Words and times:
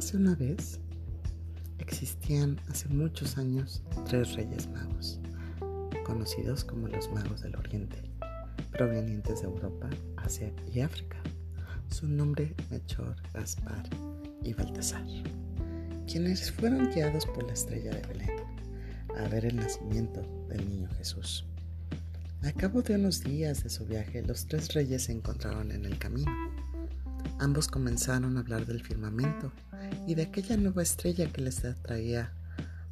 Érase 0.00 0.16
una 0.16 0.34
vez, 0.34 0.80
existían 1.76 2.58
hace 2.70 2.88
muchos 2.88 3.36
años 3.36 3.82
tres 4.06 4.32
reyes 4.32 4.66
magos, 4.70 5.20
conocidos 6.06 6.64
como 6.64 6.88
los 6.88 7.12
magos 7.12 7.42
del 7.42 7.54
Oriente, 7.56 8.02
provenientes 8.72 9.42
de 9.42 9.48
Europa, 9.48 9.90
Asia 10.16 10.50
y 10.72 10.80
África. 10.80 11.18
Su 11.90 12.08
nombre 12.08 12.54
Melchor, 12.70 13.14
Gaspar 13.34 13.90
y 14.42 14.54
Baltasar, 14.54 15.04
quienes 16.10 16.50
fueron 16.50 16.88
guiados 16.88 17.26
por 17.26 17.46
la 17.46 17.52
estrella 17.52 17.90
de 17.90 18.00
Belén 18.06 18.30
a 19.18 19.28
ver 19.28 19.44
el 19.44 19.56
nacimiento 19.56 20.22
del 20.48 20.66
niño 20.66 20.88
Jesús. 20.96 21.44
A 22.40 22.52
cabo 22.52 22.80
de 22.80 22.94
unos 22.94 23.22
días 23.22 23.64
de 23.64 23.68
su 23.68 23.84
viaje, 23.84 24.22
los 24.22 24.46
tres 24.46 24.72
reyes 24.72 25.02
se 25.02 25.12
encontraron 25.12 25.70
en 25.72 25.84
el 25.84 25.98
camino 25.98 26.32
Ambos 27.40 27.68
comenzaron 27.68 28.36
a 28.36 28.40
hablar 28.40 28.66
del 28.66 28.82
firmamento 28.82 29.50
y 30.06 30.14
de 30.14 30.22
aquella 30.22 30.56
nueva 30.56 30.82
estrella 30.82 31.30
que 31.32 31.40
les 31.40 31.64
atraía 31.64 32.32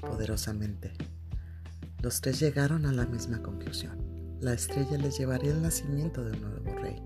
poderosamente. 0.00 0.92
Los 2.02 2.20
tres 2.20 2.40
llegaron 2.40 2.86
a 2.86 2.92
la 2.92 3.06
misma 3.06 3.42
conclusión. 3.42 3.98
La 4.40 4.52
estrella 4.52 4.98
les 4.98 5.18
llevaría 5.18 5.52
al 5.52 5.62
nacimiento 5.62 6.24
de 6.24 6.32
un 6.32 6.40
nuevo 6.42 6.74
rey, 6.80 7.02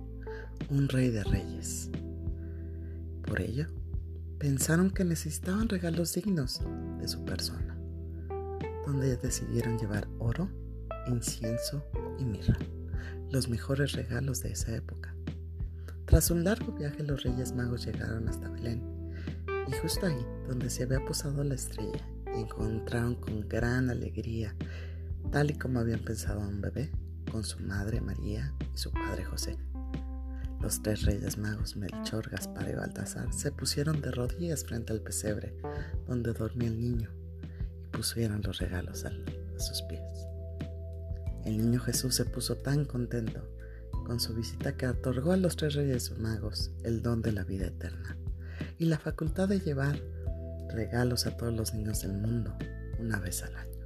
un 0.68 0.88
rey 0.88 1.10
de 1.10 1.24
reyes. 1.24 1.90
Por 3.26 3.40
ello, 3.40 3.66
pensaron 4.38 4.90
que 4.90 5.04
necesitaban 5.04 5.68
regalos 5.68 6.12
dignos 6.14 6.60
de 7.00 7.08
su 7.08 7.24
persona, 7.24 7.78
donde 8.86 9.16
decidieron 9.16 9.78
llevar 9.78 10.06
oro, 10.18 10.50
incienso 11.06 11.82
y 12.18 12.24
mirra, 12.24 12.58
los 13.30 13.48
mejores 13.48 13.92
regalos 13.92 14.42
de 14.42 14.52
esa 14.52 14.74
época. 14.74 15.14
Tras 16.04 16.30
un 16.30 16.44
largo 16.44 16.72
viaje 16.72 17.02
los 17.02 17.22
Reyes 17.22 17.54
Magos 17.54 17.86
llegaron 17.86 18.28
hasta 18.28 18.50
Belén 18.50 19.01
y 19.68 19.72
justo 19.72 20.06
ahí 20.06 20.26
donde 20.48 20.70
se 20.70 20.84
había 20.84 21.04
posado 21.04 21.44
la 21.44 21.54
estrella 21.54 22.06
encontraron 22.34 23.14
con 23.16 23.48
gran 23.48 23.90
alegría, 23.90 24.54
tal 25.30 25.50
y 25.50 25.54
como 25.54 25.80
habían 25.80 26.00
pensado 26.00 26.42
a 26.42 26.48
un 26.48 26.60
bebé, 26.60 26.90
con 27.30 27.44
su 27.44 27.60
madre 27.60 28.00
María 28.00 28.54
y 28.74 28.78
su 28.78 28.90
padre 28.90 29.24
José. 29.24 29.56
Los 30.60 30.82
tres 30.82 31.02
reyes 31.02 31.38
magos, 31.38 31.76
Melchor, 31.76 32.28
Gaspar 32.30 32.68
y 32.68 32.74
Baltasar, 32.74 33.32
se 33.32 33.50
pusieron 33.50 34.00
de 34.00 34.12
rodillas 34.12 34.64
frente 34.64 34.92
al 34.92 35.00
pesebre 35.00 35.56
donde 36.06 36.32
dormía 36.32 36.68
el 36.68 36.80
niño 36.80 37.10
y 37.82 37.86
pusieron 37.88 38.42
los 38.42 38.58
regalos 38.58 39.04
a 39.04 39.10
sus 39.58 39.82
pies. 39.82 40.02
El 41.44 41.58
niño 41.58 41.80
Jesús 41.80 42.14
se 42.14 42.24
puso 42.24 42.56
tan 42.56 42.84
contento 42.84 43.48
con 44.06 44.20
su 44.20 44.34
visita 44.34 44.76
que 44.76 44.86
otorgó 44.86 45.32
a 45.32 45.36
los 45.36 45.56
tres 45.56 45.74
reyes 45.74 46.16
magos 46.18 46.70
el 46.84 47.02
don 47.02 47.22
de 47.22 47.32
la 47.32 47.44
vida 47.44 47.66
eterna 47.66 48.16
y 48.82 48.86
la 48.86 48.98
facultad 48.98 49.48
de 49.48 49.60
llevar 49.60 49.96
regalos 50.74 51.28
a 51.28 51.36
todos 51.36 51.54
los 51.54 51.72
niños 51.72 52.02
del 52.02 52.14
mundo 52.14 52.52
una 52.98 53.20
vez 53.20 53.44
al 53.44 53.54
año. 53.54 53.78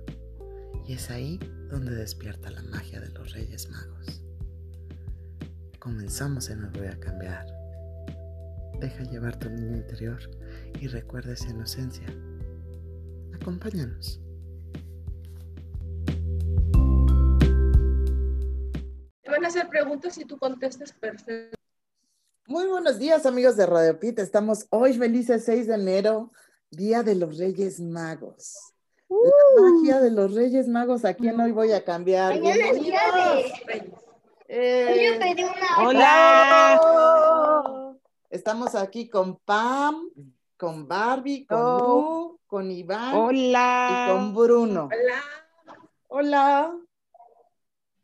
Y 0.89 0.95
es 0.95 1.11
ahí 1.11 1.39
donde 1.69 1.95
despierta 1.95 2.49
la 2.49 2.63
magia 2.63 2.99
de 2.99 3.11
los 3.11 3.35
reyes 3.35 3.69
magos. 3.69 4.23
Comenzamos 5.79 6.49
en 6.49 6.65
el 6.65 6.71
voy 6.71 6.87
a 6.87 6.99
cambiar. 6.99 7.45
Deja 8.81 9.03
llevar 9.03 9.39
tu 9.39 9.51
niño 9.51 9.77
interior 9.77 10.19
y 10.81 10.87
recuerda 10.87 11.35
esa 11.35 11.51
inocencia. 11.51 12.07
Acompáñanos. 13.35 14.23
hacer 19.45 19.69
preguntas 19.69 20.19
y 20.19 20.25
tú 20.25 20.39
contestes 20.39 20.91
perfecto. 20.93 21.57
Muy 22.49 22.67
buenos 22.67 23.01
días, 23.01 23.27
amigos 23.27 23.57
de 23.57 23.67
Radio 23.67 23.99
Pit. 23.99 24.21
Estamos 24.21 24.69
hoy 24.71 24.93
felices 24.93 25.45
6 25.47 25.67
de 25.67 25.75
enero, 25.75 26.31
Día 26.71 27.03
de 27.03 27.17
los 27.17 27.39
Reyes 27.39 27.81
Magos. 27.81 28.73
La 29.09 29.17
uh. 29.17 29.63
magia 29.63 30.01
de 30.01 30.13
los 30.13 30.33
Reyes 30.33 30.69
Magos, 30.69 31.05
¿a 31.05 31.15
quién 31.15 31.41
hoy 31.41 31.51
voy 31.51 31.73
a 31.73 31.85
cambiar? 31.85 32.35
Mañana 32.35 32.69
es 32.69 32.81
día 32.81 33.01
de... 33.67 33.93
Eh, 34.47 35.19
Hola. 35.85 36.81
Estamos 38.31 38.77
aquí 38.77 39.09
con 39.09 39.39
Pam, 39.39 40.09
con 40.57 40.87
Barbie, 40.87 41.47
con 41.47 41.59
oh. 41.61 42.39
con 42.47 42.71
Iván 42.71 43.13
Hola. 43.13 43.89
y 43.91 44.13
con 44.13 44.33
Bruno. 44.37 44.89
Hola. 44.93 45.21
Hola. 46.07 46.79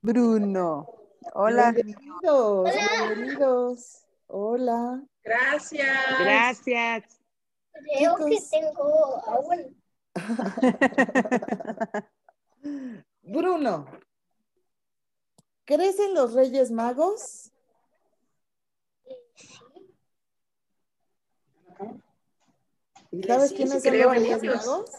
Bruno. 0.00 0.88
Hola. 1.32 1.70
Bienvenidos, 1.70 2.70
bienvenidos. 2.74 4.01
Hola. 4.34 5.02
Gracias. 5.22 6.18
Gracias. 6.18 7.20
Creo 7.98 8.16
que 8.16 8.38
tengo 8.50 9.22
agua. 9.28 9.56
Bruno, 13.22 13.86
¿crees 15.66 15.98
en 16.00 16.14
los 16.14 16.32
Reyes 16.32 16.70
Magos? 16.70 17.52
Sí. 19.04 19.14
¿Y 23.10 23.22
sabes 23.24 23.52
quiénes 23.52 23.82
son 23.82 23.98
los 23.98 24.12
Reyes 24.12 24.42
Magos? 24.42 24.90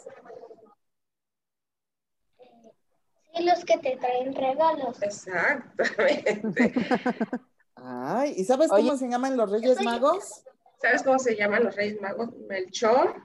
Y 3.34 3.44
los 3.46 3.66
que 3.66 3.80
te 3.80 3.98
traen 3.98 4.36
regalos. 4.36 5.02
Exactamente. 5.02 6.72
Ay, 7.86 8.36
¿y 8.38 8.46
sabes 8.46 8.70
cómo 8.70 8.96
se 8.96 9.10
llaman 9.10 9.36
los 9.36 9.52
Reyes 9.52 9.84
Magos? 9.84 10.46
¿Sabes 10.82 11.04
cómo 11.04 11.20
se 11.20 11.36
llaman 11.36 11.66
los 11.66 11.76
Reyes 11.76 12.00
Magos? 12.00 12.30
Melchor. 12.48 13.22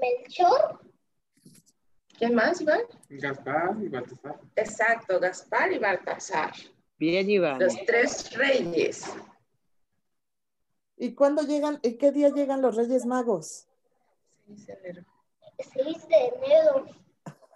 Melchor. 0.00 0.80
¿Quién 2.18 2.34
más, 2.34 2.62
Iván? 2.62 2.80
Gaspar 3.10 3.76
y 3.82 3.88
Baltasar. 3.88 4.40
Exacto, 4.56 5.20
Gaspar 5.20 5.72
y 5.72 5.78
Baltasar. 5.78 6.54
Bien, 6.98 7.28
Iván. 7.28 7.60
Los 7.60 7.74
tres 7.84 8.32
reyes. 8.32 9.04
¿Y 10.96 11.14
cuándo 11.14 11.42
llegan, 11.42 11.78
y 11.82 11.98
qué 11.98 12.12
día 12.12 12.30
llegan 12.30 12.62
los 12.62 12.76
Reyes 12.76 13.04
Magos? 13.04 13.66
6 14.46 14.66
de 14.66 14.72
enero. 14.72 15.04
6 15.58 16.08
de 16.08 16.32
enero. 16.36 16.86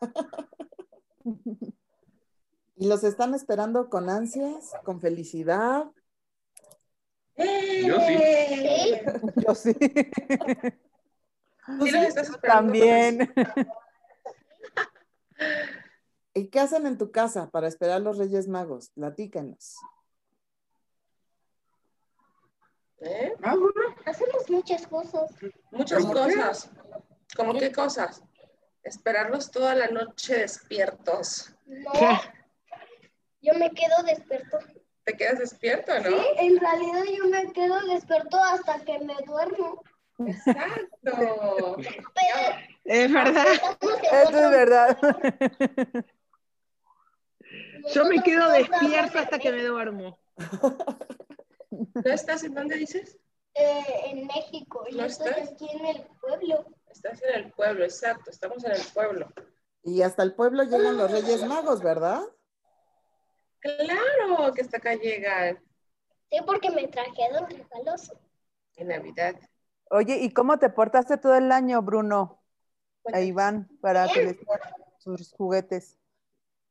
¿Y 2.76 2.88
los 2.88 3.04
están 3.04 3.32
esperando 3.32 3.88
con 3.88 4.10
ansias, 4.10 4.72
con 4.84 5.00
felicidad? 5.00 5.90
Yo 7.36 8.00
sí. 8.00 8.18
¿Sí? 8.18 9.00
Yo 9.46 9.54
sí. 9.54 9.76
¿Sí 11.82 11.96
estás? 11.96 12.40
También. 12.40 13.32
¿Y 16.34 16.48
qué 16.48 16.60
hacen 16.60 16.86
en 16.86 16.98
tu 16.98 17.10
casa 17.10 17.50
para 17.50 17.68
esperar 17.68 17.96
a 17.96 18.00
los 18.00 18.18
Reyes 18.18 18.48
Magos? 18.48 18.90
Platícanos. 18.90 19.76
¿Eh? 23.00 23.32
Hacemos 24.06 24.50
muchas 24.50 24.86
cosas. 24.86 25.30
Muchas 25.70 26.04
¿Cómo 26.04 26.14
qué? 26.14 26.34
cosas. 26.34 26.70
¿Cómo 27.36 27.54
qué 27.54 27.72
cosas? 27.72 28.22
Esperarlos 28.82 29.50
toda 29.50 29.74
la 29.74 29.88
noche 29.88 30.38
despiertos. 30.38 31.54
No. 31.66 31.92
Yo 33.42 33.54
me 33.54 33.70
quedo 33.72 34.02
despierto. 34.04 34.58
¿Te 35.06 35.16
quedas 35.16 35.38
despierto, 35.38 35.92
no? 36.00 36.10
Sí, 36.10 36.26
en 36.38 36.58
realidad 36.58 37.04
yo 37.16 37.26
me 37.28 37.52
quedo 37.52 37.80
despierto 37.86 38.36
hasta 38.42 38.80
que 38.84 38.98
me 38.98 39.14
duermo. 39.24 39.82
Exacto. 40.18 40.88
Pero 41.02 41.76
Es 42.84 43.12
verdad. 43.12 43.46
Eso 44.22 44.38
es 44.38 44.50
verdad. 44.50 44.98
Yo 47.94 48.04
me 48.06 48.20
quedo 48.22 48.50
despierto 48.50 49.18
hasta 49.20 49.38
que 49.38 49.52
me 49.52 49.62
duermo. 49.62 50.18
¿No 51.70 52.12
estás 52.12 52.42
en 52.42 52.54
dónde 52.54 52.76
dices? 52.76 53.16
eh, 53.54 53.84
en 54.06 54.26
México. 54.26 54.84
Yo 54.90 54.98
¿No 54.98 55.04
estoy 55.04 55.28
estás? 55.30 55.52
aquí 55.52 55.68
en 55.70 55.86
el 55.86 56.02
pueblo. 56.20 56.66
Estás 56.90 57.22
en 57.22 57.34
el 57.44 57.52
pueblo, 57.52 57.84
exacto. 57.84 58.30
Estamos 58.30 58.64
en 58.64 58.72
el 58.72 58.82
pueblo. 58.92 59.32
Y 59.84 60.02
hasta 60.02 60.24
el 60.24 60.34
pueblo 60.34 60.64
llegan 60.64 60.96
los 60.98 61.10
Reyes 61.10 61.44
Magos, 61.46 61.80
¿verdad? 61.82 62.22
Claro 63.78 64.52
que 64.54 64.62
hasta 64.62 64.76
acá 64.78 64.94
llegan 64.94 65.58
Sí, 66.30 66.38
porque 66.44 66.70
me 66.70 66.88
trajeron 66.88 67.48
regalos. 67.48 68.12
en 68.76 68.88
Navidad. 68.88 69.36
Oye, 69.90 70.18
¿y 70.18 70.30
cómo 70.32 70.58
te 70.58 70.68
portaste 70.70 71.16
todo 71.18 71.34
el 71.36 71.50
año, 71.52 71.80
Bruno? 71.82 72.42
A. 73.12 73.20
Iván, 73.20 73.68
para 73.80 74.08
que 74.12 74.24
les 74.24 74.36
sus 74.98 75.32
juguetes 75.32 75.96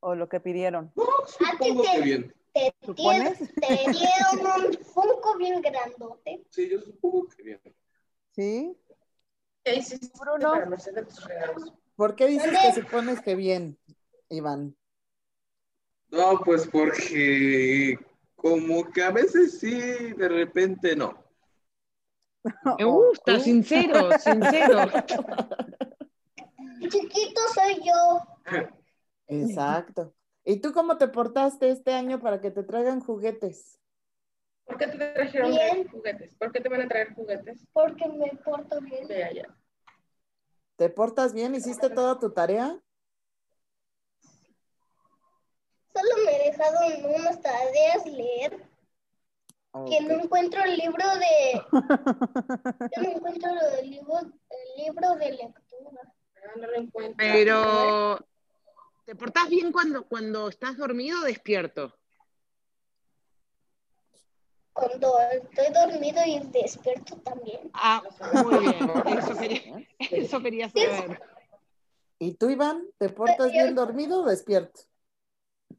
o 0.01 0.13
lo 0.15 0.27
que 0.27 0.41
pidieron. 0.41 0.91
Supongo 1.27 1.83
que 1.83 2.01
bien. 2.01 2.35
Te, 2.53 2.73
dieron- 2.95 3.37
te 3.61 3.91
dieron 3.91 4.65
un 4.67 4.73
Funko 4.83 5.37
bien 5.37 5.61
grandote. 5.61 6.45
Sí, 6.49 6.69
yo 6.69 6.81
supongo 6.81 7.27
que 7.29 7.43
bien. 7.43 7.61
¿Sí? 8.31 8.77
¿Qué 9.63 9.75
hiciste 9.75 10.09
Bruno. 10.19 10.51
para? 10.51 10.67
¿Por 11.95 12.15
qué 12.15 12.27
dices 12.27 12.51
¿Dónde? 12.51 12.59
que 12.75 12.81
supones 12.81 13.21
que 13.21 13.35
bien, 13.35 13.77
Iván? 14.29 14.75
No, 16.15 16.39
pues 16.45 16.65
porque 16.67 17.99
como 18.35 18.89
que 18.91 19.03
a 19.03 19.11
veces 19.11 19.59
sí, 19.59 19.75
de 20.13 20.29
repente 20.29 20.95
no. 20.95 21.13
Me 22.77 22.85
gusta, 22.85 23.39
sincero, 23.39 24.11
sincero. 24.19 24.85
Chiquito 26.79 27.41
soy 27.53 27.81
yo. 27.83 28.63
Exacto. 29.27 30.13
¿Y 30.45 30.61
tú 30.61 30.71
cómo 30.71 30.97
te 30.97 31.09
portaste 31.09 31.69
este 31.69 31.93
año 31.93 32.21
para 32.21 32.39
que 32.39 32.51
te 32.51 32.63
traigan 32.63 33.01
juguetes? 33.01 33.79
¿Por 34.65 34.77
qué 34.77 34.87
te 34.87 34.97
trajeron 34.97 35.51
Bien. 35.51 35.87
juguetes? 35.89 36.35
¿Por 36.35 36.51
qué 36.51 36.61
te 36.61 36.69
van 36.69 36.81
a 36.81 36.87
traer 36.87 37.13
juguetes? 37.13 37.65
Porque 37.73 38.07
me 38.07 38.31
porto 38.43 38.79
bien. 38.79 39.07
De 39.07 39.23
allá. 39.23 39.57
¿Te 40.77 40.89
portas 40.89 41.33
bien? 41.33 41.55
¿Hiciste 41.55 41.89
toda 41.89 42.19
tu 42.19 42.31
tarea? 42.31 42.79
Solo 45.95 46.25
me 46.25 46.34
he 46.34 46.34
dejado 46.45 46.77
en 46.91 47.05
unas 47.05 47.41
tareas 47.41 48.05
leer. 48.05 48.63
Que 49.89 49.99
no 50.01 50.23
encuentro 50.23 50.63
el 50.63 50.77
libro 50.77 51.03
de. 51.15 51.61
que 52.93 53.01
no 53.01 53.09
encuentro 53.09 53.51
el 53.81 53.89
libro, 53.89 54.19
el 54.19 54.83
libro 54.83 55.15
de 55.15 55.31
lectura. 55.31 56.01
Ah, 56.37 56.53
no 56.55 56.67
lo 56.67 56.75
encuentro. 56.75 57.15
Pero, 57.17 58.27
¿te 59.05 59.15
portás 59.15 59.49
bien 59.49 59.73
cuando, 59.73 60.07
cuando 60.07 60.47
estás 60.47 60.77
dormido 60.77 61.19
o 61.19 61.23
despierto? 61.23 61.93
Cuando 64.71 65.19
estoy 65.19 65.73
dormido 65.73 66.21
y 66.25 66.39
despierto 66.51 67.17
también. 67.17 67.69
Ah, 67.73 68.01
muy 68.45 68.59
bien. 68.59 68.89
Eso 69.17 69.37
quería, 69.37 69.87
eso 69.99 70.41
quería 70.41 70.69
saber. 70.69 71.21
¿Y 72.17 72.33
tú, 72.35 72.49
Iván, 72.49 72.87
te 72.97 73.09
portas 73.09 73.51
bien 73.51 73.75
dormido 73.75 74.21
o 74.21 74.25
despierto? 74.25 74.81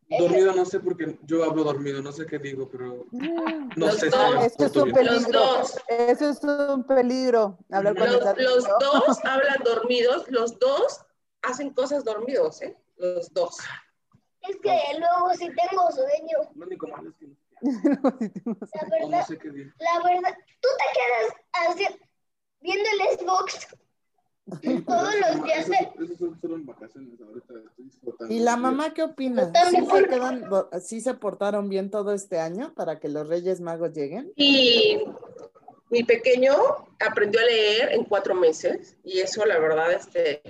Dormido 0.08 0.54
no 0.54 0.64
sé 0.64 0.78
porque 0.80 1.18
yo 1.24 1.42
hablo 1.44 1.64
dormido, 1.64 2.00
no 2.00 2.12
sé 2.12 2.26
qué 2.26 2.38
digo, 2.38 2.68
pero 2.70 3.06
no 3.10 3.70
Los 3.76 3.96
sé 3.98 4.08
dos. 4.08 4.34
si 4.40 4.46
Esto 4.46 4.66
es 4.66 4.76
un 4.76 4.84
bien. 4.92 5.04
Los 5.06 5.14
peligro. 5.24 5.40
dos. 5.40 5.78
Eso 5.88 6.28
es 6.30 6.44
un 6.44 6.84
peligro. 6.84 7.58
Hablar 7.72 7.96
con 7.96 8.12
Los, 8.12 8.24
los 8.38 8.64
dos 8.78 9.24
hablan 9.24 9.56
dormidos, 9.64 10.28
los 10.30 10.58
dos 10.60 11.00
hacen 11.42 11.70
cosas 11.70 12.04
dormidos, 12.04 12.62
¿eh? 12.62 12.76
Los 12.98 13.32
dos. 13.32 13.58
Es 14.42 14.56
que 14.62 14.78
luego 14.98 15.34
si 15.34 15.46
tengo 15.48 15.90
sueño. 15.90 16.38
Lo 16.54 16.66
único 16.66 16.86
malo 16.86 17.10
es 17.10 17.16
que 17.16 17.26
no, 17.26 17.34
La 17.64 18.10
o 18.10 18.98
no 19.00 19.08
verdad, 19.08 19.26
sé 19.26 19.38
qué 19.38 19.50
digo. 19.50 19.70
la 19.78 20.02
verdad, 20.04 20.36
tú 20.60 20.68
te 20.78 20.84
quedas 20.98 21.34
así 21.68 22.00
viendo 22.60 22.88
el 22.90 23.18
Xbox. 23.18 23.66
Sí, 24.62 24.80
Todos 24.82 25.14
los 25.20 25.44
días 25.44 25.68
Eso, 25.68 25.74
eso 26.04 26.16
son 26.18 26.40
solo 26.40 26.54
en 26.54 26.66
vacaciones, 26.66 27.20
ahorita 27.20 27.54
estoy 27.68 27.84
disfrutando. 27.84 28.32
¿Y 28.32 28.38
la 28.38 28.56
mamá 28.56 28.94
qué 28.94 29.02
opina? 29.02 29.46
Totalmente. 29.46 29.90
¿Sí 29.90 29.96
se, 30.02 30.08
quedan, 30.08 30.48
do- 30.48 30.70
sí 30.80 31.00
se 31.00 31.14
portaron 31.14 31.68
bien 31.68 31.90
todo 31.90 32.12
este 32.12 32.38
año 32.38 32.72
para 32.74 33.00
que 33.00 33.08
los 33.08 33.28
Reyes 33.28 33.60
Magos 33.60 33.92
lleguen? 33.92 34.32
Y 34.36 35.02
mi 35.90 36.04
pequeño 36.04 36.54
aprendió 37.00 37.40
a 37.40 37.44
leer 37.44 37.92
en 37.92 38.04
cuatro 38.04 38.34
meses 38.36 38.96
y 39.02 39.18
eso 39.18 39.44
la 39.44 39.58
verdad 39.58 39.92
este, 39.92 40.42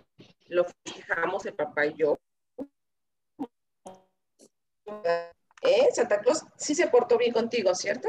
lo 0.48 0.66
fijamos 0.84 1.46
el 1.46 1.54
papá 1.54 1.86
y 1.86 1.94
yo. 1.94 2.18
¿Eh? 5.62 5.88
Santa 5.92 6.20
Claus 6.20 6.44
sí 6.56 6.74
se 6.74 6.86
portó 6.88 7.16
bien 7.16 7.32
contigo, 7.32 7.74
¿cierto? 7.74 8.08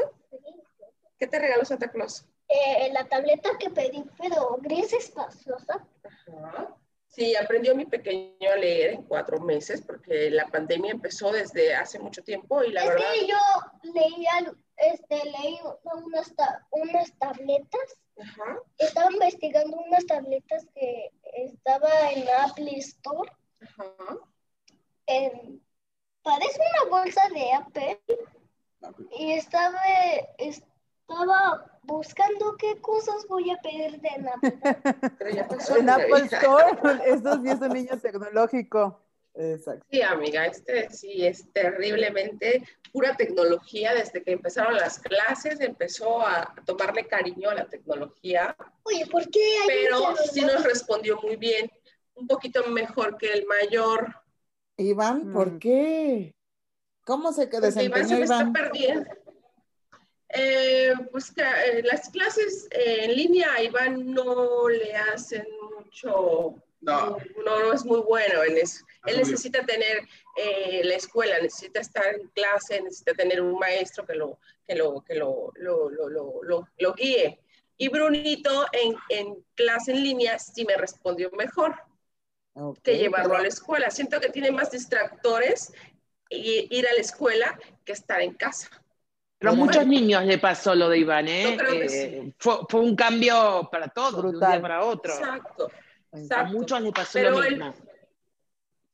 ¿Qué 1.18 1.26
te 1.26 1.38
regaló 1.38 1.64
Santa 1.64 1.90
Claus? 1.90 2.24
Eh, 2.48 2.90
la 2.92 3.04
tableta 3.06 3.50
que 3.58 3.68
pedí, 3.70 4.02
pero 4.18 4.56
gris 4.60 4.92
espaciosa. 4.92 5.86
Ajá. 6.02 6.74
Sí, 7.06 7.34
aprendió 7.36 7.74
mi 7.74 7.84
pequeño 7.86 8.50
a 8.52 8.56
leer 8.56 8.92
en 8.92 9.02
cuatro 9.02 9.40
meses 9.40 9.82
porque 9.82 10.30
la 10.30 10.46
pandemia 10.46 10.92
empezó 10.92 11.32
desde 11.32 11.74
hace 11.74 11.98
mucho 11.98 12.22
tiempo 12.22 12.62
y 12.62 12.70
la 12.72 12.82
es 12.82 12.88
verdad... 12.88 13.12
que 13.14 13.26
yo 13.26 13.92
leía, 13.94 14.52
este, 14.76 15.16
leí 15.24 15.58
unas, 15.84 16.34
ta- 16.36 16.66
unas 16.70 17.12
tabletas. 17.18 17.98
Ajá, 18.20 18.58
Estaba 18.78 19.10
investigando 19.12 19.76
unas 19.78 20.04
tabletas 20.06 20.66
que 20.74 21.10
estaba 21.34 22.10
en 22.12 22.24
Apple 22.40 22.76
Store. 22.78 23.30
ajá. 23.60 24.18
en- 25.06 25.62
parece 26.22 26.60
una 26.60 26.90
bolsa 26.98 27.22
de 27.32 27.52
Apple 27.52 28.00
y 29.18 29.32
estaba, 29.32 29.80
estaba 30.38 30.68
buscando 31.82 32.56
qué 32.56 32.80
cosas 32.80 33.26
voy 33.28 33.50
a 33.50 33.56
pedir 33.58 34.00
de 34.00 34.10
Navidad. 34.18 34.78
Pero 35.18 35.30
ya 35.30 35.48
pasó, 35.48 35.76
En 35.76 35.88
amiga. 35.88 36.18
Apple 36.18 36.26
Store, 36.26 37.02
eso 37.06 37.42
sí 37.42 37.48
es 37.50 37.60
un 37.60 37.72
niño 37.72 37.98
tecnológico. 38.00 39.00
Exacto. 39.34 39.86
Sí, 39.90 40.02
amiga, 40.02 40.46
este 40.46 40.90
sí 40.90 41.24
es 41.26 41.50
terriblemente 41.52 42.62
pura 42.92 43.16
tecnología. 43.16 43.94
Desde 43.94 44.22
que 44.22 44.32
empezaron 44.32 44.74
las 44.76 44.98
clases, 44.98 45.60
empezó 45.60 46.20
a 46.26 46.54
tomarle 46.66 47.06
cariño 47.06 47.48
a 47.50 47.54
la 47.54 47.68
tecnología, 47.68 48.56
Oye, 48.82 49.06
¿por 49.06 49.28
qué 49.30 49.40
hay 49.62 49.68
pero 49.68 50.08
un 50.10 50.16
sí 50.16 50.40
nos 50.40 50.64
respondió 50.64 51.20
muy 51.22 51.36
bien, 51.36 51.70
un 52.14 52.26
poquito 52.26 52.66
mejor 52.68 53.16
que 53.16 53.32
el 53.32 53.46
mayor. 53.46 54.14
Iván, 54.76 55.32
¿por 55.32 55.52
Mm. 55.52 55.58
qué? 55.58 56.34
¿Cómo 57.04 57.32
se 57.32 57.48
que 57.48 57.58
Porque 57.60 57.84
Iván 57.84 58.08
se 58.08 58.16
me 58.16 58.24
está 58.24 58.52
perdiendo. 58.52 59.10
Eh, 60.30 60.92
pues 61.10 61.30
que, 61.30 61.42
eh, 61.42 61.82
las 61.84 62.10
clases 62.10 62.68
eh, 62.70 63.04
en 63.04 63.16
línea 63.16 63.52
a 63.54 63.62
Iván 63.62 64.12
no 64.12 64.68
le 64.68 64.94
hacen 64.94 65.46
mucho, 65.74 66.54
No. 66.82 67.16
no, 67.44 67.60
no 67.60 67.72
es 67.72 67.84
muy 67.84 68.00
bueno 68.00 68.44
en 68.44 68.58
eso. 68.58 68.84
Él 69.06 69.14
Obvio. 69.14 69.24
necesita 69.26 69.64
tener 69.64 70.02
eh, 70.36 70.82
la 70.84 70.94
escuela, 70.96 71.40
necesita 71.40 71.80
estar 71.80 72.14
en 72.14 72.28
clase, 72.28 72.80
necesita 72.82 73.14
tener 73.14 73.40
un 73.40 73.58
maestro 73.58 74.04
que 74.06 74.14
lo, 74.14 74.38
que 74.66 74.74
lo, 74.74 75.00
que 75.02 75.14
lo, 75.14 75.50
lo, 75.56 75.88
lo, 75.88 76.08
lo, 76.08 76.42
lo- 76.42 76.68
lo 76.78 76.94
guíe. 76.94 77.40
Y 77.78 77.88
Brunito 77.88 78.66
en, 78.72 78.96
en 79.08 79.44
clase 79.54 79.92
en 79.92 80.02
línea 80.02 80.38
sí 80.38 80.64
me 80.64 80.76
respondió 80.76 81.30
mejor 81.30 81.74
que 82.82 82.98
llevarlo 82.98 83.30
pero- 83.30 83.38
a 83.38 83.42
la 83.42 83.48
escuela. 83.48 83.90
Siento 83.90 84.20
que 84.20 84.28
tiene 84.30 84.50
más 84.50 84.70
distractores 84.72 85.72
y- 86.28 86.68
ir 86.76 86.86
a 86.86 86.92
la 86.92 87.00
escuela 87.00 87.58
que 87.84 87.92
estar 87.92 88.20
en 88.20 88.34
casa. 88.34 88.68
Pero 89.38 89.52
a 89.52 89.54
muchos 89.54 89.86
niños 89.86 90.24
le 90.24 90.38
pasó 90.38 90.74
lo 90.74 90.88
de 90.88 90.98
Iván, 90.98 91.28
¿eh? 91.28 91.42
Yo 91.44 91.56
creo 91.56 91.78
que 91.78 91.84
Eh, 91.84 91.88
sí. 92.24 92.34
fue, 92.38 92.58
fue 92.68 92.80
un 92.80 92.96
cambio 92.96 93.68
para 93.70 93.88
todos, 93.88 94.22
de 94.22 94.28
un 94.30 94.40
día 94.40 94.60
para 94.60 94.84
otro. 94.84 95.12
Exacto, 95.12 95.70
A 96.12 96.18
exacto. 96.18 96.52
muchos 96.52 96.80
les 96.80 96.92
pasó 96.92 97.18
Pero 97.18 97.30
lo 97.30 97.42
él- 97.44 97.50
mismo. 97.56 97.74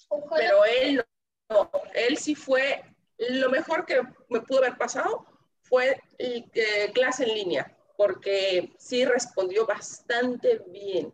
Ojalá 0.08 0.36
Pero 0.36 0.64
él 0.66 1.04
no, 1.48 1.70
él 1.94 2.16
sí 2.18 2.34
fue, 2.34 2.82
lo 3.18 3.50
mejor 3.50 3.86
que 3.86 4.02
me 4.28 4.40
pudo 4.42 4.58
haber 4.58 4.76
pasado 4.76 5.26
fue 5.62 5.98
eh, 6.18 6.90
clase 6.92 7.24
en 7.24 7.34
línea, 7.34 7.76
porque 7.96 8.74
sí 8.78 9.04
respondió 9.04 9.66
bastante 9.66 10.62
bien. 10.68 11.12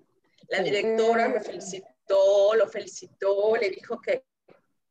La 0.49 0.61
directora 0.61 1.29
me 1.29 1.41
felicitó, 1.41 2.55
lo 2.57 2.67
felicitó, 2.67 3.55
le 3.57 3.71
dijo 3.71 4.01
que 4.01 4.25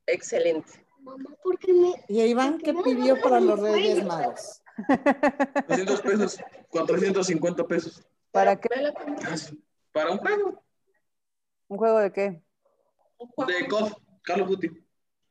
excelente. 0.06 0.86
Mamá, 1.02 1.30
¿por 1.44 1.58
qué 1.60 1.74
me...? 1.74 1.94
¿Y 2.08 2.22
Iván 2.22 2.58
qué 2.58 2.74
pidió 2.74 3.20
para 3.22 3.40
los 3.40 3.60
Reyes 3.60 4.04
Magos? 4.06 4.62
200 5.68 6.02
pesos, 6.02 6.38
450 6.70 7.68
pesos. 7.68 8.06
¿Para 8.32 8.56
qué? 8.60 8.70
Para 9.92 10.12
un 10.12 10.18
juego 10.20 10.64
¿Un 11.68 11.78
juego 11.78 12.00
de 12.00 12.12
qué? 12.12 12.42
un 13.18 13.28
juego. 13.30 13.52
de 13.52 13.68
COD, 13.68 13.92
Call 14.24 14.42
of 14.42 14.50
Duty. 14.50 14.70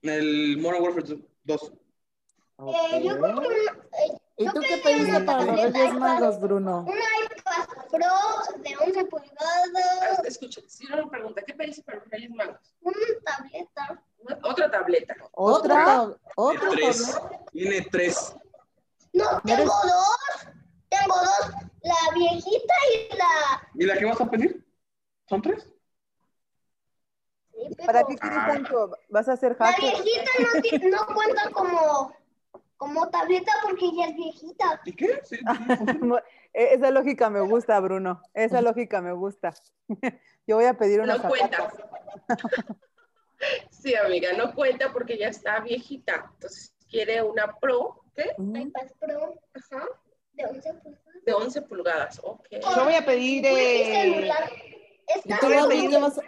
El 0.03 0.59
Modern 0.59 0.83
Warfare 0.83 1.19
2. 1.45 1.73
Eh, 1.73 3.03
yo 3.05 3.19
creo 3.19 3.41
que 3.41 3.47
Ok. 3.47 3.47
una- 3.47 3.89
eh, 3.99 4.19
¿Y 4.37 4.45
tú 4.47 4.61
qué 4.61 4.77
pediste 4.85 5.11
una 5.11 5.25
para 5.25 5.45
los 5.45 5.73
Reyes 5.73 5.95
Magos, 5.95 6.41
Bruno? 6.41 6.81
Un 6.81 6.89
iPad 6.89 6.99
Pro 7.91 8.07
de 8.63 8.77
11 8.77 9.05
pulgadas, 9.07 10.25
Escucha, 10.25 10.61
si 10.67 10.87
no 10.87 10.97
me 11.05 11.07
pregunta, 11.11 11.43
¿qué 11.47 11.55
pediste 11.55 11.83
para 11.83 11.99
los 11.99 12.09
Reyes 12.09 12.31
Magos? 12.31 12.57
una 12.81 12.97
tableta. 13.25 14.03
Otra 14.43 14.71
tableta. 14.71 15.15
¿Otra? 15.33 16.11
¿Otra? 16.37 16.71
Tres. 16.71 17.13
tableta? 17.13 17.45
Tiene 17.53 17.83
tres. 17.91 18.35
No, 19.13 19.41
tengo 19.45 19.65
dos. 19.65 20.47
Tengo 20.89 21.15
dos. 21.15 21.51
La 21.83 22.15
viejita 22.15 22.75
y 22.93 23.17
la... 23.17 23.69
¿Y 23.75 23.85
la 23.87 23.97
que 23.97 24.05
vas 24.05 24.21
a 24.21 24.29
pedir? 24.31 24.67
¿Son 25.29 25.41
tres? 25.41 25.67
Sí, 27.53 27.75
¿Para 27.87 28.05
qué 28.05 28.17
quieres 28.17 28.39
Ah. 28.41 28.49
tanto? 28.53 28.97
¿Vas 29.09 29.29
a 29.29 29.33
hacer 29.33 29.57
La 29.59 29.67
hacker? 29.73 30.03
viejita 30.03 30.31
no, 30.41 30.61
ti- 30.63 30.79
no 30.91 31.07
cuenta 31.15 31.51
como, 31.51 32.13
como 32.79 33.11
tableta 33.11 33.53
porque 33.63 33.91
ya 33.95 34.07
es 34.07 34.15
viejita. 34.17 34.81
¿Y 34.87 34.93
qué? 34.95 35.21
Sí, 35.25 35.37
sí, 35.37 35.77
funciona. 35.77 36.25
E- 36.55 36.73
Esa 36.75 36.91
lógica 36.91 37.29
me 37.29 37.41
gusta, 37.43 37.79
Bruno. 37.79 38.23
Esa 38.33 38.63
lógica 38.63 39.03
me 39.03 39.13
gusta. 39.13 39.53
Yo 40.47 40.57
voy 40.57 40.65
a 40.65 40.79
pedir 40.79 41.01
una 41.01 41.17
No 41.19 41.29
cuenta. 41.29 41.71
Sí, 43.71 43.95
amiga, 43.95 44.33
no 44.33 44.53
cuenta 44.55 44.93
porque 44.93 45.17
ya 45.17 45.29
está 45.29 45.61
viejita. 45.61 46.31
Entonces 46.35 46.75
quiere 46.91 47.23
una 47.23 47.57
Pro, 47.61 48.03
¿qué? 48.17 48.33
IPad 48.39 48.89
Pro 48.99 49.41
Ajá, 49.55 49.85
de 50.33 50.45
11 50.47 50.73
pulgadas. 50.75 51.25
de 51.25 51.33
11 51.33 51.63
pulgadas. 51.63 52.21
Ok. 52.25 52.47
Yo 52.51 52.85
voy 52.85 52.95
a 52.95 53.05
pedir. 53.05 53.45
Eh, 53.47 53.85
celular. 54.03 54.51
¿Y 55.25 55.33
Está 55.33 55.41
tú, 55.41 55.47
voy 55.47 55.55
a 55.57 55.61
Barbie, 55.61 55.77
pedir- 55.77 55.91
qué 55.91 55.99
vas, 55.99 56.21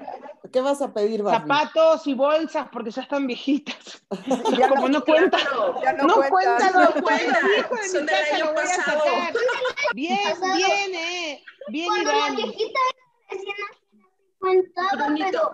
¿Qué 0.52 0.60
vas 0.60 0.82
a 0.82 0.92
pedir, 0.92 1.22
Barbie? 1.22 1.48
Zapatos 1.54 2.06
y 2.06 2.14
bolsas 2.14 2.68
porque 2.72 2.90
ya 2.90 3.02
están 3.02 3.26
viejitas. 3.26 4.02
Ya 4.58 4.68
Como 4.68 4.88
no 4.88 5.04
cuenta. 5.04 5.38
Ya 5.82 5.92
no, 5.92 6.06
No 6.06 6.14
cuenta. 6.14 6.30
cuenta, 6.30 6.72
No 6.72 7.76
Son 7.86 8.06
del 8.06 8.14
año 8.14 8.54
pasado. 8.54 9.02
Bien, 9.94 10.18
Pasado. 10.24 10.54
bien, 10.56 10.94
eh. 10.94 11.44
Bien, 11.68 11.86
Cuando 11.88 12.12
la 12.12 12.30
viejita 12.34 12.80
recién 13.30 13.54
nacida, 14.40 15.24
pero 15.28 15.50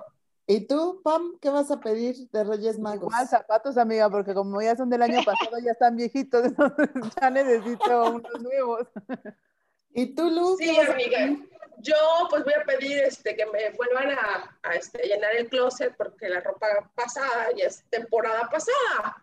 ¿Y 0.49 0.61
tú, 0.68 1.00
Pam, 1.02 1.38
qué 1.40 1.50
vas 1.50 1.71
a 1.73 1.80
pedir 1.80 2.14
de 2.30 2.45
Reyes 2.45 2.78
Magos? 2.78 3.02
Igual 3.12 3.26
zapatos, 3.26 3.76
amiga, 3.76 4.09
porque 4.09 4.33
como 4.33 4.62
ya 4.62 4.76
son 4.76 4.88
del 4.88 5.02
año 5.02 5.18
pasado, 5.25 5.59
ya 5.59 5.73
están 5.73 5.97
viejitos, 5.97 6.45
ya 7.21 7.30
necesito 7.30 8.12
unos 8.14 8.40
nuevos. 8.40 8.87
¿Y 9.92 10.14
tú, 10.14 10.30
Lu? 10.30 10.56
Sí, 10.56 10.78
a 10.78 10.92
amiga. 10.92 11.37
Yo 11.78 11.95
pues 12.30 12.45
voy 12.45 12.54
a 12.54 12.64
pedir 12.64 12.99
este, 13.04 13.37
que 13.37 13.47
me 13.47 13.71
vuelvan 13.71 14.11
a, 14.11 14.59
a, 14.62 14.75
este, 14.75 15.06
llenar 15.06 15.35
el 15.37 15.49
closet 15.49 15.95
porque 15.97 16.28
la 16.28 16.40
ropa 16.40 16.66
pasada 16.95 17.49
ya 17.56 17.66
es 17.66 17.85
temporada 17.90 18.49
pasada. 18.50 19.23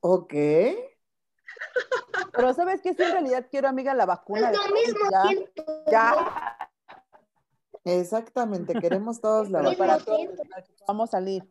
Ok. 0.00 0.34
Pero 2.32 2.54
¿sabes 2.54 2.80
qué? 2.82 2.94
Sí, 2.94 3.02
en 3.02 3.12
realidad 3.12 3.46
quiero, 3.50 3.68
amiga, 3.68 3.94
la 3.94 4.06
vacuna. 4.06 4.50
es 4.50 4.56
lo 4.56 4.74
mismo 4.74 5.10
ya, 5.10 5.22
tiempo. 5.22 5.84
ya, 5.90 6.70
Exactamente, 7.84 8.74
queremos 8.74 9.20
todos 9.20 9.50
la 9.50 9.62
vacuna. 9.62 9.98
que 9.98 10.72
podamos 10.86 11.10
salir. 11.10 11.42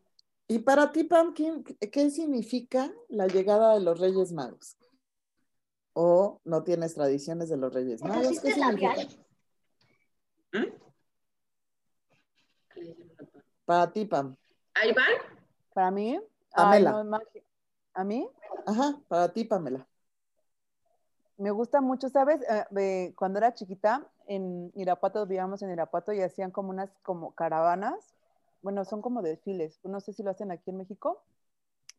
Y 0.48 0.60
para 0.60 0.92
ti, 0.92 1.04
Pam, 1.04 1.34
¿qué, 1.34 1.64
qué 1.92 2.10
significa 2.10 2.92
la 3.10 3.28
llegada 3.28 3.74
de 3.74 3.82
los 3.82 4.00
Reyes 4.00 4.32
Magos? 4.32 4.78
¿O 5.94 6.40
no 6.46 6.64
tienes 6.64 6.96
tradiciones 6.96 7.50
de 7.50 7.58
los 7.58 7.74
Reyes 7.74 8.02
¿Me 8.02 8.10
Magos? 8.10 8.40
¿Qué 8.40 8.52
significa? 8.52 8.68
labial? 8.72 9.26
Para 13.65 13.91
ti, 13.91 14.05
Pam. 14.05 14.36
¿Ahí 14.74 14.91
van? 14.93 15.05
Para 15.74 15.91
mí, 15.91 16.20
Pamela. 16.53 16.89
ay, 16.89 16.96
no, 16.98 17.03
magia. 17.10 17.43
a 17.93 18.03
mí 18.03 18.29
Ajá, 18.65 19.00
para 19.08 19.31
ti, 19.31 19.46
Pamela. 19.46 19.88
me 21.38 21.51
gusta 21.51 21.81
mucho, 21.81 22.10
¿sabes? 22.10 22.41
Eh, 22.77 23.13
cuando 23.15 23.39
era 23.39 23.53
chiquita, 23.53 24.08
en 24.27 24.72
Irapuato, 24.75 25.25
vivíamos 25.25 25.62
en 25.62 25.72
Irapuato 25.72 26.13
y 26.13 26.22
hacían 26.22 26.51
como 26.51 26.70
unas 26.70 26.89
como 27.01 27.34
caravanas. 27.34 28.15
Bueno, 28.62 28.86
son 28.86 29.01
como 29.01 29.22
desfiles. 29.22 29.79
No 29.84 30.00
sé 30.00 30.13
si 30.13 30.24
lo 30.24 30.31
hacen 30.31 30.51
aquí 30.51 30.70
en 30.70 30.77
México, 30.77 31.24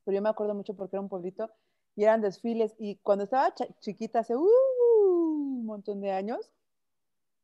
pero 0.04 0.14
yo 0.14 0.22
me 0.22 0.28
acuerdo 0.28 0.54
mucho 0.54 0.74
porque 0.74 0.96
era 0.96 1.00
un 1.00 1.08
pueblito 1.08 1.50
y 1.96 2.04
eran 2.04 2.20
desfiles. 2.20 2.74
Y 2.78 2.96
cuando 2.96 3.24
estaba 3.24 3.52
chiquita, 3.80 4.20
hace 4.20 4.36
uh, 4.36 4.40
un 4.40 5.66
montón 5.66 6.00
de 6.00 6.12
años, 6.12 6.50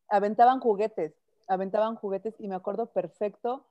aventaban 0.08 0.60
juguetes, 0.60 1.14
aventaban 1.48 1.96
juguetes 1.96 2.34
y 2.40 2.48
me 2.48 2.54
acuerdo 2.56 2.86
perfecto 2.92 3.66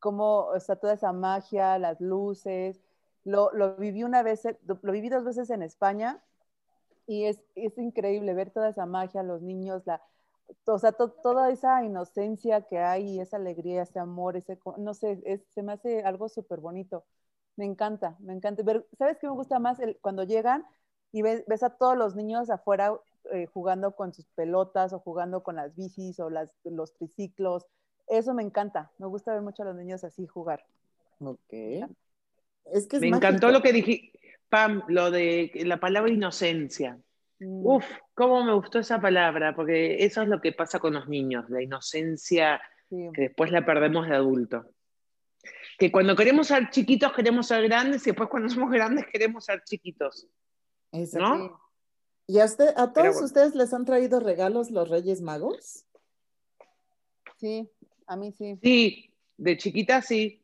cómo, 0.00 0.46
o 0.46 0.60
sea, 0.60 0.76
toda 0.76 0.94
esa 0.94 1.12
magia, 1.12 1.78
las 1.78 2.00
luces. 2.00 2.80
Lo, 3.24 3.52
lo 3.52 3.76
viví 3.76 4.02
una 4.04 4.22
vez, 4.22 4.44
eh, 4.46 4.58
lo 4.66 4.92
viví 4.92 5.08
dos 5.08 5.24
veces 5.24 5.50
en 5.50 5.62
España 5.62 6.22
y 7.06 7.24
es, 7.26 7.42
es 7.54 7.76
increíble 7.78 8.34
ver 8.34 8.50
toda 8.50 8.68
esa 8.70 8.86
magia, 8.86 9.22
los 9.22 9.42
niños, 9.42 9.82
la, 9.86 10.02
o 10.66 10.78
sea, 10.78 10.92
to- 10.92 11.10
toda 11.12 11.50
esa 11.50 11.82
inocencia 11.84 12.62
que 12.62 12.78
hay, 12.78 13.20
esa 13.20 13.36
alegría, 13.38 13.82
ese 13.82 13.98
amor, 13.98 14.36
ese, 14.36 14.58
no 14.78 14.94
sé, 14.94 15.20
es- 15.24 15.42
se 15.50 15.62
me 15.62 15.72
hace 15.72 16.02
algo 16.04 16.28
súper 16.28 16.60
bonito. 16.60 17.04
Me 17.56 17.64
encanta, 17.66 18.16
me 18.20 18.32
encanta. 18.34 18.62
Ver, 18.62 18.86
¿Sabes 18.98 19.18
qué 19.18 19.26
me 19.26 19.34
gusta 19.34 19.58
más? 19.58 19.78
El- 19.80 19.98
cuando 20.00 20.24
llegan 20.24 20.64
y 21.12 21.22
ves, 21.22 21.44
ves 21.46 21.62
a 21.62 21.70
todos 21.76 21.96
los 21.96 22.14
niños 22.16 22.50
afuera 22.50 22.98
eh, 23.32 23.46
jugando 23.46 23.94
con 23.94 24.12
sus 24.12 24.26
pelotas 24.34 24.92
o 24.92 24.98
jugando 24.98 25.42
con 25.42 25.56
las 25.56 25.74
bicis 25.74 26.18
o 26.20 26.30
las, 26.30 26.50
los 26.64 26.94
triciclos. 26.94 27.66
Eso 28.08 28.34
me 28.34 28.42
encanta. 28.42 28.90
Me 28.98 29.06
gusta 29.06 29.32
ver 29.32 29.42
mucho 29.42 29.62
a 29.62 29.66
los 29.66 29.76
niños 29.76 30.04
así 30.04 30.26
jugar. 30.26 30.64
Ok. 31.20 31.52
Es 32.66 32.86
que 32.86 32.96
es 32.96 33.00
Me 33.00 33.08
encantó 33.08 33.50
lo 33.50 33.62
que 33.62 33.72
dijiste, 33.72 34.18
Pam, 34.48 34.82
lo 34.88 35.10
de 35.10 35.50
la 35.64 35.78
palabra 35.78 36.12
inocencia. 36.12 36.98
Mm, 37.38 37.66
Uf, 37.66 37.84
cómo 38.14 38.44
me 38.44 38.54
gustó 38.54 38.80
esa 38.80 39.00
palabra, 39.00 39.54
porque 39.54 40.04
eso 40.04 40.22
es 40.22 40.28
lo 40.28 40.40
que 40.40 40.52
pasa 40.52 40.78
con 40.78 40.94
los 40.94 41.08
niños, 41.08 41.48
la 41.48 41.62
inocencia 41.62 42.60
sí. 42.88 43.08
que 43.14 43.22
después 43.22 43.50
la 43.50 43.64
perdemos 43.64 44.08
de 44.08 44.14
adulto. 44.14 44.66
Que 45.78 45.90
cuando 45.90 46.14
queremos 46.14 46.48
ser 46.48 46.70
chiquitos 46.70 47.12
queremos 47.12 47.46
ser 47.46 47.62
grandes 47.62 48.06
y 48.06 48.10
después 48.10 48.28
cuando 48.28 48.48
somos 48.48 48.70
grandes 48.70 49.06
queremos 49.10 49.44
ser 49.44 49.62
chiquitos. 49.64 50.28
¿no? 50.92 51.61
¿Y 52.26 52.38
a, 52.38 52.44
usted, 52.44 52.68
a 52.76 52.92
todos 52.92 53.12
bueno. 53.14 53.24
ustedes 53.26 53.54
les 53.54 53.72
han 53.74 53.84
traído 53.84 54.20
regalos 54.20 54.70
los 54.70 54.88
Reyes 54.88 55.20
Magos? 55.20 55.84
Sí, 57.36 57.68
a 58.06 58.16
mí 58.16 58.32
sí. 58.32 58.58
Sí, 58.62 59.10
de 59.36 59.56
chiquita 59.56 60.00
sí. 60.02 60.40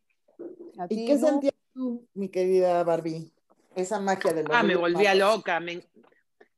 ¿Y 0.89 1.07
qué 1.07 1.15
Lu? 1.15 1.19
sentías 1.27 1.55
tú, 1.73 2.07
mi 2.15 2.29
querida 2.29 2.83
Barbie? 2.85 3.31
Esa 3.77 4.01
magia 4.01 4.33
de 4.33 4.43
los 4.43 4.51
Ah, 4.53 4.63
me 4.63 4.69
Reyes 4.75 4.81
volvía 4.81 5.15
Magos. 5.15 5.37
loca. 5.37 5.61
Me, 5.61 5.83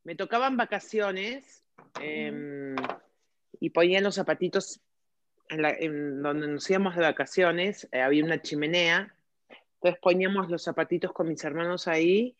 me 0.04 0.14
tocaban 0.16 0.56
vacaciones 0.56 1.62
eh, 2.00 2.74
y 3.60 3.70
ponían 3.70 4.04
los 4.04 4.14
zapatitos 4.14 4.80
en, 5.50 5.62
la- 5.62 5.72
en 5.78 6.22
donde 6.22 6.48
nos 6.48 6.68
íbamos 6.70 6.96
de 6.96 7.02
vacaciones. 7.02 7.88
eh, 7.92 8.00
había 8.00 8.24
una 8.24 8.40
chimenea. 8.40 9.14
Entonces 9.74 10.00
poníamos 10.02 10.48
los 10.50 10.62
zapatitos 10.62 11.12
con 11.12 11.28
mis 11.28 11.42
hermanos 11.44 11.86
ahí. 11.88 12.36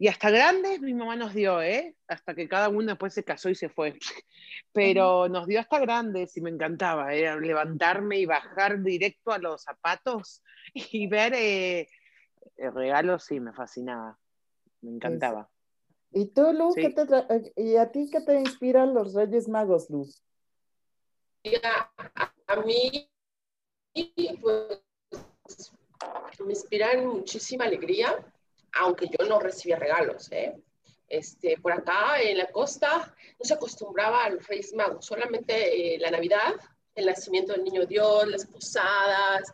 Y 0.00 0.08
hasta 0.08 0.30
grandes 0.30 0.80
mi 0.80 0.94
mamá 0.94 1.14
nos 1.14 1.34
dio, 1.34 1.60
¿eh? 1.60 1.94
Hasta 2.08 2.34
que 2.34 2.48
cada 2.48 2.70
uno 2.70 2.86
después 2.86 3.12
se 3.12 3.22
casó 3.22 3.50
y 3.50 3.54
se 3.54 3.68
fue. 3.68 3.98
Pero 4.72 5.28
nos 5.28 5.46
dio 5.46 5.60
hasta 5.60 5.78
grandes 5.78 6.34
y 6.38 6.40
me 6.40 6.48
encantaba. 6.48 7.12
Era 7.12 7.36
levantarme 7.36 8.18
y 8.18 8.24
bajar 8.24 8.82
directo 8.82 9.30
a 9.30 9.36
los 9.36 9.62
zapatos 9.62 10.42
y 10.74 11.06
ver 11.06 11.34
eh, 11.34 11.80
eh, 12.56 12.70
regalos, 12.70 13.24
sí, 13.24 13.40
me 13.40 13.52
fascinaba. 13.52 14.18
Me 14.80 14.92
encantaba. 14.92 15.50
¿Y 16.12 16.32
tú, 16.32 16.50
Lu? 16.54 16.72
Sí. 16.72 16.80
¿qué 16.80 16.90
te 16.90 17.02
eh, 17.02 17.52
¿Y 17.56 17.76
a 17.76 17.92
ti 17.92 18.08
qué 18.10 18.22
te 18.22 18.40
inspiran 18.40 18.94
los 18.94 19.12
Reyes 19.12 19.50
Magos, 19.50 19.90
Lu? 19.90 20.08
Mira, 21.44 21.92
a, 22.14 22.32
a 22.46 22.56
mí 22.62 23.06
pues, 24.40 24.80
me 26.42 26.52
inspiran 26.52 27.06
muchísima 27.06 27.66
alegría, 27.66 28.16
aunque 28.74 29.08
yo 29.08 29.26
no 29.26 29.38
recibía 29.40 29.76
regalos. 29.78 30.30
¿eh? 30.32 30.56
Este, 31.08 31.58
por 31.58 31.72
acá 31.72 32.20
en 32.22 32.38
la 32.38 32.46
costa 32.50 33.14
no 33.38 33.44
se 33.44 33.54
acostumbraba 33.54 34.24
a 34.24 34.30
los 34.30 34.46
Reyes 34.46 34.72
Magos, 34.74 35.06
solamente 35.06 35.94
eh, 35.94 35.98
la 35.98 36.10
Navidad, 36.10 36.54
el 36.94 37.06
nacimiento 37.06 37.52
del 37.52 37.64
Niño 37.64 37.86
Dios, 37.86 38.28
las 38.28 38.46
posadas, 38.46 39.52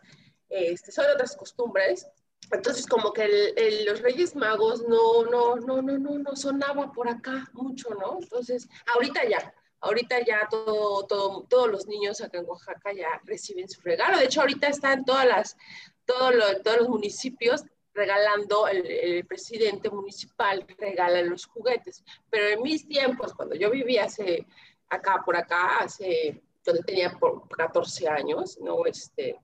este, 0.49 0.91
son 0.91 1.05
otras 1.13 1.35
costumbres. 1.35 2.07
Entonces, 2.51 2.85
como 2.87 3.11
que 3.11 3.53
los 3.85 4.01
Reyes 4.01 4.35
Magos 4.35 4.81
no, 4.87 5.25
no, 5.25 5.55
no, 5.57 5.81
no, 5.81 5.97
no, 5.97 6.17
no 6.19 6.35
sonaba 6.35 6.91
por 6.93 7.09
acá 7.09 7.45
mucho, 7.53 7.89
¿no? 7.95 8.19
Entonces, 8.21 8.69
ahorita 8.93 9.27
ya, 9.27 9.53
ahorita 9.81 10.23
ya 10.25 10.47
todo, 10.49 11.05
todo, 11.07 11.43
todos 11.49 11.69
los 11.69 11.87
niños 11.87 12.21
acá 12.21 12.37
en 12.37 12.45
Oaxaca 12.45 12.93
ya 12.93 13.19
reciben 13.25 13.67
su 13.67 13.81
regalo. 13.81 14.17
De 14.17 14.25
hecho, 14.25 14.39
ahorita 14.41 14.67
están 14.67 15.03
todas 15.03 15.25
las, 15.27 15.57
todo 16.05 16.31
lo- 16.31 16.61
todos 16.61 16.77
los 16.77 16.89
municipios 16.89 17.63
regalando, 17.97 18.67
el, 18.67 18.85
el 18.85 19.25
presidente 19.25 19.89
municipal 19.89 20.65
regala 20.77 21.21
los 21.23 21.47
juguetes. 21.47 22.03
Pero 22.29 22.47
en 22.47 22.61
mis 22.61 22.87
tiempos, 22.87 23.33
cuando 23.33 23.55
yo 23.55 23.71
vivía 23.71 24.05
hace, 24.05 24.45
acá, 24.87 25.23
por 25.25 25.35
acá, 25.35 25.79
hace, 25.79 26.41
cuando 26.63 26.83
tenía 26.83 27.11
por 27.11 27.49
14 27.49 28.07
años, 28.07 28.57
no, 28.61 28.85
este, 28.85 29.39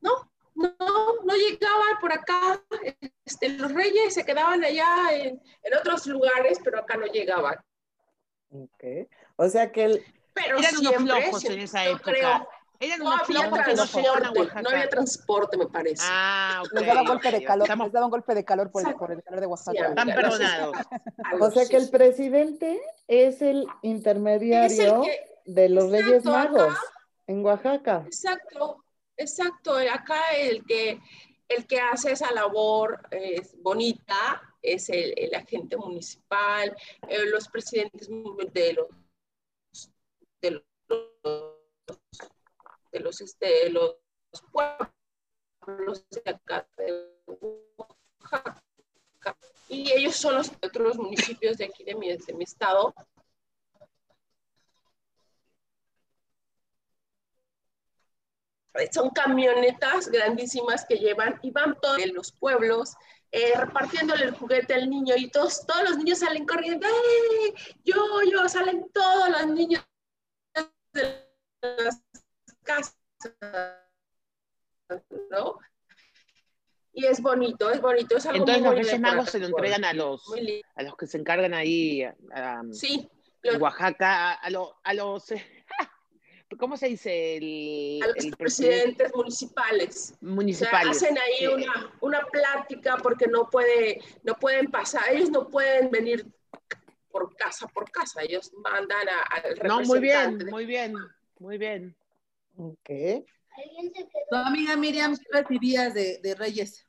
no, 0.00 0.30
no, 0.54 0.74
no 1.24 1.34
llegaba 1.34 1.98
por 2.00 2.12
acá. 2.12 2.62
Este, 3.24 3.50
los 3.50 3.72
reyes 3.72 4.14
se 4.14 4.24
quedaban 4.24 4.62
allá 4.64 5.12
en, 5.12 5.40
en 5.62 5.76
otros 5.78 6.06
lugares, 6.06 6.58
pero 6.62 6.80
acá 6.80 6.96
no 6.96 7.06
llegaban. 7.06 7.56
Ok. 8.50 9.08
O 9.36 9.48
sea 9.48 9.70
que 9.70 9.84
el, 9.84 10.04
Pero 10.34 10.58
Eran 10.58 10.76
unos 10.76 10.92
siempre, 10.92 11.14
flojos 11.14 11.40
siempre, 11.40 11.60
en 11.60 11.64
esa 11.64 11.86
época. 11.86 12.02
creo, 12.02 12.48
Eran 12.84 12.98
no 12.98 13.12
había 13.12 13.48
transporte, 13.52 14.62
no 14.62 14.68
había 14.70 14.88
transporte, 14.88 15.56
me 15.56 15.66
parece. 15.68 16.02
Ah, 16.04 16.62
ok. 16.64 16.72
Les 16.72 16.86
daba 16.86 17.02
golpe 17.08 17.30
de 17.30 17.44
calor, 17.44 17.64
Estamos 17.64 17.86
les 17.86 17.92
daba 17.92 18.06
un 18.06 18.10
golpe 18.10 18.34
de 18.34 18.44
calor 18.44 18.70
por 18.72 18.86
el, 18.88 18.94
por 18.96 19.12
el 19.12 19.22
calor 19.22 19.38
de 19.40 19.46
Sí, 19.46 19.50
Oaxaca. 19.50 19.94
no 19.94 20.04
sé. 20.04 20.12
perdonados. 20.14 20.76
O 21.40 21.50
sea 21.52 21.66
que 21.68 21.76
el 21.76 21.84
sí. 21.84 21.90
presidente 21.92 22.80
es 23.06 23.40
el 23.40 23.66
intermediario 23.82 24.66
Es 24.66 24.78
el 24.80 25.00
que- 25.02 25.24
de 25.44 25.68
los 25.68 25.84
exacto, 25.84 26.06
Reyes 26.06 26.26
acá. 26.26 26.30
Magos 26.48 26.78
en 27.28 27.44
Oaxaca. 27.44 28.02
Exacto, 28.06 28.84
exacto. 29.16 29.76
Acá 29.76 30.20
el 30.36 30.64
que, 30.64 31.00
el 31.48 31.66
que 31.68 31.78
hace 31.80 32.10
esa 32.12 32.32
labor 32.32 33.00
es 33.12 33.54
bonita 33.62 34.42
es 34.60 34.88
el, 34.88 35.14
el 35.16 35.32
agente 35.36 35.76
municipal, 35.76 36.76
eh, 37.08 37.26
los 37.26 37.46
presidentes 37.48 38.08
de 38.08 38.72
los 38.72 38.86
de 40.40 40.50
los, 40.50 40.62
de 42.92 43.00
los, 43.00 43.20
este, 43.20 43.70
los 43.70 43.96
pueblos 44.52 46.04
de 46.10 46.30
acá 46.30 46.66
de 46.76 47.10
Oaxaca. 47.76 48.62
Y 49.68 49.90
ellos 49.92 50.16
son 50.16 50.36
los 50.36 50.50
otros 50.62 50.96
municipios 50.98 51.56
de 51.56 51.64
aquí 51.64 51.84
de 51.84 51.94
mi, 51.94 52.16
de 52.16 52.32
mi 52.34 52.44
estado 52.44 52.94
son 58.90 59.10
camionetas 59.10 60.08
grandísimas 60.08 60.84
que 60.86 60.96
llevan 60.96 61.38
y 61.42 61.50
van 61.50 61.78
todos 61.80 61.98
en 61.98 62.14
los 62.14 62.32
pueblos 62.32 62.94
eh, 63.30 63.52
repartiéndole 63.56 64.24
el 64.24 64.32
juguete 64.32 64.74
al 64.74 64.90
niño 64.90 65.14
y 65.16 65.30
todos, 65.30 65.64
todos 65.66 65.88
los 65.88 65.98
niños 65.98 66.18
salen 66.18 66.46
corriendo, 66.46 66.86
¡Eh! 66.86 67.54
yo, 67.82 67.96
yo, 68.30 68.46
salen 68.48 68.90
todos 68.92 69.30
los 69.30 69.46
niños 69.46 69.82
de 70.92 71.26
las 71.62 72.02
casas, 72.62 72.96
¿no? 75.30 75.58
Y 76.94 77.06
es 77.06 77.20
bonito, 77.22 77.70
es 77.70 77.80
bonito. 77.80 78.16
Es 78.18 78.26
algo 78.26 78.40
Entonces 78.40 78.62
muy 78.62 78.76
los 78.76 78.86
Reyes 78.86 79.00
Magos 79.00 79.30
se 79.30 79.38
lo 79.38 79.46
entregan 79.46 79.84
a 79.84 79.92
los, 79.94 80.22
a 80.74 80.82
los 80.82 80.96
que 80.96 81.06
se 81.06 81.16
encargan 81.18 81.54
ahí, 81.54 82.02
a, 82.02 82.14
a- 82.32 82.62
Sí, 82.72 83.08
en 83.42 83.52
los- 83.54 83.62
Oaxaca, 83.62 84.32
a, 84.32 84.34
a 84.34 84.50
lo- 84.50 84.76
a 84.84 84.92
los... 84.94 85.24
¿Cómo 86.58 86.76
se 86.76 86.88
dice? 86.88 87.38
El, 87.38 88.00
a 88.02 88.06
los 88.08 88.16
el 88.26 88.36
presidente 88.36 89.04
presidentes 89.08 89.14
municipales. 89.14 90.14
O 90.20 90.54
sea, 90.54 90.80
hacen 90.90 91.16
ahí 91.18 91.46
una, 91.46 91.92
una 92.02 92.26
plática 92.26 92.98
porque 93.02 93.26
no, 93.26 93.48
puede, 93.48 94.02
no 94.22 94.34
pueden 94.34 94.70
pasar, 94.70 95.02
ellos 95.10 95.30
no 95.30 95.48
pueden 95.48 95.90
venir 95.90 96.26
por 97.10 97.34
casa 97.36 97.66
por 97.68 97.90
casa, 97.90 98.20
ellos 98.22 98.52
mandan 98.62 99.08
a- 99.08 99.22
al 99.22 99.58
No, 99.66 99.80
muy 99.80 99.98
bien, 99.98 100.14
representante. 100.38 100.50
muy 100.50 100.66
bien, 100.66 100.94
muy 101.38 101.56
bien. 101.56 101.96
Ok. 102.56 102.90
¿Alguien 102.90 103.92
se 103.94 104.08
Tu 104.30 104.36
amiga 104.36 104.76
Miriam, 104.76 105.16
¿qué 105.16 105.42
recibías 105.42 105.94
de, 105.94 106.18
de 106.22 106.34
Reyes? 106.34 106.86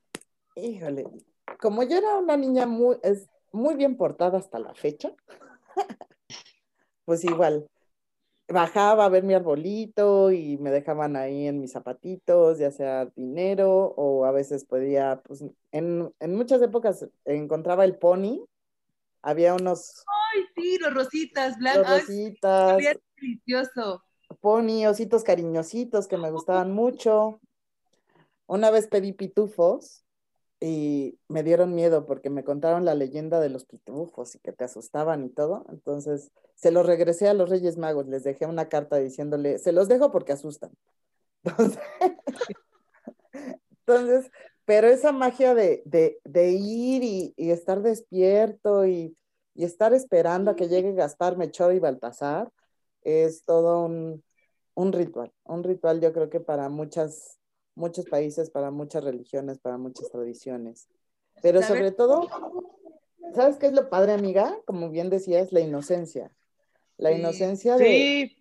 Híjole, 0.55 1.05
como 1.59 1.83
yo 1.83 1.97
era 1.97 2.17
una 2.17 2.37
niña 2.37 2.65
muy, 2.65 2.97
es, 3.03 3.29
muy 3.51 3.75
bien 3.75 3.97
portada 3.97 4.37
hasta 4.37 4.59
la 4.59 4.73
fecha, 4.73 5.13
pues 7.05 7.23
igual, 7.23 7.67
bajaba 8.47 9.05
a 9.05 9.09
ver 9.09 9.23
mi 9.23 9.33
arbolito 9.33 10.31
y 10.31 10.57
me 10.57 10.71
dejaban 10.71 11.15
ahí 11.15 11.47
en 11.47 11.59
mis 11.59 11.71
zapatitos, 11.71 12.59
ya 12.59 12.71
sea 12.71 13.05
dinero 13.15 13.93
o 13.97 14.25
a 14.25 14.31
veces 14.31 14.65
podía, 14.65 15.21
pues 15.23 15.43
en, 15.71 16.13
en 16.19 16.35
muchas 16.35 16.61
épocas 16.61 17.07
encontraba 17.25 17.85
el 17.85 17.97
pony, 17.97 18.45
había 19.21 19.53
unos 19.53 20.03
Ay, 20.33 20.45
sí, 20.55 20.77
los 20.79 20.93
rositas 20.93 21.51
los 21.51 21.57
blancos. 21.59 21.85
Ay, 21.87 21.99
rositas, 21.99 22.77
bien 22.77 22.99
delicioso. 23.17 24.03
Pony, 24.35 24.85
ositos 24.87 25.23
cariñositos 25.23 26.07
que 26.07 26.17
me 26.17 26.31
gustaban 26.31 26.71
mucho. 26.71 27.39
Una 28.47 28.71
vez 28.71 28.87
pedí 28.87 29.13
pitufos 29.13 30.03
y 30.59 31.19
me 31.27 31.43
dieron 31.43 31.75
miedo 31.75 32.05
porque 32.05 32.29
me 32.29 32.43
contaron 32.43 32.85
la 32.85 32.95
leyenda 32.95 33.39
de 33.39 33.49
los 33.49 33.65
pitufos 33.65 34.35
y 34.35 34.39
que 34.39 34.53
te 34.53 34.63
asustaban 34.63 35.23
y 35.25 35.29
todo. 35.29 35.65
Entonces 35.69 36.31
se 36.55 36.71
los 36.71 36.85
regresé 36.85 37.27
a 37.27 37.33
los 37.33 37.49
Reyes 37.49 37.77
Magos, 37.77 38.07
les 38.07 38.23
dejé 38.23 38.45
una 38.45 38.69
carta 38.69 38.97
diciéndole, 38.97 39.59
se 39.59 39.71
los 39.71 39.87
dejo 39.87 40.11
porque 40.11 40.33
asustan. 40.33 40.71
Entonces, 41.43 41.79
entonces, 43.71 44.31
pero 44.65 44.87
esa 44.87 45.11
magia 45.11 45.53
de, 45.53 45.83
de, 45.85 46.19
de 46.23 46.51
ir 46.51 47.03
y, 47.03 47.33
y 47.35 47.51
estar 47.51 47.81
despierto 47.81 48.85
y, 48.85 49.17
y 49.55 49.65
estar 49.65 49.93
esperando 49.93 50.51
a 50.51 50.55
que 50.55 50.69
llegue 50.69 50.93
Gaspar, 50.93 51.37
Melchor 51.37 51.73
y 51.73 51.79
Baltasar 51.79 52.49
es 53.03 53.43
todo 53.43 53.85
un, 53.85 54.23
un 54.75 54.93
ritual, 54.93 55.31
un 55.43 55.63
ritual 55.63 56.01
yo 56.01 56.13
creo 56.13 56.29
que 56.29 56.39
para 56.39 56.69
muchas, 56.69 57.39
muchos 57.75 58.05
países, 58.05 58.49
para 58.49 58.71
muchas 58.71 59.03
religiones, 59.03 59.59
para 59.59 59.77
muchas 59.77 60.09
tradiciones. 60.09 60.87
Pero 61.41 61.61
sobre 61.61 61.91
todo, 61.91 62.27
¿sabes 63.33 63.57
qué 63.57 63.67
es 63.67 63.73
lo 63.73 63.89
padre, 63.89 64.13
amiga? 64.13 64.59
Como 64.65 64.89
bien 64.89 65.09
decías, 65.09 65.51
la 65.51 65.59
inocencia. 65.59 66.31
La 66.97 67.11
Sí. 67.11 67.17
inocencia 67.17 67.77
de 67.77 67.83
Sí, 67.83 68.37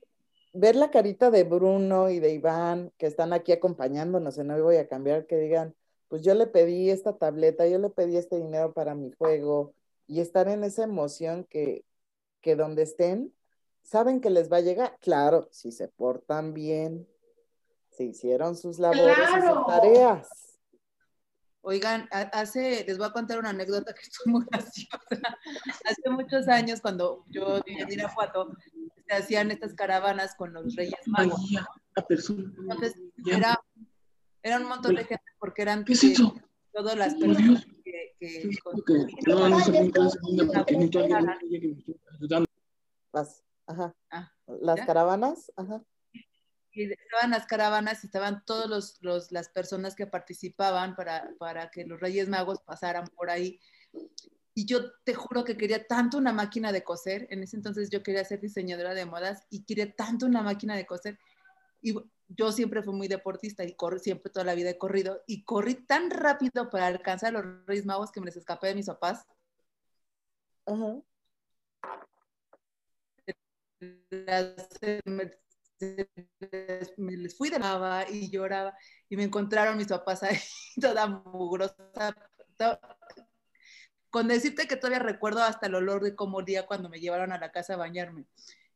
ver 0.53 0.77
la 0.77 0.91
carita 0.91 1.31
de 1.31 1.45
Bruno 1.45 2.11
y 2.11 2.21
de 2.21 2.33
Iván 2.33 2.93
que 2.99 3.07
están 3.07 3.33
aquí 3.33 3.53
acompañándonos 3.53 4.39
en 4.39 4.51
Hoy 4.51 4.61
Voy 4.61 4.77
a 4.77 4.89
Cambiar, 4.89 5.27
que 5.27 5.39
digan, 5.39 5.75
pues 6.09 6.23
yo 6.23 6.35
le 6.35 6.47
pedí 6.47 6.91
esta 6.91 7.17
tableta, 7.17 7.67
yo 7.67 7.79
le 7.79 7.89
pedí 7.89 8.17
este 8.17 8.37
dinero 8.37 8.73
para 8.75 8.95
mi 8.95 9.13
juego 9.13 9.75
y 10.07 10.21
estar 10.21 10.49
en 10.49 10.63
esa 10.63 10.85
emoción 10.85 11.45
que, 11.45 11.85
que 12.43 12.55
donde 12.55 12.83
estén, 12.83 13.33
saben 13.83 14.21
que 14.21 14.31
les 14.31 14.51
va 14.51 14.59
a 14.59 14.61
llegar. 14.61 14.97
Claro, 15.01 15.49
si 15.51 15.73
se 15.73 15.89
portan 15.89 16.55
bien, 16.55 17.07
si 17.91 18.05
hicieron 18.05 18.57
sus 18.57 18.79
labores 18.79 19.19
y 19.19 19.41
sus 19.41 19.67
tareas. 19.67 20.29
Oigan, 21.65 22.09
ha- 22.11 22.23
hace, 22.41 22.85
les 22.85 22.99
voy 22.99 23.07
a 23.07 23.13
contar 23.13 23.39
una 23.39 23.51
anécdota 23.51 23.95
que 23.95 24.01
estuvo 24.03 24.33
muy 24.39 24.45
graciosa. 24.51 24.99
Hace 25.85 26.11
muchos 26.11 26.49
años, 26.49 26.81
cuando 26.81 27.25
yo 27.29 27.63
vivía 27.65 27.85
en 27.85 27.93
Irapuato, 27.93 28.57
se 29.07 29.15
hacían 29.15 29.51
estas 29.53 29.73
caravanas 29.75 30.35
con 30.35 30.53
los 30.53 30.75
Reyes 30.75 30.95
Magos. 31.07 31.41
persona. 32.09 32.53
Entonces, 32.59 32.95
era, 33.27 33.61
era 34.43 34.57
un 34.57 34.65
montón 34.65 34.97
de 34.97 35.05
gente 35.05 35.23
porque 35.39 35.63
eran 35.63 35.85
¿Qué 35.85 35.93
es 35.93 36.03
eh, 36.03 36.13
eso? 36.13 36.35
todas 36.73 36.97
las 36.97 37.15
personas 37.15 37.65
que, 37.85 38.15
que 38.19 38.51
Ok, 38.65 38.91
construían 38.91 39.27
No, 39.27 39.49
no 39.49 39.61
se 39.61 39.71
Ajá, 43.67 43.95
Ah, 44.11 44.33
las 44.47 44.77
¿ya? 44.79 44.87
caravanas, 44.87 45.53
ajá. 45.57 45.83
y 46.75 46.91
estaban 46.91 47.31
las 47.31 47.47
caravanas 47.47 48.03
y 48.03 48.07
estaban 48.07 48.45
todos 48.47 48.67
los, 48.69 48.97
los- 49.03 49.31
las 49.31 49.49
personas 49.51 49.95
que 49.95 50.07
participaban 50.07 50.97
para, 50.97 51.31
para 51.39 51.71
que 51.71 51.85
los 51.85 52.01
Reyes 52.01 52.29
Magos 52.29 52.61
pasaran 52.63 53.07
por 53.09 53.29
ahí. 53.31 53.61
Y 54.55 54.65
yo 54.67 54.91
te 55.05 55.15
juro 55.15 55.45
que 55.45 55.57
quería 55.57 55.87
tanto 55.87 56.17
una 56.19 56.33
máquina 56.33 56.73
de 56.73 56.83
coser. 56.83 57.27
En 57.31 57.43
ese 57.43 57.57
entonces 57.57 57.91
yo 57.91 58.03
quería 58.03 58.25
ser 58.25 58.41
diseñadora 58.41 58.95
de 58.95 59.05
modas 59.07 59.47
y 59.51 59.65
quería 59.65 59.95
tanto 59.95 60.25
una 60.27 60.43
máquina 60.43 60.75
de 60.77 60.87
coser. 60.87 61.19
Y 61.83 61.95
yo 62.29 62.53
siempre 62.53 62.83
fui 62.83 62.95
muy 62.95 63.09
deportista 63.09 63.65
y 63.65 63.75
corrí, 63.75 63.99
siempre 63.99 64.31
toda 64.33 64.45
la 64.45 64.55
vida 64.55 64.71
he 64.71 64.79
corrido. 64.79 65.23
Y 65.27 65.45
corrí 65.45 65.75
tan 65.75 66.11
rápido 66.11 66.71
para 66.71 66.87
alcanzar 66.87 67.37
a 67.37 67.43
los 67.43 67.67
Reyes 67.67 67.85
Magos 67.87 68.11
que 68.13 68.21
me 68.21 68.27
les 68.27 68.37
escapé 68.37 68.69
de 68.69 68.75
mis 68.77 68.87
papás. 68.87 69.27
Ajá. 70.67 71.01
Me, 75.05 75.31
me 76.97 77.17
les 77.17 77.37
fui 77.37 77.51
de 77.51 77.59
lava 77.59 78.09
y 78.09 78.31
lloraba 78.31 78.77
y 79.09 79.17
me 79.17 79.25
encontraron 79.25 79.77
mis 79.77 79.89
papás 79.89 80.23
ahí 80.23 80.39
toda 80.81 81.07
mugrosa. 81.07 82.15
to- 82.57 82.79
Con 84.11 84.29
decirte 84.29 84.67
que 84.69 84.77
todavía 84.77 84.99
recuerdo 84.99 85.43
hasta 85.43 85.67
el 85.67 85.75
olor 85.75 86.03
de 86.03 86.15
cómo 86.15 86.39
olía 86.39 86.67
cuando 86.67 86.89
me 86.91 87.01
llevaron 87.01 87.33
a 87.33 87.39
la 87.39 87.51
casa 87.51 87.75
a 87.75 87.77
bañarme. 87.79 88.27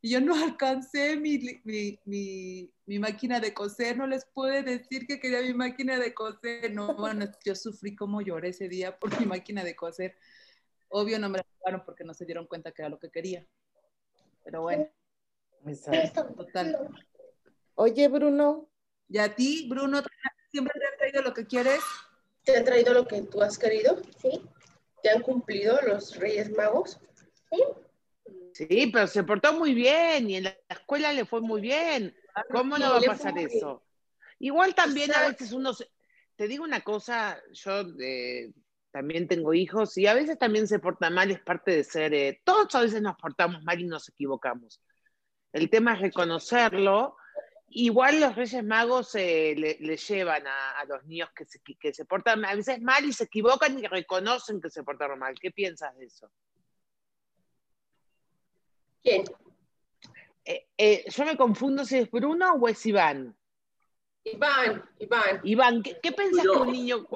Y 0.01 0.11
yo 0.11 0.21
no 0.21 0.35
alcancé 0.35 1.17
mi, 1.17 1.39
mi, 1.65 1.99
mi, 2.05 2.73
mi 2.87 2.99
máquina 2.99 3.41
de 3.41 3.53
coser, 3.53 3.97
no 3.99 4.07
les 4.07 4.25
pude 4.27 4.63
decir 4.63 5.07
que 5.07 5.21
quería 5.21 5.43
mi 5.43 5.53
máquina 5.55 5.99
de 5.99 6.15
coser. 6.15 6.73
No, 6.73 6.95
bueno, 6.97 7.27
yo 7.45 7.55
sufrí 7.55 7.95
como 7.97 8.23
lloré 8.23 8.51
ese 8.51 8.69
día 8.69 8.99
por 8.99 9.19
mi 9.21 9.27
máquina 9.27 9.63
de 9.65 9.77
coser. 9.77 10.17
Obvio 10.89 11.19
no 11.19 11.29
me 11.31 11.39
la 11.39 11.47
llevaron 11.59 11.85
porque 11.87 12.05
no 12.05 12.15
se 12.15 12.27
dieron 12.27 12.47
cuenta 12.47 12.73
que 12.73 12.83
era 12.83 12.89
lo 12.91 12.99
que 12.99 13.11
quería. 13.11 13.47
Pero 14.47 14.63
bueno, 14.63 14.89
Exacto. 15.67 16.33
total. 16.37 16.89
Oye, 17.75 18.07
Bruno, 18.07 18.71
¿Y 19.09 19.19
a 19.19 19.35
ti, 19.35 19.67
Bruno, 19.69 20.01
siempre 20.53 20.73
te 20.79 20.87
has 20.87 20.97
traído 20.99 21.23
lo 21.23 21.35
que 21.35 21.47
quieres? 21.47 21.81
¿Te 22.45 22.57
han 22.57 22.65
traído 22.65 22.95
lo 22.95 23.07
que 23.09 23.23
tú 23.23 23.43
has 23.43 23.59
querido? 23.59 24.01
Sí, 24.23 24.41
¿Te 25.03 25.11
han 25.11 25.21
cumplido 25.23 25.81
los 25.83 26.15
Reyes 26.17 26.51
Magos? 26.53 27.01
sí. 27.51 27.63
sí, 28.53 28.91
pero 28.93 29.09
se 29.09 29.25
portó 29.25 29.53
muy 29.53 29.75
bien 29.75 30.31
y 30.31 30.37
en 30.37 30.45
la 30.45 30.57
escuela 30.69 31.13
le 31.13 31.25
fue 31.25 31.41
muy 31.41 31.61
bien. 31.61 32.17
¿Cómo 32.51 32.79
no 32.79 32.91
va 32.93 32.99
a 32.99 33.03
pasar 33.03 33.37
eso? 33.39 33.83
Igual 34.39 34.77
también 34.77 35.11
a 35.11 35.15
sea- 35.15 35.29
veces 35.29 35.53
uno, 35.53 35.75
se- 35.75 35.91
te 36.37 36.47
digo 36.47 36.63
una 36.63 36.83
cosa, 36.83 37.41
yo 37.53 37.81
eh, 38.01 38.53
también 38.97 39.29
tengo 39.29 39.53
hijos 39.53 39.99
y 39.99 40.07
a 40.07 40.15
veces 40.15 40.39
también 40.39 40.67
se 40.67 40.79
porta 40.79 41.11
mal, 41.11 41.31
es 41.31 41.41
parte 41.41 41.71
de 41.71 41.85
ser, 41.85 42.15
eh, 42.15 42.41
todos 42.45 42.75
a 42.75 42.81
veces 42.81 43.03
nos 43.03 43.15
portamos 43.17 43.63
mal 43.63 43.79
y 43.79 43.85
nos 43.85 44.09
equivocamos. 44.09 44.81
El 45.53 45.69
tema 45.69 45.93
es 45.93 46.01
reconocerlo. 46.01 47.19
Igual 47.69 48.21
los 48.21 48.35
Reyes 48.35 48.65
Magos 48.65 49.15
eh, 49.15 49.55
le, 49.55 49.77
le 49.81 49.99
llevan 49.99 50.47
a, 50.47 50.81
a 50.81 50.87
los 50.87 51.05
niños 51.05 51.29
que 51.37 51.45
se, 51.45 51.61
que 51.79 51.93
se 51.93 52.07
portan 52.07 52.43
a 52.47 52.55
veces 52.55 52.81
mal 52.81 53.05
y 53.05 53.13
se 53.13 53.25
equivocan 53.25 53.79
y 53.79 53.87
reconocen 53.87 54.63
que 54.63 54.71
se 54.71 54.83
portaron 54.83 55.19
mal. 55.19 55.39
¿Qué 55.39 55.51
piensas 55.51 55.95
de 55.99 56.07
eso? 56.07 56.31
¿Quién? 59.03 59.25
Eh, 60.43 60.69
eh, 60.79 61.05
yo 61.07 61.27
me 61.27 61.37
confundo 61.37 61.85
si 61.85 61.99
es 61.99 62.11
Bruno 62.11 62.55
o 62.55 62.67
es 62.67 62.87
Iván. 62.87 63.37
Iván, 64.25 64.89
Iván. 65.01 65.41
Iván, 65.43 65.83
¿qué, 65.83 65.99
qué 66.03 66.13
pensás 66.13 66.45
que 66.45 66.49
un 66.49 66.73
niño... 66.73 67.07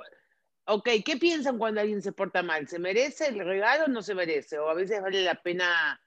Ok, 0.72 0.88
¿qué 1.04 1.16
piensan 1.16 1.58
cuando 1.58 1.80
alguien 1.80 2.00
se 2.00 2.12
porta 2.12 2.44
mal? 2.44 2.68
¿Se 2.68 2.78
merece 2.78 3.26
el 3.26 3.40
regalo 3.40 3.86
o 3.86 3.88
no 3.88 4.02
se 4.02 4.14
merece? 4.14 4.56
¿O 4.60 4.68
a 4.68 4.74
veces 4.74 5.02
vale 5.02 5.22
la 5.24 5.34
pena 5.42 6.00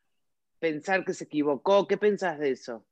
pensar 0.60 1.04
que 1.04 1.14
se 1.14 1.26
equivocó? 1.26 1.86
¿Qué 1.86 1.98
pensás 1.98 2.40
de 2.40 2.52
eso? 2.52 2.86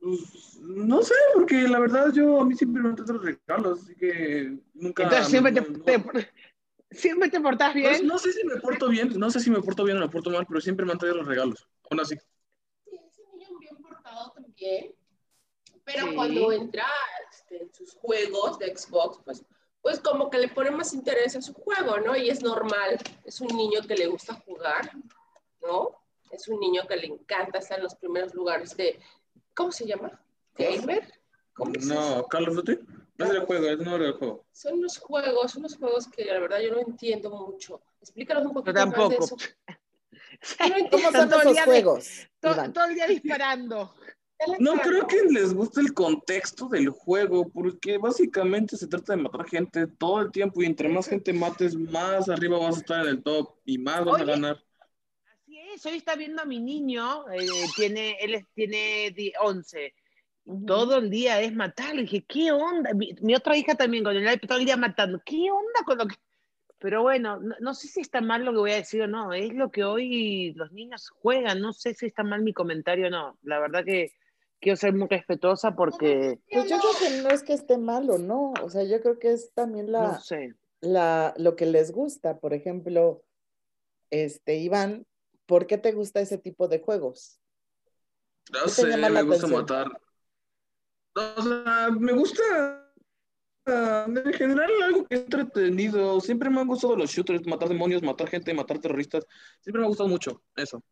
Pues, 0.00 0.56
no 0.60 1.02
sé, 1.02 1.14
porque 1.34 1.62
la 1.62 1.80
verdad 1.80 2.12
yo 2.12 2.40
a 2.40 2.44
mí 2.44 2.54
siempre 2.54 2.80
me 2.80 2.94
traen 2.94 3.12
los 3.14 3.24
regalos, 3.24 3.82
así 3.82 3.96
que 3.96 4.56
nunca. 4.74 5.02
Entonces 5.02 5.26
siempre 5.28 5.50
te, 5.52 5.60
no- 5.62 5.66
no- 5.78 5.84
te- 5.84 6.30
siempre 6.92 7.28
te 7.28 7.40
portás 7.40 7.72
Pues, 7.72 7.98
bien. 7.98 8.06
no 8.06 8.16
sé 8.16 8.32
si 8.32 8.46
me 8.46 8.56
porto 8.60 8.88
bien, 8.88 9.18
no 9.18 9.30
sé 9.32 9.40
si 9.40 9.50
me 9.50 9.60
porto 9.60 9.82
bien 9.82 9.96
o 9.96 10.00
me 10.00 10.08
porto 10.08 10.30
mal, 10.30 10.46
pero 10.46 10.60
siempre 10.60 10.86
me 10.86 10.92
han 10.92 10.98
traído 10.98 11.16
los 11.16 11.26
regalos. 11.26 11.68
Aún 11.90 12.00
así. 12.00 12.14
Sí, 12.84 13.00
ese 13.04 13.22
niño 13.36 13.58
bien 13.58 13.76
portado 13.78 14.30
también. 14.32 14.94
Pero 15.84 16.06
Sí. 16.06 16.14
cuando 16.14 16.52
entra 16.52 16.86
este, 17.32 17.62
en 17.62 17.74
sus 17.74 17.94
juegos 17.94 18.60
de 18.60 18.76
Xbox, 18.76 19.18
pues, 19.24 19.44
pues 19.82 20.00
como 20.00 20.30
que 20.30 20.38
le 20.38 20.48
pone 20.48 20.70
más 20.70 20.92
interés 20.94 21.36
a 21.36 21.42
su 21.42 21.54
juego, 21.54 21.98
¿no? 22.00 22.16
Y 22.16 22.28
es 22.30 22.42
normal, 22.42 22.98
es 23.24 23.40
un 23.40 23.56
niño 23.56 23.80
que 23.86 23.94
le 23.94 24.06
gusta 24.06 24.34
jugar, 24.34 24.90
¿no? 25.62 25.96
Es 26.30 26.48
un 26.48 26.58
niño 26.58 26.82
que 26.88 26.96
le 26.96 27.06
encanta 27.06 27.58
estar 27.58 27.78
en 27.78 27.84
los 27.84 27.94
primeros 27.94 28.34
lugares 28.34 28.76
de, 28.76 28.98
¿cómo 29.54 29.70
se 29.72 29.86
llama? 29.86 30.20
¿Gamer? 30.56 31.12
¿Cómo 31.54 31.72
se 31.78 31.86
No, 31.94 32.26
Call 32.26 32.48
of 32.48 32.56
Duty. 32.56 32.78
No 33.18 33.24
es 33.26 33.30
el 33.30 33.40
juego, 33.46 33.64
es 33.64 33.70
el 33.72 33.84
nombre 33.84 34.04
del 34.04 34.12
juego. 34.14 34.44
Son 34.52 34.74
unos 34.74 34.98
juegos, 34.98 35.54
unos 35.54 35.76
juegos 35.76 36.06
que 36.08 36.24
la 36.26 36.38
verdad 36.40 36.58
yo 36.60 36.72
no 36.72 36.80
entiendo 36.80 37.30
mucho. 37.30 37.80
Explícanos 38.00 38.44
un 38.44 38.52
poquito 38.52 38.72
más 38.74 38.90
de 38.90 38.90
tampoco. 38.96 39.24
eso. 39.24 39.36
Yo 39.38 39.46
no 40.68 40.74
¿Cómo 40.90 41.08
entiendo. 41.08 41.12
son 41.18 41.28
Todo 41.30 41.40
el 41.40 41.46
esos 41.48 41.52
día 41.52 41.62
de- 41.62 41.66
juegos? 41.66 42.08
Todo 42.40 42.84
el 42.84 42.94
día 42.94 43.06
disparando. 43.06 43.94
No 44.58 44.74
creo 44.74 45.06
que 45.06 45.22
les 45.30 45.54
guste 45.54 45.80
el 45.80 45.94
contexto 45.94 46.68
del 46.68 46.90
juego, 46.90 47.48
porque 47.48 47.98
básicamente 47.98 48.76
se 48.76 48.86
trata 48.86 49.16
de 49.16 49.22
matar 49.22 49.48
gente 49.48 49.86
todo 49.86 50.20
el 50.20 50.30
tiempo 50.30 50.62
y 50.62 50.66
entre 50.66 50.88
más 50.88 51.08
gente 51.08 51.32
mates, 51.32 51.74
más 51.74 52.28
arriba 52.28 52.58
vas 52.58 52.76
a 52.76 52.80
estar 52.80 53.04
en 53.04 53.12
el 53.12 53.22
top 53.22 53.56
y 53.64 53.78
más 53.78 54.04
vas 54.04 54.20
a 54.20 54.22
Oye. 54.24 54.32
ganar. 54.32 54.62
Así 55.32 55.58
es, 55.58 55.86
hoy 55.86 55.96
está 55.96 56.16
viendo 56.16 56.42
a 56.42 56.44
mi 56.44 56.60
niño, 56.60 57.28
eh, 57.30 57.46
tiene, 57.76 58.16
él 58.20 58.44
tiene 58.54 59.10
di- 59.10 59.32
11. 59.40 59.94
Ujú. 60.44 60.66
Todo 60.66 60.98
el 60.98 61.10
día 61.10 61.40
es 61.40 61.54
matar. 61.54 61.94
Le 61.94 62.02
dije, 62.02 62.24
¿qué 62.28 62.52
onda? 62.52 62.92
Mi, 62.94 63.14
mi 63.20 63.34
otra 63.34 63.56
hija 63.56 63.74
también 63.74 64.04
con 64.04 64.14
el 64.16 64.40
todo 64.40 64.58
el 64.58 64.64
día 64.66 64.76
matando. 64.76 65.20
¿Qué 65.24 65.50
onda 65.50 65.80
con 65.84 65.98
lo 65.98 66.06
que.? 66.06 66.14
Pero 66.78 67.02
bueno, 67.02 67.40
no, 67.40 67.56
no 67.58 67.74
sé 67.74 67.88
si 67.88 68.00
está 68.00 68.20
mal 68.20 68.44
lo 68.44 68.52
que 68.52 68.58
voy 68.58 68.72
a 68.72 68.76
decir 68.76 69.02
o 69.02 69.06
no. 69.08 69.32
Es 69.32 69.52
lo 69.54 69.70
que 69.70 69.82
hoy 69.82 70.52
los 70.54 70.70
niños 70.72 71.08
juegan. 71.08 71.60
No 71.60 71.72
sé 71.72 71.94
si 71.94 72.06
está 72.06 72.22
mal 72.22 72.42
mi 72.42 72.52
comentario 72.52 73.06
o 73.06 73.10
no. 73.10 73.38
La 73.42 73.58
verdad 73.58 73.84
que 73.84 74.12
quiero 74.60 74.76
ser 74.76 74.94
muy 74.94 75.08
respetuosa 75.08 75.74
porque. 75.74 76.38
Pues 76.50 76.68
yo 76.68 76.78
creo 76.78 76.92
que 77.00 77.22
no 77.22 77.28
es 77.30 77.42
que 77.42 77.52
esté 77.52 77.78
malo, 77.78 78.18
¿no? 78.18 78.52
O 78.62 78.70
sea, 78.70 78.84
yo 78.84 79.00
creo 79.00 79.18
que 79.18 79.32
es 79.32 79.52
también 79.54 79.92
la, 79.92 80.12
No 80.12 80.20
sé. 80.20 80.54
la, 80.80 81.34
lo 81.38 81.56
que 81.56 81.66
les 81.66 81.92
gusta. 81.92 82.38
Por 82.38 82.54
ejemplo, 82.54 83.24
este, 84.10 84.56
Iván, 84.56 85.06
¿por 85.46 85.66
qué 85.66 85.78
te 85.78 85.92
gusta 85.92 86.20
ese 86.20 86.38
tipo 86.38 86.68
de 86.68 86.80
juegos? 86.80 87.40
No 88.52 88.60
¿Qué 88.60 88.72
te 88.82 88.82
sé, 88.82 88.88
llama 88.88 89.08
la 89.08 89.22
me 89.22 89.22
gusta 89.22 89.46
atención? 89.46 89.52
matar. 89.52 90.00
O 91.14 91.42
sea, 91.42 91.90
me 91.90 92.12
gusta 92.12 92.42
en 93.66 94.32
general 94.34 94.70
algo 94.84 95.04
que 95.06 95.16
es 95.16 95.20
entretenido. 95.22 96.20
Siempre 96.20 96.50
me 96.50 96.60
han 96.60 96.68
gustado 96.68 96.94
los 96.96 97.10
shooters, 97.10 97.46
matar 97.46 97.68
demonios, 97.68 98.02
matar 98.02 98.28
gente, 98.28 98.54
matar 98.54 98.78
terroristas. 98.78 99.24
Siempre 99.60 99.80
me 99.80 99.86
ha 99.86 99.88
gustado 99.88 100.08
mucho 100.08 100.42
eso. 100.54 100.82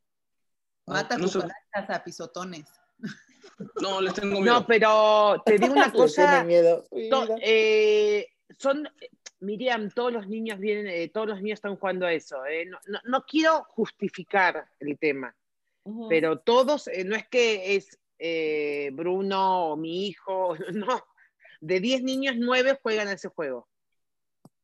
Mata 0.86 1.16
no 1.16 1.26
cucarachas 1.26 1.90
a 1.90 2.02
pisotones. 2.04 2.64
No, 3.80 4.00
les 4.00 4.14
tengo 4.14 4.40
miedo. 4.40 4.54
No, 4.60 4.66
pero 4.66 5.42
te 5.44 5.58
digo 5.58 5.72
una 5.74 5.92
cosa. 5.92 6.44
miedo. 6.44 6.84
To- 7.10 7.22
Mira. 7.22 7.36
eh, 7.42 8.26
son, 8.58 8.88
Miriam, 9.40 9.90
todos 9.90 10.12
los 10.12 10.26
niños 10.28 10.58
vienen, 10.58 10.86
eh, 10.88 11.08
todos 11.08 11.28
los 11.28 11.40
niños 11.42 11.58
están 11.58 11.76
jugando 11.76 12.06
a 12.06 12.12
eso. 12.12 12.44
eh. 12.46 12.66
No, 12.66 12.78
no- 12.86 13.00
no 13.04 13.22
quiero 13.24 13.64
justificar 13.70 14.66
el 14.80 14.98
tema, 14.98 15.34
Ujú. 15.84 16.08
pero 16.08 16.38
todos, 16.38 16.88
eh, 16.88 17.04
no 17.04 17.14
es 17.16 17.26
que 17.28 17.76
es 17.76 17.98
eh, 18.18 18.90
Bruno 18.92 19.70
o 19.72 19.76
mi 19.76 20.06
hijo, 20.06 20.56
no. 20.74 21.04
De 21.60 21.80
10 21.80 22.02
niños, 22.02 22.34
9 22.38 22.78
juegan 22.82 23.08
a 23.08 23.12
ese 23.12 23.28
juego. 23.28 23.68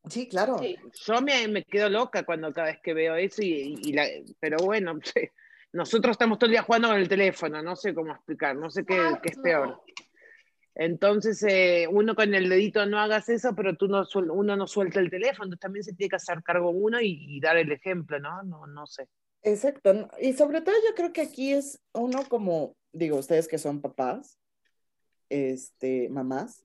Sí, 0.08 0.28
claro. 0.28 0.58
Sí. 0.58 0.76
Yo 1.06 1.20
me, 1.20 1.46
me 1.48 1.62
quedo 1.64 1.88
loca 1.88 2.24
cuando 2.24 2.52
cada 2.52 2.68
vez 2.68 2.80
que 2.82 2.94
veo 2.94 3.16
eso, 3.16 3.42
y, 3.42 3.78
y 3.82 3.92
la- 3.92 4.06
pero 4.40 4.58
bueno, 4.58 4.98
nosotros 5.72 6.14
estamos 6.14 6.38
todo 6.38 6.46
el 6.46 6.52
día 6.52 6.62
jugando 6.62 6.88
con 6.88 6.96
el 6.96 7.08
teléfono, 7.08 7.62
no 7.62 7.76
sé 7.76 7.94
cómo 7.94 8.12
explicar, 8.12 8.56
no 8.56 8.70
sé 8.70 8.84
qué, 8.84 8.98
qué 9.22 9.28
es 9.30 9.38
peor. 9.38 9.80
Entonces, 10.74 11.42
eh, 11.42 11.86
uno 11.90 12.14
con 12.14 12.32
el 12.34 12.48
dedito 12.48 12.86
no 12.86 12.98
hagas 12.98 13.28
eso, 13.28 13.54
pero 13.54 13.76
tú 13.76 13.88
no, 13.88 14.04
uno 14.32 14.56
no 14.56 14.66
suelta 14.66 15.00
el 15.00 15.10
teléfono, 15.10 15.44
entonces 15.44 15.60
también 15.60 15.84
se 15.84 15.94
tiene 15.94 16.10
que 16.10 16.16
hacer 16.16 16.42
cargo 16.42 16.70
uno 16.70 17.00
y, 17.00 17.26
y 17.28 17.40
dar 17.40 17.56
el 17.56 17.70
ejemplo, 17.72 18.18
¿no? 18.18 18.42
No, 18.42 18.66
no 18.66 18.86
sé. 18.86 19.08
Exacto. 19.42 20.08
Y 20.20 20.32
sobre 20.34 20.60
todo 20.60 20.74
yo 20.88 20.94
creo 20.94 21.12
que 21.12 21.22
aquí 21.22 21.52
es 21.52 21.80
uno 21.92 22.24
como, 22.28 22.76
digo, 22.92 23.18
ustedes 23.18 23.48
que 23.48 23.58
son 23.58 23.80
papás, 23.80 24.38
este, 25.28 26.08
mamás, 26.08 26.64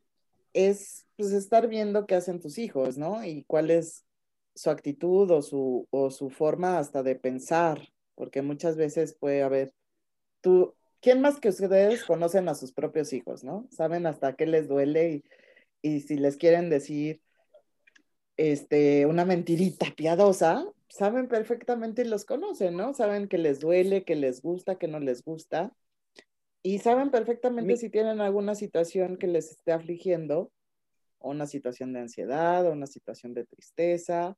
es 0.54 1.06
pues 1.18 1.32
estar 1.32 1.68
viendo 1.68 2.06
qué 2.06 2.16
hacen 2.16 2.40
tus 2.40 2.58
hijos, 2.58 2.98
¿no? 2.98 3.24
Y 3.24 3.44
cuál 3.46 3.72
es 3.72 4.06
su 4.56 4.70
actitud 4.70 5.30
o 5.32 5.42
su, 5.42 5.88
o 5.92 6.12
su 6.12 6.30
forma 6.30 6.78
hasta 6.78 7.04
de 7.04 7.16
pensar, 7.16 7.90
porque 8.16 8.42
muchas 8.42 8.76
veces 8.78 9.16
puede 9.20 9.44
haber, 9.44 9.74
tú, 10.42 10.76
¿quién 11.02 11.22
más 11.22 11.40
que 11.40 11.50
ustedes 11.50 12.04
conocen 12.04 12.50
a 12.50 12.56
sus 12.56 12.72
propios 12.74 13.14
hijos, 13.14 13.44
¿no? 13.44 13.68
Saben 13.72 14.06
hasta 14.08 14.36
qué 14.36 14.46
les 14.46 14.68
duele 14.68 15.24
y, 15.82 15.90
y 15.90 16.00
si 16.02 16.18
les 16.18 16.38
quieren 16.38 16.70
decir 16.70 17.22
este, 18.38 19.06
una 19.06 19.26
mentirita 19.26 19.88
piadosa, 19.96 20.66
saben 20.90 21.28
perfectamente 21.28 22.02
y 22.04 22.06
los 22.06 22.26
conocen, 22.26 22.76
¿no? 22.76 22.94
Saben 22.94 23.28
que 23.28 23.38
les 23.38 23.60
duele, 23.60 24.04
que 24.04 24.16
les 24.16 24.42
gusta, 24.42 24.78
que 24.78 24.88
no 24.88 25.00
les 25.00 25.24
gusta. 25.24 25.74
Y 26.64 26.80
saben 26.80 27.12
perfectamente 27.12 27.74
Mi- 27.74 27.78
si 27.78 27.90
tienen 27.90 28.22
alguna 28.22 28.56
situación 28.56 29.18
que 29.18 29.28
les 29.28 29.52
esté 29.52 29.72
afligiendo, 29.72 30.52
o 31.20 31.30
una 31.32 31.48
situación 31.48 31.94
de 31.94 32.02
ansiedad, 32.02 32.66
o 32.68 32.72
una 32.72 32.88
situación 32.88 33.34
de 33.34 33.46
tristeza, 33.46 34.38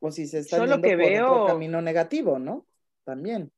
o 0.00 0.10
si 0.10 0.26
se 0.26 0.42
lo 0.42 0.64
yendo 0.64 0.82
que 0.82 0.96
por 0.96 1.06
otro 1.06 1.20
veo- 1.20 1.46
camino 1.46 1.80
negativo, 1.82 2.38
¿no? 2.38 2.66
También. 3.08 3.50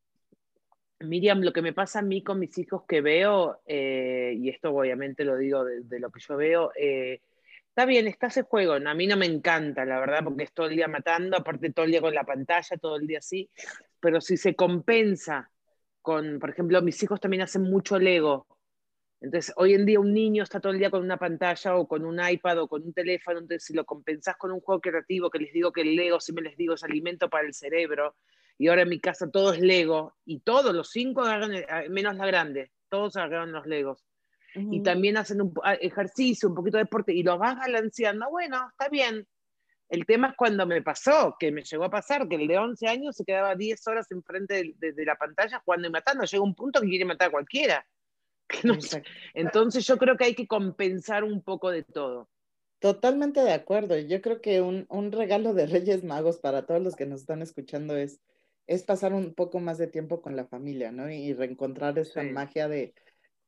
Miriam, 1.00 1.40
lo 1.40 1.52
que 1.52 1.60
me 1.60 1.72
pasa 1.72 1.98
a 1.98 2.02
mí 2.02 2.22
con 2.22 2.38
mis 2.38 2.56
hijos 2.56 2.84
que 2.86 3.00
veo, 3.00 3.60
eh, 3.66 4.32
y 4.38 4.48
esto 4.48 4.72
obviamente 4.72 5.24
lo 5.24 5.36
digo 5.36 5.64
de, 5.64 5.98
lo 5.98 6.08
que 6.12 6.20
yo 6.20 6.36
veo, 6.36 6.70
eh, 6.78 7.20
está 7.66 7.84
bien, 7.84 8.06
está 8.06 8.28
ese 8.28 8.42
juego, 8.42 8.74
a 8.74 8.94
mí 8.94 9.08
no 9.08 9.16
me 9.16 9.26
encanta, 9.26 9.84
la 9.84 9.98
verdad, 9.98 10.22
porque 10.22 10.44
es 10.44 10.52
todo 10.52 10.66
el 10.68 10.76
día 10.76 10.86
matando, 10.86 11.36
aparte 11.36 11.72
todo 11.72 11.84
el 11.84 11.90
día 11.90 12.00
con 12.00 12.14
la 12.14 12.22
pantalla, 12.22 12.76
todo 12.76 12.94
el 12.94 13.08
día 13.08 13.18
así, 13.18 13.50
pero 13.98 14.20
si 14.20 14.36
se 14.36 14.54
compensa 14.54 15.50
con, 16.00 16.38
por 16.38 16.50
ejemplo, 16.50 16.80
mis 16.80 17.02
hijos 17.02 17.20
también 17.20 17.42
hacen 17.42 17.62
mucho 17.62 17.98
Lego, 17.98 18.46
entonces 19.20 19.52
hoy 19.56 19.74
en 19.74 19.84
día 19.84 19.98
un 19.98 20.14
niño 20.14 20.44
está 20.44 20.60
todo 20.60 20.72
el 20.72 20.78
día 20.78 20.90
con 20.90 21.02
una 21.02 21.16
pantalla 21.16 21.74
o 21.74 21.88
con 21.88 22.04
un 22.04 22.20
iPad 22.24 22.60
o 22.60 22.68
con 22.68 22.84
un 22.84 22.92
teléfono, 22.92 23.40
entonces 23.40 23.64
si 23.64 23.74
lo 23.74 23.84
compensás 23.84 24.36
con 24.36 24.52
un 24.52 24.60
juego 24.60 24.80
creativo, 24.80 25.28
que 25.28 25.40
les 25.40 25.52
digo 25.52 25.72
que 25.72 25.80
el 25.80 25.96
Lego, 25.96 26.20
si 26.20 26.32
me 26.32 26.40
les 26.40 26.56
digo, 26.56 26.74
es 26.74 26.84
alimento 26.84 27.28
para 27.28 27.48
el 27.48 27.52
cerebro, 27.54 28.14
y 28.60 28.68
ahora 28.68 28.82
en 28.82 28.90
mi 28.90 29.00
casa 29.00 29.30
todo 29.30 29.54
es 29.54 29.60
Lego, 29.60 30.14
y 30.26 30.40
todos 30.40 30.74
los 30.74 30.90
cinco 30.90 31.22
agarran, 31.22 31.50
menos 31.88 32.14
la 32.16 32.26
grande, 32.26 32.70
todos 32.90 33.16
agarran 33.16 33.52
los 33.52 33.64
Legos. 33.66 34.04
Y 34.54 34.64
Ujú. 34.76 34.82
también 34.82 35.16
hacen 35.16 35.40
un 35.40 35.54
ah, 35.64 35.72
ejercicio, 35.74 36.46
un 36.46 36.54
poquito 36.54 36.76
de 36.76 36.82
deporte, 36.84 37.14
y 37.14 37.22
los 37.22 37.38
vas 37.38 37.56
balanceando. 37.56 38.28
Bueno, 38.28 38.68
está 38.70 38.90
bien. 38.90 39.26
El 39.88 40.04
tema 40.04 40.28
es 40.28 40.34
cuando 40.36 40.66
me 40.66 40.82
pasó, 40.82 41.36
que 41.40 41.50
me 41.50 41.62
llegó 41.62 41.84
a 41.84 41.90
pasar, 41.90 42.28
que 42.28 42.36
el 42.36 42.46
de 42.48 42.58
11 42.58 42.86
años 42.86 43.16
se 43.16 43.24
quedaba 43.24 43.56
10 43.56 43.86
horas 43.88 44.10
enfrente 44.10 44.54
de, 44.54 44.74
de- 44.76 44.92
de 44.92 45.04
la 45.06 45.16
pantalla 45.16 45.62
jugando 45.64 45.88
y 45.88 45.90
matando. 45.92 46.24
Llega 46.24 46.42
un 46.44 46.54
punto 46.54 46.82
que 46.82 46.88
quiere 46.88 47.06
matar 47.06 47.28
a 47.28 47.32
cualquiera. 47.32 47.86
No. 48.64 48.76
Entonces 49.32 49.86
yo 49.86 49.96
creo 49.96 50.18
que 50.18 50.24
hay 50.24 50.34
que 50.34 50.46
compensar 50.46 51.24
un 51.24 51.42
poco 51.42 51.70
de 51.70 51.82
todo. 51.82 52.28
Totalmente 52.78 53.40
de 53.40 53.52
acuerdo. 53.54 53.96
Yo 53.96 54.20
creo 54.20 54.42
que 54.42 54.60
un, 54.60 54.84
un 54.90 55.12
regalo 55.12 55.54
de 55.54 55.66
Reyes 55.66 56.04
Magos 56.04 56.38
para 56.38 56.66
todos 56.66 56.82
los 56.82 56.94
que 56.94 57.06
nos 57.06 57.20
están 57.20 57.40
escuchando 57.40 57.96
es, 57.96 58.20
es 58.70 58.84
pasar 58.84 59.12
un 59.14 59.34
poco 59.34 59.58
más 59.58 59.78
de 59.78 59.88
tiempo 59.88 60.22
con 60.22 60.36
la 60.36 60.46
familia, 60.46 60.92
¿no? 60.92 61.10
Y 61.10 61.34
reencontrar 61.34 61.98
esa 61.98 62.22
Sí. 62.22 62.28
magia 62.28 62.68
de, 62.68 62.94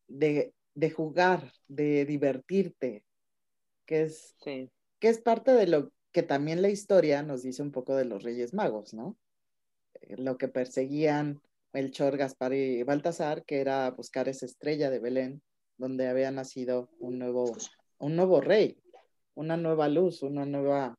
de, 0.08 0.52
de 0.74 0.90
jugar, 0.90 1.52
de 1.68 2.04
divertirte, 2.04 3.04
que 3.86 4.02
es, 4.02 4.34
Sí. 4.42 4.68
que 4.98 5.08
es 5.08 5.20
parte 5.20 5.52
de 5.52 5.68
lo 5.68 5.92
que 6.10 6.24
también 6.24 6.60
la 6.60 6.70
historia 6.70 7.22
nos 7.22 7.44
dice 7.44 7.62
un 7.62 7.70
poco 7.70 7.94
de 7.94 8.04
los 8.04 8.24
Reyes 8.24 8.52
Magos, 8.52 8.94
¿no? 8.94 9.16
Eh, 10.00 10.16
Lo 10.18 10.38
que 10.38 10.48
perseguían 10.48 11.40
Melchor, 11.72 12.16
Gaspar 12.16 12.52
y 12.54 12.82
Baltasar, 12.82 13.44
que 13.44 13.60
era 13.60 13.88
buscar 13.92 14.28
esa 14.28 14.46
estrella 14.46 14.90
de 14.90 14.98
Belén, 14.98 15.40
donde 15.76 16.08
había 16.08 16.32
nacido 16.32 16.90
un 16.98 17.20
nuevo, 17.20 17.56
un 17.98 18.16
nuevo 18.16 18.40
rey, 18.40 18.76
una 19.34 19.56
nueva 19.56 19.88
luz, 19.88 20.24
una 20.24 20.44
nueva... 20.46 20.98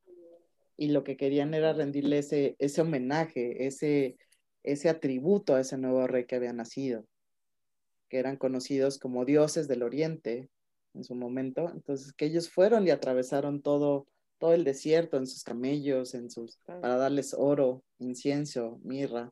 Y 0.78 0.90
lo 0.90 1.04
que 1.04 1.18
querían 1.18 1.54
era 1.54 1.74
rendirle 1.74 2.20
ese, 2.20 2.56
ese 2.60 2.82
homenaje, 2.82 3.68
ese, 3.68 4.18
ese 4.64 4.90
atributo 4.90 5.56
a 5.56 5.62
ese 5.62 5.78
nuevo 5.78 6.08
rey 6.08 6.26
que 6.26 6.36
había 6.36 6.54
nacido, 6.54 7.06
que 8.10 8.20
eran 8.20 8.38
conocidos 8.38 9.00
como 9.00 9.26
dioses 9.26 9.68
del 9.68 9.84
oriente 9.84 10.50
en 10.94 11.04
su 11.04 11.16
momento. 11.16 11.70
Entonces, 11.72 12.14
que 12.14 12.26
ellos 12.26 12.50
fueron 12.50 12.88
y 12.88 12.92
atravesaron 12.92 13.62
todo, 13.62 14.08
todo 14.40 14.54
el 14.54 14.64
desierto 14.64 15.18
en 15.18 15.28
sus 15.28 15.44
camellos, 15.44 16.14
en 16.14 16.30
sus, 16.30 16.58
para 16.66 16.98
darles 16.98 17.36
oro, 17.38 17.84
incienso, 18.00 18.80
mirra 18.84 19.32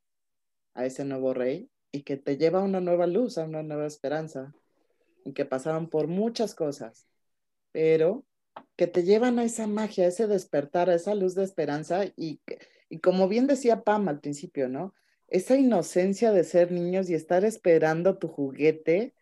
a 0.73 0.85
ese 0.85 1.05
nuevo 1.05 1.33
rey 1.33 1.69
y 1.91 2.03
que 2.03 2.17
te 2.17 2.37
lleva 2.37 2.59
a 2.59 2.63
una 2.63 2.79
nueva 2.79 3.07
luz, 3.07 3.37
a 3.37 3.45
una 3.45 3.63
nueva 3.63 3.85
esperanza 3.85 4.53
y 5.25 5.33
que 5.33 5.45
pasaron 5.45 5.89
por 5.89 6.07
muchas 6.07 6.55
cosas, 6.55 7.05
pero 7.71 8.25
que 8.81 8.87
te 8.87 9.03
llevan 9.03 9.37
a 9.37 9.43
esa 9.43 9.67
magia, 9.67 10.05
a 10.05 10.07
ese 10.07 10.25
despertar, 10.25 10.89
a 10.89 10.95
esa 10.95 11.13
luz 11.13 11.35
de 11.35 11.43
esperanza 11.43 12.05
y, 12.17 12.41
y 12.89 12.97
como 12.97 13.27
bien 13.27 13.45
decía 13.45 13.83
Pam 13.83 14.09
al 14.09 14.21
principio, 14.21 14.69
¿no? 14.69 14.95
Esa 15.27 15.55
inocencia 15.55 16.31
de 16.31 16.43
ser 16.43 16.71
niños 16.71 17.07
y 17.07 17.13
estar 17.13 17.45
esperando 17.45 18.17
tu 18.17 18.27
juguete 18.27 19.13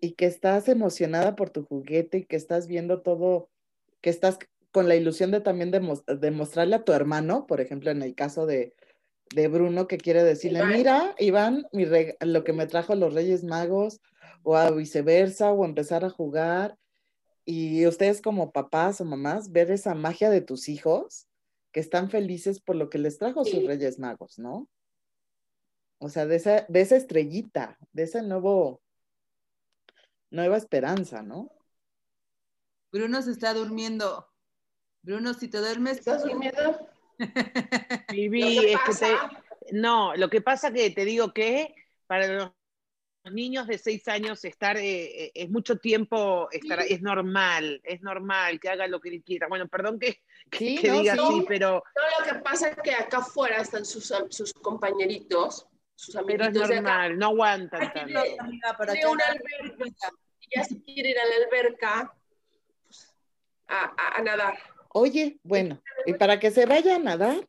y 0.00 0.14
que 0.14 0.26
estás 0.26 0.68
emocionada 0.68 1.36
por 1.36 1.50
tu 1.50 1.64
juguete 1.64 2.18
y 2.18 2.24
que 2.24 2.34
estás 2.34 2.66
viendo 2.66 3.00
todo, 3.00 3.48
que 4.00 4.10
estás 4.10 4.40
con 4.72 4.88
la 4.88 4.96
ilusión 4.96 5.30
de 5.30 5.40
también 5.40 5.70
de, 5.70 6.30
mostrarle 6.32 6.74
a 6.74 6.82
tu 6.82 6.90
hermano, 6.90 7.46
por 7.46 7.60
ejemplo, 7.60 7.92
en 7.92 8.02
el 8.02 8.16
caso 8.16 8.44
de, 8.44 8.74
de 9.36 9.46
Bruno, 9.46 9.86
que 9.86 9.98
quiere 9.98 10.24
decirle, 10.24 10.66
mira, 10.66 11.14
Iván, 11.20 11.68
mi 11.70 11.86
lo 12.22 12.42
que 12.42 12.52
me 12.52 12.66
trajo 12.66 12.96
los 12.96 13.14
Reyes 13.14 13.44
Magos, 13.44 14.00
o 14.42 14.56
a 14.56 14.72
viceversa, 14.72 15.52
o 15.52 15.64
empezar 15.64 16.04
a 16.04 16.10
jugar. 16.10 16.76
Y 17.46 17.86
ustedes 17.86 18.20
como 18.20 18.52
papás 18.52 19.00
o 19.00 19.04
mamás, 19.04 19.52
ver 19.52 19.70
esa 19.70 19.94
magia 19.94 20.28
de 20.28 20.40
tus 20.40 20.68
hijos, 20.68 21.28
que 21.72 21.80
están 21.80 22.10
felices 22.10 22.60
por 22.60 22.74
lo 22.74 22.90
que 22.90 22.98
les 22.98 23.18
trajo 23.18 23.44
sus 23.44 23.64
Reyes 23.64 23.98
Magos, 23.98 24.38
¿no? 24.38 24.68
O 25.98 26.08
sea, 26.08 26.26
de 26.26 26.36
esa, 26.36 26.66
de 26.68 26.80
esa 26.80 26.96
estrellita, 26.96 27.78
de 27.92 28.02
ese 28.02 28.22
nuevo, 28.22 28.82
nueva 30.30 30.56
esperanza, 30.56 31.22
¿no? 31.22 31.50
Bruno 32.90 33.22
se 33.22 33.30
está 33.30 33.54
durmiendo. 33.54 34.28
Bruno, 35.02 35.32
si 35.34 35.48
te 35.48 35.58
duermes. 35.58 35.98
¿Estás 35.98 36.24
durmiendo? 36.24 36.88
Vivi, 38.10 38.58
es 38.72 38.78
que 38.86 38.94
te, 38.94 39.14
no, 39.72 40.16
lo 40.16 40.28
que 40.28 40.40
pasa 40.40 40.72
que 40.72 40.90
te 40.90 41.04
digo 41.04 41.32
que 41.32 41.74
para 42.06 42.26
los 42.26 42.52
niños 43.32 43.66
de 43.66 43.78
seis 43.78 44.06
años 44.08 44.44
estar 44.44 44.76
eh, 44.76 45.26
eh, 45.26 45.32
es 45.34 45.50
mucho 45.50 45.78
tiempo, 45.78 46.48
estar, 46.50 46.80
es 46.80 47.02
normal, 47.02 47.80
es 47.84 48.02
normal 48.02 48.60
que 48.60 48.68
haga 48.68 48.86
lo 48.86 49.00
que 49.00 49.22
quiera. 49.22 49.48
Bueno, 49.48 49.68
perdón 49.68 49.98
que, 49.98 50.22
diga 50.58 51.14
así, 51.14 51.44
pero... 51.48 51.82
No, 51.94 52.24
lo 52.24 52.32
que 52.32 52.38
pasa 52.40 52.68
es 52.68 52.76
que 52.82 52.92
acá 52.92 53.18
afuera 53.18 53.60
están 53.60 53.84
sus, 53.84 54.12
sus 54.30 54.52
compañeritos, 54.54 55.66
sus 55.94 56.16
amiguitos 56.16 56.48
Pero 56.52 56.64
es 56.64 56.70
normal, 56.70 57.18
no 57.18 57.26
aguantan 57.26 57.92
tanto. 57.92 58.22
De, 58.22 58.36
una 59.06 59.24
alberca, 59.26 60.10
y 60.40 60.56
ya 60.56 60.64
se 60.64 60.80
quiere 60.82 61.10
ir 61.10 61.18
a 61.18 61.24
la 61.24 61.44
alberca 61.44 62.14
pues, 62.84 63.14
a, 63.68 64.16
a 64.16 64.22
nadar. 64.22 64.58
Oye, 64.90 65.38
bueno, 65.42 65.82
y 66.06 66.14
para 66.14 66.40
que 66.40 66.50
se 66.50 66.64
vaya 66.66 66.96
a 66.96 66.98
nadar, 66.98 67.46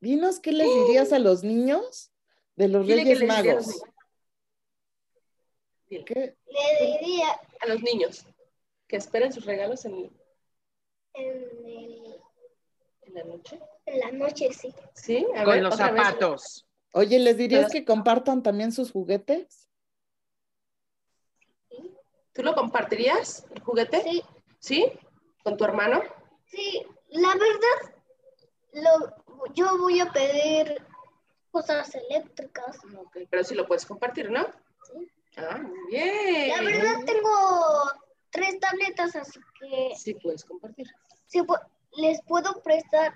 dinos 0.00 0.40
qué 0.40 0.52
les 0.52 0.66
dirías 0.66 1.12
a 1.12 1.18
los 1.18 1.42
niños 1.42 2.10
de 2.56 2.68
los 2.68 2.86
Reyes 2.86 3.22
Magos. 3.24 3.82
¿Qué? 5.88 6.36
Le 6.46 6.86
diría 6.86 7.28
a 7.60 7.66
los 7.68 7.82
niños 7.82 8.26
que 8.88 8.96
esperen 8.96 9.32
sus 9.32 9.44
regalos 9.44 9.84
en, 9.84 10.10
en, 11.14 13.14
la 13.14 13.24
noche. 13.24 13.60
En 13.86 14.00
la 14.00 14.10
noche, 14.12 14.52
sí. 14.52 14.74
Sí, 14.94 15.26
con 15.44 15.62
los 15.62 15.76
zapatos. 15.76 16.66
Oye, 16.92 17.18
¿les 17.18 17.36
dirías 17.36 17.70
que 17.70 17.84
compartan 17.84 18.42
también 18.42 18.72
sus 18.72 18.90
juguetes? 18.90 19.68
¿Tú 22.32 22.42
lo 22.42 22.54
compartirías, 22.54 23.46
el 23.54 23.62
juguete? 23.62 24.02
Sí. 24.02 24.22
¿Sí? 24.58 24.92
¿Con 25.42 25.56
tu 25.56 25.64
hermano? 25.64 26.02
Sí, 26.46 26.82
la 27.08 27.28
verdad, 27.28 27.94
lo, 28.72 29.52
yo 29.54 29.78
voy 29.78 30.00
a 30.00 30.12
pedir 30.12 30.82
cosas 31.50 31.94
eléctricas. 31.94 32.78
pero 33.30 33.44
sí 33.44 33.54
lo 33.54 33.66
puedes 33.66 33.86
compartir, 33.86 34.30
¿no? 34.30 34.46
Ah, 35.36 35.58
muy 35.58 35.78
bien. 35.90 36.48
La 36.48 36.62
verdad 36.62 37.04
tengo 37.04 37.92
tres 38.30 38.58
tabletas, 38.58 39.16
así 39.16 39.38
que... 39.60 39.94
Sí, 39.94 40.14
puedes 40.14 40.44
compartir. 40.44 40.86
Sí, 41.26 41.42
les 41.98 42.22
puedo 42.22 42.62
prestar, 42.62 43.14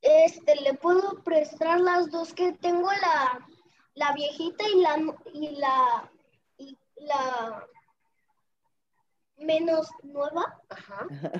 este, 0.00 0.56
le 0.56 0.74
puedo 0.74 1.22
prestar 1.22 1.80
las 1.80 2.10
dos 2.10 2.32
que 2.32 2.52
tengo, 2.52 2.90
la, 2.92 3.46
la 3.94 4.12
viejita 4.12 4.64
y 4.68 4.80
la, 4.80 4.96
y 5.32 5.56
la, 5.56 6.10
y 6.58 6.78
la 6.96 7.66
menos 9.36 9.88
nueva. 10.02 10.60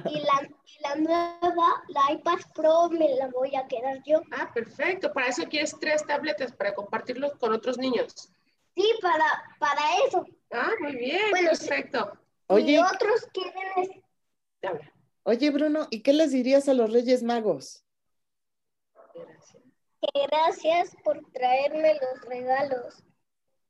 Y 0.07 0.20
la, 0.20 0.49
y 0.64 0.83
la 0.83 0.94
nueva, 0.97 1.83
la 1.88 2.12
iPad 2.12 2.38
Pro, 2.55 2.88
me 2.90 3.14
la 3.16 3.29
voy 3.29 3.55
a 3.57 3.66
quedar 3.66 4.03
yo. 4.05 4.20
Ah, 4.33 4.51
perfecto. 4.53 5.12
Para 5.12 5.29
eso 5.29 5.44
quieres 5.49 5.77
tres 5.81 6.05
tabletas, 6.07 6.53
para 6.53 6.75
compartirlos 6.75 7.35
con 7.37 7.53
otros 7.53 7.79
niños. 7.79 8.31
Sí, 8.75 8.91
para, 9.01 9.25
para 9.59 9.81
eso. 10.07 10.25
Ah, 10.53 10.71
muy 10.81 10.97
bien, 10.97 11.31
perfecto. 11.33 12.19
Oye. 12.49 12.73
Y 12.73 12.79
otros 12.79 13.29
quieren... 13.33 14.03
Oye, 15.23 15.51
Bruno, 15.51 15.87
¿y 15.91 16.03
qué 16.03 16.13
les 16.13 16.33
dirías 16.33 16.69
a 16.69 16.75
los 16.75 16.93
Reyes 16.93 17.23
Magos? 17.23 17.85
Gracias. 19.15 19.63
Gracias 20.13 20.97
por 21.03 21.21
traerme 21.33 21.95
los 21.95 22.29
regalos. 22.29 23.05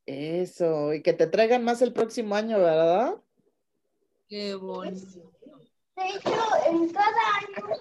Eso, 0.06 0.92
y 0.92 1.02
que 1.02 1.12
te 1.12 1.26
traigan 1.26 1.64
más 1.64 1.80
el 1.80 1.92
próximo 1.92 2.34
año, 2.34 2.58
¿verdad? 2.58 3.16
Qué 4.28 4.54
bonito. 4.54 5.32
De 5.96 6.08
hecho, 6.08 6.42
en 6.66 6.92
cada 6.92 7.06
año, 7.38 7.76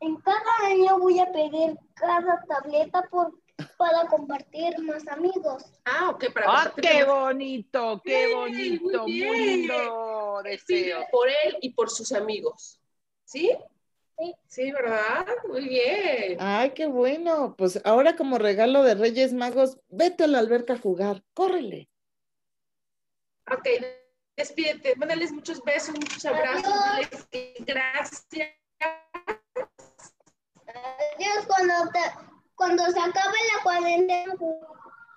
en 0.00 0.16
cada 0.16 0.70
año 0.70 0.98
voy 0.98 1.18
a 1.18 1.30
pedir 1.32 1.76
cada 1.94 2.42
tableta 2.46 3.02
por, 3.10 3.34
para 3.76 4.06
compartir 4.08 4.78
más 4.82 5.06
amigos. 5.08 5.64
Ah, 5.84 6.10
ok, 6.10 6.32
para 6.32 6.46
¡Ah, 6.48 6.72
qué 6.80 7.04
bonito! 7.04 8.00
¡Qué 8.04 8.34
bonito! 8.34 9.02
Muy, 9.02 9.12
lindo 9.12 10.42
deseo. 10.42 11.06
Por 11.10 11.28
él 11.28 11.58
y 11.60 11.70
por 11.70 11.90
sus 11.90 12.12
amigos. 12.12 12.80
¿Sí? 13.24 13.52
Sí. 14.18 14.34
Sí, 14.46 14.72
¿verdad? 14.72 15.26
Muy 15.46 15.68
bien. 15.68 16.38
Ay, 16.40 16.70
qué 16.70 16.86
bueno. 16.86 17.54
Pues 17.56 17.80
ahora 17.84 18.16
como 18.16 18.38
regalo 18.38 18.82
de 18.82 18.94
Reyes 18.94 19.32
Magos, 19.32 19.78
vete 19.88 20.24
a 20.24 20.26
la 20.26 20.38
alberca 20.38 20.74
a 20.74 20.78
jugar. 20.78 21.22
Córrele. 21.34 21.90
Ok, 23.50 23.68
Despídete, 24.36 24.94
mándales 24.96 25.32
muchos 25.32 25.64
besos, 25.64 25.94
muchos 25.94 26.22
abrazos, 26.26 26.74
gracias. 27.60 28.26
Adiós, 31.16 31.46
cuando, 31.46 31.72
cuando 32.56 32.84
se 32.90 32.98
acabe 32.98 33.36
la 33.54 33.62
cuarentena. 33.62 34.34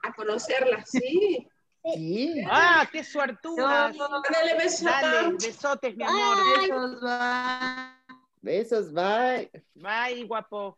A 0.04 0.13
conocerla, 0.13 0.86
sí. 0.86 1.47
Sí. 1.93 2.43
Ah, 2.45 2.88
qué 2.91 3.04
suertuda. 3.04 3.91
Mándale 3.93 4.56
besos. 4.58 4.84
Dale, 4.84 5.32
besotes, 5.41 5.95
mi 5.95 6.04
amor. 6.04 6.38
Besos, 6.60 7.02
bye. 7.02 8.23
Besos, 8.41 8.93
bye. 8.93 9.52
Bye, 9.73 10.25
guapo. 10.25 10.78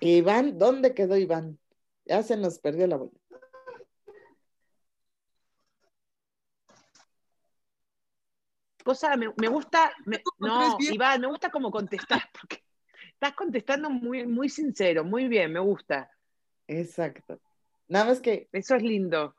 Iván, 0.00 0.58
¿dónde 0.58 0.94
quedó 0.94 1.16
Iván? 1.16 1.58
Ya 2.04 2.22
se 2.22 2.36
nos 2.36 2.58
perdió 2.58 2.86
la 2.86 2.96
vuelta. 2.96 3.18
cosa, 8.86 9.16
me, 9.16 9.48
gusta, 9.48 9.92
no, 10.38 10.76
Iván, 10.78 11.20
me 11.20 11.26
gusta 11.26 11.50
cómo 11.50 11.72
contestar, 11.72 12.22
porque 12.40 12.62
estás 13.16 13.34
contestando 13.34 13.88
muy, 13.88 14.26
muy 14.26 14.48
sincero, 14.48 15.02
muy 15.02 15.26
bien, 15.26 15.52
me 15.52 15.60
gusta. 15.60 16.10
Exacto. 16.68 17.40
Nada 17.88 18.06
más 18.06 18.20
que... 18.20 18.48
Eso 18.52 18.74
es 18.74 18.82
lindo. 18.82 19.34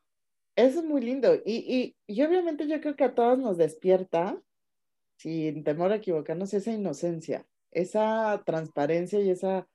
Eso 0.55 0.79
es 0.79 0.85
muy 0.85 1.01
lindo. 1.01 1.35
Y, 1.45 1.95
y, 2.07 2.23
obviamente 2.23 2.67
yo 2.67 2.81
creo 2.81 2.95
que 2.95 3.03
a 3.03 3.13
todos 3.13 3.37
nos 3.37 3.57
despierta, 3.57 4.41
sin 5.17 5.63
temor 5.63 5.91
a 5.91 5.97
equivocarnos, 5.97 6.53
esa 6.53 6.71
inocencia, 6.71 7.45
esa 7.71 8.41
transparencia 8.45 9.19
y 9.19 9.29
esa 9.29 9.67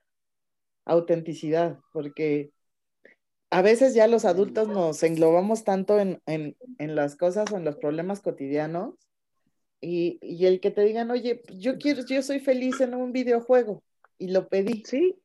autenticidad, 0.84 1.78
porque 1.92 2.50
a 3.50 3.62
veces 3.62 3.94
ya 3.94 4.08
los 4.08 4.24
adultos 4.24 4.66
nos 4.66 5.00
englobamos 5.04 5.62
tanto 5.62 6.00
en, 6.00 6.20
en, 6.26 6.56
en, 6.78 6.96
las 6.96 7.14
cosas 7.14 7.52
o 7.52 7.56
en 7.56 7.64
los 7.64 7.76
problemas 7.76 8.20
cotidianos 8.20 8.94
y, 9.80 10.18
el 10.44 10.58
que 10.60 10.72
te 10.72 10.82
digan, 10.82 11.10
oye, 11.12 11.42
yo 11.56 11.78
quiero, 11.78 12.04
yo 12.04 12.22
soy 12.22 12.40
feliz 12.40 12.80
en 12.80 12.94
un 12.94 13.12
videojuego 13.12 13.84
y 14.18 14.30
lo 14.30 14.48
pedí. 14.48 14.82
Sí. 14.84 15.16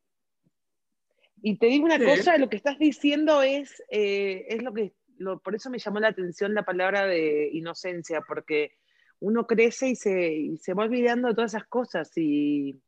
Y 1.42 1.58
te 1.58 1.68
digo 1.68 1.86
una 1.86 2.04
cosa, 2.04 2.38
lo 2.38 2.50
que 2.50 2.58
estás 2.58 2.80
diciendo 2.80 3.42
es, 3.42 3.84
eh, 3.90 4.46
es 4.50 4.64
lo 4.64 4.74
que, 4.74 4.94
lo, 5.18 5.40
por 5.40 5.56
eso 5.56 5.70
me 5.70 5.80
llamó 5.80 6.00
la 6.00 6.10
atención 6.10 6.54
la 6.54 6.64
palabra 6.64 7.06
de 7.06 7.50
inocencia, 7.54 8.22
porque 8.28 8.74
uno 9.20 9.46
crece 9.46 9.90
y 9.90 9.96
se, 9.96 10.34
y 10.34 10.58
se 10.58 10.74
va 10.74 10.84
olvidando 10.84 11.28
de 11.28 11.36
todas 11.36 11.54
esas 11.54 11.68
cosas 11.68 12.12
y, 12.16 12.82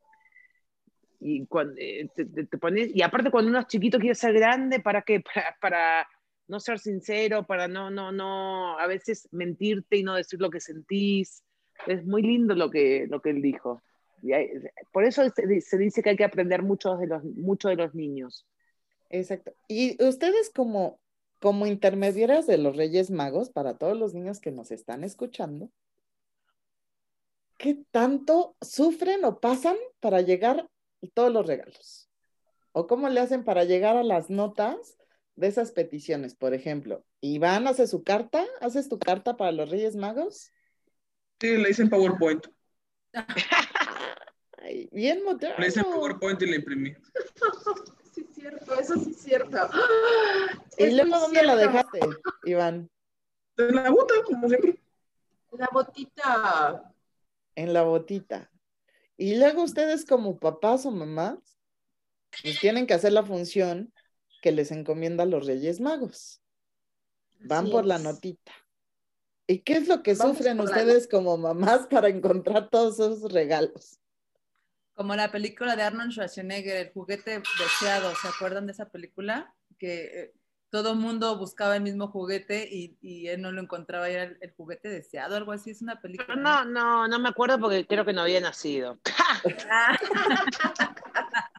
y, 1.20 1.46
cuando, 1.46 1.74
eh, 1.78 2.08
te, 2.14 2.58
pones, 2.58 2.90
y 2.94 3.02
aparte 3.02 3.30
cuando 3.30 3.50
uno 3.50 3.60
es 3.60 3.66
chiquito 3.66 3.98
quiere 3.98 4.14
ser 4.14 4.32
grande, 4.34 4.80
¿para 4.80 5.02
qué? 5.02 5.20
Para, 5.34 5.56
para 5.60 6.08
no 6.48 6.58
ser 6.58 6.80
sincero, 6.80 7.46
para 7.46 7.68
no, 7.68 7.90
no, 7.90 8.10
no, 8.10 8.76
a 8.76 8.86
veces 8.88 9.28
mentirte 9.30 9.98
y 9.98 10.02
no 10.02 10.16
decir 10.16 10.40
lo 10.40 10.50
que 10.50 10.60
sentís 10.60 11.44
es 11.86 12.04
muy 12.04 12.22
lindo 12.22 12.54
lo 12.54 12.70
que, 12.70 13.06
lo 13.08 13.20
que 13.20 13.30
él 13.30 13.42
dijo. 13.42 13.82
Por 14.92 15.04
eso 15.04 15.22
se, 15.30 15.78
dice 15.78 16.02
que 16.02 16.10
hay 16.10 16.16
que 16.16 16.24
aprender 16.24 16.62
mucho 16.62 16.96
de 16.96 17.06
los, 17.06 17.24
mucho 17.24 17.68
de 17.68 17.76
los 17.76 17.94
niños. 17.94 18.46
Exacto. 19.08 19.52
Y 19.68 20.02
ustedes 20.02 20.50
como, 20.50 21.00
como 21.38 21.66
intermediarias 21.66 22.46
de 22.46 22.58
los 22.58 22.76
Reyes 22.76 23.10
Magos, 23.10 23.50
para 23.50 23.78
todos 23.78 23.96
los 23.96 24.14
niños 24.14 24.40
que 24.40 24.52
nos 24.52 24.70
están 24.70 25.04
escuchando, 25.04 25.70
¿qué 27.56 27.82
tanto 27.90 28.56
sufren 28.60 29.24
o 29.24 29.40
pasan 29.40 29.76
para 30.00 30.20
llegar 30.20 30.60
a 30.60 31.06
todos 31.14 31.32
los 31.32 31.46
regalos? 31.46 32.08
¿O 32.72 32.86
cómo 32.86 33.08
le 33.08 33.20
hacen 33.20 33.44
para 33.44 33.64
llegar 33.64 33.96
a 33.96 34.04
las 34.04 34.30
notas 34.30 34.96
de 35.40 35.48
esas 35.48 35.72
peticiones, 35.72 36.34
por 36.34 36.54
ejemplo, 36.54 37.04
Iván 37.20 37.66
hace 37.66 37.86
su 37.86 38.04
carta, 38.04 38.44
¿haces 38.60 38.88
tu 38.88 38.98
carta 38.98 39.36
para 39.36 39.52
los 39.52 39.70
Reyes 39.70 39.96
Magos? 39.96 40.52
Sí, 41.40 41.56
le 41.56 41.70
hice 41.70 41.82
en 41.82 41.90
PowerPoint. 41.90 42.46
Ay, 44.60 44.88
bien 44.92 45.24
moderno. 45.24 45.56
Le 45.58 45.68
hice 45.68 45.80
en 45.80 45.86
PowerPoint 45.86 46.40
y 46.42 46.46
le 46.46 46.56
imprimí. 46.56 46.94
Sí, 48.12 48.26
es 48.28 48.34
cierto, 48.34 48.74
eso 48.74 48.94
sí 48.96 49.10
es 49.10 49.18
cierto. 49.18 49.56
¿Y 50.76 50.82
Es 50.82 50.94
luego 50.94 51.20
dónde 51.20 51.44
la 51.44 51.54
dejaste, 51.54 52.00
Iván? 52.44 52.90
En 53.56 53.74
la 53.76 53.88
bota, 53.88 54.14
como 54.24 54.48
siempre. 54.48 54.82
La 55.52 55.68
botita. 55.72 56.92
En 57.54 57.72
la 57.72 57.82
botita. 57.82 58.50
Y 59.16 59.36
luego 59.36 59.62
ustedes 59.62 60.04
como 60.04 60.40
papás 60.40 60.86
o 60.86 60.90
mamás, 60.90 61.38
pues 62.42 62.58
tienen 62.58 62.88
que 62.88 62.94
hacer 62.94 63.12
la 63.12 63.22
función 63.22 63.94
que 64.42 64.50
les 64.50 64.72
encomienda 64.72 65.24
los 65.24 65.46
Reyes 65.46 65.78
Magos. 65.78 66.42
Van 67.38 67.66
Así 67.66 67.72
por 67.72 67.86
la 67.86 67.98
notita. 67.98 68.52
¿Y 69.46 69.60
qué 69.60 69.74
es 69.74 69.86
lo 69.86 70.02
que 70.02 70.14
Vamos 70.14 70.36
sufren 70.36 70.56
la 70.56 70.64
ustedes 70.64 71.06
como 71.06 71.36
mamás 71.36 71.86
para 71.86 72.08
encontrar 72.08 72.70
todos 72.70 72.94
esos 72.94 73.32
regalos? 73.32 73.99
Como 75.00 75.16
la 75.16 75.32
película 75.32 75.76
de 75.76 75.82
Arnold 75.82 76.12
Schwarzenegger, 76.12 76.76
El 76.76 76.92
juguete 76.92 77.42
deseado. 77.58 78.14
¿Se 78.16 78.28
acuerdan 78.28 78.66
de 78.66 78.72
esa 78.72 78.90
película? 78.90 79.54
Que 79.78 80.02
eh, 80.04 80.34
todo 80.68 80.94
mundo 80.94 81.38
buscaba 81.38 81.76
el 81.76 81.82
mismo 81.82 82.08
juguete 82.08 82.68
y, 82.70 82.98
y 83.00 83.28
él 83.28 83.40
no 83.40 83.50
lo 83.50 83.62
encontraba 83.62 84.10
era 84.10 84.24
el, 84.24 84.36
el 84.42 84.52
juguete 84.52 84.90
deseado, 84.90 85.36
algo 85.36 85.52
así. 85.52 85.70
Es 85.70 85.80
una 85.80 86.02
película. 86.02 86.36
No, 86.36 86.66
no, 86.66 87.08
no 87.08 87.18
me 87.18 87.30
acuerdo 87.30 87.58
porque 87.58 87.86
creo 87.86 88.04
que 88.04 88.12
no 88.12 88.20
había 88.20 88.42
nacido. 88.42 89.00
Ah. 89.70 89.96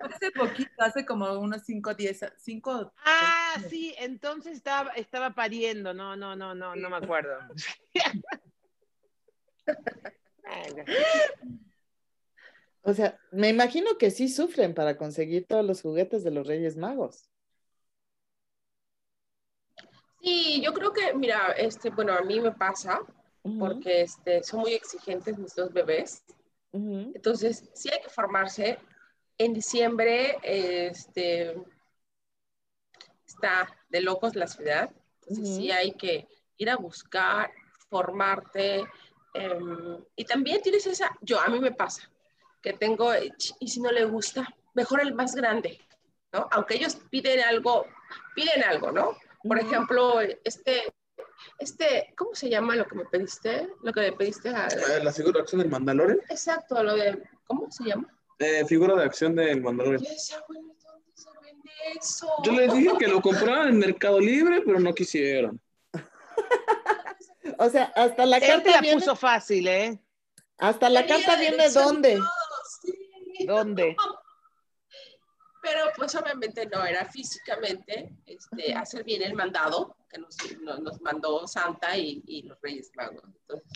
hace 0.00 0.32
poquito, 0.32 0.72
hace 0.78 1.06
como 1.06 1.38
unos 1.38 1.62
5, 1.64 1.94
10, 1.94 2.32
5. 2.36 2.94
Ah, 3.04 3.62
sí, 3.70 3.94
entonces 3.96 4.56
estaba, 4.56 4.90
estaba 4.94 5.36
pariendo. 5.36 5.94
No, 5.94 6.16
no, 6.16 6.34
no, 6.34 6.52
no, 6.52 6.74
no 6.74 6.90
me 6.90 6.96
acuerdo. 6.96 7.38
O 12.86 12.92
sea, 12.92 13.18
me 13.32 13.48
imagino 13.48 13.96
que 13.98 14.10
sí 14.10 14.28
sufren 14.28 14.74
para 14.74 14.98
conseguir 14.98 15.46
todos 15.46 15.64
los 15.64 15.80
juguetes 15.80 16.22
de 16.22 16.30
los 16.30 16.46
Reyes 16.46 16.76
Magos. 16.76 17.30
Sí, 20.20 20.60
yo 20.62 20.72
creo 20.74 20.92
que, 20.92 21.14
mira, 21.14 21.52
este, 21.56 21.90
bueno, 21.90 22.12
a 22.12 22.20
mí 22.22 22.40
me 22.40 22.52
pasa 22.52 23.00
porque 23.58 24.02
este, 24.02 24.42
son 24.42 24.60
muy 24.60 24.72
exigentes 24.72 25.38
mis 25.38 25.54
dos 25.54 25.72
bebés. 25.72 26.24
Entonces, 26.72 27.70
sí 27.72 27.88
hay 27.90 28.00
que 28.02 28.10
formarse. 28.10 28.78
En 29.38 29.52
diciembre, 29.54 30.38
este, 30.42 31.56
está 33.26 33.68
de 33.88 34.00
locos 34.02 34.34
la 34.36 34.46
ciudad. 34.46 34.90
Entonces, 35.22 35.56
sí 35.56 35.70
hay 35.70 35.92
que 35.92 36.28
ir 36.58 36.68
a 36.68 36.76
buscar, 36.76 37.50
formarte. 37.88 38.84
em, 39.34 40.04
y 40.16 40.24
también 40.24 40.60
tienes 40.62 40.86
esa, 40.86 41.10
yo, 41.20 41.40
a 41.40 41.48
mí 41.48 41.58
me 41.58 41.72
pasa, 41.72 42.10
que 42.64 42.72
tengo, 42.72 43.12
eh, 43.12 43.30
y 43.60 43.68
si 43.68 43.80
no 43.82 43.92
le 43.92 44.06
gusta, 44.06 44.48
mejor 44.72 45.02
el 45.02 45.14
más 45.14 45.34
grande, 45.34 45.78
¿no? 46.32 46.48
Aunque 46.50 46.76
ellos 46.76 46.96
piden 47.10 47.40
algo, 47.40 47.86
piden 48.34 48.64
algo, 48.64 48.90
¿no? 48.90 49.18
Por 49.42 49.58
ejemplo, 49.58 50.22
este, 50.22 50.82
este, 51.58 52.14
¿cómo 52.16 52.34
se 52.34 52.48
llama 52.48 52.74
lo 52.74 52.86
que 52.86 52.94
me 52.96 53.04
pediste? 53.04 53.68
Lo 53.82 53.92
que 53.92 54.00
me 54.00 54.12
pediste 54.12 54.48
a... 54.48 54.68
Eh, 54.68 55.04
La 55.04 55.12
figura 55.12 55.34
de 55.34 55.42
acción 55.42 55.60
del 55.60 55.70
Mandalorian. 55.70 56.18
Exacto, 56.30 56.82
lo 56.82 56.96
de, 56.96 57.22
¿cómo 57.46 57.70
se 57.70 57.84
llama? 57.84 58.08
Eh, 58.38 58.64
figura 58.66 58.96
de 58.96 59.04
acción 59.04 59.36
del 59.36 59.60
Mandalorian. 59.60 60.02
Yo 60.02 60.08
decía, 60.08 60.42
bueno, 60.48 60.74
¿dónde 60.82 61.12
se 61.14 61.28
vende 61.42 61.70
eso? 62.00 62.28
Yo 62.44 62.52
les 62.52 62.72
dije 62.72 62.96
que 62.98 63.08
lo 63.08 63.20
compraran 63.20 63.68
en 63.68 63.78
Mercado 63.78 64.18
Libre, 64.18 64.62
pero 64.64 64.80
no 64.80 64.94
quisieron. 64.94 65.60
O 67.58 67.68
sea, 67.68 67.84
hasta 67.94 68.26
la 68.26 68.38
Él 68.38 68.42
te 68.42 68.48
carta 68.48 68.70
la 68.70 68.80
viene, 68.80 68.96
puso 68.96 69.14
fácil, 69.14 69.68
¿eh? 69.68 70.00
hasta 70.58 70.88
la 70.88 71.06
carta 71.06 71.36
viene 71.36 71.64
a 71.64 71.70
dónde. 71.70 72.16
todo, 72.16 72.26
sí. 72.82 73.46
¿Dónde? 73.46 73.96
Pero 75.62 75.80
pues 75.96 76.14
obviamente 76.14 76.66
no 76.66 76.84
era 76.84 77.06
físicamente 77.06 78.10
este, 78.26 78.74
hacer 78.74 79.02
bien 79.02 79.22
el 79.22 79.34
mandado 79.34 79.96
que 80.10 80.18
nos, 80.18 80.36
no- 80.60 80.78
nos 80.78 81.00
mandó 81.00 81.46
Santa 81.46 81.96
y, 81.96 82.22
y 82.26 82.42
los 82.42 82.60
Reyes 82.60 82.90
Magos. 82.94 83.24
Entonces, 83.24 83.72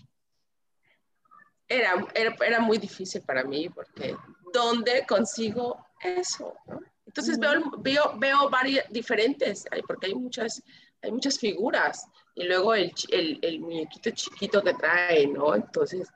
era, 1.67 2.07
era, 2.15 2.37
era 2.47 2.61
muy 2.61 2.79
difícil 2.79 3.23
para 3.23 3.43
mí 3.45 3.69
porque 3.71 4.17
¿dónde 4.53 5.05
consigo 5.07 5.85
eso? 6.03 6.55
no? 6.67 6.81
Entonces 7.07 7.39
veo, 7.39 7.71
veo, 7.79 8.13
veo 8.19 8.51
varias 8.51 8.85
diferentes, 8.91 9.65
porque 9.87 10.09
hay 10.09 10.15
muchas, 10.15 10.63
hay 11.03 11.11
muchas 11.11 11.39
figuras 11.39 12.07
y 12.35 12.45
luego 12.45 12.75
el, 12.75 12.93
el, 13.11 13.39
el 13.43 13.61
muñequito 13.61 14.11
chiquito 14.11 14.63
que 14.63 14.75
trae, 14.75 15.27
¿no? 15.27 15.55
Entonces, 15.55 16.07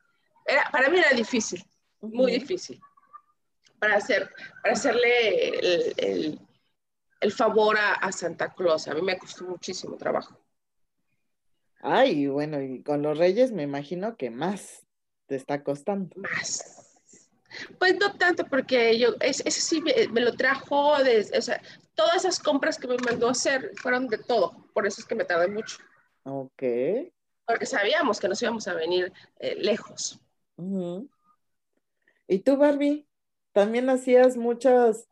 era, 0.45 0.71
para 0.71 0.91
mí 0.91 0.99
era 0.99 1.11
difícil, 1.17 1.65
muy 2.03 2.33
difícil 2.33 2.81
para, 3.79 3.97
hacer, 3.97 4.29
para 4.63 4.75
hacerle 4.75 5.59
el, 5.59 5.95
el- 5.97 6.41
el 7.21 7.33
favor 7.33 7.79
a, 7.79 7.93
a 7.95 8.11
Santa 8.11 8.53
Claus. 8.53 8.89
A 8.89 8.95
mí 8.95 9.01
me 9.03 9.17
costó 9.17 9.45
muchísimo 9.45 9.97
trabajo. 9.97 10.37
Ay, 11.81 12.27
bueno, 12.27 12.61
y 12.61 12.83
con 12.83 13.03
los 13.03 13.17
Reyes 13.19 13.53
me 13.53 13.63
imagino 13.63 14.17
que 14.17 14.31
más 14.31 14.85
te 15.27 15.37
está 15.37 15.63
costando. 15.63 16.15
Más. 16.17 16.99
Pues 17.79 17.97
no 17.99 18.17
tanto, 18.17 18.45
porque 18.47 18.99
yo, 18.99 19.11
es- 19.21 19.41
ese 19.45 19.61
sí 19.61 19.81
me, 19.81 19.93
me 20.09 20.21
lo 20.21 20.33
trajo, 20.35 20.97
de, 21.03 21.29
o 21.37 21.43
sea, 21.43 21.61
todas 21.95 22.17
esas 22.17 22.39
compras 22.39 22.79
que 22.79 22.89
me 22.89 22.97
mandó 22.99 23.29
a 23.29 23.33
hacer 23.33 23.71
fueron 23.81 24.09
de 24.09 24.19
todo, 24.19 24.67
por 24.73 24.87
eso 24.87 25.01
es 25.01 25.07
que 25.07 25.15
me 25.15 25.25
tardé 25.25 25.49
mucho, 25.49 25.77
Ok. 26.25 26.63
porque 27.47 27.67
sabíamos 27.67 28.19
que 28.19 28.29
nos 28.29 28.41
íbamos 28.43 28.67
a 28.69 28.75
venir 28.75 29.13
eh, 29.39 29.55
lejos. 29.57 30.19
Ujú. 30.57 31.09
¿Y 32.33 32.39
tú, 32.39 32.57
Barbie? 32.57 33.07
¿También 33.53 33.91
hacías 33.91 34.39
muchas? 34.39 35.07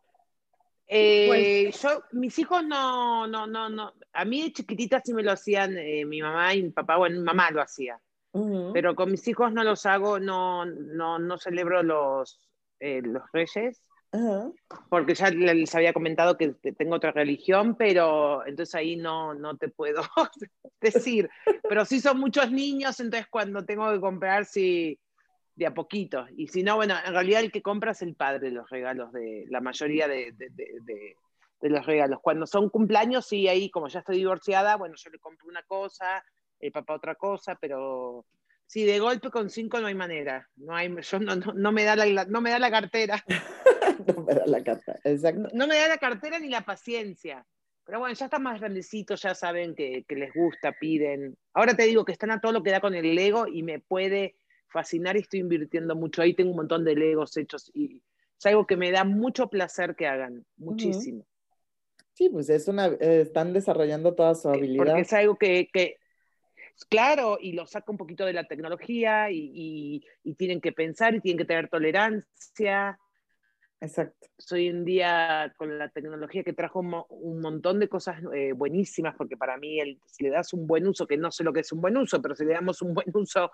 Eh, 0.89 1.71
yo, 1.71 2.03
mis 2.13 2.39
hijos 2.39 2.65
no, 2.65 3.27
no, 3.27 3.47
no, 3.47 3.69
no. 3.69 3.93
A 4.15 4.25
mí 4.25 4.43
de 4.43 4.53
chiquitita 4.55 5.03
sí 5.05 5.13
me 5.13 5.23
lo 5.23 5.33
hacían 5.33 5.77
eh, 5.77 6.07
mi 6.07 6.23
mamá 6.23 6.55
y 6.55 6.63
mi 6.63 6.71
papá, 6.71 6.97
bueno, 6.97 7.19
mi 7.19 7.23
mamá 7.25 7.51
lo 7.51 7.61
hacía. 7.61 8.01
Ujú, 8.33 8.73
Pero 8.73 8.95
con 8.95 9.11
mis 9.11 9.29
hijos 9.29 9.53
no 9.53 9.63
los 9.65 9.85
hago, 9.85 10.19
no, 10.19 10.65
no, 10.65 11.19
no 11.19 11.37
celebro 11.37 11.83
los, 11.83 12.41
eh, 12.79 13.03
los 13.03 13.23
reyes, 13.35 13.83
ajá. 14.13 14.51
porque 14.89 15.15
ya 15.15 15.31
les 15.31 15.75
había 15.75 15.93
comentado 15.93 16.39
que 16.39 16.55
tengo 16.79 16.97
otra 16.97 17.13
religión, 17.13 17.77
pero 17.77 18.47
entonces 18.47 18.75
ahí 18.75 18.97
no, 18.97 19.35
no 19.35 19.59
te 19.59 19.69
puedo 19.69 20.03
decir. 20.81 21.29
Pero 21.69 21.85
sí 21.85 22.01
son 22.01 22.19
muchos 22.19 22.51
niños, 22.51 22.99
entonces 22.99 23.29
cuando 23.31 23.65
tengo 23.67 23.93
que 23.93 24.01
comprar, 24.01 24.47
sí, 24.47 24.99
de 25.57 25.67
a 25.67 25.75
poquito. 25.75 26.27
Y 26.37 26.49
si 26.49 26.63
no, 26.63 26.77
bueno, 26.77 26.95
en 27.05 27.13
realidad 27.13 27.41
el 27.43 27.53
que 27.53 27.63
compra 27.63 27.93
es 27.93 28.03
el 28.03 28.15
padre 28.15 28.49
de 28.49 28.51
los 28.53 28.69
regalos, 28.71 29.13
de 29.13 29.45
la 29.49 29.61
mayoría 29.61 30.09
de, 30.09 30.33
de- 30.33 30.51
de- 30.51 30.75
de- 30.83 31.17
de 31.61 31.69
los 31.69 31.85
regalos. 31.85 32.21
Cuando 32.23 32.47
son 32.47 32.71
cumpleaños, 32.71 33.27
sí, 33.27 33.47
ahí 33.47 33.69
como 33.71 33.89
ya 33.89 33.99
estoy 34.01 34.17
divorciada, 34.17 34.77
bueno, 34.77 34.95
yo 34.97 35.11
le 35.11 35.19
compro 35.19 35.47
una 35.49 35.63
cosa, 35.65 36.25
el 36.59 36.73
papá 36.73 36.95
otra 36.95 37.15
cosa, 37.17 37.55
pero 37.61 38.25
sí, 38.67 38.85
de 38.85 38.99
golpe 38.99 39.31
con 39.31 39.51
cinco 39.51 39.79
no 39.81 39.87
hay 39.89 39.95
manera. 39.95 40.49
No, 40.57 40.75
hay, 40.75 40.95
yo 41.03 41.19
no, 41.21 41.37
no, 41.37 41.53
no 41.53 41.73
me 41.73 41.85
da 41.85 41.97
la, 41.97 42.25
no 42.25 42.41
me 42.41 42.51
da 42.51 42.59
la 42.59 42.71
cartera. 42.71 43.23
No 44.07 44.23
me 44.23 44.35
da 44.35 44.47
la 44.47 44.63
carta, 44.65 44.99
exacto. 45.05 45.43
No, 45.43 45.49
no 45.53 45.67
me 45.67 45.77
da 45.77 45.89
la 45.89 45.99
cartera 45.99 46.39
ni 46.39 46.49
la 46.49 46.63
paciencia. 46.63 47.45
Pero 47.85 47.99
bueno, 47.99 48.15
ya 48.15 48.27
están 48.27 48.43
más 48.43 48.59
grandecitos, 48.61 49.21
ya 49.21 49.35
saben 49.35 49.75
que, 49.75 50.05
que 50.09 50.15
les 50.17 50.33
gusta, 50.33 50.73
piden. 50.73 51.37
Ahora 51.53 51.75
te 51.75 51.83
digo 51.85 52.05
que 52.05 52.13
están 52.13 52.31
a 52.31 52.41
todo 52.41 52.53
lo 52.53 52.63
que 52.63 52.71
da 52.71 52.81
con 52.81 52.95
el 52.95 53.15
Lego 53.15 53.47
y 53.47 53.63
me 53.63 53.79
puede 53.81 54.37
fascinar 54.71 55.17
y 55.17 55.21
estoy 55.21 55.41
invirtiendo 55.41 55.95
mucho. 55.95 56.23
Ahí 56.23 56.35
tengo 56.35 56.51
un 56.51 56.57
montón 56.57 56.85
de 56.85 56.95
Legos 56.95 57.37
hechos 57.37 57.71
y 57.75 58.03
es 58.39 58.47
algo 58.47 58.67
que 58.67 58.77
me 58.77 58.91
da 58.91 59.05
mucho 59.05 59.49
placer 59.49 59.95
que 59.97 60.07
hagan, 60.07 60.45
muchísimo. 60.57 61.27
Sí, 62.15 62.29
pues 62.31 62.49
es 62.51 62.69
una, 62.69 62.87
eh, 62.87 63.21
están 63.23 63.53
desarrollando 63.53 64.15
toda 64.15 64.35
su 64.35 64.49
habilidad. 64.49 64.85
Porque 64.85 65.01
es 65.03 65.13
algo 65.13 65.37
que, 65.37 65.69
que- 65.73 65.97
claro, 66.89 67.39
y 67.41 67.53
lo 67.53 67.67
saca 67.67 67.91
un 67.93 67.99
poquito 67.99 68.25
de 68.25 68.33
la 68.33 68.45
tecnología 68.45 69.31
y, 69.31 69.51
y- 69.55 70.05
y 70.25 70.35
tienen 70.35 70.61
que 70.61 70.73
pensar 70.73 71.15
y 71.15 71.21
tienen 71.21 71.39
que 71.39 71.45
tener 71.45 71.69
tolerancia. 71.69 72.99
Exacto. 73.83 74.27
Hoy 74.53 74.69
en 74.69 74.85
día 74.85 75.55
con 75.57 75.79
la 75.79 75.89
tecnología 75.89 76.43
que 76.45 76.53
trajo 76.53 76.81
un, 76.81 77.03
un 77.09 77.41
montón 77.41 77.79
de 77.81 77.89
cosas 77.89 78.23
eh, 78.35 78.53
buenísimas, 78.53 79.15
porque 79.17 79.39
para 79.39 79.57
mí 79.57 79.81
el- 79.81 79.99
si 80.07 80.25
le 80.25 80.31
das 80.31 80.53
un 80.53 80.67
buen 80.67 80.87
uso, 80.87 81.07
que 81.07 81.17
no 81.17 81.31
sé 81.31 81.45
lo 81.45 81.53
que 81.53 81.61
es 81.61 81.73
un 81.73 81.81
buen 81.81 81.97
uso, 81.97 82.21
pero 82.21 82.35
si 82.35 82.45
le 82.45 82.53
damos 82.53 82.83
un 82.83 82.93
buen 82.93 83.09
uso, 83.15 83.51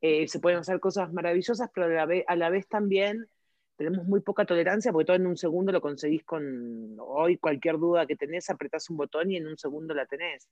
eh, 0.00 0.28
se 0.28 0.40
pueden 0.40 0.58
hacer 0.58 0.80
cosas 0.80 1.12
maravillosas, 1.12 1.70
pero 1.74 1.86
a 1.86 1.90
la, 1.90 2.06
vez, 2.06 2.24
a 2.28 2.36
la 2.36 2.50
vez 2.50 2.66
también 2.68 3.26
tenemos 3.76 4.06
muy 4.06 4.20
poca 4.20 4.44
tolerancia, 4.44 4.92
porque 4.92 5.06
todo 5.06 5.16
en 5.16 5.26
un 5.26 5.36
segundo 5.36 5.72
lo 5.72 5.80
conseguís 5.80 6.22
con 6.24 6.96
hoy 7.00 7.38
cualquier 7.38 7.78
duda 7.78 8.06
que 8.06 8.16
tenés, 8.16 8.48
apretás 8.50 8.88
un 8.90 8.96
botón 8.96 9.30
y 9.30 9.36
en 9.36 9.46
un 9.46 9.58
segundo 9.58 9.94
la 9.94 10.06
tenés. 10.06 10.48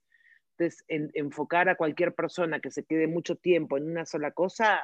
Entonces, 0.57 0.83
en- 0.87 1.11
enfocar 1.13 1.69
a 1.69 1.75
cualquier 1.75 2.13
persona 2.13 2.59
que 2.59 2.69
se 2.69 2.83
quede 2.83 3.07
mucho 3.07 3.35
tiempo 3.35 3.77
en 3.77 3.89
una 3.89 4.05
sola 4.05 4.31
cosa, 4.31 4.81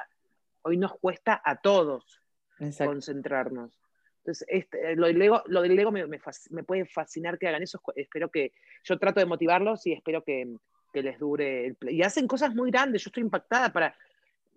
hoy 0.62 0.76
nos 0.76 0.98
cuesta 0.98 1.40
a 1.44 1.60
todos 1.60 2.20
Exacto. 2.58 2.92
concentrarnos. 2.92 3.78
Entonces, 4.18 4.46
este, 4.50 4.96
lo 4.96 5.06
del 5.06 5.18
Lego, 5.18 5.42
lo 5.46 5.62
del 5.62 5.76
Lego 5.76 5.90
me, 5.92 6.06
me, 6.06 6.18
fasc- 6.20 6.50
me 6.50 6.62
puede 6.62 6.84
fascinar 6.86 7.38
que 7.38 7.48
hagan 7.48 7.62
eso. 7.62 7.80
Espero 7.94 8.30
que, 8.30 8.52
yo 8.84 8.98
trato 8.98 9.20
de 9.20 9.26
motivarlos 9.26 9.86
y 9.86 9.92
espero 9.92 10.22
que, 10.24 10.46
que 10.92 11.02
les 11.02 11.18
dure 11.18 11.66
el. 11.66 11.76
Y 11.88 12.02
hacen 12.02 12.26
cosas 12.26 12.54
muy 12.54 12.70
grandes, 12.70 13.02
yo 13.04 13.08
estoy 13.08 13.22
impactada 13.22 13.72
para, 13.72 13.96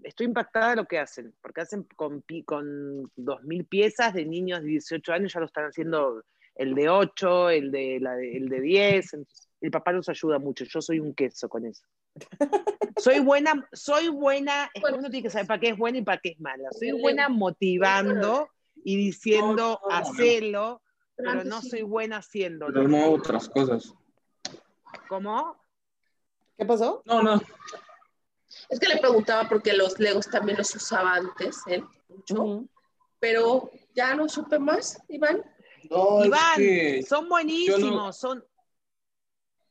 estoy 0.03 0.25
impactada 0.27 0.71
de 0.71 0.75
lo 0.77 0.85
que 0.85 0.99
hacen, 0.99 1.33
porque 1.41 1.61
hacen 1.61 1.87
con, 1.95 2.23
con 2.45 3.11
2.000 3.15 3.65
piezas 3.65 4.13
de 4.13 4.25
niños 4.25 4.61
de 4.61 4.67
18 4.67 5.13
años, 5.13 5.33
ya 5.33 5.39
lo 5.39 5.45
están 5.45 5.65
haciendo 5.65 6.23
el 6.55 6.75
de 6.75 6.89
8, 6.89 7.49
el 7.49 7.71
de, 7.71 7.99
la 7.99 8.15
de- 8.15 8.37
el 8.37 8.49
de 8.49 8.61
10, 8.61 9.13
entonces, 9.13 9.49
el 9.61 9.71
papá 9.71 9.91
los 9.93 10.09
ayuda 10.09 10.39
mucho, 10.39 10.65
yo 10.65 10.81
soy 10.81 10.99
un 10.99 11.13
queso 11.13 11.47
con 11.47 11.65
eso. 11.65 11.85
Soy 12.97 13.19
buena, 13.19 13.67
soy 13.71 14.09
buena, 14.09 14.65
es 14.65 14.71
que 14.73 14.81
Bueno. 14.81 14.97
uno 14.97 15.09
tiene 15.09 15.23
que 15.23 15.29
saber 15.29 15.47
para 15.47 15.59
qué 15.59 15.69
es 15.69 15.77
buena 15.77 15.97
y 15.99 16.01
para 16.03 16.19
qué 16.19 16.29
es 16.29 16.39
mala. 16.39 16.69
Soy 16.71 16.91
Le- 16.91 17.01
buena 17.01 17.29
motivando 17.29 18.49
y 18.83 18.97
diciendo, 18.97 19.55
No, 19.55 19.79
no, 19.81 19.89
no. 19.89 19.95
hacelo, 19.95 20.81
pero 21.15 21.43
no 21.45 21.61
soy 21.61 21.81
buena 21.81 22.17
haciéndolo. 22.17 22.73
Pero 22.73 22.87
no 22.89 23.11
otras 23.13 23.47
cosas. 23.49 23.93
¿Cómo? 25.07 25.57
¿Qué 26.57 26.65
pasó? 26.65 27.01
No, 27.05 27.23
no. 27.23 27.41
Es 28.69 28.79
que 28.79 28.87
le 28.87 28.97
preguntaba 28.97 29.47
porque 29.49 29.73
los 29.73 29.99
Legos 29.99 30.27
también 30.29 30.57
los 30.57 30.73
usaba 30.75 31.15
antes, 31.15 31.57
él, 31.67 31.83
mucho, 32.09 32.65
pero 33.19 33.69
ya 33.93 34.15
no 34.15 34.27
supe 34.29 34.57
más, 34.59 35.01
Iván. 35.09 35.43
No, 35.89 36.25
Iván, 36.25 36.53
es 36.53 36.57
que 36.57 37.03
son 37.07 37.27
buenísimos, 37.29 38.17
son, 38.17 38.43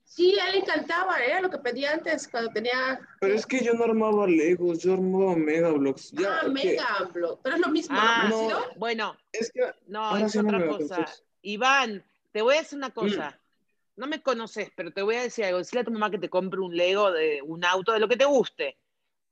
Sí, 0.05 0.39
a 0.39 0.49
él 0.49 0.53
le 0.53 0.59
encantaba, 0.59 1.17
era 1.25 1.41
lo 1.41 1.49
que 1.49 1.57
pedía 1.57 1.93
antes 1.93 2.29
cuando 2.29 2.53
tenía... 2.53 3.01
Pero 3.19 3.33
es 3.35 3.47
que 3.47 3.65
yo 3.65 3.73
no 3.73 3.85
armaba 3.85 4.27
Legos, 4.27 4.81
yo 4.81 4.93
armaba 4.93 5.35
Megablocks. 5.37 6.11
Ya, 6.13 6.37
ah, 6.37 6.41
que- 6.43 6.51
Mega 6.51 7.09
Block, 7.15 7.41
pero 7.43 7.57
es 7.57 7.63
lo 7.63 7.69
mismo, 7.69 7.97
Ah, 7.99 8.27
¿no? 8.29 8.49
bueno, 8.77 9.17
Es 9.33 9.51
que 9.51 9.63
no, 9.87 10.15
es 10.19 10.33
sí 10.33 10.39
otra 10.39 10.67
cosa. 10.67 11.07
Iván, 11.41 12.05
te 12.31 12.43
voy 12.43 12.57
a 12.57 12.59
decir 12.59 12.77
una 12.77 12.91
Mm. 12.91 12.93
cosa. 12.93 13.41
No 13.97 14.07
me 14.07 14.23
conoces, 14.23 14.71
pero 14.77 14.93
te 14.93 15.01
voy 15.01 15.17
a 15.17 15.23
decir 15.23 15.47
algo. 15.47 15.59
Decirle 15.59 15.81
a 15.81 15.85
tu 15.85 15.93
mamá 15.93 16.11
que 16.11 16.19
te 16.19 16.29
compre 16.29 16.61
un 16.61 16.77
Lego 16.77 17.11
de 17.11 17.41
un 17.43 17.65
auto, 17.65 17.93
de 17.93 18.01
lo 18.01 18.09
que 18.09 18.17
te 18.19 18.25
guste. 18.27 18.77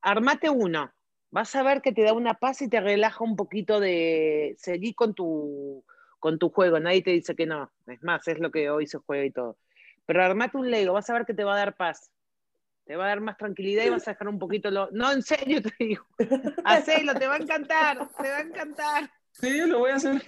Armate 0.01 0.49
uno. 0.49 0.91
Vas 1.29 1.55
a 1.55 1.63
ver 1.63 1.81
que 1.81 1.93
te 1.93 2.03
da 2.03 2.13
una 2.13 2.33
paz 2.33 2.61
y 2.61 2.69
te 2.69 2.81
relaja 2.81 3.23
un 3.23 3.35
poquito 3.35 3.79
de 3.79 4.55
seguir 4.57 4.95
con 4.95 5.13
tu, 5.13 5.85
con 6.19 6.39
tu 6.39 6.49
juego. 6.49 6.79
Nadie 6.79 7.03
te 7.03 7.11
dice 7.11 7.35
que 7.35 7.45
no. 7.45 7.71
Es 7.87 8.03
más, 8.03 8.27
es 8.27 8.39
lo 8.39 8.51
que 8.51 8.69
hoy 8.69 8.85
se 8.87 8.97
juega 8.97 9.23
y 9.25 9.31
todo. 9.31 9.57
Pero 10.05 10.23
armate 10.23 10.57
un 10.57 10.69
Lego, 10.69 10.93
vas 10.93 11.09
a 11.09 11.13
ver 11.13 11.25
que 11.25 11.33
te 11.33 11.43
va 11.43 11.53
a 11.53 11.59
dar 11.59 11.77
paz. 11.77 12.11
Te 12.85 12.95
va 12.95 13.05
a 13.05 13.09
dar 13.09 13.21
más 13.21 13.37
tranquilidad 13.37 13.85
y 13.85 13.89
vas 13.89 14.07
a 14.07 14.11
dejar 14.11 14.27
un 14.27 14.39
poquito 14.39 14.69
lo. 14.71 14.89
No, 14.91 15.11
en 15.11 15.21
serio 15.21 15.61
te 15.61 15.71
digo. 15.79 16.05
Hacelo, 16.65 17.13
te 17.15 17.27
va 17.27 17.35
a 17.35 17.37
encantar, 17.37 18.09
te 18.21 18.29
va 18.29 18.37
a 18.37 18.41
encantar. 18.41 19.09
sí, 19.31 19.61
lo 19.61 19.79
voy 19.79 19.91
a 19.91 19.95
hacer. 19.95 20.21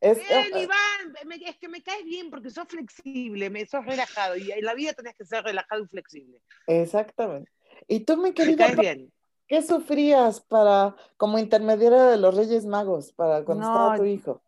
Es, 0.00 0.18
Bien, 0.18 0.54
eh, 0.54 0.62
Iván, 0.62 1.14
me- 1.26 1.36
es 1.36 1.56
que 1.58 1.68
me 1.68 1.82
caes 1.82 2.04
bien 2.04 2.30
porque 2.30 2.50
sos 2.50 2.68
flexible, 2.68 3.50
me, 3.50 3.66
sos 3.66 3.84
relajado 3.84 4.36
y 4.36 4.52
en 4.52 4.64
la 4.64 4.74
vida 4.74 4.92
tenés 4.92 5.16
que 5.16 5.24
ser 5.24 5.42
relajado 5.42 5.82
y 5.82 5.88
flexible. 5.88 6.40
exactamente. 6.68 7.50
Y 7.86 8.00
tú, 8.00 8.16
mi 8.16 8.32
bien. 8.32 9.12
¿qué 9.46 9.62
sufrías 9.62 10.40
para, 10.40 10.94
como 11.16 11.38
intermediaria 11.38 12.04
de 12.04 12.16
los 12.18 12.34
Reyes 12.36 12.66
Magos, 12.66 13.12
para 13.12 13.44
cuando 13.44 13.64
No, 13.64 13.68
estaba 13.72 13.96
tu 13.96 14.04
hijo? 14.04 14.40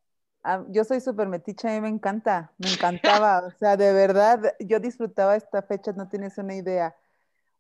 Ah, 0.43 0.64
yo 0.68 0.85
soy 0.85 1.01
súper 1.01 1.28
metiche, 1.28 1.68
a 1.68 1.72
mí 1.72 1.81
me 1.81 1.89
encanta, 1.89 2.53
me 2.59 2.68
encantaba, 2.68 3.41
o 3.47 3.51
sea, 3.51 3.76
de 3.76 3.93
verdad, 3.93 4.55
yo 4.61 4.81
disfrutaba 4.81 5.37
esta 5.37 5.62
fecha, 5.62 5.93
no 5.93 6.09
tienes 6.09 6.39
una 6.39 6.55
idea. 6.55 6.95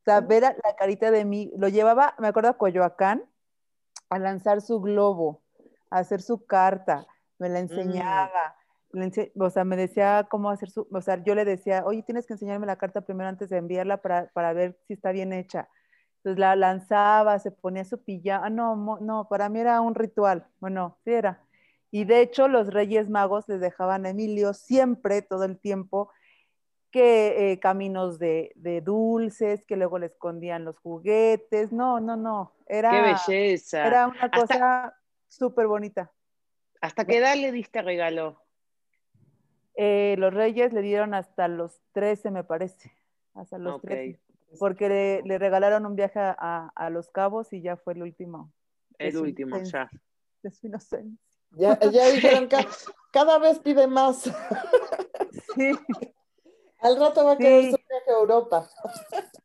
O 0.00 0.04
sea, 0.04 0.20
ver 0.20 0.44
a 0.44 0.56
la 0.64 0.76
carita 0.76 1.10
de 1.10 1.24
mí, 1.24 1.50
lo 1.56 1.68
llevaba, 1.68 2.14
me 2.18 2.28
acuerdo 2.28 2.50
a 2.50 2.58
Coyoacán, 2.58 3.24
a 4.08 4.18
lanzar 4.18 4.60
su 4.60 4.80
globo, 4.80 5.42
a 5.90 5.98
hacer 5.98 6.22
su 6.22 6.44
carta, 6.46 7.06
me 7.38 7.48
la 7.48 7.60
enseñaba, 7.60 8.28
le 8.32 8.38
ense- 8.38 8.59
o 9.38 9.50
sea, 9.50 9.64
me 9.64 9.76
decía 9.76 10.26
cómo 10.30 10.50
hacer 10.50 10.70
su, 10.70 10.86
o 10.90 11.00
sea, 11.00 11.22
yo 11.22 11.34
le 11.34 11.44
decía, 11.44 11.84
oye, 11.84 12.02
tienes 12.02 12.26
que 12.26 12.34
enseñarme 12.34 12.66
la 12.66 12.76
carta 12.76 13.02
primero 13.02 13.28
antes 13.28 13.48
de 13.50 13.58
enviarla 13.58 13.98
para, 14.02 14.28
para 14.32 14.52
ver 14.52 14.78
si 14.86 14.94
está 14.94 15.12
bien 15.12 15.32
hecha. 15.32 15.68
Entonces 16.18 16.38
la 16.38 16.54
lanzaba, 16.56 17.38
se 17.38 17.50
ponía 17.50 17.84
su 17.84 18.02
pijama, 18.02 18.46
ah, 18.46 18.50
no, 18.50 18.98
no, 19.00 19.28
para 19.28 19.48
mí 19.48 19.60
era 19.60 19.80
un 19.80 19.94
ritual, 19.94 20.46
bueno, 20.58 20.98
sí 21.04 21.12
era. 21.12 21.42
Y 21.90 22.04
de 22.04 22.20
hecho, 22.20 22.46
los 22.46 22.72
Reyes 22.72 23.08
Magos 23.08 23.48
les 23.48 23.60
dejaban 23.60 24.06
a 24.06 24.10
Emilio 24.10 24.52
siempre, 24.52 25.22
todo 25.22 25.44
el 25.44 25.58
tiempo, 25.58 26.10
que 26.90 27.52
eh, 27.52 27.60
caminos 27.60 28.18
de, 28.18 28.52
de 28.54 28.80
dulces, 28.80 29.64
que 29.64 29.76
luego 29.76 29.98
le 29.98 30.06
escondían 30.06 30.64
los 30.64 30.78
juguetes. 30.78 31.72
No, 31.72 32.00
no, 32.00 32.16
no. 32.16 32.52
Era, 32.66 32.90
Qué 32.90 33.00
belleza. 33.32 33.86
era 33.86 34.06
una 34.08 34.30
cosa 34.30 34.94
súper 35.28 35.66
bonita. 35.66 36.12
¿Hasta 36.80 37.04
qué 37.04 37.18
edad 37.18 37.36
le 37.36 37.52
diste 37.52 37.82
regalo? 37.82 38.40
Eh, 39.82 40.14
los 40.18 40.34
Reyes 40.34 40.74
le 40.74 40.82
dieron 40.82 41.14
hasta 41.14 41.48
los 41.48 41.80
13, 41.92 42.30
me 42.30 42.44
parece. 42.44 42.92
Hasta 43.32 43.56
los 43.56 43.76
Ok. 43.76 43.82
13. 43.86 44.20
Porque 44.58 44.88
le, 44.90 45.22
le 45.22 45.38
regalaron 45.38 45.86
un 45.86 45.96
viaje 45.96 46.20
a, 46.20 46.70
a 46.74 46.90
Los 46.90 47.08
Cabos 47.08 47.50
y 47.54 47.62
ya 47.62 47.78
fue 47.78 47.94
el 47.94 48.02
último. 48.02 48.52
El 48.98 49.16
último, 49.16 49.56
ya. 49.62 49.88
De 50.42 50.50
su 50.50 50.66
inocencia. 50.66 51.16
Ya, 51.52 51.78
ya 51.80 52.08
dijeron 52.10 52.46
que 52.50 52.58
cada 53.10 53.38
vez 53.38 53.58
pide 53.60 53.86
más. 53.86 54.30
Sí. 55.54 55.72
Al 56.80 56.98
rato 57.00 57.24
va 57.24 57.32
a 57.32 57.38
querer 57.38 57.62
Sí. 57.64 57.70
su 57.70 57.76
viaje 57.88 58.10
a 58.10 58.20
Europa. 58.20 58.68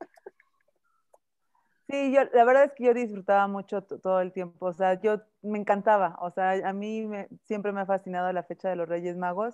Sí, 1.88 2.12
yo, 2.12 2.22
la 2.34 2.44
verdad 2.46 2.64
es 2.64 2.72
que 2.74 2.84
yo 2.86 2.94
disfrutaba 2.96 3.48
mucho 3.48 3.84
to- 3.84 4.00
todo 4.00 4.20
el 4.20 4.32
tiempo, 4.34 4.66
o 4.66 4.74
sea, 4.74 5.00
yo 5.00 5.22
me 5.44 5.60
encantaba, 5.60 6.18
o 6.20 6.32
sea, 6.32 6.54
a 6.68 6.74
mí 6.74 7.06
me- 7.06 7.28
siempre 7.44 7.72
me 7.72 7.82
ha 7.82 7.86
fascinado 7.86 8.34
la 8.34 8.42
fecha 8.42 8.70
de 8.70 8.76
los 8.76 8.90
Reyes 8.90 9.16
Magos, 9.18 9.54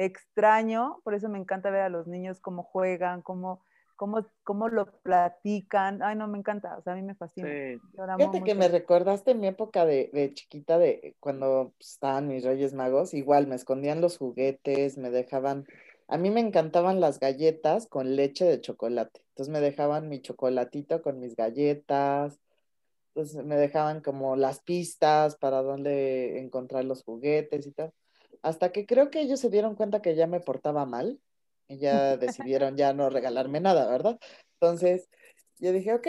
extraño, 0.00 1.00
por 1.04 1.12
eso 1.12 1.28
me 1.28 1.38
encanta 1.38 1.70
ver 1.70 1.82
a 1.82 1.90
los 1.90 2.06
niños 2.06 2.40
cómo 2.40 2.62
juegan, 2.62 3.20
cómo, 3.20 3.62
cómo, 3.96 4.26
cómo 4.44 4.68
lo 4.68 4.90
platican, 5.02 6.02
ay 6.02 6.16
no, 6.16 6.26
me 6.26 6.38
encanta, 6.38 6.78
o 6.78 6.82
sea, 6.82 6.94
a 6.94 6.96
mí 6.96 7.02
me 7.02 7.14
fascina. 7.14 7.48
Sí. 7.48 7.78
Fíjate 8.16 8.42
que 8.42 8.54
me 8.54 8.68
recordaste 8.68 9.34
mi 9.34 9.46
época 9.46 9.84
de, 9.84 10.08
de 10.14 10.32
chiquita, 10.32 10.78
de 10.78 11.16
cuando 11.20 11.74
estaban 11.78 12.28
mis 12.28 12.44
Reyes 12.44 12.72
Magos, 12.72 13.12
igual 13.12 13.46
me 13.46 13.56
escondían 13.56 14.00
los 14.00 14.16
juguetes, 14.16 14.96
me 14.96 15.10
dejaban, 15.10 15.66
a 16.08 16.16
mí 16.16 16.30
me 16.30 16.40
encantaban 16.40 16.98
las 16.98 17.20
galletas 17.20 17.86
con 17.86 18.16
leche 18.16 18.46
de 18.46 18.62
chocolate, 18.62 19.20
entonces 19.28 19.52
me 19.52 19.60
dejaban 19.60 20.08
mi 20.08 20.22
chocolatito 20.22 21.02
con 21.02 21.20
mis 21.20 21.36
galletas, 21.36 22.40
entonces 23.08 23.44
me 23.44 23.56
dejaban 23.56 24.00
como 24.00 24.34
las 24.34 24.60
pistas 24.60 25.36
para 25.36 25.60
dónde 25.60 26.38
encontrar 26.38 26.86
los 26.86 27.04
juguetes 27.04 27.66
y 27.66 27.72
tal, 27.72 27.92
hasta 28.42 28.72
que 28.72 28.86
creo 28.86 29.10
que 29.10 29.20
ellos 29.20 29.40
se 29.40 29.50
dieron 29.50 29.74
cuenta 29.74 30.02
que 30.02 30.14
ya 30.14 30.26
me 30.26 30.40
portaba 30.40 30.86
mal 30.86 31.20
y 31.68 31.78
ya 31.78 32.16
decidieron 32.16 32.76
ya 32.76 32.92
no 32.92 33.10
regalarme 33.10 33.60
nada, 33.60 33.88
¿verdad? 33.90 34.18
Entonces 34.54 35.08
yo 35.58 35.72
dije, 35.72 35.94
ok, 35.94 36.06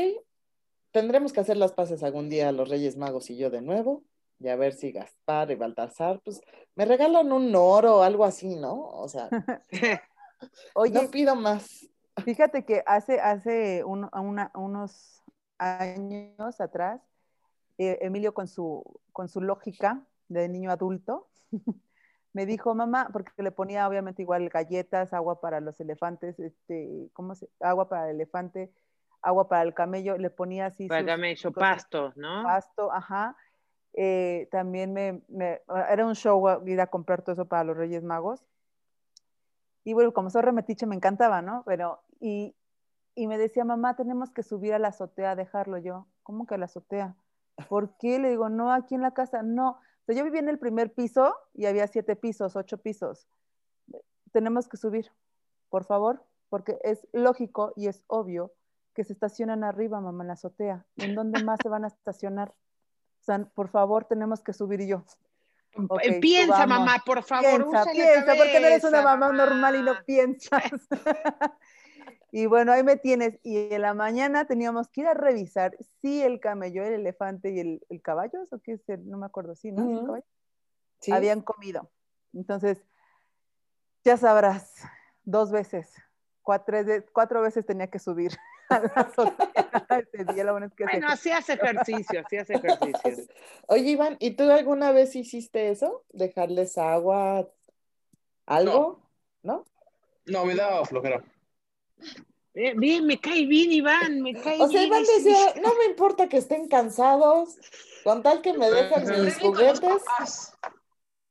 tendremos 0.91 1.33
que 1.33 1.39
hacer 1.39 1.57
las 1.57 1.73
paces 1.73 2.03
algún 2.03 2.29
día 2.29 2.51
los 2.51 2.69
Reyes 2.69 2.97
Magos 2.97 3.29
y 3.29 3.37
yo 3.37 3.49
de 3.49 3.61
nuevo, 3.61 4.03
y 4.39 4.47
a 4.47 4.55
ver 4.55 4.73
si 4.73 4.91
Gaspar 4.91 5.51
y 5.51 5.55
Baltasar, 5.55 6.19
pues 6.23 6.41
me 6.75 6.85
regalan 6.85 7.31
un 7.31 7.53
oro 7.55 7.97
o 7.97 8.01
algo 8.01 8.25
así, 8.25 8.55
¿no? 8.55 8.73
O 8.87 9.07
sea, 9.07 9.29
Oye, 10.73 10.93
no 11.03 11.11
pido 11.11 11.35
más. 11.35 11.87
Fíjate 12.23 12.65
que 12.65 12.83
hace, 12.85 13.19
hace 13.19 13.83
un- 13.83 14.09
una- 14.13 14.51
unos 14.55 15.23
años 15.57 16.59
atrás, 16.59 17.01
eh, 17.77 17.99
Emilio 18.01 18.33
con 18.33 18.47
su, 18.47 18.83
con 19.11 19.27
su 19.29 19.41
lógica 19.41 20.05
de 20.27 20.49
niño 20.49 20.71
adulto, 20.71 21.27
me 22.33 22.45
dijo, 22.45 22.73
mamá, 22.75 23.09
porque 23.11 23.31
le 23.43 23.51
ponía 23.51 23.87
obviamente 23.87 24.21
igual 24.21 24.49
galletas, 24.49 25.13
agua 25.13 25.41
para 25.41 25.59
los 25.59 25.79
elefantes, 25.79 26.39
este, 26.39 27.09
¿cómo 27.13 27.35
se? 27.35 27.49
Agua 27.59 27.89
para 27.89 28.09
el 28.09 28.15
elefante, 28.15 28.71
agua 29.21 29.47
para 29.49 29.63
el 29.63 29.73
camello, 29.73 30.17
le 30.17 30.29
ponía 30.29 30.67
así 30.67 30.87
Para 30.87 31.01
sus 31.01 31.07
camello, 31.07 31.51
pasto, 31.51 32.13
¿no? 32.15 32.43
pasto, 32.43 32.91
ajá. 32.91 33.35
Eh, 33.93 34.47
también 34.51 34.93
me, 34.93 35.21
me- 35.27 35.61
era 35.89 36.05
un 36.05 36.15
show 36.15 36.47
a- 36.47 36.61
ir 36.65 36.79
a 36.79 36.87
comprar 36.87 37.21
todo 37.21 37.33
eso 37.33 37.45
para 37.47 37.65
los 37.65 37.75
Reyes 37.75 38.03
Magos. 38.03 38.45
Y 39.83 39.93
bueno, 39.93 40.13
como 40.13 40.29
soy 40.29 40.41
remetiche 40.43 40.85
me 40.85 40.95
encantaba, 40.95 41.41
¿no? 41.41 41.63
Pero, 41.65 42.01
y, 42.19 42.55
y 43.15 43.27
me 43.27 43.37
decía, 43.37 43.65
mamá, 43.65 43.95
tenemos 43.95 44.29
que 44.31 44.43
subir 44.43 44.73
a 44.73 44.79
la 44.79 44.89
azotea 44.89 45.31
a 45.31 45.35
dejarlo 45.35 45.77
yo. 45.79 46.07
¿Cómo 46.23 46.45
que 46.45 46.55
a 46.55 46.57
la 46.57 46.65
azotea? 46.65 47.15
¿Por 47.67 47.97
qué? 47.97 48.19
Le 48.19 48.29
digo, 48.29 48.47
no, 48.49 48.71
aquí 48.71 48.95
en 48.95 49.01
la 49.01 49.11
casa, 49.11 49.41
no. 49.43 49.79
Sea, 50.11 50.17
yo 50.19 50.25
vivía 50.25 50.41
en 50.41 50.49
el 50.49 50.59
primer 50.59 50.91
piso 50.93 51.35
y 51.53 51.65
había 51.67 51.87
siete 51.87 52.15
pisos, 52.15 52.55
ocho 52.55 52.77
pisos. 52.77 53.27
Tenemos 54.33 54.67
que 54.67 54.77
subir, 54.77 55.09
por 55.69 55.85
favor, 55.85 56.23
porque 56.49 56.77
es 56.83 57.07
lógico 57.13 57.71
y 57.77 57.87
es 57.87 58.03
obvio 58.07 58.51
que 58.93 59.03
se 59.05 59.13
estacionan 59.13 59.63
arriba, 59.63 60.01
mamá, 60.01 60.23
en 60.23 60.27
la 60.27 60.33
azotea. 60.33 60.85
¿En 60.97 61.15
dónde 61.15 61.41
más 61.43 61.59
se 61.63 61.69
van 61.69 61.85
a 61.85 61.87
estacionar? 61.87 62.49
O 62.49 63.23
sea, 63.23 63.39
por 63.55 63.69
favor, 63.69 64.03
tenemos 64.05 64.41
que 64.41 64.51
subir 64.51 64.81
y 64.81 64.87
yo. 64.87 65.03
Ok, 65.87 66.01
Eh, 66.03 66.19
Piensa, 66.19 66.55
subamos. 66.63 66.79
mamá, 66.79 66.97
por 67.05 67.23
favor, 67.23 67.69
Piensa, 67.69 67.91
piensa, 67.91 68.33
porque 68.35 68.59
no 68.59 68.67
eres 68.67 68.83
una 68.83 69.03
cabeza, 69.03 69.17
mamá 69.17 69.31
normal 69.31 69.75
y 69.75 69.79
no 69.79 69.93
mamá. 69.93 70.03
piensas. 70.05 70.71
y 72.31 72.45
bueno, 72.45 72.71
ahí 72.71 72.83
me 72.83 72.95
tienes. 72.97 73.39
Y 73.43 73.73
en 73.73 73.81
la 73.81 73.93
mañana 73.93 74.45
teníamos 74.45 74.87
que 74.89 75.01
ir 75.01 75.07
a 75.07 75.13
revisar 75.13 75.75
si 76.01 76.21
el 76.21 76.39
camello, 76.39 76.83
el 76.83 76.93
elefante 76.93 77.51
y 77.51 77.59
el, 77.59 77.81
el 77.89 78.01
caballo, 78.01 78.47
¿o 78.49 78.59
qué 78.59 78.73
es? 78.73 78.89
el- 78.89 79.07
no 79.09 79.17
me 79.17 79.25
acuerdo, 79.25 79.55
sí, 79.55 79.71
¿no? 79.71 79.83
¿Es 79.83 79.89
el 79.89 79.95
Ujú. 79.97 80.05
caballo? 80.07 80.25
Sí. 81.01 81.11
habían 81.11 81.41
comido. 81.41 81.89
Entonces, 82.33 82.77
ya 84.03 84.17
sabrás, 84.17 84.75
dos 85.23 85.51
veces, 85.51 85.93
cuatro, 86.41 86.77
cuatro 87.11 87.41
veces 87.41 87.65
tenía 87.65 87.87
que 87.89 87.99
subir 87.99 88.31
a 88.69 88.79
la 88.79 88.87
azotea 88.95 89.85
ese 89.89 90.25
día. 90.25 90.43
Lo 90.43 90.53
bueno 90.53 90.67
es 90.67 90.73
que 90.73 90.85
se- 90.85 90.91
Bueno, 90.91 91.07
hacías 91.09 91.49
ejercicio, 91.49 92.21
hacías 92.21 92.49
ejercicio. 92.49 93.15
Oye, 93.67 93.89
Iván, 93.91 94.15
¿y 94.19 94.31
tú 94.35 94.49
alguna 94.49 94.91
vez 94.91 95.15
hiciste 95.15 95.69
eso? 95.69 96.05
¿Dejarles 96.13 96.77
agua? 96.77 97.49
¿Algo? 98.45 99.01
¿No? 99.43 99.65
No, 100.25 100.45
me 100.45 100.55
daba 100.55 100.85
flojera. 100.85 101.23
Eh, 102.53 102.73
Bien, 102.75 103.05
me 103.05 103.19
cae 103.19 103.45
bien, 103.45 103.71
Iván, 103.71 104.21
me 104.21 104.33
cae 104.33 104.61
O 104.61 104.67
sea, 104.67 104.81
bien. 104.81 104.87
Iván 104.87 105.03
decía, 105.15 105.53
no 105.61 105.69
me 105.77 105.85
importa 105.85 106.27
que 106.27 106.37
estén 106.37 106.67
cansados, 106.67 107.57
con 108.03 108.23
tal 108.23 108.41
que 108.41 108.53
me 108.53 108.69
dejen 108.69 109.25
mis 109.25 109.39
juguetes. 109.39 110.03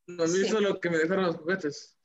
No 0.06 0.24
me 0.24 0.28
Sí. 0.28 0.46
hizo 0.46 0.60
lo 0.60 0.80
que 0.80 0.90
me 0.90 0.98
dejaron 0.98 1.26
los 1.26 1.36
juguetes. 1.36 1.96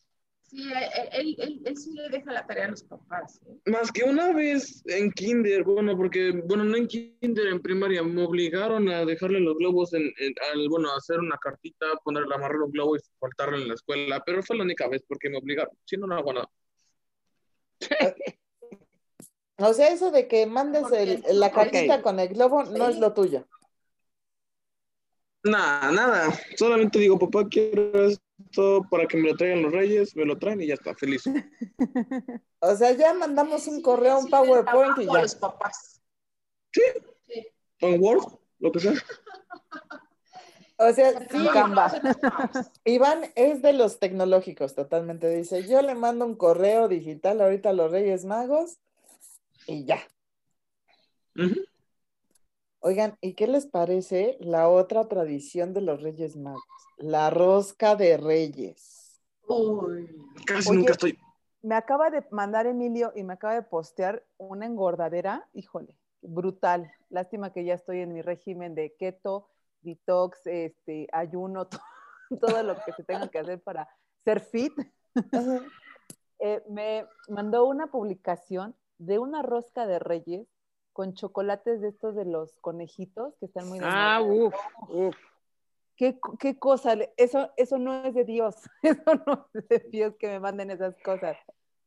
Sí, 0.42 0.62
él, 0.72 1.10
él, 1.12 1.36
él- 1.40 1.62
él 1.66 1.78
sí 1.78 1.92
le 1.94 2.08
deja 2.10 2.32
la 2.32 2.46
tarea 2.46 2.66
a 2.66 2.70
los 2.70 2.84
papás. 2.84 3.42
¿eh? 3.48 3.58
Más 3.72 3.92
que 3.92 4.04
una 4.04 4.32
vez 4.32 4.84
en 4.86 5.12
kinder, 5.12 5.64
bueno, 5.64 5.98
porque, 5.98 6.32
bueno, 6.46 6.64
no 6.64 6.76
en 6.78 6.88
kinder, 6.88 7.48
en 7.48 7.62
primaria, 7.62 8.04
me 8.04 8.24
obligaron 8.24 8.88
a 8.90 9.06
dejarle 9.06 9.40
los 9.40 9.58
globos 9.58 9.94
en, 9.94 10.04
en- 10.20 10.36
al, 10.54 10.70
bueno, 10.70 10.92
a 10.92 10.98
hacer 10.98 11.20
una 11.20 11.38
cartita, 11.38 11.88
ponerle, 12.04 12.36
amarrar 12.36 12.62
un 12.62 12.72
globo 12.72 12.96
y 12.96 13.00
faltarle 13.20 13.64
en 13.64 13.70
la 13.70 13.74
escuela, 13.74 14.22
pero 14.24 14.44
fue 14.44 14.56
la 14.58 14.64
única 14.64 14.88
vez 14.88 15.04
porque 15.08 15.30
me 15.30 15.38
obligaron, 15.40 15.76
si 15.84 15.98
no, 15.98 16.06
no 16.06 16.16
hago 16.16 16.32
nada. 16.34 16.50
O 19.58 19.74
sea, 19.74 19.90
eso 19.90 20.12
de 20.12 20.28
que 20.28 20.46
mandes 20.46 20.92
el- 20.92 21.24
la 21.40 21.48
Ok. 21.48 21.54
cartita 21.54 22.02
con 22.02 22.20
el 22.20 22.30
globo 22.30 22.64
no 22.64 22.88
es 22.90 22.98
lo 22.98 23.14
tuyo. 23.14 23.48
Nada, 25.44 25.92
nada, 25.92 26.34
solamente 26.58 26.98
digo, 27.00 27.20
papá, 27.20 27.48
quiero 27.48 28.08
esto 28.08 28.82
para 28.90 29.06
que 29.08 29.16
me 29.18 29.30
lo 29.30 29.38
traigan 29.38 29.62
los 29.62 29.72
reyes, 29.72 30.16
me 30.16 30.26
lo 30.26 30.40
traen 30.40 30.60
y 30.62 30.68
ya 30.68 30.74
está, 30.74 30.96
feliz. 30.96 31.24
O 32.60 32.76
sea, 32.76 32.92
ya 32.94 33.14
mandamos 33.14 33.68
un 33.68 33.82
correo, 33.82 34.18
un 34.18 34.26
Sí, 34.26 34.32
PowerPoint 34.32 34.98
y 34.98 35.06
ya. 35.06 35.22
los 35.22 35.36
papás. 35.36 36.02
En 37.80 38.02
Word, 38.02 38.24
lo 38.60 38.72
que 38.72 38.80
sea. 38.80 38.94
O 40.78 40.92
sea, 40.92 41.12
sí, 41.30 41.48
Canva. 41.54 41.94
Iván 42.84 43.32
es 43.36 43.62
de 43.62 43.74
los 43.74 44.00
tecnológicos, 44.00 44.74
totalmente. 44.76 45.30
Dice, 45.30 45.66
yo 45.68 45.82
le 45.84 45.94
mando 45.96 46.26
un 46.26 46.36
correo 46.36 46.88
digital 46.88 47.40
ahorita 47.40 47.70
a 47.70 47.74
los 47.74 47.92
Reyes 47.92 48.26
Magos 48.26 48.80
y 49.68 49.86
ya. 49.86 50.00
Oigan, 52.80 53.18
¿y 53.22 53.34
qué 53.34 53.48
les 53.48 53.66
parece 53.66 54.38
la 54.40 54.70
otra 54.70 55.08
tradición 55.08 55.74
de 55.74 55.82
los 55.82 56.02
Reyes 56.02 56.36
Magos? 56.38 56.64
La 56.98 57.30
rosca 57.30 57.96
de 57.96 58.18
Reyes. 58.18 59.22
Uy. 59.48 60.08
Casi 60.46 60.70
Oye. 60.70 60.80
nunca 60.80 60.92
estoy. 60.94 61.18
Me 61.64 61.76
acaba 61.76 62.12
de 62.12 62.24
mandar 62.30 62.68
Emilio 62.68 63.12
y 63.16 63.24
me 63.24 63.34
acaba 63.34 63.56
de 63.56 63.64
postear 63.64 64.24
una 64.38 64.68
engordadera, 64.68 65.50
híjole, 65.54 65.98
brutal. 66.22 66.92
Lástima 67.10 67.52
que 67.52 67.66
ya 67.66 67.74
estoy 67.74 68.02
en 68.02 68.14
mi 68.14 68.22
régimen 68.22 68.76
de 68.76 68.94
keto, 68.96 69.50
detox, 69.82 70.46
este, 70.46 71.08
ayuno, 71.12 71.68
to- 71.68 71.80
todo 72.40 72.62
lo 72.62 72.76
que 72.86 72.94
se 72.94 73.04
tenga 73.04 73.28
que 73.30 73.40
hacer 73.40 73.62
para 73.62 73.90
ser 74.24 74.40
fit. 74.42 74.74
Eh, 76.40 76.62
me 76.70 77.08
mandó 77.30 77.64
una 77.66 77.88
publicación 77.88 78.76
de 78.98 79.20
una 79.20 79.42
rosca 79.42 79.86
de 79.88 80.00
reyes 80.00 80.48
con 80.94 81.14
chocolates 81.14 81.82
de 81.82 81.90
estos 81.90 82.16
de 82.16 82.26
los 82.26 82.58
conejitos 82.60 83.34
que 83.40 83.48
están 83.48 83.68
muy 83.68 83.80
Ah, 83.82 84.22
uff, 84.22 84.56
uff. 84.90 85.16
¿Qué, 85.98 86.18
qué 86.40 86.58
cosa? 86.58 86.96
le- 86.96 87.14
Eso, 87.18 87.52
eso 87.58 87.78
no 87.78 88.06
es 88.06 88.14
de 88.14 88.26
Dios. 88.26 88.56
Eso 88.84 89.16
no 89.26 89.48
es 89.54 89.68
de 89.68 89.80
Dios 89.90 90.16
que 90.20 90.28
me 90.28 90.40
manden 90.40 90.72
esas 90.72 90.96
cosas. 91.04 91.38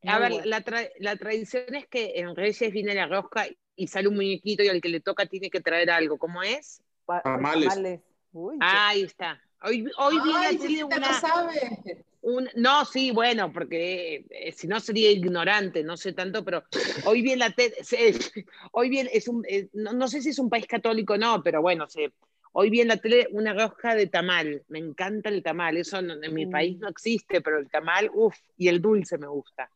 A 0.06 0.18
Muy 0.18 0.20
ver, 0.20 0.32
bueno. 0.32 0.46
la, 0.46 0.64
tra- 0.64 0.90
la 0.98 1.16
tradición 1.16 1.74
es 1.74 1.86
que 1.88 2.12
en 2.20 2.34
Reyes 2.36 2.72
viene 2.72 2.94
la 2.94 3.06
rosca 3.06 3.46
y 3.76 3.86
sale 3.88 4.08
un 4.08 4.14
muñequito 4.16 4.62
y 4.62 4.68
al 4.68 4.80
que 4.80 4.88
le 4.88 5.00
toca 5.00 5.26
tiene 5.26 5.50
que 5.50 5.60
traer 5.60 5.90
algo. 5.90 6.18
¿Cómo 6.18 6.42
es? 6.42 6.82
Pa- 7.04 7.22
Tamales. 7.22 8.00
Uy, 8.32 8.58
Ahí 8.60 9.02
está. 9.02 9.42
Hoy, 9.62 9.84
hoy 9.98 10.20
vi 10.20 10.30
Ay, 10.34 10.82
una, 10.84 11.20
sabe. 11.20 12.04
un- 12.20 12.48
no, 12.54 12.84
sí, 12.84 13.10
bueno, 13.10 13.52
porque 13.52 14.24
eh, 14.30 14.52
si 14.52 14.68
no 14.68 14.78
sería 14.78 15.10
ignorante, 15.10 15.82
no 15.82 15.96
sé 15.96 16.12
tanto, 16.12 16.44
pero 16.44 16.62
hoy 17.04 17.22
bien 17.22 17.40
la 17.40 17.50
tele, 17.50 17.74
hoy 18.72 18.88
bien 18.88 19.08
es 19.12 19.26
un, 19.26 19.44
eh, 19.48 19.68
no, 19.72 19.92
no 19.92 20.06
sé 20.06 20.22
si 20.22 20.28
es 20.30 20.38
un 20.38 20.48
país 20.48 20.66
católico 20.66 21.14
o 21.14 21.18
no, 21.18 21.42
pero 21.42 21.60
bueno, 21.60 21.88
se, 21.88 22.12
hoy 22.52 22.70
vi 22.70 22.82
en 22.82 22.88
la 22.88 22.98
tele 22.98 23.26
una 23.32 23.52
rosca 23.52 23.96
de 23.96 24.06
tamal, 24.06 24.62
me 24.68 24.78
encanta 24.78 25.28
el 25.28 25.42
tamal, 25.42 25.76
eso 25.76 26.00
no- 26.02 26.22
en 26.22 26.34
mi 26.34 26.46
Mm. 26.46 26.50
país 26.50 26.78
no 26.78 26.88
existe, 26.88 27.40
pero 27.40 27.58
el 27.58 27.68
tamal, 27.68 28.10
uff, 28.14 28.36
y 28.56 28.68
el 28.68 28.80
dulce 28.80 29.18
me 29.18 29.26
gusta, 29.26 29.70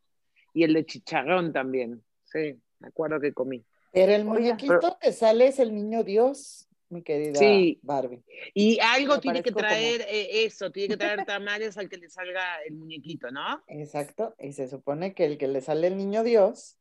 y 0.55 0.63
el 0.63 0.75
de 0.75 0.87
chicharrón 0.87 1.53
también, 1.53 2.05
sí, 2.25 2.55
me 2.79 2.89
acuerdo 2.89 3.21
que 3.21 3.33
comí. 3.33 3.65
Pero 3.93 4.13
el 4.13 4.25
muñequito 4.25 4.97
que 5.01 5.13
sale 5.13 5.49
es 5.49 5.59
el 5.59 5.75
niño 5.75 6.03
Dios, 6.05 6.69
mi 6.93 7.03
querida 7.03 7.39
Sí. 7.39 7.79
Barbie. 7.83 8.23
Y 8.55 8.79
algo 8.81 9.15
Me 9.15 9.21
tiene 9.21 9.43
que 9.43 9.51
como- 9.53 9.67
traer 9.67 10.03
eh, 10.03 10.45
eso, 10.45 10.71
tiene 10.71 10.89
que 10.91 10.97
traer 10.99 11.25
tamales 11.25 11.77
al 11.79 11.89
que 11.89 11.97
le 11.97 12.09
salga 12.09 12.63
el 12.67 12.75
muñequito, 12.75 13.31
¿no? 13.31 13.63
Exacto. 13.67 14.35
Y 14.39 14.53
se 14.53 14.69
supone 14.69 15.15
que 15.15 15.25
el 15.25 15.39
que 15.39 15.49
le 15.49 15.61
sale 15.61 15.87
el 15.89 15.97
niño 15.97 16.23
Dios, 16.23 16.77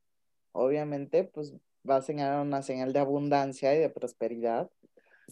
obviamente, 0.52 1.24
pues 1.24 1.54
va 1.90 1.96
a 1.98 2.02
señalar 2.02 2.42
una 2.42 2.62
señal 2.62 2.94
de 2.94 3.00
abundancia 3.00 3.74
y 3.74 3.80
de 3.80 3.90
prosperidad. 3.90 4.70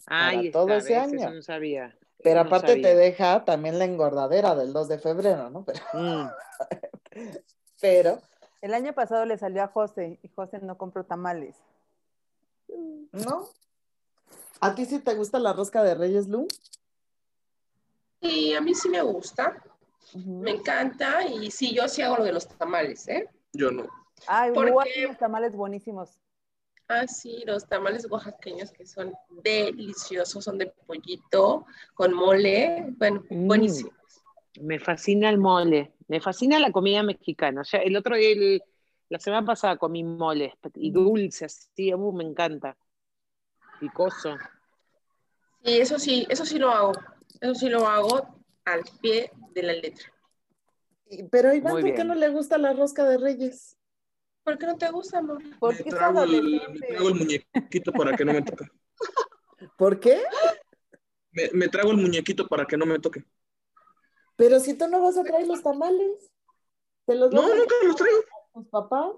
Ahí 0.06 0.50
todo 0.50 0.68
está, 0.68 0.76
ese 0.78 0.88
¿ves? 0.94 0.98
año. 1.02 1.20
Eso 1.28 1.34
no 1.34 1.42
sabía. 1.42 1.96
Pero 2.22 2.42
No 2.42 2.48
aparte 2.48 2.76
te 2.76 2.94
deja 2.94 3.44
también 3.44 3.78
la 3.78 3.84
engordadera 3.84 4.54
del 4.54 4.72
2 4.72 4.88
de 4.88 4.98
febrero, 4.98 5.48
¿no? 5.50 5.64
Pero, 5.64 5.80
Mm. 5.94 6.28
pero 7.80 8.20
El 8.62 8.74
año 8.74 8.92
pasado 8.94 9.24
le 9.24 9.38
salió 9.38 9.62
a 9.62 9.68
José 9.68 10.18
y 10.22 10.28
José 10.28 10.58
no 10.60 10.76
compró 10.76 11.04
tamales. 11.04 11.56
¿no? 13.12 13.48
¿A 14.60 14.74
ti 14.74 14.84
sí 14.84 14.98
te 15.00 15.14
gusta 15.14 15.38
la 15.38 15.52
rosca 15.52 15.82
de 15.82 15.94
Reyes, 15.94 16.28
Lu? 16.28 16.46
Y 18.20 18.52
a 18.52 18.60
mí 18.60 18.74
sí 18.74 18.88
me 18.88 19.00
gusta, 19.02 19.62
me 20.14 20.50
encanta 20.50 21.26
y 21.26 21.50
sí, 21.50 21.74
yo 21.74 21.88
sí 21.88 22.02
hago 22.02 22.18
lo 22.18 22.24
de 22.24 22.32
los 22.32 22.46
tamales, 22.46 23.08
¿eh? 23.08 23.28
Yo 23.52 23.70
no. 23.70 23.88
Ay, 24.26 24.52
¿Por 24.52 24.68
Lu 24.68 24.78
qué? 24.84 24.90
hace 24.90 25.06
unos 25.06 25.18
tamales 25.18 25.52
buenísimos. 25.54 26.20
Ah, 26.88 27.06
sí, 27.06 27.42
los 27.46 27.66
tamales 27.66 28.06
oaxaqueños 28.10 28.72
que 28.72 28.84
son 28.84 29.14
deliciosos, 29.42 30.44
son 30.44 30.58
de 30.58 30.66
pollito 30.86 31.64
con 31.94 32.12
mole, 32.12 32.92
bueno, 32.98 33.22
Mm. 33.30 33.46
buenísimos. 33.46 33.94
Me 34.60 34.78
fascina 34.80 35.30
el 35.30 35.38
mole, 35.38 35.94
me 36.08 36.20
fascina 36.20 36.58
la 36.58 36.72
comida 36.72 37.02
mexicana. 37.02 37.60
O 37.62 37.64
sea, 37.64 37.80
el 37.80 37.96
otro 37.96 38.16
día, 38.16 38.30
el- 38.32 38.62
la 39.08 39.18
semana 39.20 39.46
pasada 39.46 39.76
comí 39.76 40.02
mole 40.04 40.52
y 40.74 40.90
dulce, 40.90 41.44
así, 41.46 41.94
uh, 41.94 42.12
me 42.12 42.24
encanta. 42.24 42.76
Picoso. 43.80 44.36
Y 45.62 45.78
eso 45.78 45.98
sí, 45.98 46.26
eso 46.28 46.44
sí 46.46 46.58
lo 46.58 46.70
hago, 46.70 46.92
eso 47.40 47.54
sí 47.54 47.68
lo 47.68 47.86
hago 47.86 48.42
al 48.64 48.82
pie 49.00 49.30
de 49.54 49.62
la 49.62 49.72
letra. 49.72 50.12
Pero 51.30 51.52
Iván, 51.52 51.72
Muy 51.72 51.82
¿por 51.82 51.90
qué 51.90 51.96
bien. 51.96 52.08
no 52.08 52.14
le 52.14 52.28
gusta 52.28 52.56
la 52.58 52.72
rosca 52.72 53.04
de 53.04 53.18
Reyes? 53.18 53.76
¿Por 54.44 54.58
qué 54.58 54.66
no 54.66 54.76
te 54.78 54.90
gusta, 54.90 55.18
amor? 55.18 55.42
¿Por 55.58 55.74
Me 55.74 55.90
trago, 55.90 56.22
el, 56.22 56.62
me 56.72 56.86
trago 56.86 57.08
el 57.08 57.14
muñequito 57.14 57.92
para 57.92 58.16
que 58.16 58.24
no 58.24 58.32
me 58.32 58.42
toque. 58.42 58.64
¿Por 59.76 60.00
qué? 60.00 60.22
Me, 61.32 61.50
me 61.52 61.68
trago 61.68 61.90
el 61.90 61.96
muñequito 61.98 62.46
para 62.46 62.64
que 62.64 62.76
no 62.76 62.86
me 62.86 62.98
toque. 62.98 63.24
Pero 64.36 64.60
si 64.60 64.74
tú 64.78 64.88
no 64.88 65.02
vas 65.02 65.18
a 65.18 65.22
traer 65.24 65.46
los 65.46 65.62
tamales, 65.62 66.32
¿te 67.06 67.14
los 67.14 67.30
No, 67.32 67.42
nunca 67.54 67.74
los 67.84 67.96
traigo. 67.96 68.18
tus 68.54 68.66
papás? 68.68 69.10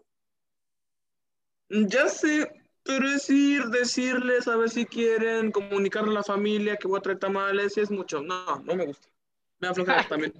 Ya 1.68 2.08
sé, 2.08 2.50
pero 2.84 3.08
es 3.08 3.28
ir, 3.30 3.64
decirles 3.66 4.48
a 4.48 4.56
ver 4.56 4.70
si 4.70 4.84
quieren, 4.86 5.52
comunicarle 5.52 6.10
a 6.10 6.14
la 6.14 6.22
familia 6.22 6.76
que 6.76 6.88
voy 6.88 6.98
a 6.98 7.02
traer 7.02 7.18
tamales, 7.18 7.76
es 7.78 7.90
mucho. 7.90 8.20
No, 8.22 8.58
no 8.60 8.74
me 8.74 8.86
gusta. 8.86 9.08
Me 9.60 9.68
da 9.68 9.74
flojera 9.74 10.08
también. 10.08 10.32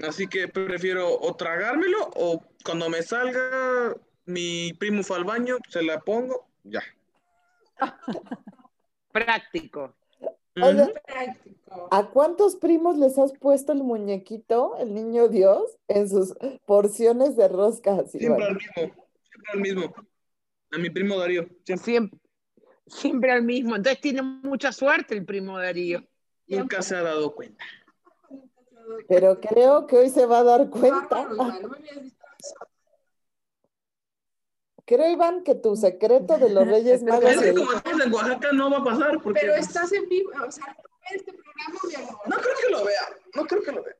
Así 0.00 0.26
que 0.26 0.48
prefiero 0.48 1.18
o 1.20 1.34
tragármelo 1.36 2.10
o 2.16 2.42
cuando 2.64 2.88
me 2.88 3.02
salga 3.02 3.96
mi 4.26 4.72
primo 4.74 5.02
fue 5.02 5.18
al 5.18 5.24
baño, 5.24 5.58
se 5.68 5.82
la 5.82 6.00
pongo, 6.00 6.46
ya. 6.64 6.82
Práctico. 9.12 9.94
Oye. 10.60 10.92
¿A 11.90 12.06
cuántos 12.10 12.56
primos 12.56 12.96
les 12.96 13.18
has 13.18 13.32
puesto 13.32 13.72
el 13.72 13.82
muñequito, 13.82 14.76
el 14.78 14.94
niño 14.94 15.28
Dios, 15.28 15.76
en 15.88 16.08
sus 16.08 16.34
porciones 16.66 17.36
de 17.36 17.48
roscas? 17.48 18.10
Siempre 18.12 18.44
al 18.44 18.54
mismo, 18.56 19.03
siempre 19.34 19.52
al 19.52 19.60
mismo. 19.60 19.94
A 20.72 20.78
mi 20.78 20.90
primo 20.90 21.18
Darío, 21.18 21.48
siempre. 21.64 21.84
Siempre, 21.84 22.20
siempre 22.86 23.32
al 23.32 23.42
mismo. 23.42 23.76
Entonces 23.76 24.00
tiene 24.00 24.22
mucha 24.22 24.72
suerte 24.72 25.14
el 25.14 25.24
primo 25.24 25.58
Darío. 25.58 26.04
Nunca 26.46 26.82
se 26.82 26.96
ha 26.96 27.02
dado 27.02 27.34
cuenta. 27.34 27.64
Pero 29.08 29.40
creo 29.40 29.86
que 29.86 29.96
hoy 29.96 30.10
se 30.10 30.26
va 30.26 30.40
a 30.40 30.44
dar 30.44 30.70
cuenta. 30.70 31.22
Eso. 31.22 32.56
Creo, 34.86 35.10
Iván, 35.10 35.42
que 35.44 35.54
tu 35.54 35.76
secreto 35.76 36.36
de 36.36 36.50
los 36.50 36.66
Reyes 36.68 37.02
Magos 37.02 37.30
Es 37.30 37.40
que 37.40 37.54
como 37.54 37.72
estamos 37.72 38.04
en 38.04 38.12
Oaxaca 38.12 38.52
no 38.52 38.70
va 38.70 38.78
a 38.78 38.84
pasar 38.84 39.22
porque 39.22 39.40
Pero 39.40 39.54
estás 39.54 39.90
en 39.92 40.06
vivo, 40.10 40.30
o 40.46 40.50
sea, 40.50 40.76
este 41.10 41.32
programa, 41.32 41.80
mi 41.88 41.94
amor. 41.94 42.20
No 42.26 42.36
creo 42.36 42.54
que 42.62 42.70
lo 42.70 42.84
vea. 42.84 43.00
No 43.34 43.46
creo 43.46 43.62
que 43.62 43.72
lo 43.72 43.82
vea. 43.82 43.96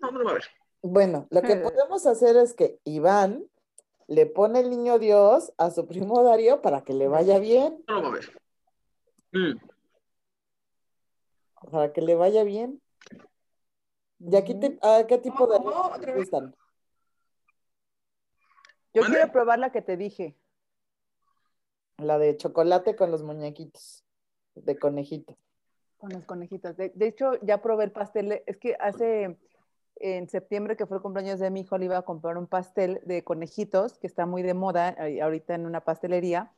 No, 0.00 0.10
no 0.10 0.18
lo 0.20 0.24
va 0.24 0.30
a 0.30 0.34
ver. 0.34 0.44
Bueno, 0.80 1.26
lo 1.30 1.42
que 1.42 1.56
podemos 1.56 2.06
hacer 2.06 2.36
es 2.36 2.54
que 2.54 2.80
Iván 2.84 3.46
le 4.08 4.26
pone 4.26 4.60
el 4.60 4.70
niño 4.70 4.98
Dios 4.98 5.52
a 5.58 5.70
su 5.70 5.86
primo 5.86 6.22
Darío 6.22 6.60
para 6.62 6.82
que 6.82 6.92
le 6.94 7.08
vaya 7.08 7.38
bien, 7.38 7.82
No 7.88 7.94
lo 7.94 8.02
va 8.02 8.08
a 8.08 8.12
ver. 8.12 8.42
Mm. 9.32 9.58
para 11.70 11.92
que 11.92 12.02
le 12.02 12.14
vaya 12.14 12.44
bien. 12.44 12.80
¿Y 14.18 14.36
aquí 14.36 14.54
te, 14.54 14.78
a 14.82 15.06
qué 15.06 15.18
tipo 15.18 15.46
de 15.46 15.56
¿Cómo, 15.58 15.72
cómo? 15.72 15.98
te 16.00 16.14
gustan? 16.14 16.54
Yo 18.94 19.02
¿Mande? 19.02 19.16
quiero 19.16 19.32
probar 19.32 19.58
la 19.58 19.72
que 19.72 19.82
te 19.82 19.96
dije. 19.96 20.36
La 21.98 22.18
de 22.18 22.36
chocolate 22.36 22.94
con 22.96 23.10
los 23.10 23.22
muñequitos, 23.22 24.04
de 24.54 24.78
conejito. 24.78 25.36
Con 25.98 26.10
los 26.10 26.24
conejitos. 26.24 26.76
De, 26.76 26.90
de 26.94 27.06
hecho, 27.06 27.32
ya 27.42 27.62
probé 27.62 27.84
el 27.84 27.92
pastel. 27.92 28.42
Es 28.46 28.56
que 28.58 28.74
hace, 28.78 29.38
en 30.02 30.28
septiembre, 30.28 30.76
que 30.76 30.86
fue 30.86 30.98
el 30.98 31.02
cumpleaños 31.02 31.40
de 31.40 31.50
mi 31.50 31.60
hijo, 31.62 31.78
le 31.78 31.86
iba 31.86 31.98
a 31.98 32.02
comprar 32.02 32.38
un 32.38 32.46
pastel 32.48 33.00
de 33.06 33.24
conejitos, 33.24 33.98
que 33.98 34.06
está 34.06 34.26
muy 34.26 34.42
de 34.42 34.54
moda 34.54 34.96
ahorita 35.22 35.54
en 35.54 35.66
una 35.66 35.82
pastelería. 35.82 36.52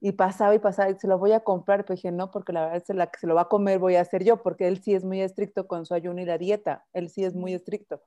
Y 0.00 0.12
pasaba 0.12 0.54
y 0.54 0.58
pasaba, 0.60 0.90
y 0.90 0.96
se 0.98 1.08
lo 1.08 1.18
voy 1.18 1.32
a 1.32 1.40
comprar, 1.40 1.84
pero 1.84 1.96
dije, 1.96 2.12
no, 2.12 2.30
porque 2.30 2.52
la 2.52 2.62
verdad 2.66 2.84
es 2.88 2.96
la 2.96 3.08
que 3.08 3.18
se 3.20 3.26
lo 3.26 3.34
va 3.34 3.42
a 3.42 3.48
comer 3.48 3.78
voy 3.78 3.96
a 3.96 4.02
hacer 4.02 4.24
yo, 4.24 4.42
porque 4.42 4.68
él 4.68 4.82
sí 4.82 4.94
es 4.94 5.04
muy 5.04 5.20
estricto 5.22 5.66
con 5.68 5.86
su 5.86 5.94
ayuno 5.94 6.20
y 6.22 6.24
la 6.26 6.38
dieta. 6.38 6.86
Él 6.94 7.10
sí 7.10 7.24
es 7.24 7.34
muy 7.34 7.54
estricto. 7.54 8.02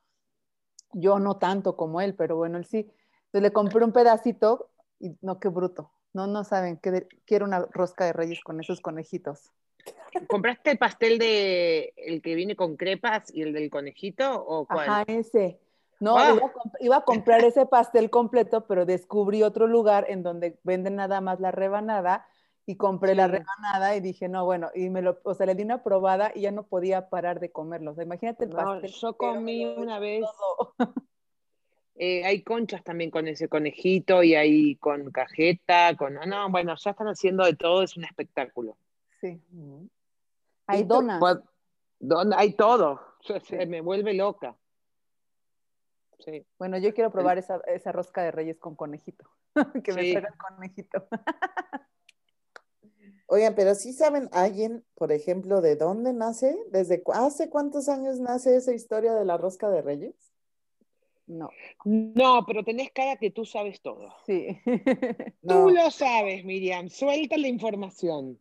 Yo 0.93 1.19
no 1.19 1.37
tanto 1.37 1.75
como 1.75 2.01
él, 2.01 2.15
pero 2.15 2.35
bueno, 2.37 2.57
él 2.57 2.65
sí. 2.65 2.79
Entonces 3.25 3.41
le 3.43 3.53
compré 3.53 3.83
un 3.85 3.91
pedacito 3.93 4.69
y 4.99 5.17
no, 5.21 5.39
qué 5.39 5.49
bruto. 5.49 5.91
No, 6.13 6.27
no 6.27 6.43
saben, 6.43 6.77
que 6.77 6.91
de- 6.91 7.07
quiero 7.25 7.45
una 7.45 7.61
rosca 7.71 8.05
de 8.05 8.13
reyes 8.13 8.41
con 8.43 8.59
esos 8.59 8.81
conejitos. 8.81 9.51
¿Compraste 10.27 10.71
el 10.71 10.77
pastel 10.77 11.17
de 11.19 11.93
el 11.97 12.21
que 12.21 12.35
viene 12.35 12.55
con 12.55 12.75
crepas 12.77 13.33
y 13.33 13.41
el 13.41 13.53
del 13.53 13.69
conejito 13.69 14.43
o 14.45 14.65
cuál? 14.65 14.89
Ajá, 14.89 15.03
ese. 15.07 15.59
No, 15.99 16.15
iba, 16.17 16.45
a 16.47 16.53
comp- 16.53 16.77
iba 16.81 16.97
a 16.97 17.03
comprar 17.05 17.43
ese 17.45 17.65
pastel 17.65 18.09
completo, 18.09 18.65
pero 18.67 18.85
descubrí 18.85 19.41
otro 19.43 19.67
lugar 19.67 20.05
en 20.09 20.21
donde 20.23 20.59
venden 20.63 20.95
nada 20.95 21.21
más 21.21 21.39
la 21.39 21.51
rebanada 21.51 22.25
y 22.65 22.75
compré 22.75 23.15
la 23.15 23.27
rebanada 23.27 23.95
y 23.95 24.01
dije, 24.01 24.27
no, 24.27 24.43
bueno, 24.45 24.69
y 24.73 24.89
me 24.89 25.01
lo, 25.01 25.19
o 25.23 25.33
sea, 25.33 25.45
le 25.45 25.55
di 25.55 25.63
una 25.63 25.83
probada 25.83 26.31
y 26.33 26.41
ya 26.41 26.51
no 26.51 26.65
podía 26.67 27.09
parar 27.09 27.39
de 27.39 27.51
comerlo. 27.51 27.91
O 27.91 27.95
sea, 27.95 28.03
imagínate 28.03 28.45
el 28.45 28.49
No, 28.51 28.55
pastel. 28.55 28.91
yo 28.91 29.17
comí 29.17 29.65
una 29.65 29.99
vez. 29.99 30.25
Eh, 31.95 32.25
hay 32.25 32.41
conchas 32.41 32.83
también 32.83 33.11
con 33.11 33.27
ese 33.27 33.47
conejito 33.47 34.23
y 34.23 34.33
hay 34.33 34.77
con 34.77 35.11
cajeta, 35.11 35.95
con... 35.95 36.15
No, 36.15 36.49
bueno, 36.49 36.73
ya 36.75 36.89
están 36.89 37.07
haciendo 37.07 37.45
de 37.45 37.55
todo, 37.55 37.83
es 37.83 37.95
un 37.95 38.03
espectáculo. 38.03 38.75
Sí. 39.21 39.39
Hay 40.67 40.83
donas. 40.83 41.21
¿Dónde? 41.99 42.35
Hay 42.37 42.53
todo. 42.53 42.99
Se, 43.45 43.65
me 43.65 43.81
vuelve 43.81 44.13
loca. 44.13 44.57
Sí. 46.19 46.45
Bueno, 46.57 46.77
yo 46.77 46.93
quiero 46.93 47.11
probar 47.11 47.37
esa, 47.37 47.59
esa 47.67 47.91
rosca 47.91 48.21
de 48.23 48.31
reyes 48.31 48.57
con 48.57 48.75
conejito. 48.75 49.29
que 49.83 49.93
me 49.93 50.01
traiga 50.11 50.29
el 50.29 50.37
conejito. 50.37 51.07
Oigan, 53.27 53.55
pero 53.55 53.73
sí 53.73 53.93
saben 53.93 54.29
alguien, 54.31 54.85
por 54.95 55.11
ejemplo, 55.11 55.61
de 55.61 55.75
dónde 55.75 56.13
nace, 56.13 56.57
desde 56.71 57.01
cu- 57.01 57.13
hace 57.13 57.49
cuántos 57.49 57.89
años 57.89 58.19
nace 58.19 58.55
esa 58.55 58.73
historia 58.73 59.13
de 59.15 59.25
la 59.25 59.37
rosca 59.37 59.69
de 59.69 59.81
Reyes. 59.81 60.13
No, 61.25 61.49
No, 61.85 62.45
pero 62.45 62.63
tenés 62.63 62.91
cara 62.91 63.15
que 63.15 63.31
tú 63.31 63.45
sabes 63.45 63.81
todo. 63.81 64.13
sí. 64.25 64.59
No, 65.41 65.67
Tú 65.67 65.69
lo 65.73 65.89
sabes, 65.89 66.43
Miriam. 66.45 66.89
Suelta 66.89 67.37
la 67.37 67.47
información. 67.47 68.39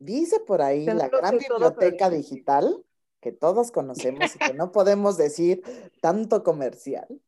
Dice 0.00 0.40
por 0.40 0.62
ahí 0.62 0.84
la 0.86 1.08
gran 1.08 1.38
todo, 1.38 1.38
biblioteca 1.38 2.10
digital 2.10 2.84
que 3.20 3.30
todos 3.30 3.70
conocemos 3.70 4.34
y 4.34 4.38
que 4.38 4.54
no 4.54 4.72
podemos 4.72 5.16
decir 5.16 5.62
tanto 6.00 6.42
comercial, 6.42 7.20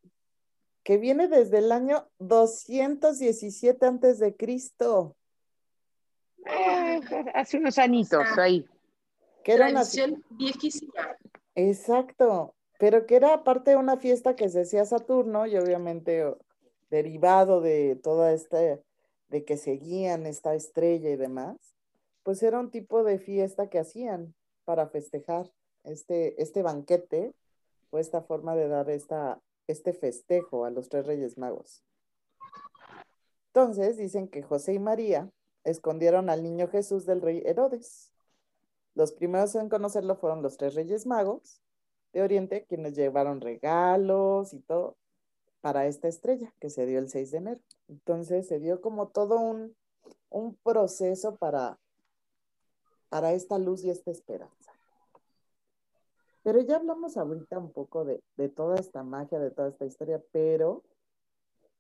que 0.83 0.97
viene 0.99 1.29
desde 1.29 1.59
el 1.59 1.71
año 1.71 2.09
217 2.19 3.87
antes 3.87 4.19
de 4.19 4.35
Cristo, 4.35 5.15
Eh, 6.45 7.01
hace 7.35 7.59
unos 7.59 7.79
añitos 7.79 8.25
ahí. 8.37 8.67
que 9.45 9.53
era 9.53 9.69
una 9.69 9.85
viejísima. 10.31 11.17
Exacto, 11.55 12.55
pero 12.79 13.07
que 13.07 13.15
era 13.17 13.45
parte 13.45 13.73
de 13.73 13.77
una 13.77 13.97
fiesta 13.97 14.35
que 14.35 14.49
se 14.49 14.63
hacía 14.63 14.85
Saturno 14.85 15.47
y 15.47 15.57
obviamente 15.57 16.25
derivado 16.91 17.61
de 17.61 17.97
toda 17.97 18.33
esta, 18.33 18.59
de 19.29 19.45
que 19.45 19.57
seguían 19.57 20.27
esta 20.27 20.55
estrella 20.55 21.11
y 21.11 21.17
demás, 21.17 21.57
pues 22.23 22.43
era 22.43 22.61
un 22.61 22.71
tipo 22.71 23.05
de 23.05 23.19
fiesta 23.19 23.69
que 23.69 23.79
hacían 23.79 24.35
para 24.65 24.89
festejar 24.89 25.51
este, 25.85 26.41
este 26.41 26.63
banquete 26.63 27.35
o 27.91 27.99
esta 27.99 28.23
forma 28.23 28.55
de 28.55 28.69
dar 28.69 28.91
esta, 28.91 29.41
este 29.67 29.93
festejo 29.93 30.65
a 30.65 30.71
los 30.71 30.89
tres 30.89 31.07
reyes 31.07 31.39
magos. 31.39 31.83
Entonces 33.49 33.97
dicen 33.97 34.29
que 34.29 34.43
José 34.43 34.75
y 34.75 34.79
María 34.79 35.31
escondieron 35.65 36.31
al 36.31 36.43
niño 36.43 36.69
Jesús 36.69 37.05
del 37.05 37.21
rey 37.21 37.43
Herodes. 37.45 38.11
Los 38.95 39.13
primeros 39.13 39.55
en 39.55 39.69
conocerlo 39.69 40.17
fueron 40.17 40.43
los 40.43 40.57
tres 40.57 40.75
reyes 40.75 41.07
magos 41.07 41.61
de 42.13 42.23
Oriente, 42.23 42.65
quienes 42.67 42.95
llevaron 42.95 43.41
regalos 43.41 44.53
y 44.53 44.61
todo 44.61 44.97
para 45.61 45.87
esta 45.87 46.09
estrella 46.09 46.53
que 46.61 46.71
se 46.71 46.87
dio 46.87 46.99
el 46.99 47.09
6 47.09 47.31
de 47.31 47.39
enero. 47.39 47.61
Entonces 47.89 48.49
se 48.49 48.59
dio 48.59 48.81
como 48.81 49.09
todo 49.09 49.39
un, 49.39 49.75
un 50.29 50.57
proceso 50.57 51.37
para, 51.37 51.79
para 53.13 53.35
esta 53.35 53.59
luz 53.59 53.85
y 53.85 53.91
esta 53.91 54.11
esperanza. 54.11 54.73
Pero 56.43 56.63
ya 56.63 56.77
hablamos 56.77 57.19
ahorita 57.19 57.59
un 57.59 57.71
poco 57.71 58.07
de, 58.07 58.23
de 58.39 58.49
toda 58.49 58.77
esta 58.77 59.03
magia, 59.03 59.39
de 59.39 59.51
toda 59.51 59.69
esta 59.69 59.85
historia, 59.85 60.25
pero 60.33 60.83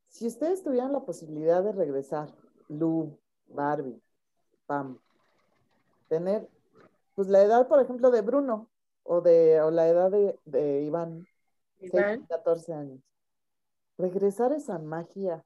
si 0.08 0.26
ustedes 0.26 0.62
tuvieran 0.62 0.92
la 0.92 1.06
posibilidad 1.06 1.64
de 1.64 1.72
regresar, 1.72 2.28
Lu, 2.68 3.18
Barbie, 3.46 3.98
Pam, 4.66 4.98
tener 6.08 6.50
pues 7.14 7.28
la 7.28 7.42
edad, 7.42 7.66
por 7.66 7.80
ejemplo, 7.80 8.10
de 8.10 8.20
Bruno 8.20 8.68
o 9.02 9.22
de 9.22 9.62
o 9.62 9.70
la 9.70 9.88
edad 9.88 10.10
de, 10.10 10.38
de 10.44 10.82
Iván, 10.82 11.26
Iván. 11.78 12.18
6, 12.18 12.28
14 12.28 12.74
años. 12.74 13.00
Regresar 13.96 14.52
esa 14.52 14.78
magia, 14.78 15.42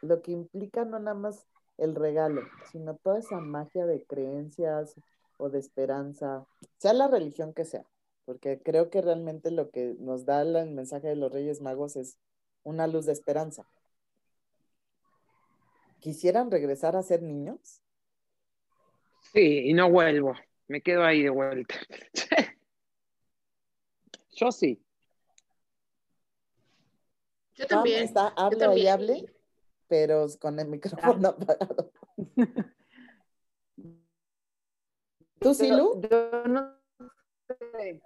lo 0.00 0.22
que 0.22 0.32
implica 0.32 0.86
no 0.86 0.98
nada 0.98 1.14
más 1.14 1.46
el 1.80 1.94
regalo, 1.94 2.42
sino 2.70 2.94
toda 2.96 3.18
esa 3.18 3.40
magia 3.40 3.86
de 3.86 4.04
creencias 4.04 4.94
o 5.38 5.48
de 5.48 5.58
esperanza, 5.58 6.46
sea 6.78 6.92
la 6.92 7.08
religión 7.08 7.54
que 7.54 7.64
sea, 7.64 7.84
porque 8.26 8.60
creo 8.62 8.90
que 8.90 9.00
realmente 9.02 9.50
lo 9.50 9.70
que 9.70 9.96
nos 9.98 10.24
da 10.26 10.44
la- 10.44 10.62
el 10.62 10.70
mensaje 10.70 11.08
de 11.08 11.16
los 11.16 11.32
Reyes 11.32 11.60
Magos 11.60 11.96
es 11.96 12.18
una 12.62 12.86
luz 12.86 13.06
de 13.06 13.12
esperanza. 13.12 13.66
¿Quisieran 16.00 16.50
regresar 16.50 16.96
a 16.96 17.02
ser 17.02 17.22
niños? 17.22 17.82
Sí, 19.32 19.68
y 19.68 19.72
no 19.74 19.90
vuelvo. 19.90 20.34
Me 20.68 20.82
quedo 20.82 21.04
ahí 21.04 21.22
de 21.22 21.30
vuelta. 21.30 21.74
Yo 24.32 24.52
sí. 24.52 24.82
Yo 27.54 27.66
también. 27.66 28.04
está, 28.04 28.32
yo 28.36 28.42
hable 28.44 28.78
y 28.78 28.86
hable, 28.86 29.34
pero 29.90 30.26
con 30.40 30.58
el 30.60 30.68
micrófono 30.68 31.28
apagado. 31.28 31.90
¿Tú 35.40 35.52
sí, 35.52 35.68
Lu? 35.68 36.00
Yo, 36.00 36.08
yo 36.08 36.44
no 36.46 36.76
sé. 37.72 38.00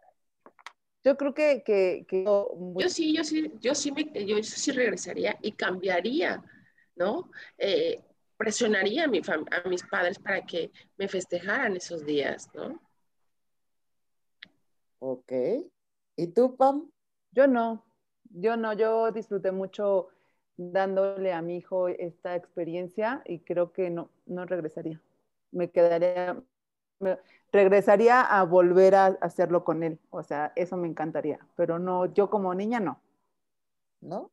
Yo 1.05 1.17
creo 1.19 1.35
que, 1.35 1.63
que, 1.63 2.07
que 2.09 2.25
Yo 2.25 2.89
sí, 2.89 3.15
yo 3.15 3.23
sí, 3.23 3.53
yo 3.61 3.75
sí, 3.75 3.93
me, 3.93 4.11
yo 4.25 4.43
sí 4.43 4.73
regresaría 4.73 5.39
y 5.43 5.53
cambiaría, 5.53 6.43
¿no? 6.97 7.31
Eh, 7.59 8.01
presionaría 8.39 9.05
a, 9.05 9.09
mi 9.09 9.21
fam- 9.21 9.47
a 9.53 9.69
mis 9.69 9.83
padres 9.83 10.19
para 10.19 10.41
que 10.47 10.73
me 10.97 11.07
festejaran 11.07 11.77
esos 11.77 12.07
días, 12.07 12.49
¿no? 12.55 12.81
Ok. 15.01 15.33
¿Y 16.17 16.29
tú, 16.29 16.57
Pam? 16.57 16.91
Yo 17.33 17.47
no, 17.47 17.85
yo 18.31 18.57
no, 18.57 18.73
yo 18.73 19.11
disfruté 19.13 19.53
mucho 19.53 20.09
dándole 20.57 21.33
a 21.33 21.43
mi 21.43 21.57
hijo 21.57 21.89
esta 21.89 22.37
experiencia 22.37 23.23
y 23.27 23.41
creo 23.41 23.73
que 23.73 23.91
no, 23.91 24.11
no 24.27 24.45
regresaría. 24.47 25.01
Me 25.53 25.71
quedaría, 25.71 26.43
me- 27.01 27.19
regresaría 27.53 28.21
a 28.21 28.43
volver 28.45 28.95
a 28.95 29.07
hacerlo 29.21 29.65
con 29.65 29.83
él. 29.83 29.99
O 30.11 30.23
sea, 30.23 30.53
eso 30.57 30.77
me 30.77 30.89
encantaría, 30.89 31.39
pero 31.57 31.79
no, 31.79 32.07
yo 32.13 32.31
como 32.31 32.55
niña 32.55 32.81
no, 32.81 33.01
¿No? 34.01 34.31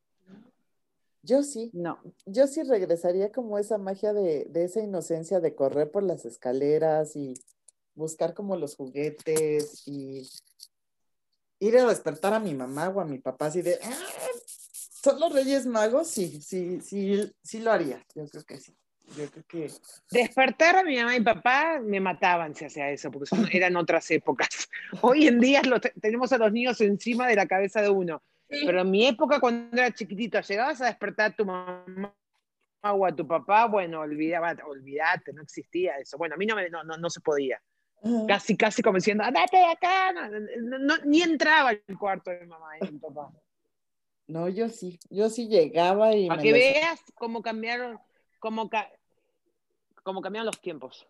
Yo 1.24 1.44
sí. 1.44 1.70
no. 1.74 2.00
Yo 2.26 2.48
sí 2.48 2.64
regresaría 2.64 3.32
como 3.32 3.58
esa 3.60 3.78
magia 3.78 4.12
de, 4.12 4.46
de 4.50 4.64
esa 4.64 4.82
inocencia 4.82 5.40
de 5.40 5.54
correr 5.56 5.92
por 5.92 6.02
las 6.04 6.26
escaleras 6.26 7.16
y 7.16 7.36
buscar 7.94 8.34
como 8.34 8.56
los 8.56 8.76
juguetes 8.76 9.88
y 9.88 10.28
ir 11.60 11.78
a 11.78 11.88
despertar 11.88 12.34
a 12.34 12.40
mi 12.40 12.56
mamá 12.56 12.90
o 12.90 13.00
a 13.00 13.06
mi 13.06 13.20
papá 13.20 13.46
así 13.48 13.62
de, 13.62 13.78
"Ah, 13.84 14.06
¿son 15.04 15.20
los 15.20 15.34
Reyes 15.34 15.66
Magos? 15.66 16.08
Sí, 16.10 16.42
sí, 16.42 16.80
sí, 16.82 17.32
sí 17.44 17.60
lo 17.60 17.72
haría. 17.72 18.04
Yo 18.16 18.26
creo 18.28 18.44
que 18.44 18.60
sí. 18.60 18.76
Yo 19.18 19.30
creo 19.30 19.44
que 19.48 19.70
Despertar 20.10 20.78
a 20.78 20.84
mi 20.84 20.96
mamá 20.98 21.16
y 21.18 21.22
papá 21.22 21.80
me 21.84 22.00
mataban 22.00 22.56
si 22.56 22.66
hacía 22.66 22.90
eso, 22.92 23.12
porque 23.12 23.26
son- 23.26 23.48
eran 23.52 23.76
otras 23.76 24.10
épocas. 24.12 24.70
Hoy 25.02 25.28
en 25.28 25.40
día 25.40 25.62
lo 25.64 25.82
te- 25.82 25.94
tenemos 26.02 26.32
a 26.32 26.38
los 26.38 26.52
niños 26.52 26.80
encima 26.82 27.28
de 27.28 27.36
la 27.36 27.46
cabeza 27.46 27.82
de 27.82 27.90
uno. 27.90 28.22
Sí. 28.50 28.64
Pero 28.66 28.82
en 28.82 28.92
mi 28.92 29.08
época, 29.08 29.40
cuando 29.40 29.76
era 29.78 29.92
chiquitito, 29.94 30.40
llegabas 30.42 30.82
a 30.82 30.86
despertar 30.86 31.32
a 31.32 31.36
tu 31.36 31.46
mamá 31.46 32.14
o 32.84 33.06
a 33.06 33.16
tu 33.16 33.28
papá, 33.28 33.66
bueno, 33.66 34.00
olvidaba, 34.02 34.56
olvidate, 34.66 35.34
no 35.34 35.42
existía 35.42 35.98
eso. 35.98 36.18
Bueno, 36.18 36.36
a 36.36 36.38
mí 36.38 36.46
no, 36.46 36.56
me- 36.56 36.70
no, 36.70 36.84
no, 36.84 36.96
no 36.98 37.10
se 37.10 37.20
podía. 37.22 37.62
Casi, 38.28 38.58
casi 38.58 38.82
como 38.82 38.96
diciendo, 38.98 39.24
andate 39.24 39.58
de 39.58 39.66
acá. 39.66 40.12
No, 40.14 40.98
ni 41.06 41.22
entraba 41.22 41.70
al 41.70 41.84
cuarto 42.00 42.32
de 42.32 42.40
mi 42.42 42.48
mamá 42.48 42.72
y 42.80 42.92
mi 42.92 42.98
papá. 43.00 43.30
No, 44.32 44.48
yo 44.48 44.70
sí, 44.70 44.98
yo 45.10 45.30
sí 45.30 45.48
llegaba 45.50 46.16
y 46.16 46.30
Para 46.30 46.42
que 46.42 46.54
veas 46.54 47.02
cómo 47.16 47.42
cambiaron, 47.42 48.00
cómo, 48.40 48.70
ca- 48.70 48.90
cómo 50.04 50.22
cambiaron 50.22 50.46
los 50.46 50.62
tiempos. 50.62 51.06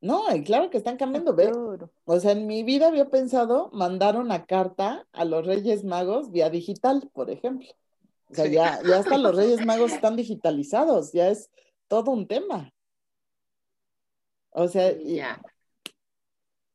No, 0.00 0.32
y 0.34 0.44
claro 0.44 0.70
que 0.70 0.78
están 0.78 0.96
cambiando, 0.96 1.34
ve. 1.34 1.48
Duro. 1.50 1.90
O 2.04 2.20
sea, 2.20 2.30
en 2.32 2.46
mi 2.46 2.62
vida 2.62 2.86
había 2.86 3.10
pensado 3.10 3.68
mandar 3.72 4.16
una 4.16 4.46
carta 4.46 5.08
a 5.12 5.24
los 5.24 5.44
Reyes 5.44 5.82
Magos 5.84 6.30
vía 6.30 6.50
digital, 6.50 7.10
por 7.12 7.30
ejemplo. 7.30 7.68
O 8.30 8.34
sea, 8.34 8.44
Sí. 8.46 8.52
ya, 8.52 8.80
ya 8.86 8.98
hasta 9.00 9.18
los 9.18 9.34
Reyes 9.36 9.66
Magos 9.66 9.92
están 9.92 10.14
digitalizados, 10.14 11.12
ya 11.12 11.28
es 11.30 11.50
todo 11.88 12.12
un 12.12 12.28
tema. 12.28 12.72
O 14.50 14.68
sea, 14.68 14.92
y- 14.92 15.16
Ya. 15.16 15.42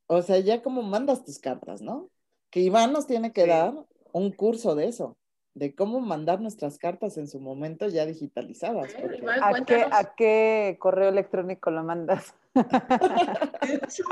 o 0.08 0.22
sea, 0.22 0.38
ya 0.40 0.62
como 0.62 0.82
mandas 0.82 1.24
tus 1.24 1.40
cartas, 1.40 1.82
¿no? 1.82 2.10
Que 2.50 2.60
Iván 2.60 2.92
nos 2.92 3.08
tiene 3.08 3.32
que 3.32 3.44
Sí. 3.44 3.50
dar 3.50 3.74
un 4.12 4.32
curso 4.34 4.76
de 4.76 4.88
eso, 4.90 5.18
de 5.56 5.74
cómo 5.74 6.02
mandar 6.02 6.42
nuestras 6.42 6.78
cartas 6.78 7.18
en 7.18 7.28
su 7.28 7.40
momento 7.40 7.88
ya 7.88 8.06
digitalizadas. 8.06 8.94
A 8.94 8.98
ver, 8.98 9.02
porque- 9.02 9.18
Iván, 9.24 9.44
¿A 9.44 9.66
qué. 9.66 9.86
¿A 9.90 10.16
qué 10.16 10.78
correo 10.80 11.10
electrónico 11.10 11.72
lo 11.72 11.84
mandas? 11.84 12.36
De 13.62 13.76
hecho, 13.76 14.04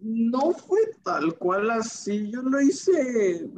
no 0.00 0.50
fue 0.52 0.80
tal 1.04 1.36
cual 1.38 1.70
así. 1.70 2.30
Yo 2.30 2.42
lo 2.42 2.60
hice, 2.60 3.48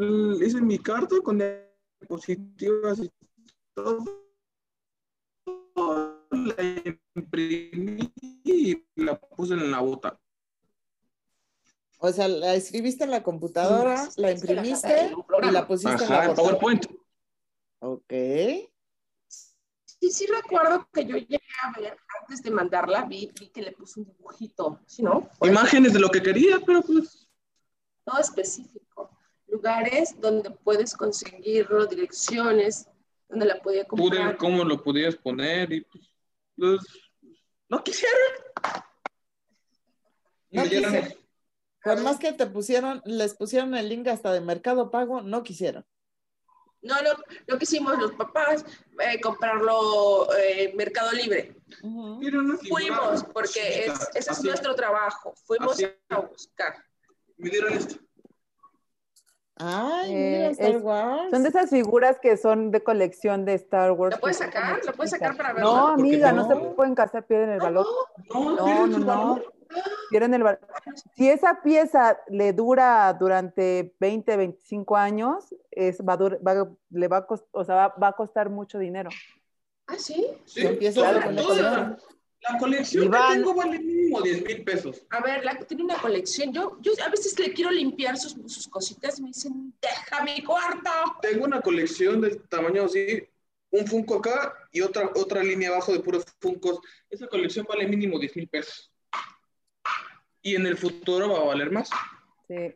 hice 0.40 0.60
mi 0.60 0.78
carta 0.78 1.16
con 1.24 1.38
diapositivas 1.38 3.00
y 3.00 3.10
todo. 3.74 4.04
La 6.30 6.92
imprimí 7.14 8.12
y 8.44 8.84
la 8.96 9.18
puse 9.18 9.54
en 9.54 9.70
la 9.70 9.80
bota. 9.80 10.18
O 12.02 12.10
sea, 12.10 12.28
la 12.28 12.54
escribiste 12.54 13.04
en 13.04 13.10
la 13.10 13.22
computadora, 13.22 14.08
la 14.16 14.32
imprimiste 14.32 15.12
y 15.42 15.50
la 15.50 15.66
pusiste 15.66 16.02
en 16.04 16.12
Ajá, 16.12 16.24
la 16.24 16.30
en. 16.30 16.34
PowerPoint. 16.34 16.86
Ok. 17.80 18.12
Sí, 19.84 20.10
sí 20.10 20.26
recuerdo 20.26 20.88
que 20.90 21.04
yo 21.04 21.18
llegué 21.18 21.38
a 21.62 21.78
ver, 21.78 21.98
antes 22.18 22.42
de 22.42 22.50
mandarla, 22.50 23.04
vi, 23.04 23.30
vi 23.38 23.50
que 23.50 23.60
le 23.60 23.72
puso 23.72 24.00
un 24.00 24.06
dibujito, 24.06 24.80
¿sí 24.86 25.02
no? 25.02 25.28
Imágenes 25.42 25.92
de 25.92 26.00
lo 26.00 26.08
que 26.08 26.22
quería, 26.22 26.58
pero 26.64 26.80
pues. 26.80 27.28
Todo 28.04 28.18
específico. 28.18 29.10
Lugares 29.48 30.18
donde 30.18 30.50
puedes 30.50 30.96
conseguirlo, 30.96 31.84
direcciones, 31.84 32.88
donde 33.28 33.44
la 33.44 33.60
podía 33.60 33.84
pude 33.84 34.16
comprar. 34.16 34.38
cómo 34.38 34.64
lo 34.64 34.82
podías 34.82 35.16
poner 35.16 35.70
y 35.70 35.82
pues, 35.82 36.08
pues, 36.56 36.80
no 37.68 37.84
quisieron. 37.84 38.32
No 40.50 40.62
quise. 40.64 41.19
Por 41.82 42.00
más 42.02 42.18
que 42.18 42.32
te 42.32 42.46
pusieron, 42.46 43.00
les 43.04 43.34
pusieron 43.34 43.74
el 43.74 43.88
link 43.88 44.06
hasta 44.08 44.32
de 44.32 44.40
Mercado 44.40 44.90
Pago, 44.90 45.22
no 45.22 45.42
quisieron. 45.42 45.84
No, 46.82 46.94
lo, 47.02 47.10
lo 47.46 47.58
que 47.58 47.64
hicimos 47.64 47.98
los 47.98 48.12
papás, 48.12 48.64
eh, 49.00 49.20
comprarlo 49.20 50.28
eh, 50.38 50.72
Mercado 50.76 51.12
Libre. 51.12 51.54
Fuimos, 52.68 53.24
porque 53.34 53.84
es, 53.86 53.92
ese 54.14 54.18
es 54.18 54.28
así. 54.30 54.46
nuestro 54.46 54.74
trabajo. 54.74 55.34
Fuimos 55.44 55.72
Así. 55.72 55.86
a 56.08 56.16
buscar. 56.20 56.74
Me 57.36 57.50
dieron 57.50 57.72
esto. 57.74 57.96
Ay, 59.56 60.10
Eh, 60.14 60.36
mira, 60.38 60.50
Star 60.52 60.70
es- 60.70 60.82
Wars. 60.82 61.30
Son 61.30 61.42
de 61.42 61.48
esas 61.50 61.68
figuras 61.70 62.18
que 62.18 62.36
son 62.38 62.70
de 62.70 62.82
colección 62.82 63.44
de 63.44 63.54
Star 63.54 63.92
Wars. 63.92 64.14
¿La 64.16 64.20
puedes 64.20 64.38
sacar? 64.38 64.80
¿La 64.84 64.92
puedes 64.92 65.10
sacar 65.10 65.36
para 65.36 65.52
verla? 65.52 65.70
No, 65.70 65.86
amiga, 65.88 66.32
no, 66.32 66.48
no. 66.48 66.48
se 66.48 66.74
pueden 66.74 66.94
casar, 66.94 67.26
pierden 67.26 67.50
el 67.50 67.58
valor. 67.60 67.86
No, 68.32 68.56
No, 68.56 68.86
no, 68.86 68.92
su 68.94 69.04
no. 69.04 69.42
Pierden 70.10 70.34
el 70.34 70.42
valor. 70.42 70.60
Si 71.16 71.28
esa 71.28 71.62
pieza 71.62 72.18
le 72.28 72.52
dura 72.52 73.12
durante 73.18 73.94
20, 74.00 74.36
25 74.36 74.96
años, 74.96 75.54
es, 75.70 76.00
va, 76.00 76.16
va- 76.16 76.68
le 76.90 77.08
va 77.08 77.18
a, 77.18 77.26
cost- 77.26 77.46
o 77.52 77.64
sea, 77.64 77.74
va, 77.76 77.88
va 78.02 78.08
a 78.08 78.12
costar 78.12 78.50
mucho 78.50 78.78
dinero. 78.78 79.10
Ah, 79.86 79.96
sí. 79.98 80.26
Sí, 80.44 80.66
Empieza 80.66 81.00
toda- 81.00 81.22
con 81.24 81.34
la 81.36 81.42
toda 81.42 81.54
colección. 81.56 81.98
La 82.42 82.58
colección 82.58 83.04
Iván. 83.04 83.28
que 83.28 83.34
tengo 83.34 83.54
vale 83.54 83.78
mínimo 83.78 84.22
10 84.22 84.44
mil 84.46 84.64
pesos. 84.64 85.02
A 85.10 85.20
ver, 85.20 85.44
la, 85.44 85.58
tiene 85.58 85.84
una 85.84 85.98
colección. 86.00 86.52
Yo, 86.54 86.78
yo 86.80 86.92
a 87.04 87.10
veces 87.10 87.38
le 87.38 87.52
quiero 87.52 87.70
limpiar 87.70 88.16
sus, 88.16 88.32
sus 88.50 88.66
cositas 88.66 89.18
y 89.18 89.22
me 89.22 89.28
dicen, 89.28 89.74
deja 89.80 90.24
mi 90.24 90.42
cuarto. 90.42 90.90
Tengo 91.20 91.44
una 91.44 91.60
colección 91.60 92.20
del 92.22 92.40
tamaño 92.48 92.84
así, 92.84 93.22
un 93.72 93.86
Funko 93.86 94.16
acá 94.16 94.54
y 94.72 94.80
otra, 94.80 95.10
otra 95.16 95.42
línea 95.42 95.68
abajo 95.68 95.92
de 95.92 96.00
puros 96.00 96.24
Funkos. 96.40 96.80
Esa 97.10 97.26
colección 97.28 97.66
vale 97.68 97.86
mínimo 97.86 98.18
10 98.18 98.34
mil 98.36 98.48
pesos. 98.48 98.89
Y 100.42 100.56
en 100.56 100.66
el 100.66 100.76
futuro 100.76 101.28
va 101.30 101.40
a 101.40 101.44
valer 101.44 101.70
más. 101.70 101.90
Sí. 102.48 102.74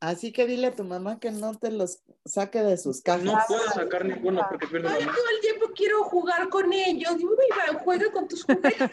Así 0.00 0.32
que 0.32 0.46
dile 0.46 0.68
a 0.68 0.74
tu 0.74 0.82
mamá 0.82 1.20
que 1.20 1.30
no 1.30 1.54
te 1.58 1.70
los 1.70 2.02
saque 2.24 2.62
de 2.62 2.78
sus 2.78 3.02
cajas. 3.02 3.24
No 3.24 3.38
puedo 3.46 3.68
sacar 3.70 4.06
ninguno 4.06 4.46
porque 4.48 4.66
pierdo 4.66 4.88
Ay, 4.88 5.04
todo 5.04 5.28
el 5.34 5.40
tiempo 5.42 5.66
quiero 5.74 6.02
jugar 6.04 6.48
con 6.48 6.72
ellos. 6.72 7.18
Digo, 7.18 7.32
Iván, 7.32 7.84
juega 7.84 8.10
con 8.10 8.26
tus 8.26 8.44
juguetes. 8.44 8.80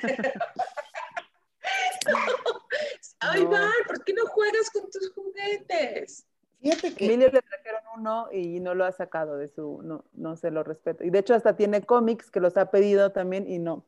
Ay, 3.19 3.43
No. 3.43 3.49
Iván, 3.49 3.71
¿por 3.87 4.03
qué 4.03 4.13
no 4.13 4.25
juegas 4.27 4.69
con 4.69 4.89
tus 4.89 5.13
juguetes? 5.13 6.27
Fíjate 6.59 6.93
que 6.93 7.05
Emilio 7.05 7.29
le 7.31 7.41
trajeron 7.41 7.81
uno 7.95 8.27
y 8.31 8.59
no 8.59 8.73
lo 8.73 8.83
ha 8.83 8.91
sacado 8.91 9.37
de 9.37 9.47
su, 9.47 9.81
no, 9.83 10.05
no 10.13 10.35
se 10.35 10.51
lo 10.51 10.63
respeto. 10.63 11.03
Y 11.03 11.09
de 11.09 11.19
hecho 11.19 11.35
hasta 11.35 11.55
tiene 11.55 11.83
cómics 11.83 12.31
que 12.31 12.39
los 12.39 12.57
ha 12.57 12.71
pedido 12.71 13.11
también 13.11 13.49
y 13.49 13.59
no. 13.59 13.85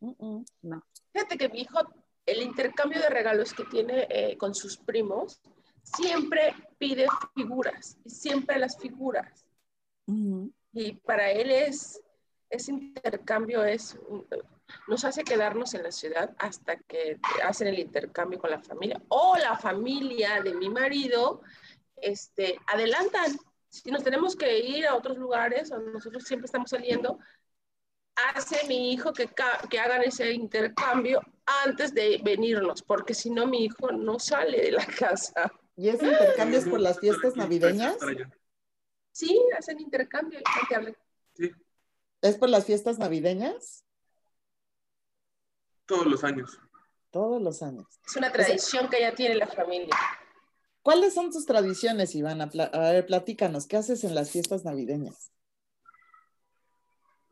Mm, 0.00 0.12
mm. 0.18 0.82
Fíjate 1.12 1.38
que 1.38 1.48
mi 1.48 1.60
hijo, 1.60 1.78
el 2.26 2.42
intercambio 2.42 3.00
de 3.00 3.08
regalos 3.10 3.52
que 3.52 3.64
tiene 3.64 4.06
eh, 4.10 4.36
con 4.38 4.54
sus 4.54 4.76
primos, 4.78 5.40
siempre 5.82 6.54
pide 6.78 7.06
figuras, 7.34 7.98
siempre 8.06 8.58
las 8.58 8.78
figuras. 8.78 9.44
Y 10.72 10.92
para 10.92 11.30
él 11.30 11.50
es, 11.50 12.00
ese 12.50 12.72
intercambio 12.72 13.64
es, 13.64 13.96
un- 14.08 14.26
nos 14.88 15.04
hace 15.04 15.22
quedarnos 15.24 15.74
en 15.74 15.82
la 15.82 15.92
ciudad 15.92 16.34
hasta 16.38 16.76
que 16.76 17.18
hacen 17.44 17.68
el 17.68 17.78
intercambio 17.78 18.38
con 18.38 18.50
la 18.50 18.60
familia. 18.60 19.00
O 19.08 19.36
la 19.36 19.56
familia 19.58 20.42
de 20.42 20.54
mi 20.54 20.68
marido, 20.70 21.42
este, 21.96 22.58
adelantan. 22.66 23.36
Si 23.68 23.90
nos 23.90 24.02
tenemos 24.04 24.36
que 24.36 24.58
ir 24.58 24.86
a 24.86 24.94
otros 24.94 25.18
lugares, 25.18 25.70
o 25.72 25.78
nosotros 25.78 26.24
siempre 26.24 26.46
estamos 26.46 26.70
saliendo, 26.70 27.18
hace 28.16 28.66
mi 28.68 28.92
hijo 28.92 29.12
que, 29.12 29.28
que 29.70 29.78
hagan 29.78 30.02
ese 30.02 30.32
intercambio 30.32 31.20
antes 31.64 31.94
de 31.94 32.20
venirnos, 32.24 32.82
porque 32.82 33.14
si 33.14 33.30
no 33.30 33.46
mi 33.46 33.64
hijo 33.64 33.92
no 33.92 34.18
sale 34.18 34.60
de 34.62 34.72
la 34.72 34.86
casa. 34.98 35.52
¿Y 35.76 35.88
ese 35.88 36.06
intercambio 36.06 36.58
es 36.58 36.68
por 36.68 36.80
las 36.80 37.00
fiestas 37.00 37.36
navideñas? 37.36 37.96
Sí, 39.12 39.40
hacen 39.56 39.80
intercambio. 39.80 40.38
hay 40.44 40.66
que 40.68 40.74
hablar. 40.74 40.98
Sí, 41.34 41.50
¿Es 42.22 42.36
por 42.36 42.48
las 42.48 42.64
fiestas 42.64 42.98
navideñas? 42.98 43.84
todos 45.86 46.06
los 46.06 46.24
años. 46.24 46.58
Todos 47.10 47.42
los 47.42 47.62
años. 47.62 47.86
Es 48.06 48.16
una 48.16 48.32
tradición 48.32 48.88
que 48.88 49.00
ya 49.00 49.14
tiene 49.14 49.34
la 49.34 49.46
familia. 49.46 49.94
¿Cuáles 50.82 51.14
son 51.14 51.30
tus 51.30 51.44
tradiciones, 51.46 52.14
Ivana? 52.14 52.50
A 52.72 52.78
ver, 52.92 53.06
platícanos, 53.06 53.66
¿qué 53.66 53.76
haces 53.76 54.02
en 54.04 54.14
las 54.14 54.30
fiestas 54.30 54.64
navideñas? 54.64 55.30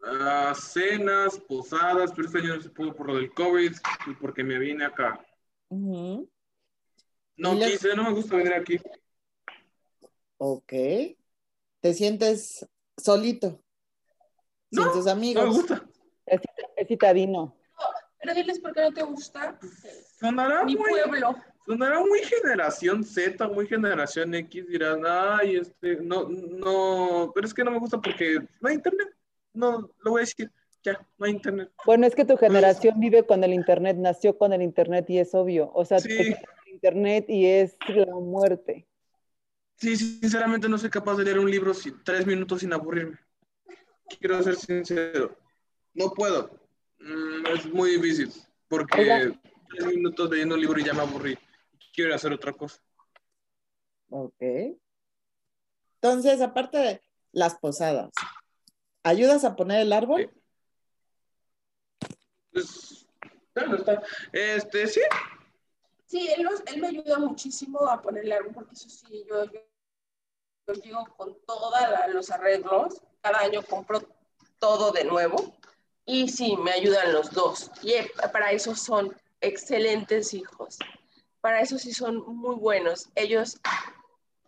Ah, 0.05 0.53
cenas, 0.55 1.39
posadas, 1.39 2.13
pero 2.15 2.27
este 2.27 2.39
año 2.39 2.57
no 2.57 2.61
se 2.63 2.71
pudo 2.71 2.95
por 2.95 3.07
lo 3.09 3.17
del 3.17 3.33
COVID 3.33 3.73
y 4.07 4.15
porque 4.15 4.43
me 4.43 4.59
vine 4.59 4.85
acá. 4.85 5.25
No 5.71 7.55
le- 7.55 7.71
quise, 7.71 7.95
no 7.95 8.03
me 8.05 8.13
gusta 8.13 8.37
venir 8.37 8.53
aquí. 8.55 8.79
Ok. 10.39 10.73
¿Te 11.81 11.95
sientes 11.95 12.67
solito? 12.97 13.63
Sin 14.71 14.83
No, 14.85 14.93
tus 14.93 15.07
No 15.07 15.13
amigos. 15.13 15.45
me 15.45 15.51
gusta. 15.51 15.85
Es, 16.27 16.41
es 16.77 16.89
citadino. 16.89 17.57
Pero 18.21 18.35
diles 18.35 18.61
por 18.61 18.73
qué 18.73 18.83
no 18.83 18.93
te 18.93 19.03
gusta 19.03 19.59
Sonará 20.21 20.65
mi 20.65 20.77
muy, 20.77 20.91
pueblo. 20.91 21.35
sonará 21.67 21.99
muy 22.01 22.21
generación 22.21 23.03
Z, 23.03 23.49
muy 23.49 23.67
generación 23.67 24.33
X. 24.35 24.67
Dirán, 24.69 25.03
ay, 25.07 25.57
este, 25.57 25.97
no, 25.97 26.29
no, 26.29 27.33
pero 27.35 27.47
es 27.47 27.53
que 27.55 27.65
no 27.65 27.73
me 27.73 27.79
gusta 27.81 28.01
porque 28.01 28.39
no 28.61 28.69
hay 28.69 28.77
internet. 28.77 29.09
No, 29.55 29.91
lo 30.01 30.11
voy 30.11 30.21
a 30.21 30.25
decir, 30.25 30.51
ya, 30.83 31.07
no 31.19 31.27
hay 31.27 31.33
internet. 31.33 31.71
Bueno, 31.85 32.07
es 32.07 32.15
que 32.15 32.25
tu 32.25 32.37
generación 32.37 32.99
vive 32.99 33.25
con 33.27 33.45
el 33.45 33.53
internet, 33.53 33.97
nació 33.99 34.37
con 34.39 34.53
el 34.53 34.63
internet 34.63 35.09
y 35.09 35.19
es 35.19 35.35
obvio. 35.35 35.71
O 35.75 35.85
sea, 35.85 35.99
Sí. 36.01 36.11
el 36.11 36.37
internet 36.73 37.27
y 37.29 37.47
es 37.47 37.77
la 37.89 38.07
muerte. 38.15 38.87
Sí, 39.77 39.97
sinceramente 39.97 40.69
no 40.69 40.79
soy 40.79 40.91
capaz 40.91 41.17
de 41.17 41.25
leer 41.25 41.39
un 41.39 41.51
libro 41.51 41.75
sin, 41.75 42.03
tres 42.05 42.27
minutos 42.27 42.61
sin 42.61 42.73
aburrirme. 42.73 43.19
Quiero 44.19 44.43
ser 44.43 44.57
sincero. 44.57 45.37
No 45.95 46.11
puedo. 46.13 46.51
Mm, 47.01 47.47
es 47.55 47.67
muy 47.73 47.91
difícil, 47.97 48.33
porque 48.69 49.01
Oiga. 49.01 49.41
tres 49.71 49.87
minutos 49.87 50.31
leyendo 50.31 50.55
un 50.55 50.61
libro 50.61 50.79
y 50.81 50.85
ya 50.85 50.93
me 50.95 51.01
aburrí. 51.03 51.37
Quiero 51.95 52.15
hacer 52.15 52.33
otra 52.33 52.53
cosa. 52.53 52.81
Ok. 54.11 54.43
Entonces, 56.01 56.41
aparte 56.41 56.79
de 56.79 57.03
las 57.33 57.57
posadas, 57.59 58.11
¿ayudas 59.03 59.45
a 59.45 59.57
poner 59.57 59.81
el 59.81 59.93
árbol? 59.93 60.31
Pues, 62.53 63.07
claro, 63.55 63.77
está. 63.77 64.03
Este, 64.33 64.87
sí, 64.87 65.01
Sí, 66.13 66.29
él, 66.37 66.47
él 66.67 66.79
me 66.79 66.89
ayuda 66.89 67.19
muchísimo 67.19 67.89
a 67.89 68.03
poner 68.03 68.27
el 68.27 68.33
árbol, 68.33 68.53
porque 68.53 68.75
eso 68.75 68.87
sí, 68.91 69.25
yo, 69.27 69.45
yo, 69.47 69.61
yo 70.67 70.75
llego 70.75 71.07
con 71.17 71.35
todos 71.47 71.73
los 72.13 72.31
arreglos. 72.31 73.01
Cada 73.23 73.39
año 73.39 73.63
compro 73.63 74.03
todo 74.59 74.93
de 74.93 75.05
nuevo. 75.05 75.55
Y 76.05 76.29
sí, 76.29 76.55
me 76.59 76.73
ayudan 76.73 77.15
los 77.15 77.31
dos. 77.31 77.71
Y 77.83 77.95
eh, 77.95 78.13
para 78.31 78.53
eso 78.53 78.75
son 78.75 79.17
excelentes 79.41 80.35
hijos. 80.35 80.79
Para 81.41 81.63
eso 81.63 81.79
sí 81.79 81.95
son 81.95 82.19
muy 82.27 82.57
buenos. 82.57 83.09
Ellos 83.15 83.59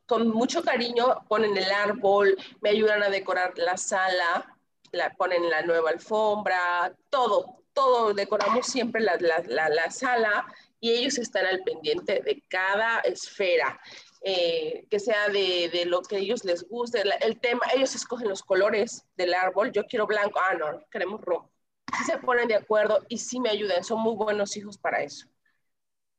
con 0.07 0.29
mucho 0.29 0.63
cariño 0.63 1.25
ponen 1.29 1.57
el 1.57 1.71
árbol, 1.71 2.37
me 2.61 2.71
ayudan 2.71 3.03
a 3.03 3.11
decorar 3.11 3.57
la 3.57 3.77
sala, 3.77 4.57
la, 4.93 5.11
ponen 5.15 5.49
la 5.51 5.63
nueva 5.63 5.91
alfombra, 5.91 6.95
todo, 7.11 7.65
todo, 7.73 8.15
decoramos 8.15 8.67
siempre 8.67 9.01
la, 9.01 9.17
la, 9.19 9.43
la, 9.47 9.69
la 9.69 9.91
sala 9.91 10.47
y 10.81 10.93
ellos 10.93 11.19
están 11.19 11.47
al 11.47 11.63
pendiente 11.63 12.21
de 12.21 12.43
cada 12.49 13.01
esfera, 13.01 13.81
eh, 14.23 14.87
que 14.91 15.01
sea 15.01 15.29
de, 15.29 15.71
de, 15.73 15.87
lo 15.87 16.03
que 16.03 16.19
ellos 16.19 16.45
les 16.45 16.69
guste, 16.69 17.01
el, 17.01 17.13
el, 17.21 17.41
tema, 17.41 17.63
ellos 17.75 17.95
escogen 17.95 18.29
los 18.29 18.43
colores 18.43 19.05
del 19.17 19.35
árbol, 19.35 19.73
yo 19.73 19.87
quiero 19.87 20.07
blanco, 20.07 20.39
ah, 20.41 20.55
no, 20.55 20.85
queremos 20.91 21.21
rojo. 21.23 21.51
Sí 21.97 22.05
se 22.05 22.19
ponen 22.19 22.49
de 22.49 22.57
acuerdo 22.57 23.05
y 23.09 23.19
sí 23.19 23.41
me 23.41 23.51
ayudan, 23.51 23.85
son 23.85 24.01
muy 24.01 24.15
buenos 24.15 24.57
hijos 24.57 24.79
para 24.79 25.03
eso. 25.03 25.27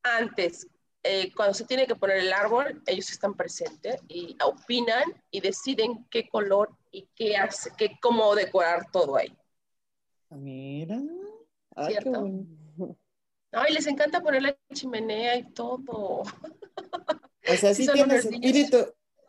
Antes, 0.02 0.66
eh, 1.06 1.32
cuando 1.34 1.54
se 1.54 1.64
tiene 1.64 1.86
que 1.86 1.94
poner 1.96 2.18
el 2.18 2.32
árbol, 2.32 2.82
ellos 2.86 3.10
están 3.10 3.34
presentes 3.34 4.00
y 4.08 4.36
opinan 4.42 5.04
y 5.30 5.40
deciden 5.40 6.06
qué 6.10 6.28
color 6.28 6.70
y 6.90 7.08
qué 7.14 7.36
hace, 7.36 7.70
qué, 7.76 7.98
cómo 8.00 8.34
decorar 8.34 8.90
todo 8.90 9.16
ahí. 9.16 9.36
Mira. 10.30 11.00
Ay, 11.74 11.92
¿Cierto? 11.92 12.12
qué 12.12 12.18
bueno. 12.18 12.46
Ay, 13.52 13.72
les 13.72 13.86
encanta 13.86 14.20
poner 14.20 14.42
la 14.42 14.56
chimenea 14.74 15.36
y 15.36 15.44
todo. 15.52 16.22
O 17.48 17.56
sea, 17.58 17.72
sí, 17.74 17.86
Sí 17.86 17.92
niños. 17.92 18.24
espíritu 18.24 18.76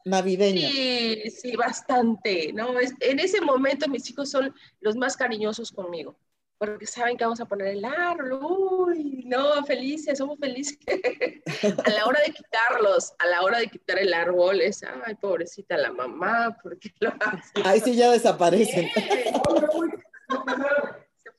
navideño. 0.05 0.67
Sí, 0.69 1.29
sí, 1.29 1.55
bastante, 1.55 2.51
¿no? 2.53 2.79
Es- 2.79 2.93
en 2.99 3.19
ese 3.19 3.41
momento 3.41 3.87
mis 3.87 4.09
hijos 4.09 4.29
son 4.29 4.53
los 4.81 4.95
más 4.95 5.15
cariñosos 5.15 5.71
conmigo, 5.71 6.17
porque 6.57 6.87
saben 6.87 7.17
que 7.17 7.23
vamos 7.23 7.39
a 7.39 7.45
poner 7.45 7.67
el 7.67 7.85
árbol, 7.85 8.39
uy, 8.41 9.23
no, 9.25 9.63
felices, 9.65 10.17
somos 10.17 10.39
felices. 10.39 10.77
a 11.85 11.89
la 11.89 12.05
hora 12.05 12.19
de 12.25 12.33
quitarlos, 12.33 13.13
a 13.19 13.27
la 13.27 13.43
hora 13.43 13.59
de 13.59 13.67
quitar 13.67 13.99
el 13.99 14.13
árbol, 14.13 14.59
es, 14.61 14.81
ay, 15.05 15.15
pobrecita 15.15 15.77
la 15.77 15.91
mamá, 15.91 16.57
¿por 16.61 16.77
qué 16.79 16.91
lo 16.99 17.13
hace? 17.19 17.53
Ahí 17.63 17.79
sí 17.79 17.95
ya 17.95 18.11
desaparecen. 18.11 18.89
Se 18.93 19.01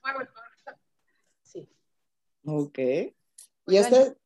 fue 0.01 0.13
mejor. 0.15 0.43
Sí. 1.43 1.69
Ok. 2.45 2.79
¿Y 2.79 3.15
Oigan, 3.67 3.85
usted? 3.85 4.17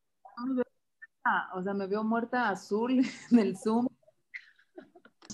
O 1.55 1.63
sea, 1.63 1.73
me 1.73 1.87
veo 1.87 2.03
muerta 2.03 2.49
azul 2.49 3.03
en 3.31 3.39
el 3.39 3.57
Zoom. 3.57 3.87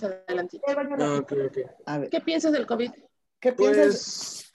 Adelantito. 0.02 0.64
Ah, 0.68 1.18
ok, 1.20 1.32
ok. 1.48 1.58
A 1.84 1.98
ver, 1.98 2.08
¿Qué 2.08 2.20
piensas 2.20 2.52
del 2.52 2.66
COVID? 2.66 2.90
¿qué 3.40 3.52
piensas? 3.52 3.84
Pues, 3.84 4.49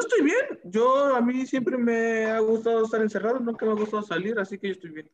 yo 0.00 0.08
estoy 0.08 0.24
bien. 0.24 0.60
Yo, 0.64 1.14
a 1.14 1.20
mí 1.20 1.46
siempre 1.46 1.76
me 1.76 2.26
ha 2.26 2.38
gustado 2.40 2.84
estar 2.84 3.00
encerrado, 3.00 3.38
nunca 3.40 3.64
me 3.66 3.72
ha 3.72 3.74
gustado 3.74 4.02
salir, 4.02 4.38
así 4.38 4.58
que 4.58 4.68
yo 4.68 4.72
estoy 4.74 4.90
bien. 4.90 5.10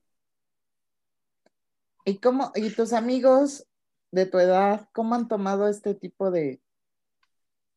¿Y 2.05 2.19
cómo, 2.19 2.53
y 2.55 2.71
tus 2.71 2.93
amigos 2.93 3.67
de 4.13 4.27
tu 4.27 4.39
edad, 4.39 4.89
cómo 4.93 5.15
han 5.15 5.29
tomado 5.29 5.69
este 5.69 5.95
tipo 5.95 6.31
de, 6.31 6.61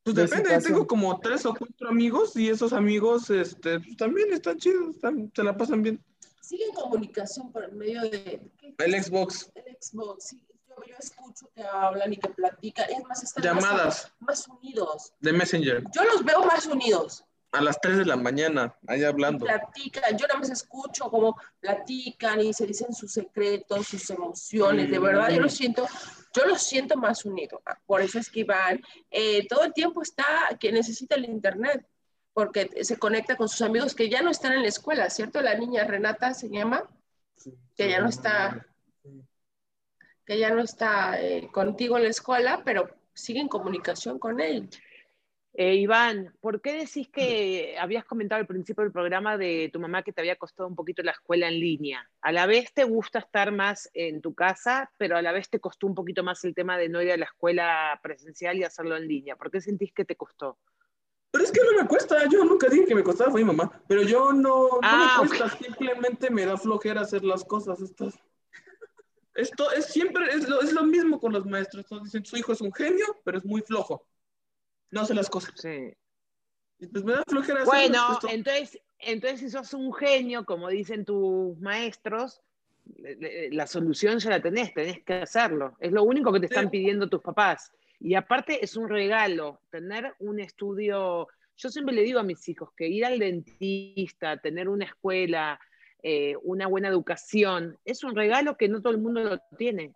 Pues 0.03 0.15
de 0.15 0.23
depende, 0.23 0.51
yo 0.51 0.61
tengo 0.61 0.87
como 0.87 1.19
tres 1.19 1.45
o 1.45 1.53
cuatro 1.55 1.89
amigos 1.89 2.35
y 2.35 2.49
esos 2.49 2.71
amigos 2.73 3.29
este, 3.31 3.79
pues, 3.79 3.97
también 3.97 4.31
están 4.31 4.57
chidos, 4.57 4.95
están- 4.95 5.31
se 5.35 5.43
la 5.43 5.57
pasan 5.57 5.81
bien. 5.81 6.03
Siguen 6.41 6.71
comunicación 6.73 7.51
por 7.51 7.71
medio 7.73 8.01
de 8.03 8.51
¿qué? 8.57 8.75
El 8.77 9.03
Xbox, 9.03 9.51
el 9.55 9.77
Xbox. 9.79 10.25
sí. 10.27 10.45
Yo, 10.81 10.87
yo 10.87 10.95
escucho 10.99 11.49
que 11.53 11.63
hablan 11.63 12.13
y 12.13 12.17
que 12.17 12.29
platican. 12.29 12.89
Es 12.89 13.03
más, 13.05 13.23
están 13.23 13.43
llamadas 13.43 14.11
Más, 14.19 14.47
más 14.47 14.47
unidos. 14.47 15.13
de 15.19 15.33
Messenger 15.33 15.83
Yo 15.93 16.03
los 16.03 16.23
veo 16.23 16.43
más 16.43 16.65
unidos. 16.65 17.23
a 17.51 17.61
las 17.61 17.79
3 17.81 17.97
de 17.97 18.05
la 18.05 18.15
mañana, 18.15 18.75
ahí 18.87 19.03
hablando. 19.03 19.45
Platican. 19.45 20.17
Yo 20.17 20.27
nada 20.27 20.39
más 20.39 20.49
escucho 20.51 21.09
cómo 21.09 21.35
platican 21.59 22.39
y 22.41 22.53
se 22.53 22.65
dicen 22.67 22.93
sus 22.93 23.11
secretos, 23.11 23.87
sus 23.87 24.09
emociones. 24.11 24.89
De 24.91 24.99
verdad, 24.99 25.29
yo 25.29 25.41
los 25.41 25.53
siento, 25.53 25.87
yo 26.33 26.45
los 26.45 26.61
siento 26.61 26.95
más 26.95 27.25
unidos. 27.25 27.61
Por 27.85 28.01
eso 28.01 28.19
es 28.19 28.29
que 28.29 28.41
Iván 28.41 28.81
eh, 29.09 29.47
todo 29.47 29.63
el 29.63 29.73
tiempo 29.73 30.01
está 30.01 30.25
que 30.59 30.71
necesita 30.71 31.15
el 31.15 31.25
internet. 31.25 31.85
Porque 32.31 32.69
se 32.85 32.97
conecta 32.97 33.35
con 33.35 33.49
sus 33.49 33.63
amigos 33.63 33.93
que 33.95 34.07
ya 34.07 34.21
no 34.21 34.29
están 34.29 34.53
en 34.53 34.61
la 34.61 34.69
escuela, 34.69 35.09
¿cierto? 35.09 35.41
La 35.41 35.55
niña 35.55 35.83
Renata 35.83 36.33
se 36.33 36.47
llama. 36.49 36.83
que 37.75 37.89
ya 37.89 37.99
no 37.99 38.07
está, 38.07 38.65
que 40.29 40.37
ya 40.37 40.51
no 40.53 40.61
está 40.61 41.19
eh, 41.19 41.49
contigo 41.51 41.97
en 41.97 42.03
la 42.03 42.09
escuela, 42.09 42.61
pero 42.63 42.87
sigue 43.13 43.39
en 43.39 43.47
comunicación 43.47 44.19
con 44.19 44.39
él. 44.39 44.69
Eh, 45.53 45.73
Iván, 45.73 46.35
¿por 46.39 46.61
qué 46.61 46.73
decís 46.73 47.09
que 47.09 47.75
habías 47.79 48.05
comentado 48.05 48.39
al 48.39 48.45
principio 48.45 48.83
del 48.83 48.93
programa 48.93 49.39
de 49.39 49.71
tu 49.73 49.79
mamá 49.79 50.03
que 50.03 50.13
te 50.13 50.21
había 50.21 50.35
costado 50.35 50.69
un 50.69 50.75
poquito 50.75 51.01
la 51.01 51.13
escuela 51.13 51.47
en 51.47 51.59
línea? 51.59 52.07
A 52.21 52.31
la 52.31 52.45
vez 52.45 52.71
te 52.75 52.83
gusta 52.83 53.17
estar 53.17 53.51
más 53.51 53.89
en 53.95 54.21
tu 54.21 54.35
casa, 54.35 54.91
pero 54.97 55.17
a 55.17 55.23
la 55.23 55.31
vez 55.31 55.49
te 55.49 55.59
costó 55.59 55.87
un 55.87 55.95
poquito 55.95 56.23
más 56.23 56.45
el 56.45 56.53
tema 56.53 56.77
de 56.77 56.89
no 56.89 57.01
ir 57.01 57.11
a 57.11 57.17
la 57.17 57.25
escuela 57.25 57.99
presencial 58.03 58.55
y 58.57 58.63
hacerlo 58.63 58.97
en 58.97 59.07
línea. 59.07 59.35
¿Por 59.35 59.49
qué 59.49 59.61
sentís 59.61 59.91
que 59.93 60.05
te 60.05 60.15
costó? 60.15 60.59
Pero 61.31 61.43
es 61.43 61.51
que 61.51 61.61
no 61.61 61.81
me 61.81 61.87
cuesta, 61.87 62.17
yo 62.31 62.45
nunca 62.45 62.69
dije 62.69 62.85
que 62.85 62.95
me 62.95 63.03
costaba, 63.03 63.31
fue 63.31 63.41
mi 63.41 63.47
mamá. 63.47 63.81
Pero 63.87 64.03
yo 64.03 64.31
no, 64.31 64.67
no 64.67 64.79
Ah, 64.83 65.21
me 65.23 65.27
cuesta, 65.27 65.49
simplemente 65.57 66.29
me 66.29 66.45
da 66.45 66.55
flojera 66.55 67.01
hacer 67.01 67.23
las 67.23 67.43
cosas 67.43 67.81
estas. 67.81 68.13
Esto 69.39 69.71
es 69.71 69.85
siempre, 69.85 70.27
es 70.31 70.47
lo, 70.47 70.61
es 70.61 70.73
lo 70.73 70.83
mismo 70.83 71.19
con 71.19 71.33
los 71.33 71.45
maestros. 71.45 71.85
Todos 71.85 72.03
dicen, 72.03 72.25
su 72.25 72.37
hijo 72.37 72.51
es 72.53 72.61
un 72.61 72.73
genio, 72.73 73.05
pero 73.23 73.37
es 73.37 73.45
muy 73.45 73.61
flojo. 73.61 74.05
No 74.91 75.01
hace 75.01 75.13
las 75.13 75.29
cosas. 75.29 75.53
Sí. 75.55 75.93
Y 76.79 76.87
pues 76.87 77.03
me 77.03 77.13
da 77.13 77.23
flojera 77.27 77.63
Bueno, 77.65 78.13
esto. 78.13 78.27
entonces, 78.29 78.79
entonces 78.99 79.39
si 79.41 79.49
sos 79.49 79.73
un 79.73 79.93
genio, 79.93 80.45
como 80.45 80.69
dicen 80.69 81.05
tus 81.05 81.57
maestros, 81.59 82.41
la 83.51 83.67
solución 83.67 84.19
ya 84.19 84.29
la 84.31 84.41
tenés, 84.41 84.73
tenés 84.73 85.03
que 85.03 85.13
hacerlo. 85.13 85.75
Es 85.79 85.91
lo 85.91 86.03
único 86.03 86.31
que 86.33 86.39
te 86.39 86.45
están 86.47 86.65
Sí. 86.65 86.71
pidiendo 86.71 87.07
tus 87.09 87.21
papás. 87.21 87.71
Y 87.99 88.15
aparte 88.15 88.63
es 88.63 88.75
un 88.77 88.87
regalo, 88.89 89.61
tener 89.69 90.15
un 90.19 90.39
estudio. 90.39 91.27
Yo 91.57 91.69
siempre 91.69 91.93
le 91.93 92.01
digo 92.03 92.19
a 92.19 92.23
mis 92.23 92.47
hijos 92.47 92.69
que 92.75 92.87
ir 92.87 93.05
al 93.05 93.19
dentista, 93.19 94.37
tener 94.37 94.69
una 94.69 94.85
escuela, 94.85 95.59
eh, 96.01 96.35
una 96.43 96.67
buena 96.67 96.87
educación, 96.87 97.77
es 97.83 98.03
un 98.03 98.15
regalo 98.15 98.55
que 98.57 98.69
no 98.69 98.81
todo 98.81 98.93
el 98.93 98.99
mundo 98.99 99.23
lo 99.23 99.39
tiene. 99.57 99.93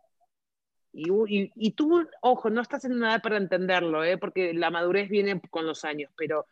Y, 0.95 1.71
tú, 1.71 2.07
ojo, 2.21 2.49
no 2.51 2.61
estás 2.61 2.85
en 2.85 2.93
una 2.93 3.11
edad 3.11 3.21
para 3.23 3.37
entenderlo, 3.37 4.03
¿eh? 4.03 4.19
porque 4.19 4.53
la 4.53 4.69
madurez 4.69 5.09
viene 5.09 5.41
con 5.49 5.65
los 5.65 5.85
años, 5.85 6.11
pero 6.15 6.45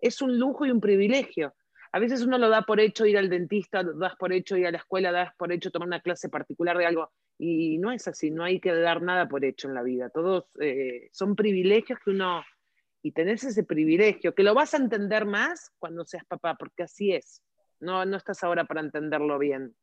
es 0.00 0.22
un 0.22 0.38
lujo 0.38 0.64
y 0.64 0.70
un 0.70 0.80
privilegio. 0.80 1.52
A 1.90 1.98
veces 1.98 2.22
uno 2.22 2.38
lo 2.38 2.48
da 2.48 2.62
por 2.62 2.78
hecho 2.78 3.06
ir 3.06 3.18
al 3.18 3.28
dentista, 3.28 3.82
lo 3.82 3.94
das 3.94 4.14
por 4.16 4.32
hecho 4.32 4.56
ir 4.56 4.66
a 4.68 4.70
la 4.70 4.78
escuela, 4.78 5.10
das 5.10 5.34
por 5.36 5.52
hecho 5.52 5.72
tomar 5.72 5.88
una 5.88 6.00
clase 6.00 6.28
particular 6.28 6.78
de 6.78 6.86
algo. 6.86 7.10
Y 7.38 7.78
no 7.78 7.90
es 7.90 8.06
así, 8.06 8.30
no 8.30 8.44
hay 8.44 8.60
que 8.60 8.72
dar 8.72 9.02
nada 9.02 9.28
por 9.28 9.44
hecho 9.44 9.66
en 9.68 9.74
la 9.74 9.82
vida. 9.82 10.10
Todos 10.10 10.44
eh, 10.60 11.08
son 11.12 11.34
privilegios 11.34 11.98
que 12.04 12.10
uno... 12.10 12.44
Y 13.00 13.12
tenés 13.12 13.44
ese 13.44 13.62
privilegio, 13.62 14.34
que 14.34 14.42
lo 14.42 14.54
vas 14.54 14.74
a 14.74 14.76
entender 14.76 15.24
más 15.24 15.70
cuando 15.78 16.04
seas 16.04 16.24
papá, 16.26 16.56
porque 16.56 16.82
así 16.82 17.12
es. 17.12 17.42
No, 17.80 18.04
no 18.04 18.16
estás 18.16 18.42
ahora 18.44 18.64
para 18.64 18.80
entenderlo 18.80 19.38
bien. 19.38 19.74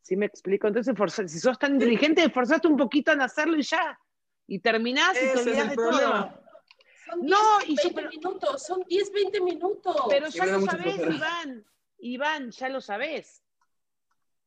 ¿Sí 0.00 0.16
me 0.16 0.26
explico? 0.26 0.66
Entonces, 0.68 0.94
si 1.30 1.38
sos 1.38 1.58
tan 1.58 1.74
inteligente, 1.74 2.24
esforzate 2.24 2.66
un 2.68 2.76
poquito 2.76 3.12
en 3.12 3.20
hacerlo 3.20 3.56
y 3.56 3.62
ya. 3.62 3.98
Y 4.46 4.58
terminás 4.58 5.10
y 5.16 5.20
te 5.20 5.24
Ese 5.26 5.32
es 5.34 5.46
olvidás 5.46 5.62
el 5.64 5.68
de 5.70 5.74
problema. 5.76 6.32
todo. 6.32 6.42
Son 7.06 7.20
10, 7.20 7.30
No, 7.30 7.60
y 7.66 7.76
yo- 7.76 7.82
20 7.84 7.94
pero- 7.94 8.10
minutos, 8.10 8.62
son 8.66 8.82
10, 8.88 9.12
20 9.12 9.40
minutos. 9.40 9.96
Pero 10.08 10.28
ya 10.28 10.46
lo 10.46 10.60
sabés. 10.62 10.98
Iván. 10.98 11.64
Iván, 11.98 12.50
ya 12.50 12.68
lo 12.68 12.80
sabés. 12.80 13.42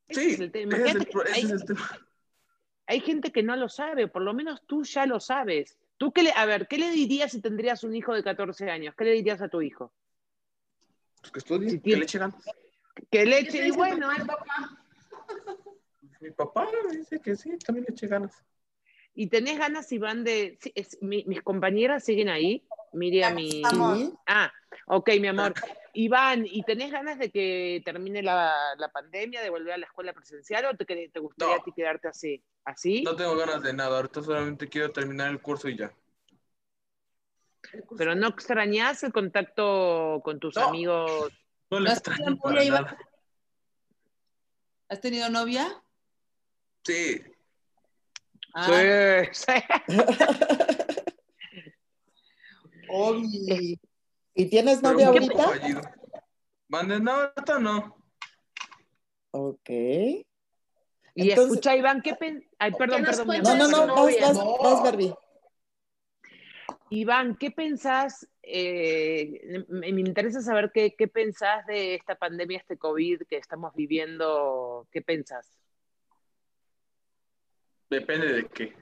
Ese 0.07 0.21
Sí, 0.21 0.29
es 0.33 0.39
el 0.39 0.51
tema. 0.51 0.77
ese 0.77 0.87
es 0.89 0.95
el, 0.95 1.01
ese 1.01 1.33
hay, 1.33 1.41
es 1.43 1.51
el 1.51 1.65
tema. 1.65 1.99
hay 2.87 2.99
gente 2.99 3.31
que 3.31 3.43
no 3.43 3.55
lo 3.55 3.69
sabe, 3.69 4.07
por 4.07 4.21
lo 4.21 4.33
menos 4.33 4.61
tú 4.67 4.83
ya 4.83 5.05
lo 5.05 5.19
sabes. 5.19 5.77
¿Tú 5.97 6.11
qué 6.11 6.23
le, 6.23 6.31
a 6.33 6.45
ver, 6.45 6.67
¿qué 6.67 6.77
le 6.77 6.91
dirías 6.91 7.31
si 7.31 7.41
tendrías 7.41 7.83
un 7.85 7.95
hijo 7.95 8.13
de 8.13 8.23
14 8.23 8.69
años? 8.69 8.93
¿Qué 8.97 9.05
le 9.05 9.11
dirías 9.13 9.41
a 9.41 9.47
tu 9.47 9.61
hijo? 9.61 9.93
Pues 11.21 11.31
que 11.31 11.39
estudie, 11.39 11.69
Si 11.69 11.79
que 11.79 11.95
le 11.95 12.03
eche 12.03 12.19
ganas. 12.19 12.35
Que 12.95 13.05
¿Qué 13.09 13.25
leche, 13.25 13.59
te 13.59 13.67
y 13.67 13.71
bueno, 13.71 14.09
papá? 14.25 14.77
Mi 16.21 16.31
papá 16.31 16.67
dice 16.91 17.19
que 17.19 17.35
sí, 17.35 17.57
también 17.59 17.85
le 17.87 17.93
eche 17.93 18.07
ganas. 18.07 18.43
y 19.13 19.27
tenés 19.27 19.59
ganas, 19.59 19.91
Iván, 19.91 20.23
de... 20.23 20.57
sí, 20.61 20.71
es- 20.75 20.97
mi- 21.01 21.23
mis 21.25 21.41
compañeras 21.41 22.03
siguen 22.03 22.29
ahí, 22.29 22.65
Miriam 22.93 23.37
y... 23.37 23.61
Ah, 24.25 24.51
ok, 24.87 25.09
mi 25.19 25.27
amor. 25.27 25.53
Iván, 25.93 26.45
¿y 26.45 26.63
tenés 26.63 26.91
ganas 26.91 27.17
de 27.19 27.31
que 27.31 27.81
termine 27.85 28.21
la, 28.23 28.53
la 28.77 28.89
pandemia, 28.91 29.41
de 29.41 29.49
volver 29.49 29.73
a 29.73 29.77
la 29.77 29.85
escuela 29.85 30.11
presencial 30.13 30.65
o 30.65 30.75
te, 30.75 30.85
te 30.85 31.19
gustaría 31.19 31.55
No. 31.55 31.61
a 31.61 31.63
ti 31.63 31.71
quedarte 31.73 32.07
así? 32.07 32.43
¿Así? 32.65 33.03
No 33.03 33.15
tengo 33.15 33.35
ganas 33.37 33.61
de 33.61 33.73
nada, 33.73 33.97
ahorita 33.97 34.21
solamente 34.23 34.67
quiero 34.67 34.91
terminar 34.91 35.29
el 35.31 35.41
curso 35.41 35.69
y 35.69 35.77
ya. 35.77 35.93
Pero 37.97 38.15
no 38.15 38.27
extrañás 38.27 39.03
el 39.03 39.13
contacto 39.13 40.21
con 40.23 40.39
tus 40.39 40.55
No. 40.55 40.67
amigos. 40.67 41.31
No 41.75 41.81
le 41.81 41.85
¿No 41.87 41.91
has 41.91 41.97
extraño 41.97 42.23
tenido 42.23 42.41
para 42.41 42.55
novia, 42.55 42.67
Iván? 42.67 42.83
nada. 42.85 42.97
¿Has 44.87 45.01
tenido 45.01 45.29
novia? 45.29 45.83
Sí, 46.85 47.21
Ah, 48.53 48.67
Sí. 49.33 49.51
¿Y 54.35 54.45
tienes 54.49 54.81
novia 54.81 55.11
un 55.11 55.19
¿Qué 55.19 55.27
poco 55.27 55.41
ahorita? 55.43 55.95
Mande, 56.69 56.99
no, 57.01 57.11
ahorita 57.11 57.59
no. 57.59 57.97
Ok. 59.31 59.69
Y 59.69 60.25
Entonces- 61.15 61.43
escucha, 61.45 61.75
Iván, 61.75 62.01
¿qué 62.01 62.15
pen... 62.15 62.49
Ay, 62.57 62.71
perdón, 62.71 63.03
perdón. 63.03 63.27
No, 63.43 63.55
no, 63.55 63.67
no, 63.67 63.87
vas, 63.95 64.15
vas, 64.21 64.37
No. 64.37 64.57
vas, 64.59 64.81
Barbie. 64.83 65.13
Iván, 66.89 67.35
¿qué 67.37 67.51
pensás? 67.51 68.27
Eh, 68.47 69.65
me, 69.69 69.91
me 69.91 70.01
interesa 70.01 70.41
saber 70.41 70.71
qué, 70.73 70.95
qué 70.97 71.07
pensás 71.07 71.65
de 71.65 71.95
esta 71.95 72.15
pandemia, 72.15 72.57
este 72.57 72.77
COVID 72.77 73.23
que 73.29 73.37
estamos 73.37 73.73
viviendo. 73.75 74.87
¿Qué 74.91 75.01
pensás? 75.01 75.57
Depende 77.89 78.33
de 78.33 78.45
qué. 78.47 78.73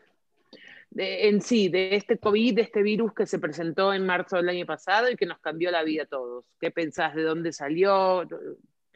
De- 0.90 1.28
en 1.28 1.42
sí, 1.42 1.70
de 1.70 1.96
este 1.96 2.18
COVID, 2.18 2.56
de 2.56 2.62
este 2.62 2.84
virus 2.84 3.14
que 3.14 3.26
se 3.26 3.40
presentó 3.40 3.94
en 3.94 4.06
marzo 4.06 4.38
del 4.38 4.50
año 4.50 4.66
pasado 4.66 5.10
y 5.10 5.16
que 5.16 5.26
nos 5.26 5.40
cambió 5.40 5.72
la 5.72 5.84
vida 5.84 6.04
a 6.04 6.08
todos. 6.08 6.46
¿Qué 6.60 6.72
pensás? 6.72 7.16
¿De 7.16 7.24
dónde 7.24 7.52
salió? 7.52 8.24
Yo 8.24 8.38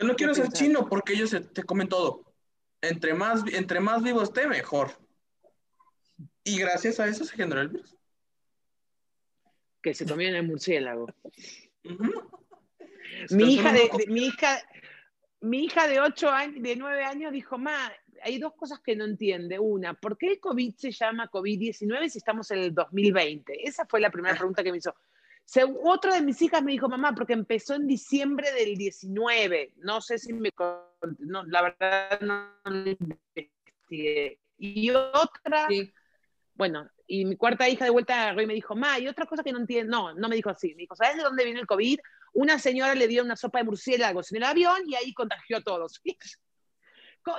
no 0.05 0.15
quiero 0.15 0.33
¿Qué 0.33 0.41
ser 0.41 0.51
chino 0.51 0.87
porque 0.87 1.13
ellos 1.13 1.35
te 1.53 1.63
comen 1.63 1.89
todo. 1.89 2.33
Entre 2.81 3.13
más, 3.13 3.43
entre 3.51 3.79
más 3.79 4.03
vivo 4.03 4.21
esté, 4.21 4.47
mejor. 4.47 4.91
Y 6.43 6.59
gracias 6.59 6.99
a 6.99 7.07
eso 7.07 7.25
se 7.25 7.35
generó 7.35 7.61
el 7.61 7.69
virus. 7.69 7.96
Que 9.87 9.93
se 9.93 10.05
comió 10.05 10.27
en 10.27 10.35
el 10.35 10.43
murciélago. 10.45 11.07
Mi 13.29 13.53
hija 13.53 13.71
de, 13.71 13.89
de- 13.97 14.07
mi 14.07 14.25
hija, 14.25 14.61
mi 15.39 15.63
hija 15.63 15.87
de 15.87 16.01
8 16.01 16.29
años, 16.29 16.61
de 16.61 16.75
9 16.75 17.03
años 17.05 17.31
dijo, 17.31 17.57
ma, 17.57 17.89
hay 18.21 18.37
dos 18.37 18.53
cosas 18.55 18.81
que 18.81 18.97
no 18.97 19.05
entiende. 19.05 19.59
Una, 19.59 19.93
¿por 19.93 20.17
qué 20.17 20.27
el 20.33 20.39
COVID 20.41 20.75
se 20.75 20.91
llama 20.91 21.31
COVID-19 21.31 22.09
si 22.09 22.17
estamos 22.17 22.51
en 22.51 22.59
el 22.59 22.73
2020? 22.73 23.65
Esa 23.65 23.85
fue 23.85 24.01
la 24.01 24.09
primera 24.11 24.35
pregunta 24.35 24.61
que 24.61 24.71
me 24.73 24.79
hizo. 24.79 24.93
Se- 25.45 25.63
otra 25.85 26.15
de 26.15 26.21
mis 26.21 26.41
hijas 26.41 26.61
me 26.61 26.73
dijo, 26.73 26.89
mamá, 26.89 27.15
porque 27.15 27.31
empezó 27.31 27.73
en 27.75 27.87
diciembre 27.87 28.51
del 28.51 28.75
19. 28.75 29.71
No 29.77 30.01
sé 30.01 30.17
si 30.19 30.33
me... 30.33 30.51
No, 31.19 31.45
la 31.45 31.61
verdad 31.61 32.19
no 32.19 32.49
lo 32.65 32.89
investigué. 32.89 34.37
Y 34.57 34.89
otra, 34.89 35.67
sí. 35.69 35.93
Bueno, 36.57 36.89
y 37.05 37.23
mi 37.25 37.35
cuarta 37.37 37.69
hija 37.69 37.85
de 37.85 37.91
vuelta 37.91 38.21
agarró 38.23 38.41
y 38.41 38.47
me 38.47 38.53
dijo, 38.55 38.75
ma, 38.75 38.99
y 38.99 39.07
otra 39.07 39.25
cosa 39.27 39.43
que 39.43 39.51
no 39.53 39.59
entiendo, 39.59 39.91
no, 39.95 40.13
no 40.15 40.27
me 40.27 40.35
dijo 40.35 40.49
así, 40.49 40.69
me 40.75 40.81
dijo, 40.81 40.95
¿sabes 40.95 41.15
de 41.17 41.23
dónde 41.23 41.45
viene 41.45 41.59
el 41.59 41.67
COVID? 41.67 41.99
Una 42.33 42.59
señora 42.59 42.95
le 42.95 43.07
dio 43.07 43.23
una 43.23 43.35
sopa 43.35 43.59
de 43.59 43.65
murciélagos 43.65 44.31
en 44.31 44.37
el 44.37 44.43
avión 44.43 44.77
y 44.87 44.95
ahí 44.95 45.13
contagió 45.13 45.57
a 45.57 45.61
todos. 45.61 46.01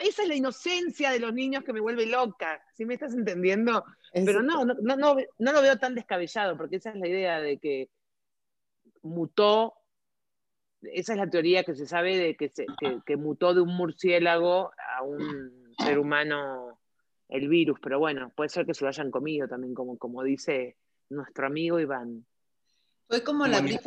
Esa 0.03 0.23
es 0.23 0.29
la 0.29 0.35
inocencia 0.35 1.11
de 1.11 1.19
los 1.19 1.33
niños 1.33 1.65
que 1.65 1.73
me 1.73 1.81
vuelve 1.81 2.05
loca, 2.07 2.63
¿sí 2.75 2.85
me 2.85 2.93
estás 2.95 3.15
entendiendo? 3.15 3.85
Es- 4.13 4.27
Pero 4.27 4.43
no, 4.43 4.65
no, 4.67 4.75
no, 4.83 4.97
no, 4.97 5.17
no 5.39 5.53
lo 5.53 5.63
veo 5.63 5.79
tan 5.79 5.95
descabellado, 5.95 6.57
porque 6.59 6.77
esa 6.77 6.91
es 6.91 6.97
la 6.97 7.09
idea 7.09 7.41
de 7.41 7.59
que 7.59 7.89
mutó, 9.03 9.75
esa 10.83 11.13
es 11.15 11.19
la 11.19 11.31
teoría 11.31 11.65
que 11.65 11.75
se 11.75 11.87
sabe 11.87 12.17
de 12.19 12.37
que, 12.37 12.51
se- 12.51 12.67
que, 12.79 12.99
que 13.07 13.17
mutó 13.17 13.55
de 13.55 13.63
un 13.63 13.75
murciélago 13.75 14.73
a 14.97 15.03
un 15.03 15.75
ser 15.79 15.99
humano 15.99 16.78
el 17.29 17.49
virus, 17.49 17.79
pero 17.83 17.99
bueno, 17.99 18.33
puede 18.35 18.49
ser 18.49 18.65
que 18.67 18.75
se 18.75 18.85
lo 18.85 18.89
hayan 18.89 19.11
comido 19.11 19.47
también, 19.49 19.75
como, 19.75 19.99
como 19.99 20.23
dice 20.23 20.77
nuestro 21.11 21.47
amigo 21.47 21.79
Iván. 21.79 22.27
Fue 23.09 23.23
como 23.25 23.47
la 23.47 23.61
gripe, 23.61 23.83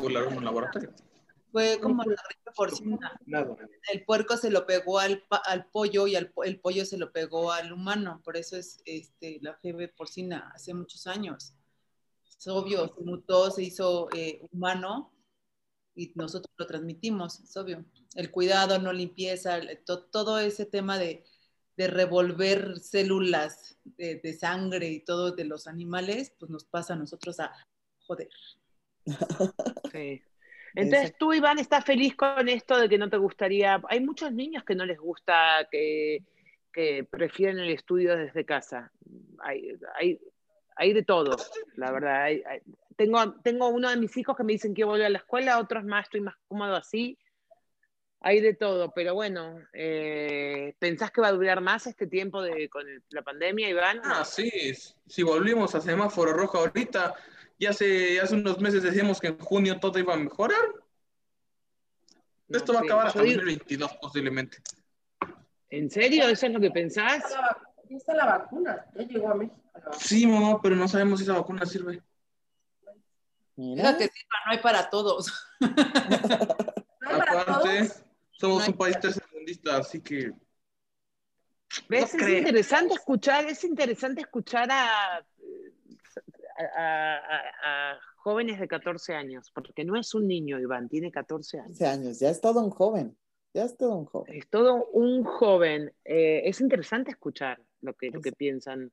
fue 1.52 1.80
como 1.82 2.04
la 2.04 2.16
gripe 2.28 2.52
porcina. 2.56 3.20
El 3.92 4.06
puerco 4.06 4.38
se 4.38 4.50
lo 4.50 4.66
pegó 4.66 5.00
al, 5.00 5.22
pa- 5.28 5.42
al 5.46 5.66
pollo 5.68 6.08
y 6.08 6.16
al, 6.16 6.32
po- 6.32 6.44
el 6.44 6.60
pollo 6.60 6.86
se 6.86 6.98
lo 6.98 7.12
pegó 7.12 7.52
al 7.52 7.72
humano. 7.74 8.22
Por 8.24 8.38
eso 8.38 8.58
es 8.58 8.82
este, 8.86 9.40
la 9.42 9.56
fiebre 9.56 9.88
porcina 9.90 10.52
hace 10.56 10.74
muchos 10.74 11.06
años. 11.08 11.54
Es 12.24 12.48
obvio, 12.48 12.88
se 12.96 13.02
mutó, 13.04 13.52
se 13.52 13.64
hizo 13.64 14.08
eh, 14.16 14.42
humano 14.52 15.14
y 15.94 16.12
nosotros 16.16 16.52
lo 16.58 16.66
transmitimos, 16.66 17.40
es 17.42 17.56
obvio. 17.58 17.86
El 18.16 18.32
cuidado, 18.32 18.80
no 18.80 18.92
limpieza, 18.94 19.60
to- 19.86 20.06
todo 20.06 20.40
ese 20.40 20.66
tema 20.66 20.98
de, 20.98 21.24
de 21.82 21.88
revolver 21.88 22.80
células 22.80 23.78
de, 23.84 24.16
de 24.16 24.34
sangre 24.34 24.88
y 24.90 25.00
todo 25.04 25.32
de 25.32 25.46
los 25.46 25.68
animales, 25.68 26.34
pues 26.40 26.52
nos 26.52 26.66
pasa 26.66 26.94
a 26.94 26.98
nosotros 26.98 27.40
a 27.40 27.52
joder. 28.06 28.30
Sí. 29.92 30.22
Entonces 30.76 31.14
tú, 31.18 31.34
Iván, 31.34 31.60
estás 31.60 31.84
feliz 31.84 32.16
con 32.16 32.48
esto 32.48 32.80
de 32.80 32.88
que 32.88 32.98
no 32.98 33.10
te 33.10 33.18
gustaría. 33.18 33.82
Hay 33.90 34.00
muchos 34.00 34.32
niños 34.32 34.64
que 34.64 34.76
no 34.76 34.86
les 34.86 35.00
gusta, 35.00 35.68
que, 35.70 36.24
que 36.72 37.04
prefieren 37.04 37.60
el 37.60 37.72
estudio 37.72 38.16
desde 38.16 38.46
casa. 38.46 38.92
Hay, 39.40 39.74
hay, 40.00 40.20
hay 40.76 40.94
de 40.94 41.04
todo, 41.04 41.36
la 41.76 41.92
verdad. 41.92 42.24
Hay- 42.24 42.44
tengo, 42.96 43.34
tengo 43.42 43.70
uno 43.70 43.90
de 43.90 43.98
mis 43.98 44.16
hijos 44.18 44.38
que 44.38 44.44
me 44.44 44.54
dicen 44.54 44.74
que 44.74 44.84
volver 44.84 45.08
a 45.08 45.10
la 45.10 45.18
escuela, 45.18 45.60
otros 45.60 45.84
más, 45.84 46.06
estoy 46.06 46.22
más 46.22 46.36
cómodo 46.48 46.76
así. 46.76 47.18
Hay 48.24 48.40
de 48.40 48.54
todo, 48.54 48.92
pero 48.94 49.16
bueno, 49.16 49.58
eh, 49.74 50.76
¿pensás 50.78 51.10
que 51.10 51.22
va 51.22 51.30
a 51.30 51.32
durar 51.32 51.60
más 51.60 51.88
este 51.88 52.06
tiempo 52.06 52.42
de, 52.44 52.70
con 52.70 52.88
el- 52.88 53.02
la 53.10 53.24
pandemia, 53.24 53.68
Iván? 53.68 54.00
Ah, 54.04 54.24
sí. 54.24 54.52
Si 55.08 55.24
volvimos 55.24 55.74
a 55.74 55.82
semáforo 55.82 56.32
rojo 56.34 56.60
ahorita, 56.60 57.16
ya 57.60 57.72
hace, 57.72 58.20
hace 58.22 58.36
unos 58.36 58.60
meses 58.60 58.84
decíamos 58.84 59.20
que 59.20 59.28
en 59.28 59.40
junio 59.40 59.80
todo 59.80 59.98
iba 59.98 60.14
a 60.14 60.18
mejorar. 60.18 60.64
No 62.48 62.58
Esto 62.58 62.74
va 62.74 62.80
a 62.82 62.84
acabar 62.84 63.08
hasta 63.08 63.22
digo- 63.24 63.38
2022 63.38 63.92
posiblemente. 64.00 64.58
¿En 65.72 65.90
serio? 65.90 66.28
¿Eso 66.28 66.46
es 66.46 66.52
lo 66.54 66.60
que 66.60 66.70
pensás? 66.70 67.24
Ya 67.90 67.98
está 67.98 68.14
la 68.14 68.26
vacuna, 68.26 68.86
ya 68.94 69.04
llegó 69.04 69.30
a 69.30 69.36
México. 69.36 69.58
Sí, 69.98 70.28
mamá, 70.28 70.62
pero 70.62 70.76
no 70.76 70.88
sabemos 70.88 71.20
si 71.20 71.24
esa 71.24 71.34
vacuna 71.34 71.66
sirve. 71.66 72.04
Mira. 73.56 73.98
Que 73.98 74.04
sirva, 74.10 74.36
no 74.46 74.52
hay 74.52 74.58
para 74.60 74.90
todos. 74.92 75.34
¿No 75.60 75.68
hay 77.10 77.18
para 77.20 77.42
Aparte, 77.42 77.78
todos? 77.80 78.04
Somos 78.42 78.68
un 78.68 78.74
país 78.78 79.00
tercermundista, 79.00 79.78
así 79.78 80.02
que 80.02 80.32
¿Ves? 81.88 82.14
No 82.16 82.28
es 82.28 82.38
interesante 82.40 82.94
escuchar, 82.96 83.46
es 83.46 83.64
interesante 83.64 84.22
escuchar 84.22 84.70
a, 84.72 85.18
a, 85.18 85.24
a- 86.78 87.94
a 87.94 88.00
jóvenes 88.18 88.60
de 88.60 88.68
14 88.68 89.14
años, 89.16 89.50
porque 89.54 89.86
no 89.86 89.98
es 89.98 90.14
un 90.14 90.28
niño, 90.28 90.60
Iván, 90.60 90.90
tiene 90.90 91.12
14 91.12 91.58
años. 91.60 91.68
15 91.78 91.88
años, 91.88 92.20
ya 92.20 92.30
es 92.30 92.42
todo 92.42 92.60
un 92.64 92.70
joven. 92.72 93.18
Ya 93.54 93.66
es 93.66 93.76
todo 93.76 93.96
un 93.96 94.06
joven. 94.06 94.34
Es 94.38 94.50
todo 94.50 94.86
un 94.94 95.24
joven. 95.24 95.94
Eh, 96.06 96.42
es 96.46 96.62
interesante 96.62 97.12
escuchar 97.12 97.62
lo 97.82 97.94
que, 97.96 98.10
lo 98.10 98.22
que 98.22 98.32
piensan, 98.32 98.92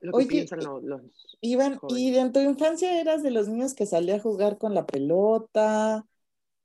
lo 0.00 0.12
que 0.12 0.16
Oye, 0.18 0.26
piensan 0.28 0.60
lo- 0.60 0.80
los, 0.80 1.02
Iván, 1.40 1.76
Joven. 1.76 1.98
¿y 1.98 2.16
en 2.16 2.32
tu 2.32 2.40
infancia 2.40 3.00
eras 3.00 3.22
de 3.22 3.30
los 3.30 3.48
niños 3.48 3.74
que 3.74 3.86
salía 3.86 4.16
a 4.16 4.20
jugar 4.20 4.58
con 4.58 4.74
la 4.74 4.86
pelota, 4.86 6.04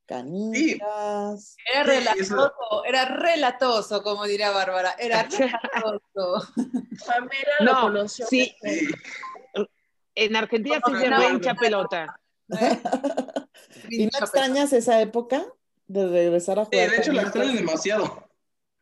canicas? 0.07 1.57
Era 1.71 1.83
Sí, 1.83 1.89
relatoso, 1.89 2.83
era 2.85 3.05
relatoso, 3.05 4.01
como 4.01 4.25
diría 4.25 4.49
Bárbara. 4.51 4.95
Era 4.97 5.23
relatoso. 5.83 6.47
Pamela 7.05 7.53
lo 7.59 7.73
No, 7.73 7.81
conoció. 7.81 8.25
sí. 8.25 8.55
En 10.15 10.35
Argentina 10.35 10.79
se 10.83 11.09
No, 11.09 11.17
re 11.19 11.29
hincha 11.29 11.53
pelota. 11.53 12.19
¿Y 13.89 14.05
no 14.05 14.11
extrañas 14.19 14.73
esa 14.73 14.99
época 15.01 15.45
de 15.87 16.07
regresar 16.07 16.57
a 16.59 16.65
Sí, 16.65 16.71
jugar? 16.71 16.89
de 16.89 16.97
hecho 16.97 17.13
la 17.13 17.21
extraño 17.21 17.53
demasiado. 17.53 18.03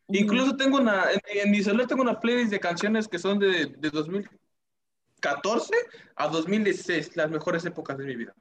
Ujú. 0.08 0.20
Incluso 0.20 0.56
tengo 0.56 0.78
una, 0.78 1.12
en, 1.12 1.20
en 1.26 1.52
mi 1.52 1.62
celular 1.64 1.88
tengo 1.88 2.04
una 2.04 2.20
playlist 2.20 2.52
de 2.52 2.60
canciones 2.60 3.08
que 3.08 3.18
son 3.20 3.40
de, 3.40 3.74
de 3.78 3.90
2014 3.90 5.74
a 6.16 6.28
2016, 6.28 7.16
las 7.16 7.30
mejores 7.30 7.66
épocas 7.66 7.98
de 7.98 8.06
mi 8.06 8.16
vida. 8.16 8.34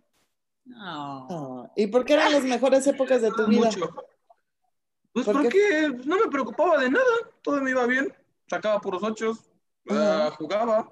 No. 0.65 1.27
Ah, 1.31 1.73
¿Y 1.77 1.87
por 1.89 2.05
qué 2.05 2.15
eran 2.15 2.33
las 2.33 2.45
mejores 2.45 2.87
épocas 2.87 3.21
de 3.23 3.31
tu 3.31 3.43
Ah, 3.43 3.47
vida? 3.47 3.67
Mucho. 3.67 3.95
Pues 5.13 5.27
¿Por 5.27 5.43
qué? 5.43 5.43
porque 5.43 6.09
no 6.09 6.19
me 6.19 6.29
preocupaba 6.29 6.79
de 6.79 6.91
nada, 6.91 7.05
todo 7.43 7.61
me 7.61 7.71
iba 7.71 7.87
bien, 7.87 8.13
sacaba 8.49 8.81
puros 8.81 9.03
ochos, 9.05 9.45
ah, 9.89 10.35
jugaba, 10.37 10.91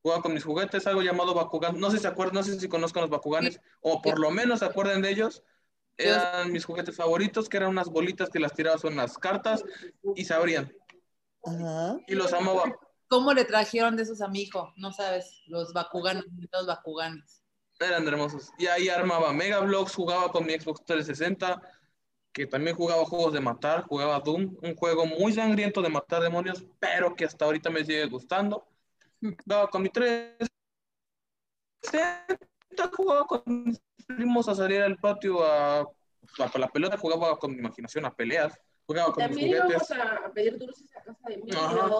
jugaba 0.00 0.22
con 0.22 0.32
mis 0.32 0.44
juguetes, 0.44 0.86
algo 0.86 1.02
llamado 1.02 1.34
Bakugan, 1.34 1.78
no 1.80 1.90
sé 1.90 1.96
si 1.96 2.02
se 2.02 2.08
acuerdan, 2.08 2.36
no 2.36 2.42
sé 2.44 2.60
si 2.60 2.68
conozcan 2.68 3.00
los 3.02 3.10
Bakuganes, 3.10 3.60
o 3.80 4.00
por 4.00 4.20
lo 4.20 4.30
menos 4.30 4.60
se 4.60 4.66
acuerden 4.66 5.02
de 5.02 5.10
ellos, 5.10 5.42
eran 5.96 6.52
mis 6.52 6.64
juguetes 6.64 6.94
favoritos, 6.94 7.48
que 7.48 7.56
eran 7.56 7.70
unas 7.70 7.88
bolitas 7.88 8.30
que 8.30 8.38
las 8.38 8.54
tirabas 8.54 8.84
en 8.84 8.94
las 8.96 9.18
cartas 9.18 9.64
y 10.14 10.24
se 10.24 10.34
abrían, 10.34 10.72
Ajá. 11.44 11.98
y 12.06 12.14
los 12.14 12.32
amaba. 12.32 12.62
¿Cómo 13.08 13.32
le 13.32 13.44
trajeron 13.44 13.96
de 13.96 14.04
esos 14.04 14.20
a 14.20 14.28
mi 14.28 14.42
hijo? 14.42 14.72
No 14.76 14.92
sabes, 14.92 15.42
los 15.48 15.72
Bakuganes, 15.72 16.26
los 16.52 16.66
Bakuganes. 16.66 17.37
Eran 17.80 18.06
hermosos. 18.08 18.50
Y 18.58 18.66
ahí 18.66 18.88
armaba 18.88 19.32
Mega 19.32 19.60
Bloks, 19.60 19.94
jugaba 19.94 20.30
con 20.32 20.44
mi 20.46 20.52
Xbox 20.54 20.84
360, 20.84 21.62
que 22.32 22.46
también 22.46 22.76
jugaba 22.76 23.04
juegos 23.04 23.32
de 23.32 23.40
matar, 23.40 23.84
jugaba 23.84 24.18
Doom, 24.20 24.56
un 24.62 24.74
juego 24.74 25.06
muy 25.06 25.32
sangriento 25.32 25.80
de 25.82 25.88
matar 25.88 26.22
demonios, 26.22 26.66
pero 26.80 27.14
que 27.14 27.24
hasta 27.24 27.44
ahorita 27.44 27.70
me 27.70 27.84
sigue 27.84 28.06
gustando. 28.06 28.66
Jugaba 29.44 29.68
con 29.68 29.82
mi 29.82 29.88
360, 29.88 30.50
jugaba 32.96 33.24
con 33.26 33.42
mis 33.46 33.80
primos 34.06 34.48
a 34.48 34.54
salir 34.54 34.82
al 34.82 34.96
patio 34.96 35.44
a, 35.44 35.80
a 35.80 36.58
la 36.58 36.68
pelota, 36.68 36.96
jugaba 36.96 37.36
con 37.38 37.52
mi 37.52 37.58
imaginación 37.58 38.04
a 38.04 38.14
peleas, 38.14 38.58
jugaba 38.86 39.12
con 39.12 39.24
mis 39.28 39.36
También 39.36 39.56
íbamos 39.56 39.72
juguetes. 39.74 39.90
a 40.24 40.32
pedir 40.32 40.58
dulces 40.58 40.96
a 40.96 41.02
casa 41.02 41.20
de 41.28 41.34
Emilio. 41.34 41.58
Ajá. 41.60 41.90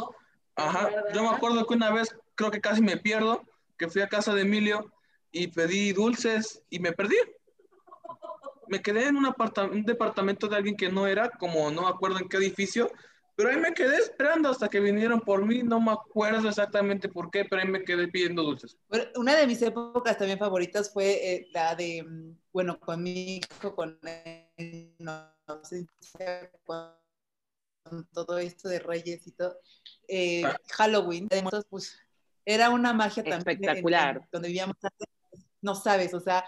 Ajá, 0.57 0.91
yo 1.15 1.23
me 1.23 1.29
acuerdo 1.29 1.65
que 1.67 1.75
una 1.75 1.93
vez, 1.93 2.17
creo 2.35 2.51
que 2.51 2.61
casi 2.61 2.83
me 2.83 2.97
pierdo, 2.97 3.43
que 3.77 3.89
fui 3.89 4.03
a 4.03 4.09
casa 4.09 4.35
de 4.35 4.43
Emilio 4.43 4.93
y 5.33 5.49
pedí 5.49 5.93
dulces 5.93 6.63
y 6.71 6.79
me 6.79 6.93
perdí. 6.93 7.17
Me 8.69 8.83
quedé 8.83 9.07
en 9.09 9.17
un, 9.17 9.27
aparta- 9.27 9.65
un 9.71 9.85
departamento 9.85 10.47
de 10.49 10.57
alguien 10.57 10.77
que 10.77 10.91
no 10.91 11.07
era, 11.07 11.31
como 11.31 11.71
no 11.71 11.83
me 11.83 11.89
acuerdo 11.89 12.19
en 12.19 12.29
qué 12.29 12.37
edificio, 12.37 12.91
pero 13.35 13.49
ahí 13.51 13.57
me 13.57 13.73
quedé 13.73 13.97
esperando 13.97 14.51
hasta 14.51 14.69
que 14.69 14.81
vinieron 14.81 15.21
por 15.21 15.45
mí, 15.47 15.63
no 15.63 15.81
me 15.81 15.93
acuerdo 15.93 16.49
exactamente 16.49 17.09
por 17.09 17.31
qué, 17.31 17.45
pero 17.45 17.63
ahí 17.63 17.69
me 17.69 17.83
quedé 17.85 18.09
pidiendo 18.09 18.43
dulces. 18.43 18.77
Bueno, 18.89 19.05
una 19.17 19.37
de 19.37 19.47
mis 19.47 19.63
épocas 19.63 20.19
también 20.19 20.39
favoritas 20.39 20.93
fue 20.93 21.35
eh, 21.35 21.49
la 21.53 21.75
de, 21.77 22.05
bueno, 22.53 22.79
con 22.79 23.03
mi 23.03 23.37
hijo, 23.39 23.75
con 23.75 23.99
él, 24.03 24.93
no, 24.99 25.33
no 25.47 25.65
sé 25.65 25.87
si 26.01 26.09
sea 26.19 26.51
con 26.65 26.93
con 27.85 28.05
todo 28.13 28.37
esto 28.39 28.69
de 28.69 28.81
Reyes 28.81 29.27
y 29.27 29.33
todo, 29.33 29.57
eh, 30.09 30.43
Ah. 30.45 30.55
Halloween, 30.73 31.27
de 31.27 31.41
muertos, 31.41 31.65
pues 31.71 31.99
era 32.45 32.69
una 32.69 32.93
magia 32.93 33.23
también. 33.23 33.41
en- 33.41 33.49
Espectacular. 33.49 34.17
en 34.19 34.29
donde 34.31 34.49
vivíamos 34.49 34.77
antes, 34.83 35.07
no 35.61 35.75
sabes, 35.75 36.15
o 36.15 36.21
sea, 36.21 36.45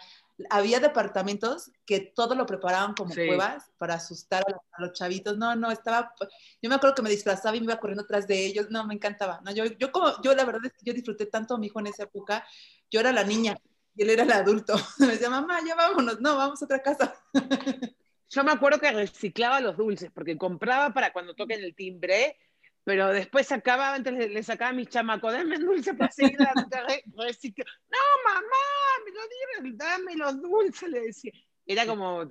había 0.49 0.81
departamentos 0.81 1.71
que 1.85 2.01
todo 2.01 2.35
lo 2.35 2.47
preparaban 2.47 2.95
como 2.95 3.13
Sí. 3.13 3.27
cuevas 3.27 3.71
para 3.77 3.95
asustar 3.95 4.43
a 4.47 4.51
los, 4.53 4.61
a 4.73 4.83
los 4.83 4.93
chavitos. 4.93 5.37
No, 5.37 5.55
no, 5.55 5.71
estaba, 5.71 6.15
yo 6.63 6.69
me 6.71 6.77
acuerdo 6.77 6.95
que 6.95 7.03
me 7.03 7.11
disfrazaba 7.11 7.57
y 7.57 7.61
me 7.61 7.65
iba 7.65 7.79
corriendo 7.79 8.05
atrás 8.05 8.27
de 8.27 8.47
ellos. 8.47 8.69
No, 8.71 8.87
me 8.87 8.95
encantaba. 8.95 9.41
No, 9.45 9.53
yo, 9.53 9.65
yo 9.67 9.93
como, 9.93 10.21
yo 10.23 10.35
la 10.35 10.45
verdad 10.45 10.63
es 10.65 10.73
que 10.73 10.85
yo 10.85 10.95
disfruté 10.95 11.27
tanto 11.27 11.55
a 11.55 11.59
mi 11.59 11.67
hijo 11.67 11.81
en 11.81 11.89
esa 11.89 12.05
época. 12.05 12.47
Yo 12.91 13.01
era 13.01 13.13
la 13.13 13.25
niña 13.25 13.59
y 13.95 14.03
él 14.03 14.11
era 14.11 14.23
el 14.23 14.33
adulto. 14.33 14.75
Me 14.99 15.09
decía, 15.09 15.29
mamá, 15.29 15.59
ya 15.67 15.75
vámonos. 15.75 16.21
No, 16.21 16.37
vamos 16.37 16.63
a 16.63 16.65
otra 16.65 16.81
casa. 16.83 17.15
Yo 18.33 18.45
me 18.45 18.53
acuerdo 18.53 18.79
que 18.79 18.93
reciclaba 18.93 19.61
los 19.61 19.77
dulces, 19.77 20.09
porque 20.15 20.39
compraba 20.39 20.95
para 20.95 21.13
cuando 21.13 21.35
toquen 21.35 21.65
el 21.65 21.75
timbre, 21.75 22.37
pero 22.85 23.09
después 23.09 23.47
sacaba, 23.47 23.95
antes 23.95 24.13
le, 24.13 24.29
le 24.29 24.43
sacaba 24.43 24.71
a 24.71 24.75
mis 24.75 24.89
chamacos, 24.89 25.33
dame 25.33 25.59
dulce 25.59 25.95
para 25.95 26.11
seguir 26.11 26.39
la- 26.39 26.55
re- 26.55 27.05
recicla- 27.15 27.65
No, 27.91 27.99
mamá, 28.25 28.41
me 29.05 29.11
lo 29.13 29.21
dieron, 29.29 29.77
dame 29.77 30.17
los 30.17 30.41
dulces, 30.41 30.89
le 30.89 31.01
decía. 31.01 31.33
Era 31.67 31.87
como 31.87 32.27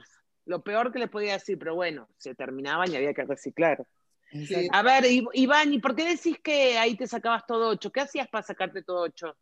lo 0.46 0.64
peor 0.64 0.92
que 0.92 1.00
le 1.00 1.08
podía 1.08 1.34
decir, 1.34 1.58
pero 1.60 1.76
bueno, 1.76 2.10
se 2.18 2.34
terminaban 2.36 2.92
y 2.92 2.96
había 2.96 3.14
que 3.14 3.24
reciclar. 3.24 3.86
Sí. 4.32 4.68
A 4.72 4.82
ver, 4.84 5.06
Iván, 5.34 5.74
¿y 5.74 5.80
por 5.80 5.96
qué 5.96 6.06
decís 6.06 6.38
que 6.44 6.78
ahí 6.78 6.96
te 6.96 7.08
sacabas 7.08 7.46
todo 7.48 7.70
ocho? 7.70 7.92
¿Qué 7.92 8.02
hacías 8.02 8.28
para 8.28 8.44
sacarte 8.44 8.84
todo 8.84 9.02
ocho? 9.02 9.36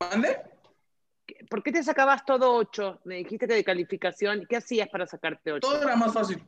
¿Mande? 0.00 0.40
¿Por 1.48 1.62
qué 1.62 1.72
te 1.72 1.82
sacabas 1.82 2.24
todo 2.24 2.54
ocho? 2.54 3.00
Me 3.04 3.16
dijiste 3.16 3.46
que 3.46 3.54
de 3.54 3.64
calificación, 3.64 4.46
¿qué 4.48 4.56
hacías 4.56 4.88
para 4.88 5.06
sacarte 5.06 5.52
ocho? 5.52 5.68
Todo 5.68 5.82
era 5.82 5.96
más 5.96 6.12
fácil. 6.12 6.42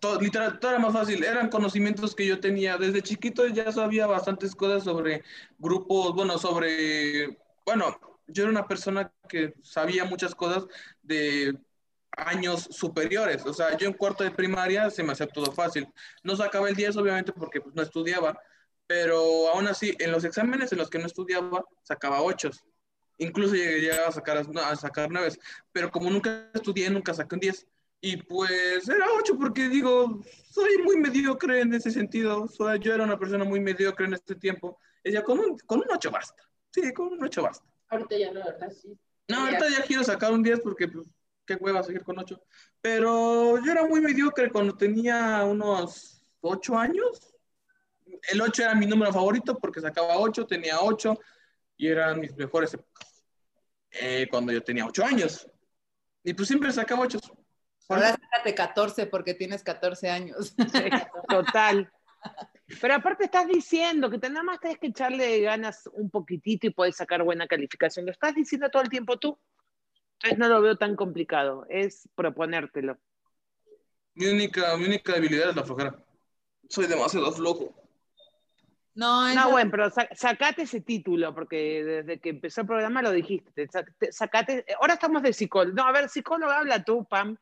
Todo, 0.00 0.20
literal, 0.20 0.58
todo 0.58 0.72
era 0.72 0.80
más 0.80 0.92
fácil. 0.92 1.22
Eran 1.24 1.50
conocimientos 1.50 2.14
que 2.14 2.26
yo 2.26 2.40
tenía. 2.40 2.78
Desde 2.78 3.02
chiquito 3.02 3.46
ya 3.46 3.70
sabía 3.70 4.06
bastantes 4.06 4.54
cosas 4.54 4.84
sobre 4.84 5.22
grupos, 5.58 6.14
bueno, 6.14 6.38
sobre, 6.38 7.38
bueno, 7.66 7.98
yo 8.26 8.44
era 8.44 8.50
una 8.50 8.66
persona 8.66 9.12
que 9.28 9.54
sabía 9.62 10.04
muchas 10.04 10.34
cosas 10.34 10.66
de 11.02 11.58
años 12.16 12.68
superiores. 12.70 13.44
O 13.46 13.52
sea, 13.54 13.76
yo 13.76 13.86
en 13.86 13.94
cuarto 13.94 14.24
de 14.24 14.30
primaria 14.30 14.90
se 14.90 15.02
me 15.02 15.12
hacía 15.12 15.26
todo 15.26 15.52
fácil. 15.52 15.86
No 16.22 16.36
sacaba 16.36 16.68
el 16.68 16.76
10, 16.76 16.96
obviamente, 16.96 17.32
porque 17.32 17.60
pues, 17.60 17.74
no 17.74 17.82
estudiaba, 17.82 18.38
pero 18.86 19.48
aún 19.50 19.68
así, 19.68 19.94
en 19.98 20.12
los 20.12 20.24
exámenes 20.24 20.72
en 20.72 20.78
los 20.78 20.90
que 20.90 20.98
no 20.98 21.06
estudiaba, 21.06 21.64
sacaba 21.82 22.22
8. 22.22 22.50
Incluso 23.18 23.54
llegué 23.54 23.92
a 23.92 24.10
sacar, 24.10 24.38
a 24.38 24.76
sacar 24.76 25.10
9, 25.10 25.36
pero 25.72 25.90
como 25.90 26.10
nunca 26.10 26.50
estudié, 26.54 26.90
nunca 26.90 27.14
saqué 27.14 27.34
un 27.34 27.40
10. 27.40 27.66
Y 28.00 28.16
pues 28.16 28.88
era 28.88 29.06
8 29.18 29.36
porque 29.38 29.68
digo, 29.68 30.22
soy 30.50 30.78
muy 30.78 30.96
mediocre 30.96 31.60
en 31.60 31.74
ese 31.74 31.90
sentido. 31.90 32.48
Soy, 32.48 32.78
yo 32.78 32.94
era 32.94 33.04
una 33.04 33.18
persona 33.18 33.44
muy 33.44 33.60
mediocre 33.60 34.06
en 34.06 34.14
este 34.14 34.34
tiempo. 34.34 34.78
Ella, 35.04 35.22
con 35.22 35.38
un, 35.38 35.58
con 35.58 35.80
un 35.80 35.86
8 35.90 36.10
basta. 36.10 36.42
Sí, 36.72 36.92
con 36.94 37.08
un 37.08 37.22
8 37.22 37.42
basta. 37.42 37.66
Ahorita 37.88 38.16
ya 38.16 38.32
no, 38.32 38.44
¿verdad? 38.44 38.70
Sí. 38.70 38.98
No, 39.28 39.44
ahorita 39.44 39.68
ya 39.68 39.82
quiero 39.84 40.02
sacar 40.02 40.32
un 40.32 40.42
10 40.42 40.60
porque 40.60 40.88
pues, 40.88 41.06
qué 41.44 41.56
hueva 41.56 41.82
seguir 41.82 42.02
con 42.02 42.18
8. 42.18 42.40
Pero 42.80 43.62
yo 43.62 43.70
era 43.70 43.86
muy 43.86 44.00
mediocre 44.00 44.50
cuando 44.50 44.76
tenía 44.76 45.44
unos 45.44 46.24
8 46.40 46.78
años. 46.78 47.34
El 48.32 48.40
8 48.40 48.62
era 48.62 48.74
mi 48.74 48.86
número 48.86 49.12
favorito 49.12 49.58
porque 49.58 49.80
sacaba 49.80 50.18
8, 50.18 50.46
tenía 50.46 50.80
8 50.80 51.18
y 51.76 51.88
eran 51.88 52.18
mis 52.18 52.34
mejores 52.34 52.72
épocas. 52.74 53.24
Eh, 53.90 54.26
cuando 54.30 54.52
yo 54.52 54.62
tenía 54.62 54.86
8 54.86 55.04
años. 55.04 55.46
Y 56.24 56.32
pues 56.32 56.48
siempre 56.48 56.72
sacaba 56.72 57.02
8. 57.02 57.18
Ahora 57.94 58.10
sácate 58.12 58.54
14 58.54 59.06
porque 59.06 59.34
tienes 59.34 59.62
14 59.62 60.08
años. 60.10 60.54
Sí, 60.56 60.84
total. 61.28 61.90
Pero 62.80 62.94
aparte 62.94 63.24
estás 63.24 63.48
diciendo 63.48 64.10
que 64.10 64.18
te- 64.18 64.28
nada 64.30 64.44
más 64.44 64.60
tenés 64.60 64.78
que 64.78 64.88
echarle 64.88 65.40
ganas 65.40 65.88
un 65.92 66.10
poquitito 66.10 66.66
y 66.66 66.70
podés 66.70 66.96
sacar 66.96 67.22
buena 67.24 67.46
calificación. 67.46 68.06
Lo 68.06 68.12
estás 68.12 68.34
diciendo 68.34 68.70
todo 68.70 68.82
el 68.82 68.88
tiempo 68.88 69.18
tú. 69.18 69.38
Entonces 70.22 70.38
no 70.38 70.48
lo 70.48 70.60
veo 70.62 70.76
tan 70.76 70.96
complicado. 70.96 71.66
Es 71.68 72.08
proponértelo. 72.14 72.98
Mi 74.14 74.26
única, 74.26 74.76
mi 74.76 74.84
única 74.84 75.14
debilidad 75.14 75.50
es 75.50 75.56
la 75.56 75.64
flojera. 75.64 75.96
Soy 76.68 76.86
demasiado 76.86 77.32
flojo. 77.32 77.74
No, 78.94 79.32
No, 79.34 79.50
bueno, 79.52 79.70
pero 79.70 79.90
sa- 79.90 80.08
sacate 80.14 80.62
ese 80.62 80.80
título, 80.80 81.32
porque 81.34 81.84
desde 81.84 82.18
que 82.20 82.30
empezó 82.30 82.62
el 82.62 82.66
programa 82.66 83.02
lo 83.02 83.12
dijiste. 83.12 83.50
te 83.52 83.68
sa- 83.68 83.84
te- 83.98 84.12
sacate, 84.12 84.64
ahora 84.80 84.94
estamos 84.94 85.22
de 85.22 85.32
psicólogo. 85.32 85.74
No, 85.76 85.84
a 85.84 85.92
ver, 85.92 86.08
psicóloga, 86.08 86.58
habla 86.58 86.82
tú, 86.84 87.04
Pam, 87.04 87.36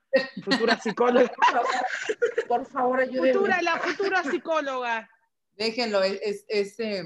futura 0.44 0.78
psicóloga. 0.78 1.30
Por 2.48 2.66
favor, 2.66 3.00
ayúdenme. 3.00 3.32
futura, 3.32 3.62
la 3.62 3.78
futura 3.78 4.22
psicóloga. 4.24 5.08
déjenlo, 5.56 6.02
es, 6.02 6.20
es, 6.22 6.44
es, 6.48 6.80
eh, 6.80 7.04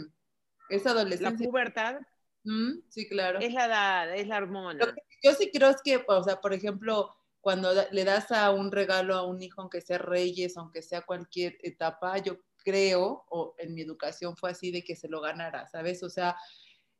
es 0.68 0.84
La 0.84 0.90
adolescencia. 0.90 1.46
pubertad 1.48 1.96
Mm, 2.44 2.80
sí, 2.88 3.08
claro. 3.08 3.38
es 3.38 3.52
la 3.52 3.66
edad, 3.66 4.16
es 4.16 4.26
la 4.26 4.38
hormona. 4.38 4.84
Lo 4.84 4.92
que 4.92 5.00
yo 5.22 5.32
sí 5.34 5.48
creo 5.54 5.70
es 5.70 5.80
que, 5.80 6.04
o 6.08 6.24
sea, 6.24 6.40
por 6.40 6.52
ejemplo, 6.52 7.14
cuando 7.40 7.72
le 7.92 8.04
das 8.04 8.32
a 8.32 8.50
un 8.50 8.72
regalo 8.72 9.14
a 9.14 9.24
un 9.24 9.40
hijo, 9.40 9.60
aunque 9.60 9.80
sea 9.80 9.98
Reyes, 9.98 10.56
aunque 10.56 10.82
sea 10.82 11.02
cualquier 11.02 11.56
etapa, 11.62 12.18
yo 12.18 12.38
creo, 12.62 13.24
o 13.28 13.54
en 13.58 13.74
mi 13.74 13.82
educación 13.82 14.36
fue 14.36 14.50
así 14.50 14.70
de 14.70 14.82
que 14.82 14.96
se 14.96 15.08
lo 15.08 15.20
ganara, 15.20 15.68
¿sabes? 15.68 16.02
O 16.02 16.10
sea, 16.10 16.36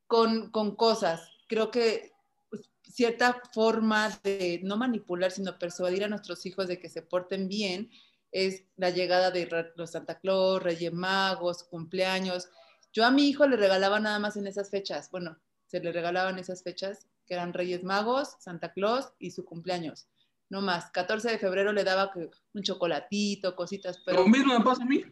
con, 0.06 0.50
con 0.50 0.76
cosas. 0.76 1.28
Creo 1.48 1.70
que 1.70 2.12
pues, 2.50 2.70
cierta 2.82 3.40
forma 3.52 4.10
de 4.22 4.60
no 4.62 4.76
manipular, 4.76 5.30
sino 5.30 5.58
persuadir 5.58 6.04
a 6.04 6.08
nuestros 6.08 6.44
hijos 6.46 6.68
de 6.68 6.78
que 6.78 6.88
se 6.88 7.02
porten 7.02 7.48
bien 7.48 7.90
es 8.32 8.64
la 8.76 8.90
llegada 8.90 9.30
de 9.30 9.48
los 9.76 9.92
Santa 9.92 10.18
Claus, 10.18 10.62
Reyes 10.62 10.92
Magos, 10.92 11.64
cumpleaños. 11.64 12.48
Yo 12.92 13.04
a 13.04 13.10
mi 13.10 13.28
hijo 13.28 13.46
le 13.46 13.56
regalaba 13.56 14.00
nada 14.00 14.18
más 14.18 14.36
en 14.36 14.46
esas 14.46 14.70
fechas. 14.70 15.10
Bueno, 15.10 15.38
se 15.66 15.80
le 15.80 15.92
regalaban 15.92 16.38
esas 16.38 16.62
fechas 16.62 17.06
que 17.26 17.34
eran 17.34 17.52
Reyes 17.52 17.84
Magos, 17.84 18.36
Santa 18.40 18.72
Claus 18.72 19.12
y 19.18 19.30
su 19.30 19.44
cumpleaños. 19.44 20.08
No 20.48 20.60
más. 20.60 20.90
14 20.90 21.30
de 21.30 21.38
febrero 21.38 21.72
le 21.72 21.84
daba 21.84 22.12
un 22.52 22.62
chocolatito, 22.62 23.54
cositas, 23.54 24.02
pero 24.04 24.22
Lo 24.22 24.28
mismo 24.28 24.58
me 24.58 24.64
pasa 24.64 24.82
a 24.82 24.86
mí. 24.86 25.02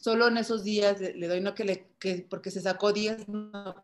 Solo 0.00 0.28
en 0.28 0.38
esos 0.38 0.64
días 0.64 1.00
le, 1.00 1.14
le 1.14 1.28
doy 1.28 1.40
no 1.40 1.54
que 1.54 1.64
le 1.64 1.88
que 1.98 2.26
porque 2.28 2.50
se 2.50 2.60
sacó 2.60 2.92
10, 2.92 3.28
no, 3.28 3.74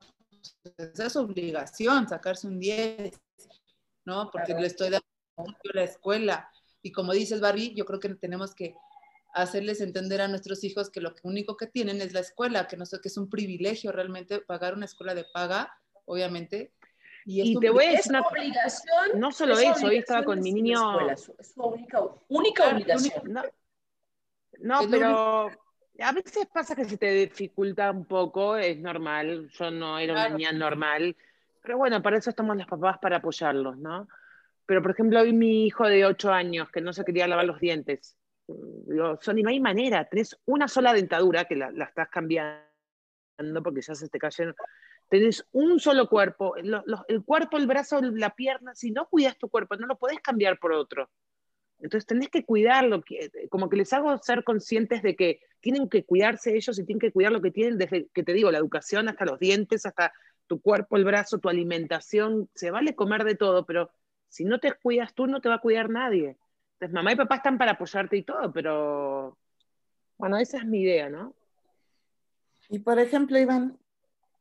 esa 0.79 1.07
es 1.07 1.13
su 1.13 1.21
obligación, 1.21 2.09
sacarse 2.09 2.47
un 2.47 2.59
10, 2.59 3.21
¿no? 4.05 4.31
Porque 4.31 4.55
le 4.55 4.67
estoy 4.67 4.91
dando 4.91 5.05
la 5.75 5.83
escuela. 5.85 6.51
Y 6.83 6.93
como 6.93 7.13
dices, 7.13 7.41
Barbie, 7.41 7.75
yo 7.75 7.85
creo 7.85 8.01
que 8.01 8.09
tenemos 8.15 8.55
que 8.55 8.75
hacerles 9.35 9.81
entender 9.81 10.21
a 10.21 10.29
nuestros 10.29 10.65
hijos 10.65 10.89
que 10.89 11.01
lo 11.01 11.15
único 11.25 11.57
que 11.57 11.67
tienen 11.67 12.01
es 12.01 12.13
la 12.13 12.21
escuela, 12.21 12.67
que 12.69 12.77
no 12.77 12.87
sé, 12.87 13.01
que 13.01 13.09
es 13.09 13.17
un 13.19 13.29
privilegio 13.29 13.93
realmente 13.93 14.41
pagar 14.41 14.75
una 14.75 14.87
escuela 14.87 15.15
de 15.15 15.25
paga, 15.35 15.77
obviamente. 16.07 16.73
Y, 17.27 17.41
es 17.41 17.47
Y 17.49 17.59
te 17.59 17.71
voy 17.71 17.85
a. 17.85 17.91
Es 17.91 17.97
decir 17.99 18.13
una 18.13 18.21
obligación. 18.23 19.21
No 19.21 19.33
solo 19.33 19.59
es 19.59 19.77
eso, 19.77 19.87
hoy 19.89 19.97
estaba 19.97 20.25
con 20.25 20.41
mi 20.41 20.53
niño. 20.53 20.79
escuela, 20.93 21.17
su- 21.17 21.35
Es 21.39 21.53
su 21.53 21.63
única, 21.63 22.01
única 22.29 22.63
Claro, 22.63 22.77
obligación. 22.77 23.33
No, 23.33 23.43
no, 24.61 24.81
Es 24.81 24.87
pero 24.87 25.51
a 26.01 26.13
veces 26.13 26.47
pasa 26.53 26.75
que 26.77 26.85
se 26.85 26.97
te 26.99 27.11
dificulta 27.13 27.91
un 27.91 28.05
poco, 28.05 28.57
es 28.57 28.79
normal. 28.79 29.49
Yo 29.51 29.71
no 29.71 29.99
era 29.99 30.15
Claro. 30.15 30.29
una 30.31 30.39
niña 30.39 30.53
normal, 30.53 31.17
pero 31.63 31.79
bueno, 31.79 32.03
para 32.03 32.19
eso 32.19 32.31
estamos 32.31 32.57
las 32.57 32.67
papás 32.67 32.99
para 32.99 33.17
apoyarlos, 33.17 33.77
¿no? 33.79 34.09
Pero 34.67 34.83
por 34.83 34.91
ejemplo, 34.93 35.21
hoy 35.21 35.33
mi 35.33 35.67
hijo 35.67 35.87
de 35.87 36.05
8 36.05 36.33
años 36.33 36.71
que 36.71 36.81
no 36.81 36.93
se 36.93 37.05
quería 37.05 37.27
lavar 37.29 37.45
los 37.47 37.61
dientes. 37.61 38.17
Digo, 38.49 39.19
Sony, 39.21 39.43
no 39.43 39.51
hay 39.51 39.61
manera, 39.61 40.05
tenés 40.05 40.37
una 40.47 40.69
sola 40.69 40.93
dentadura 40.93 41.45
que 41.47 41.57
la, 41.57 41.71
la 41.73 41.85
estás 41.87 42.09
cambiando 42.09 42.65
porque 43.63 43.83
ya 43.83 43.95
se 43.95 44.09
te 44.09 44.19
cayeron. 44.19 44.55
tenés 45.09 45.47
un 45.53 45.79
solo 45.79 46.09
cuerpo, 46.09 46.55
lo- 46.63 46.83
lo- 46.87 47.05
el 47.09 47.25
cuerpo, 47.25 47.57
el 47.59 47.67
brazo, 47.69 48.01
la 48.03 48.31
pierna, 48.35 48.75
si 48.75 48.91
no 48.91 49.07
cuidas 49.09 49.39
tu 49.39 49.49
cuerpo, 49.49 49.77
no 49.77 49.87
lo 49.87 49.97
podés 49.99 50.21
cambiar 50.21 50.59
por 50.59 50.73
otro. 50.73 51.09
Entonces 51.81 52.07
tenés 52.07 52.29
que 52.31 52.45
cuidarlo, 52.45 53.03
que- 53.03 53.31
como 53.51 53.69
que 53.69 53.77
les 53.77 53.93
hago 53.93 54.17
ser 54.19 54.45
conscientes 54.45 55.03
de 55.03 55.15
que 55.15 55.41
tienen 55.61 55.89
que 55.89 56.05
cuidarse 56.05 56.57
ellos 56.57 56.79
y 56.79 56.85
tienen 56.85 57.01
que 57.01 57.13
cuidar 57.13 57.33
lo 57.33 57.43
que 57.43 57.51
tienen, 57.51 57.77
desde 57.79 58.09
que 58.15 58.23
te 58.23 58.33
digo, 58.33 58.51
la 58.51 58.59
educación 58.59 59.09
hasta 59.09 59.25
los 59.25 59.39
dientes, 59.39 59.85
hasta 59.85 60.13
tu 60.47 60.61
cuerpo, 60.61 60.97
el 60.97 61.05
brazo, 61.05 61.39
tu 61.39 61.49
alimentación, 61.49 62.49
se 62.55 62.71
vale 62.71 62.95
comer 62.95 63.25
de 63.25 63.35
todo, 63.35 63.67
pero 63.67 63.91
si 64.29 64.45
no 64.45 64.59
te 64.61 64.73
cuidas 64.73 65.13
tú, 65.15 65.27
no 65.27 65.41
te 65.41 65.49
va 65.49 65.57
a 65.57 65.61
cuidar 65.61 65.91
nadie. 65.91 66.37
Entonces 66.75 66.95
mamá 66.95 67.13
y 67.13 67.17
papá 67.17 67.37
están 67.37 67.59
para 67.59 67.73
apoyarte 67.73 68.17
y 68.17 68.23
todo, 68.23 68.53
pero 68.53 69.37
bueno, 70.19 70.37
esa 70.39 70.59
es 70.59 70.65
mi 70.65 70.83
idea, 70.83 71.09
¿no? 71.09 71.35
Y 72.69 72.79
por 72.81 72.99
ejemplo, 72.99 73.39
Iván, 73.39 73.79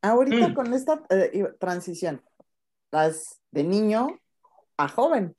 ahorita 0.02 0.48
Mm. 0.48 0.54
con 0.54 0.72
esta 0.74 1.02
eh, 1.10 1.44
transición, 1.58 2.22
vas 2.90 3.40
de 3.50 3.64
niño 3.64 4.18
a 4.76 4.88
joven. 4.88 5.34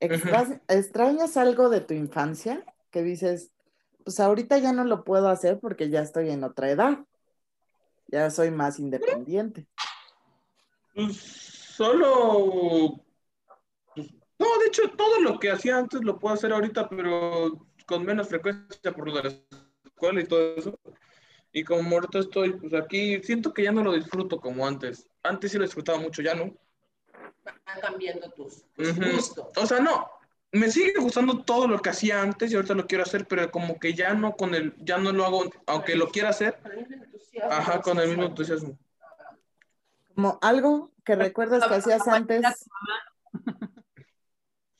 Extra- 0.00 0.60
¿Extrañas 0.68 1.36
algo 1.36 1.68
de 1.68 1.80
tu 1.80 1.94
infancia 1.94 2.64
que 2.90 3.02
dices, 3.02 3.52
pues 4.04 4.18
ahorita 4.18 4.58
ya 4.58 4.72
no 4.72 4.84
lo 4.84 5.04
puedo 5.04 5.28
hacer 5.28 5.60
porque 5.60 5.90
ya 5.90 6.00
estoy 6.00 6.30
en 6.30 6.42
otra 6.42 6.70
edad? 6.70 6.98
Ya 8.08 8.30
soy 8.30 8.50
más 8.50 8.78
independiente. 8.78 9.68
Pues 10.94 11.16
solo. 11.16 13.04
pues, 13.94 14.12
no, 14.38 14.46
de 14.58 14.66
hecho, 14.66 14.90
todo 14.96 15.20
lo 15.20 15.38
que 15.38 15.50
hacía 15.50 15.76
antes 15.76 16.02
lo 16.02 16.18
puedo 16.18 16.34
hacer 16.34 16.52
ahorita, 16.52 16.88
pero 16.88 17.66
con 17.86 18.04
menos 18.04 18.28
frecuencia 18.28 18.92
por 18.92 19.06
lo 19.08 19.16
de 19.16 19.22
la 19.22 19.34
escuela 19.84 20.20
y 20.20 20.24
todo 20.24 20.56
eso. 20.56 20.78
Y 21.52 21.64
como 21.64 21.96
ahorita 21.96 22.20
estoy 22.20 22.52
pues 22.52 22.72
aquí, 22.74 23.20
siento 23.22 23.52
que 23.52 23.64
ya 23.64 23.72
no 23.72 23.82
lo 23.82 23.92
disfruto 23.92 24.40
como 24.40 24.66
antes. 24.66 25.08
Antes 25.22 25.50
sí 25.52 25.58
lo 25.58 25.64
disfrutaba 25.64 25.98
mucho, 25.98 26.22
ya 26.22 26.34
no. 26.34 26.54
Van 27.66 27.80
cambiando 27.80 28.30
tus, 28.30 28.64
tus 28.74 28.94
gustos. 28.96 29.46
O 29.56 29.66
sea, 29.66 29.80
no. 29.80 30.08
Me 30.52 30.68
sigue 30.70 30.94
gustando 30.98 31.44
todo 31.44 31.68
lo 31.68 31.80
que 31.80 31.90
hacía 31.90 32.20
antes 32.20 32.50
y 32.50 32.56
ahorita 32.56 32.74
lo 32.74 32.86
quiero 32.88 33.04
hacer, 33.04 33.26
pero 33.28 33.50
como 33.52 33.78
que 33.78 33.94
ya 33.94 34.14
no 34.14 34.36
con 34.36 34.54
el, 34.56 34.74
ya 34.78 34.98
no 34.98 35.12
lo 35.12 35.24
hago, 35.24 35.44
aunque 35.66 35.94
lo 35.94 36.08
quiera 36.10 36.30
hacer, 36.30 36.58
Con 36.60 36.72
el 36.72 36.78
mismo 36.88 37.04
entusiasmo. 37.04 37.52
ajá, 37.52 37.80
con 37.80 37.98
el 38.00 38.08
mismo 38.08 38.24
entusiasmo. 38.24 38.78
Como 40.14 40.38
algo 40.42 40.90
que 41.04 41.14
recuerdas 41.14 41.66
que 41.68 41.74
hacías 41.74 42.08
antes. 42.08 42.42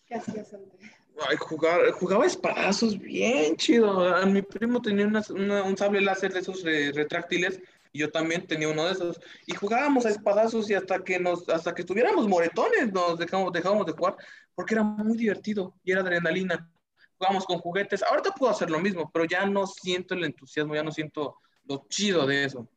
¿Qué 0.06 0.14
hacías 0.16 0.52
antes? 0.54 0.80
Ay, 1.28 1.36
jugar, 1.36 1.90
jugaba 1.92 2.24
espadazos 2.26 2.98
bien 2.98 3.54
chido. 3.56 4.12
A 4.16 4.24
mi 4.26 4.42
primo 4.42 4.80
tenía 4.80 5.06
una- 5.06 5.22
una- 5.30 5.62
un 5.62 5.76
sable 5.76 6.00
láser 6.00 6.32
de 6.32 6.40
esos 6.40 6.62
re- 6.62 6.92
retráctiles 6.92 7.60
y 7.92 8.00
yo 8.00 8.10
también 8.10 8.46
tenía 8.46 8.68
uno 8.68 8.86
de 8.86 8.92
esos. 8.92 9.20
Y 9.46 9.54
jugábamos 9.54 10.06
a 10.06 10.10
espadazos 10.10 10.70
y 10.70 10.74
hasta 10.74 11.02
que 11.02 11.18
nos, 11.18 11.48
hasta 11.48 11.74
que 11.74 11.82
estuviéramos 11.82 12.28
moretones 12.28 12.92
nos 12.92 13.18
dejamos, 13.18 13.52
dejábamos 13.52 13.86
de 13.86 13.92
jugar 13.92 14.16
porque 14.54 14.74
era 14.74 14.82
muy 14.82 15.16
divertido 15.16 15.74
y 15.82 15.92
era 15.92 16.02
adrenalina. 16.02 16.70
Jugábamos 17.18 17.44
con 17.44 17.58
juguetes. 17.58 18.02
Ahorita 18.02 18.30
puedo 18.32 18.52
hacer 18.52 18.70
lo 18.70 18.80
mismo, 18.80 19.10
pero 19.12 19.24
ya 19.24 19.44
no 19.46 19.66
siento 19.66 20.14
el 20.14 20.24
entusiasmo, 20.24 20.74
ya 20.74 20.82
no 20.82 20.92
siento 20.92 21.38
lo 21.64 21.86
chido 21.88 22.26
de 22.26 22.44
eso. 22.44 22.68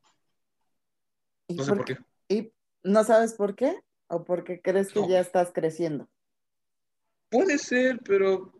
¿Y, 1.47 1.55
No 1.55 1.63
sé 1.63 1.73
por 1.73 1.85
qué. 1.85 1.97
¿Y 2.29 2.53
no 2.83 3.03
sabes 3.03 3.33
por 3.33 3.55
qué? 3.55 3.79
¿O 4.07 4.23
porque 4.23 4.61
crees 4.61 4.91
que 4.91 4.99
No. 4.99 5.09
ya 5.09 5.19
estás 5.19 5.51
creciendo? 5.53 6.09
Puede 7.29 7.57
ser, 7.57 7.99
pero 8.03 8.53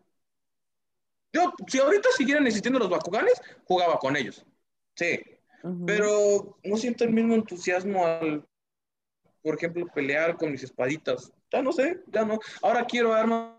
yo, 1.32 1.52
si 1.66 1.78
ahorita 1.78 2.08
siguieran 2.16 2.46
existiendo 2.46 2.78
los 2.78 2.88
Bakuganes, 2.90 3.40
jugaba 3.64 3.98
con 3.98 4.16
ellos. 4.16 4.44
Sí, 4.96 5.20
Pero 5.86 6.58
no 6.62 6.76
siento 6.76 7.04
el 7.04 7.10
mismo 7.10 7.34
entusiasmo 7.34 8.04
al, 8.06 8.46
por 9.42 9.54
ejemplo, 9.56 9.86
pelear 9.94 10.36
con 10.36 10.52
mis 10.52 10.62
espaditas. 10.62 11.32
Ya 11.50 11.62
no 11.62 11.72
sé, 11.72 12.02
ya 12.08 12.24
no. 12.24 12.38
Ahora 12.60 12.84
quiero 12.84 13.14
armas. 13.14 13.54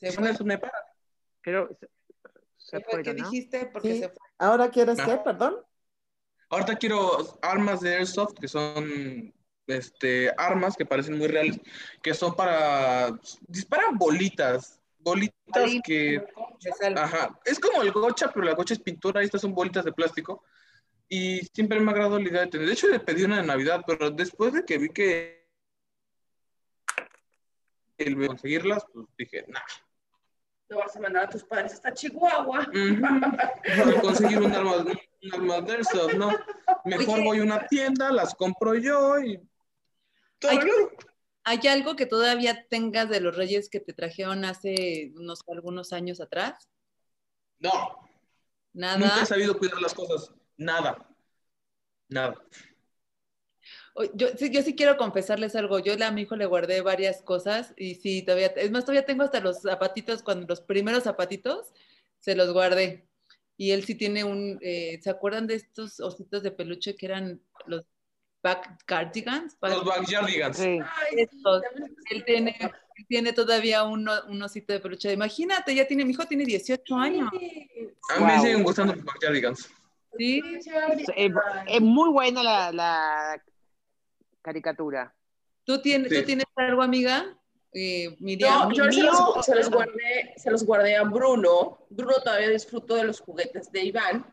Se 0.00 0.10
fue. 0.10 0.30
Eso 0.30 0.44
me 0.44 0.58
para. 0.58 0.72
Pero 1.42 1.68
se, 1.78 1.88
se 2.56 2.78
¿Qué 2.78 2.84
fue? 2.90 3.02
¿Qué 3.04 3.14
¿no? 3.14 3.24
dijiste? 3.30 3.66
Porque 3.66 3.92
Sí. 3.94 3.98
se 4.00 4.08
fue. 4.08 4.18
¿Ahora 4.38 4.68
quieres 4.70 4.96
qué? 4.96 5.12
Ah. 5.12 5.22
Perdón. 5.22 5.56
Ahorita 6.48 6.76
quiero 6.76 7.38
armas 7.40 7.80
de 7.80 7.94
airsoft 7.96 8.34
que 8.34 8.48
son 8.48 9.32
este, 9.68 10.30
armas 10.36 10.76
que 10.76 10.84
parecen 10.84 11.16
muy 11.16 11.28
reales, 11.28 11.58
que 12.02 12.12
son 12.14 12.34
para 12.34 13.12
disparan 13.46 13.96
bolitas, 13.96 14.81
bolitas 15.02 15.70
que. 15.84 16.24
Ajá, 16.96 17.38
es 17.44 17.58
como 17.58 17.82
el 17.82 17.92
gocha, 17.92 18.30
pero 18.32 18.46
la 18.46 18.54
gocha 18.54 18.74
es 18.74 18.80
pintura 18.80 19.22
estas 19.22 19.40
son 19.40 19.54
bolitas 19.54 19.84
de 19.84 19.92
plástico. 19.92 20.44
Y 21.08 21.40
siempre 21.52 21.78
me 21.78 21.90
ha 21.90 21.92
agradado 21.92 22.18
la 22.18 22.28
idea 22.28 22.40
de 22.42 22.46
tener. 22.46 22.66
De 22.66 22.72
hecho, 22.72 22.88
le 22.88 23.00
pedí 23.00 23.24
una 23.24 23.40
de 23.40 23.46
Navidad, 23.46 23.84
pero 23.86 24.10
después 24.10 24.52
de 24.52 24.64
que 24.64 24.78
vi 24.78 24.88
que 24.88 25.42
el 27.98 28.26
conseguirlas, 28.26 28.84
pues 28.92 29.06
dije, 29.18 29.44
nah. 29.48 29.60
No 30.68 30.78
vas 30.78 30.96
a 30.96 31.00
mandar 31.00 31.24
a 31.24 31.28
tus 31.28 31.44
padres 31.44 31.74
hasta 31.74 31.92
Chihuahua. 31.92 32.66
Ujú. 32.68 34.00
conseguir 34.00 34.38
un 34.38 34.52
arma, 34.52 34.76
un 34.76 35.34
arma 35.34 35.60
de 35.60 35.72
airsoft, 35.72 36.14
¿no? 36.14 36.30
Mejor 36.86 37.16
Oye. 37.16 37.24
voy 37.24 37.38
a 37.40 37.42
una 37.42 37.66
tienda, 37.66 38.10
las 38.10 38.34
compro 38.34 38.74
yo 38.74 39.20
y. 39.20 39.38
Todo 40.38 40.50
Ay. 40.52 40.60
¿Hay 41.44 41.66
algo 41.68 41.96
que 41.96 42.06
todavía 42.06 42.66
tengas 42.68 43.08
de 43.08 43.20
los 43.20 43.36
reyes 43.36 43.68
que 43.68 43.80
te 43.80 43.92
trajeron 43.92 44.44
hace 44.44 45.12
unos 45.16 45.40
algunos 45.48 45.92
años 45.92 46.20
atrás? 46.20 46.68
No, 47.58 47.70
Nada. 48.72 48.98
nunca 48.98 49.22
he 49.22 49.26
sabido 49.26 49.58
cuidar 49.58 49.80
las 49.80 49.94
cosas. 49.94 50.32
Nada. 50.56 51.08
Nada. 52.08 52.36
Yo, 54.14 54.28
sí, 54.38 54.50
yo 54.50 54.62
sí 54.62 54.74
quiero 54.74 54.96
confesarles 54.96 55.54
algo. 55.54 55.78
Yo 55.78 55.94
a 56.02 56.10
mi 56.10 56.22
hijo 56.22 56.36
le 56.36 56.46
guardé 56.46 56.80
varias 56.80 57.22
cosas 57.22 57.74
y 57.76 57.96
sí, 57.96 58.22
todavía, 58.22 58.46
es 58.48 58.70
más, 58.70 58.84
todavía 58.84 59.04
tengo 59.04 59.24
hasta 59.24 59.40
los 59.40 59.62
zapatitos, 59.62 60.22
cuando 60.22 60.46
los 60.46 60.60
primeros 60.60 61.04
zapatitos 61.04 61.72
se 62.18 62.34
los 62.34 62.52
guardé. 62.52 63.06
Y 63.56 63.72
él 63.72 63.84
sí 63.84 63.94
tiene 63.94 64.24
un, 64.24 64.58
eh, 64.62 64.98
¿se 65.02 65.10
acuerdan 65.10 65.46
de 65.46 65.56
estos 65.56 66.00
ositos 66.00 66.42
de 66.42 66.52
peluche 66.52 66.96
que 66.96 67.06
eran 67.06 67.42
los 67.66 67.84
back 68.42 68.84
cardigans? 68.86 69.58
Back- 69.60 69.72
Los 69.72 69.84
backyardigans. 69.84 70.56
Sí. 70.56 70.78
Él 72.10 72.24
tiene, 72.24 72.56
él 72.60 73.06
tiene 73.08 73.32
todavía 73.32 73.84
un, 73.84 74.08
un 74.28 74.42
osito 74.42 74.72
de 74.72 74.80
peluche. 74.80 75.12
Imagínate, 75.12 75.74
ya 75.74 75.86
tiene, 75.86 76.04
mi 76.04 76.10
hijo 76.12 76.26
tiene 76.26 76.44
18 76.44 76.94
años. 76.96 77.28
A 78.10 78.18
mí 78.20 78.24
me 78.26 78.40
siguen 78.40 78.62
gustando 78.62 78.94
los 78.94 79.04
backyardigans. 79.04 79.70
Sí, 80.18 80.42
Es, 80.58 80.66
es- 81.16 81.32
es 81.68 81.80
muy 81.80 82.10
buena 82.10 82.42
la, 82.42 82.72
la 82.72 83.42
caricatura. 84.42 85.14
¿Tú 85.64 85.80
tienes, 85.80 86.10
Sí. 86.10 86.20
¿tú 86.20 86.26
tienes 86.26 86.44
algo, 86.56 86.82
amiga? 86.82 87.38
Eh, 87.72 88.14
Miriam. 88.20 88.68
No, 88.68 88.74
yo 88.74 88.92
se 88.92 89.02
los, 89.02 89.46
se 89.46 89.54
los 89.54 89.70
guardé, 89.70 90.34
se 90.36 90.50
los 90.50 90.64
guardé 90.66 90.96
a 90.96 91.04
Bruno. 91.04 91.78
Bruno 91.88 92.14
todavía 92.22 92.50
disfruto 92.50 92.94
de 92.96 93.04
los 93.04 93.20
juguetes 93.20 93.70
de 93.72 93.84
Iván. 93.84 94.26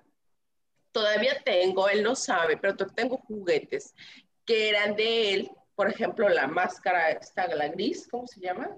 Todavía 0.91 1.41
tengo, 1.43 1.87
él 1.89 2.03
no 2.03 2.15
sabe, 2.15 2.57
pero 2.57 2.75
tengo 2.75 3.17
juguetes 3.17 3.93
que 4.45 4.69
eran 4.69 4.95
de 4.95 5.33
él. 5.33 5.51
Por 5.75 5.89
ejemplo, 5.89 6.27
la 6.27 6.47
máscara, 6.47 7.11
esta, 7.11 7.47
la 7.47 7.67
gris, 7.69 8.07
¿cómo 8.09 8.27
se 8.27 8.39
llama? 8.41 8.69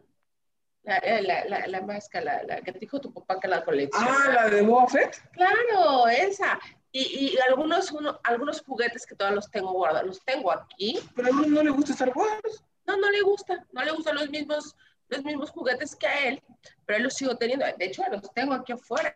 La, 0.84 0.98
eh, 0.98 1.22
la, 1.22 1.46
la, 1.46 1.68
la 1.68 1.82
máscara, 1.82 2.44
la, 2.44 2.62
que 2.62 2.72
te 2.74 2.80
dijo 2.80 3.00
tu 3.00 3.14
papá 3.14 3.40
que 3.40 3.48
la 3.48 3.64
colecciona. 3.64 4.08
Ah, 4.26 4.32
la 4.34 4.50
de 4.50 4.62
Boba 4.62 4.88
Fett. 4.88 5.16
Claro, 5.32 6.08
esa. 6.08 6.60
Y, 6.92 7.34
y 7.34 7.38
algunos, 7.48 7.92
uno- 7.92 8.20
algunos 8.24 8.62
juguetes 8.62 9.06
que 9.06 9.16
todavía 9.16 9.36
los 9.38 9.50
tengo 9.50 9.72
guardados, 9.72 10.08
los 10.08 10.26
tengo 10.26 10.52
aquí. 10.52 11.00
Pero 11.16 11.30
a 11.30 11.32
mí 11.32 11.46
no 11.48 11.64
le 11.64 11.70
gusta 11.70 11.94
Star 11.94 12.12
Wars. 12.16 12.64
No, 12.86 12.98
no 12.98 13.10
le 13.10 13.22
gusta, 13.22 13.66
no 13.72 13.84
le 13.84 13.92
gustan 13.92 14.16
los 14.16 14.30
mismos, 14.30 14.76
los 15.08 15.24
mismos 15.24 15.52
juguetes 15.52 15.96
que 15.96 16.08
a 16.08 16.28
él, 16.28 16.44
pero 16.86 16.98
él 16.98 17.04
los 17.04 17.14
sigo 17.14 17.38
teniendo. 17.38 17.66
De 17.78 17.86
hecho, 17.86 18.04
los 18.12 18.34
tengo 18.34 18.54
aquí 18.54 18.74
afuera. 18.74 19.16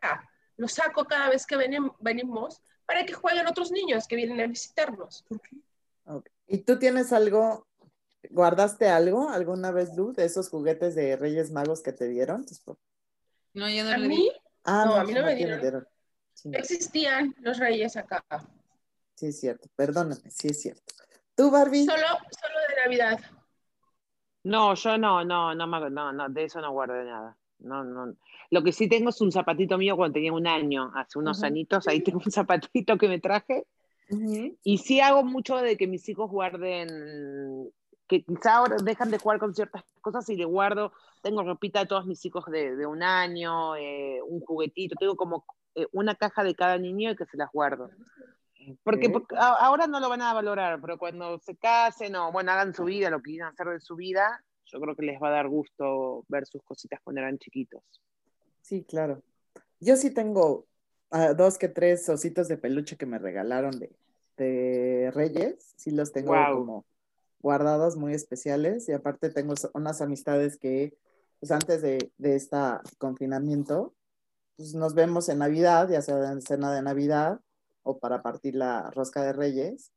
Los 0.55 0.73
saco 0.73 1.03
cada 1.05 1.29
vez 1.29 1.45
que 1.45 1.57
venim- 1.57 1.93
venimos 1.99 2.61
para 2.85 3.05
que 3.05 3.13
jueguen 3.13 3.47
otros 3.47 3.71
niños 3.71 4.07
que 4.07 4.15
vienen 4.15 4.39
a 4.41 4.47
visitarnos. 4.47 5.25
Ok. 6.05 6.27
¿Y 6.47 6.59
tú 6.59 6.77
tienes 6.77 7.11
algo, 7.13 7.67
guardaste 8.29 8.87
algo 8.89 9.29
alguna 9.29 9.71
vez, 9.71 9.95
Luz, 9.95 10.15
de 10.15 10.25
esos 10.25 10.49
juguetes 10.49 10.95
de 10.95 11.15
Reyes 11.15 11.51
Magos 11.51 11.81
que 11.81 11.93
te 11.93 12.07
dieron? 12.07 12.45
No, 13.53 13.69
yo 13.69 13.83
no 13.83 13.91
A 13.91 13.97
le 13.97 14.07
mí 14.07 14.15
di. 14.17 14.31
Ah, 14.63 14.85
No, 14.85 14.95
a 14.95 15.03
mí 15.03 15.13
no 15.13 15.23
me 15.23 15.35
dieron. 15.35 15.87
Sí, 16.33 16.49
existían 16.53 17.33
los 17.39 17.57
reyes 17.59 17.95
acá, 17.95 18.23
sí, 19.15 19.27
es 19.27 19.39
cierto. 19.39 19.69
Perdóname, 19.75 20.29
sí 20.29 20.49
es 20.49 20.61
cierto. 20.61 20.93
¿Tú, 21.33 21.49
Barbie? 21.49 21.85
solo, 21.85 22.05
solo 22.05 22.59
de 22.69 22.75
Navidad. 22.83 23.19
No, 24.43 24.75
yo 24.75 24.97
no, 24.97 25.23
no, 25.23 25.55
no, 25.55 25.65
me- 25.67 25.89
no, 25.89 26.11
no, 26.11 26.29
de 26.29 26.43
eso 26.43 26.59
no 26.61 26.71
guardé 26.71 27.05
nada. 27.05 27.37
No, 27.65 27.83
no. 27.83 28.15
Lo 28.51 28.63
que 28.63 28.71
sí 28.71 28.87
tengo 28.87 29.09
es 29.09 29.19
un 29.21 29.31
zapatito 29.31 29.77
mío 29.77 29.97
cuando 29.97 30.13
tenía 30.13 30.31
un 30.31 30.47
año, 30.47 30.91
hace 30.95 31.19
unos 31.19 31.39
Ajá. 31.39 31.47
añitos, 31.47 31.87
ahí 31.87 32.01
tengo 32.01 32.21
un 32.23 32.31
zapatito 32.31 32.97
que 32.97 33.07
me 33.07 33.19
traje. 33.19 33.65
Y 34.63 34.77
sí 34.77 34.99
hago 34.99 35.23
mucho 35.23 35.57
de 35.57 35.77
que 35.77 35.87
mis 35.87 36.07
hijos 36.07 36.29
guarden 36.29 37.71
que 38.07 38.23
quizá 38.23 38.57
ahora 38.57 38.77
dejan 38.83 39.09
de 39.09 39.17
jugar 39.17 39.39
con 39.39 39.55
ciertas 39.55 39.83
cosas 40.01 40.29
y 40.29 40.35
le 40.35 40.45
guardo, 40.45 40.93
tengo 41.23 41.43
ropita 41.43 41.79
de 41.79 41.85
todos 41.87 42.05
mis 42.05 42.23
hijos 42.25 42.45
de, 42.45 42.75
de 42.75 42.85
un 42.85 43.01
año, 43.01 43.75
eh, 43.75 44.19
un 44.21 44.41
juguetito, 44.41 44.95
tengo 44.99 45.15
como 45.15 45.43
eh, 45.73 45.87
una 45.91 46.15
caja 46.15 46.43
de 46.43 46.55
cada 46.55 46.77
niño 46.77 47.11
y 47.11 47.15
que 47.15 47.25
se 47.25 47.37
las 47.37 47.51
guardo. 47.51 47.89
Porque, 48.83 49.11
ahora 49.37 49.85
no 49.87 49.99
lo 49.99 50.09
van 50.09 50.21
a 50.21 50.33
valorar, 50.33 50.79
pero 50.81 50.97
cuando 50.97 51.37
se 51.39 51.55
casen 51.55 52.15
o 52.15 52.31
bueno, 52.31 52.51
hagan 52.51 52.73
su 52.73 52.85
vida, 52.85 53.09
lo 53.09 53.21
que 53.21 53.31
quieran 53.31 53.53
hacer 53.53 53.67
de 53.67 53.79
su 53.79 53.95
vida, 53.95 54.43
yo 54.65 54.79
creo 54.79 54.95
que 54.95 55.05
les 55.05 55.21
va 55.21 55.29
a 55.29 55.31
dar 55.31 55.47
gusto 55.47 56.25
ver 56.27 56.45
sus 56.45 56.63
cositas 56.63 56.99
cuando 57.03 57.21
eran 57.21 57.37
chiquitos. 57.37 57.83
Sí, 58.61 58.83
claro. 58.83 59.21
Yo 59.79 59.95
sí 59.95 60.11
tengo 60.11 60.65
ah, 61.11 61.33
dos 61.33 61.57
que 61.57 61.69
tres 61.69 62.07
ositos 62.09 62.47
de 62.47 62.57
peluche 62.57 62.97
que 62.97 63.05
me 63.05 63.19
regalaron 63.19 63.77
de, 63.79 63.95
de 64.37 65.11
Reyes. 65.13 65.73
Sí 65.77 65.91
los 65.91 66.11
tengo 66.11 66.29
Guau. 66.29 66.59
como 66.59 66.85
guardados 67.39 67.95
muy 67.95 68.13
especiales. 68.13 68.89
Y 68.89 68.93
aparte 68.93 69.29
tengo 69.29 69.53
unas 69.73 70.01
amistades 70.01 70.57
que, 70.57 70.97
pues 71.39 71.51
antes 71.51 71.81
de, 71.81 72.11
de 72.17 72.35
este 72.35 72.57
confinamiento, 72.97 73.93
pues 74.55 74.73
nos 74.73 74.93
vemos 74.93 75.29
en 75.29 75.39
Navidad, 75.39 75.89
ya 75.89 76.01
sea 76.01 76.31
en 76.31 76.41
cena 76.41 76.73
de 76.73 76.81
Navidad 76.81 77.39
o 77.83 77.99
para 77.99 78.23
partir 78.23 78.55
la 78.55 78.89
rosca 78.91 79.21
de 79.21 79.31
Reyes, 79.31 79.91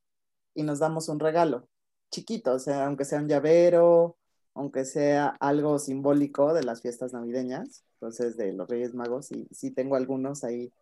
y 0.55 0.63
nos 0.63 0.79
damos 0.79 1.09
un 1.09 1.21
regalo 1.21 1.69
chiquito, 2.11 2.55
o 2.55 2.59
sea, 2.59 2.87
aunque 2.87 3.05
sea 3.05 3.19
un 3.19 3.29
llavero, 3.29 4.17
aunque 4.59 4.85
sea 4.85 5.37
algo 5.39 5.79
simbólico 5.79 6.53
de 6.53 6.65
las 6.65 6.83
fiestas 6.83 7.13
navideñas, 7.13 7.85
entonces 7.95 8.37
de 8.37 8.53
los 8.53 8.69
Reyes 8.69 8.93
Magos, 8.93 9.31
y 9.31 9.47
sí 9.53 9.71
tengo 9.71 9.95
algunos 9.95 10.43
ahí 10.43 10.73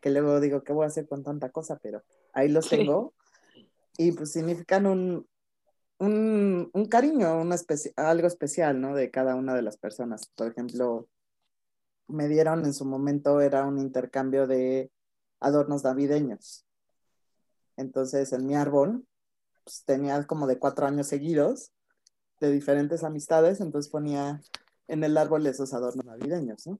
que 0.00 0.08
luego 0.10 0.40
digo, 0.40 0.62
¿qué 0.62 0.72
voy 0.72 0.84
a 0.84 0.88
hacer 0.88 1.06
con 1.06 1.22
tanta 1.22 1.50
cosa? 1.50 1.78
Pero 1.82 2.02
ahí 2.32 2.48
los 2.48 2.64
Sí. 2.64 2.76
tengo, 2.76 3.12
y 3.98 4.12
pues 4.12 4.32
significan 4.32 4.86
un, 4.86 5.28
un, 5.98 6.70
un 6.72 6.84
cariño, 6.86 7.38
una 7.40 7.56
especi- 7.56 7.92
algo 7.96 8.26
especial, 8.26 8.80
¿no? 8.80 8.94
De 8.94 9.10
cada 9.10 9.34
una 9.34 9.54
de 9.54 9.62
las 9.62 9.76
personas. 9.76 10.30
Por 10.34 10.46
ejemplo, 10.48 11.06
me 12.08 12.28
dieron 12.28 12.64
en 12.64 12.72
su 12.72 12.86
momento, 12.86 13.42
era 13.42 13.66
un 13.66 13.78
intercambio 13.78 14.46
de 14.46 14.90
adornos 15.40 15.84
navideños. 15.84 16.64
Entonces, 17.76 18.32
en 18.32 18.46
mi 18.46 18.54
árbol, 18.54 19.06
pues, 19.64 19.84
tenía 19.84 20.26
como 20.26 20.46
de 20.46 20.58
cuatro 20.58 20.86
años 20.86 21.08
seguidos 21.08 21.72
de 22.40 22.50
diferentes 22.50 23.02
amistades, 23.04 23.60
entonces 23.60 23.90
ponía 23.90 24.40
en 24.88 25.04
el 25.04 25.16
árbol 25.16 25.46
esos 25.46 25.72
adornos 25.72 26.04
navideños, 26.04 26.66
¿no? 26.66 26.78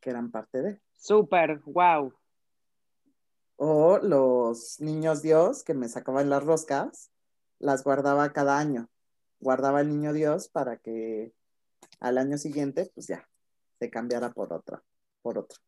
Que 0.00 0.10
eran 0.10 0.30
parte 0.30 0.62
de. 0.62 0.80
Súper, 0.96 1.60
wow. 1.64 2.12
O 3.56 3.98
los 3.98 4.80
niños 4.80 5.22
Dios 5.22 5.62
que 5.62 5.74
me 5.74 5.88
sacaban 5.88 6.28
las 6.28 6.44
roscas, 6.44 7.10
las 7.58 7.84
guardaba 7.84 8.32
cada 8.32 8.58
año. 8.58 8.88
Guardaba 9.40 9.80
el 9.80 9.88
niño 9.88 10.12
Dios 10.12 10.48
para 10.48 10.78
que 10.78 11.32
al 12.00 12.18
año 12.18 12.38
siguiente, 12.38 12.90
pues 12.94 13.06
ya, 13.06 13.28
se 13.78 13.90
cambiara 13.90 14.32
por 14.32 14.52
otro, 14.52 14.82
por 15.22 15.38
otro. 15.38 15.58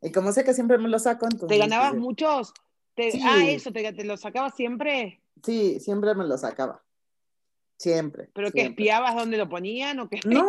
Y 0.00 0.12
como 0.12 0.32
sé 0.32 0.44
que 0.44 0.54
siempre 0.54 0.78
me 0.78 0.88
lo 0.88 0.98
saco, 0.98 1.26
entonces. 1.26 1.48
¿Te 1.48 1.58
ganabas 1.58 1.94
muchos? 1.94 2.52
Te- 2.94 3.12
Sí. 3.12 3.20
Ah, 3.24 3.46
eso, 3.48 3.72
te, 3.72 3.92
te 3.92 4.04
lo 4.04 4.16
sacabas 4.16 4.54
siempre. 4.54 5.22
Sí, 5.44 5.78
siempre 5.80 6.14
me 6.14 6.26
lo 6.26 6.36
sacaba. 6.36 6.82
Siempre. 7.78 8.28
¿Pero 8.34 8.50
que 8.50 8.62
espiabas 8.62 9.14
dónde 9.14 9.38
lo 9.38 9.48
ponían 9.48 10.00
o 10.00 10.08
qué? 10.08 10.20
No, 10.26 10.44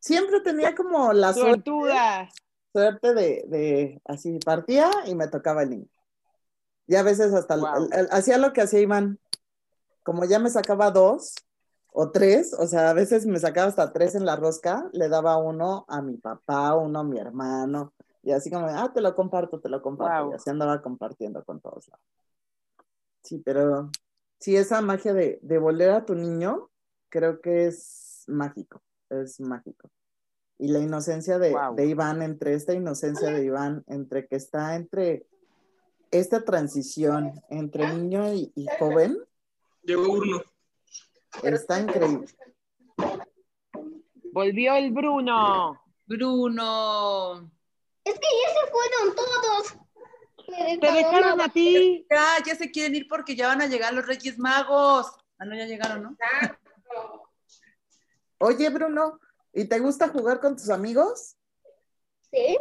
siempre 0.00 0.40
tenía 0.40 0.74
como 0.76 1.12
la 1.12 1.32
suerte, 1.32 1.70
Suertuda. 1.70 2.28
suerte 2.72 3.14
de, 3.14 3.44
de 3.46 4.02
así 4.04 4.38
partía 4.44 4.90
y 5.06 5.14
me 5.14 5.28
tocaba 5.28 5.62
el 5.62 5.70
niño. 5.70 5.88
Y 6.88 6.96
a 6.96 7.02
veces 7.02 7.32
hasta 7.32 7.56
hacía 8.10 8.38
lo 8.38 8.52
que 8.52 8.60
hacía 8.62 8.80
Iván. 8.80 9.18
Como 10.02 10.24
ya 10.24 10.38
me 10.38 10.50
sacaba 10.50 10.90
dos 10.90 11.34
o 11.92 12.10
tres, 12.10 12.52
o 12.52 12.66
sea, 12.66 12.90
a 12.90 12.92
veces 12.92 13.26
me 13.26 13.40
sacaba 13.40 13.68
hasta 13.68 13.92
tres 13.92 14.14
en 14.14 14.24
la 14.26 14.36
rosca, 14.36 14.88
le 14.92 15.08
daba 15.08 15.36
uno 15.38 15.84
a 15.88 16.02
mi 16.02 16.16
papá, 16.16 16.74
uno 16.74 17.00
a 17.00 17.04
mi 17.04 17.18
hermano, 17.18 17.92
y 18.22 18.32
así 18.32 18.50
como, 18.50 18.66
ah, 18.66 18.92
te 18.92 19.00
lo 19.00 19.14
comparto, 19.14 19.60
te 19.60 19.68
lo 19.68 19.80
comparto. 19.80 20.24
Guau. 20.26 20.32
Y 20.32 20.34
así 20.34 20.50
andaba 20.50 20.82
compartiendo 20.82 21.44
con 21.44 21.60
todos 21.60 21.88
lados. 21.88 22.04
Sí, 23.22 23.38
pero 23.38 23.90
sí, 24.40 24.56
esa 24.56 24.80
magia 24.80 25.12
de, 25.12 25.38
de 25.42 25.58
volver 25.58 25.90
a 25.90 26.04
tu 26.04 26.14
niño, 26.14 26.70
creo 27.08 27.40
que 27.40 27.66
es 27.66 28.24
mágico, 28.26 28.82
es 29.10 29.40
mágico. 29.40 29.90
Y 30.58 30.68
la 30.68 30.78
inocencia 30.78 31.38
de, 31.38 31.54
de 31.74 31.86
Iván, 31.86 32.22
entre 32.22 32.54
esta 32.54 32.72
inocencia 32.72 33.30
de 33.30 33.44
Iván, 33.44 33.84
entre 33.88 34.26
que 34.26 34.36
está 34.36 34.74
entre 34.74 35.26
esta 36.10 36.44
transición 36.44 37.32
entre 37.50 37.92
niño 37.94 38.32
y, 38.32 38.52
y 38.54 38.66
joven, 38.78 39.18
Llegó 39.82 40.14
uno. 40.14 40.42
está 41.42 41.80
increíble. 41.80 42.26
Volvió 44.32 44.74
el 44.74 44.90
Bruno. 44.92 45.80
Bruno. 46.06 47.50
Es 48.04 48.14
que 48.14 48.20
ya 48.20 48.52
se 48.52 48.70
fueron 48.70 49.16
todos. 49.16 49.85
Te 50.46 50.92
dejaron 50.92 51.40
a 51.40 51.48
ti. 51.48 52.06
Ya, 52.10 52.36
ya 52.44 52.54
se 52.54 52.70
quieren 52.70 52.94
ir 52.94 53.08
porque 53.08 53.34
ya 53.34 53.48
van 53.48 53.62
a 53.62 53.66
llegar 53.66 53.92
los 53.92 54.06
Reyes 54.06 54.38
Magos. 54.38 55.12
Ah, 55.38 55.44
no, 55.44 55.56
ya 55.56 55.66
llegaron, 55.66 56.02
¿no? 56.02 56.16
Oye, 58.38 58.68
Bruno, 58.70 59.20
¿y 59.52 59.64
te 59.64 59.78
gusta 59.78 60.08
jugar 60.08 60.40
con 60.40 60.56
tus 60.56 60.70
amigos? 60.70 61.36
Sí. 62.30 62.58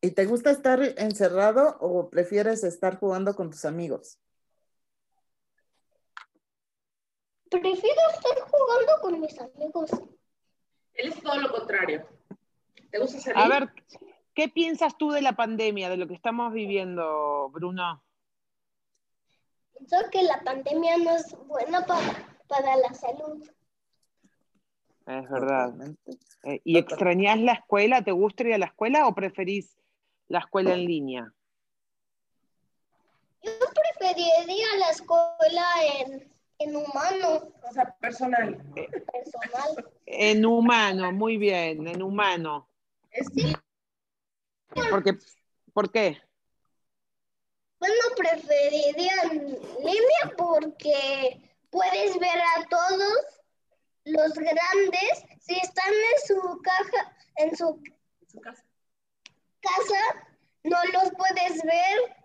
¿Y 0.00 0.10
te 0.10 0.24
gusta 0.26 0.50
estar 0.50 0.80
encerrado 0.98 1.76
o 1.80 2.10
prefieres 2.10 2.64
estar 2.64 2.98
jugando 2.98 3.34
con 3.34 3.50
tus 3.50 3.64
amigos? 3.64 4.18
Prefiero 7.48 8.00
estar 8.12 8.40
jugando 8.50 9.00
con 9.00 9.20
mis 9.20 9.38
amigos. 9.38 9.90
Él 10.94 11.12
es 11.12 11.22
todo 11.22 11.36
lo 11.36 11.50
contrario. 11.50 12.06
¿Te 12.90 12.98
gusta 12.98 13.20
salir? 13.20 13.38
A 13.38 13.48
ver, 13.48 13.72
¿qué 14.36 14.48
piensas 14.48 14.96
tú 14.96 15.10
de 15.10 15.22
la 15.22 15.32
pandemia, 15.32 15.88
de 15.88 15.96
lo 15.96 16.06
que 16.06 16.14
estamos 16.14 16.52
viviendo, 16.52 17.48
Bruno? 17.50 18.04
Pienso 19.72 19.96
que 20.12 20.22
la 20.22 20.40
pandemia 20.44 20.98
no 20.98 21.16
es 21.16 21.34
buena 21.46 21.84
para, 21.84 22.38
para 22.46 22.76
la 22.76 22.94
salud. 22.94 23.42
Es 25.06 25.30
verdad. 25.30 25.74
Eh, 26.44 26.60
¿Y 26.64 26.78
extrañás 26.78 27.38
la 27.38 27.54
escuela? 27.54 28.02
¿Te 28.02 28.12
gusta 28.12 28.42
ir 28.44 28.54
a 28.54 28.58
la 28.58 28.66
escuela 28.66 29.08
o 29.08 29.14
preferís 29.14 29.78
la 30.28 30.40
escuela 30.40 30.74
en 30.74 30.84
línea? 30.84 31.32
Yo 33.42 33.52
preferiría 33.98 34.66
la 34.80 34.90
escuela 34.90 35.64
en, 36.00 36.32
en 36.58 36.76
humano, 36.76 37.52
O 37.62 37.72
sea, 37.72 37.96
personal. 38.00 38.56
personal. 38.74 39.92
En 40.04 40.44
humano, 40.44 41.12
muy 41.12 41.36
bien, 41.36 41.86
en 41.86 42.02
humano. 42.02 42.68
Es 43.10 43.28
Porque, 44.90 45.18
¿Por 45.72 45.90
qué? 45.90 46.20
Bueno, 47.78 47.94
preferiría 48.16 49.12
en 49.30 49.46
línea 49.84 50.32
porque 50.36 51.50
puedes 51.70 52.18
ver 52.18 52.38
a 52.56 52.66
todos 52.68 53.18
los 54.04 54.32
grandes 54.34 55.24
si 55.40 55.56
están 55.58 55.92
en 55.92 56.26
su 56.26 56.60
caja, 56.62 57.16
en 57.36 57.56
su 57.56 57.80
casa. 58.42 58.64
casa, 59.60 60.28
no 60.64 60.78
los 60.92 61.10
puedes 61.16 61.62
ver. 61.62 62.16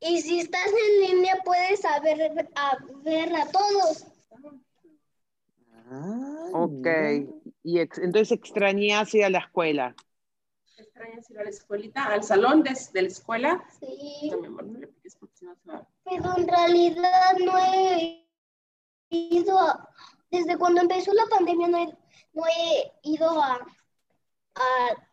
Y 0.00 0.20
si 0.22 0.40
estás 0.40 0.66
en 0.68 1.00
línea 1.02 1.36
puedes 1.44 1.80
saber 1.80 2.48
a 2.56 2.78
ver 3.04 3.34
a 3.36 3.46
todos. 3.50 4.06
Ay, 5.90 6.50
Ok. 6.52 6.86
Y 7.62 7.80
ex- 7.80 7.98
entonces 7.98 8.32
extrañás 8.32 9.14
ir 9.14 9.24
a 9.24 9.30
la 9.30 9.38
escuela. 9.38 9.94
¿Extrañas 10.76 11.30
ir 11.30 11.38
a 11.38 11.44
la 11.44 11.50
escuelita? 11.50 12.04
¿Al 12.06 12.22
salón 12.24 12.62
de, 12.62 12.76
de 12.92 13.02
la 13.02 13.08
escuela? 13.08 13.64
Sí, 13.80 14.28
No, 14.32 14.40
mi 14.40 14.46
amor, 14.48 14.64
no 14.66 14.78
le 14.80 14.86
piques 14.88 15.16
porque 15.16 15.36
si 15.36 15.44
no 15.44 15.54
se 15.54 15.66
va. 15.70 15.86
pero 16.04 16.36
en 16.36 16.48
realidad 16.48 17.36
no 17.44 17.56
he 17.58 18.26
ido 19.10 19.58
a, 19.58 19.88
desde 20.30 20.56
cuando 20.58 20.80
empezó 20.80 21.12
la 21.12 21.26
pandemia 21.26 21.68
no 21.68 21.78
he, 21.78 21.86
no 22.32 22.42
he 22.46 22.92
ido 23.04 23.30
a, 23.42 23.54
a, 24.56 25.08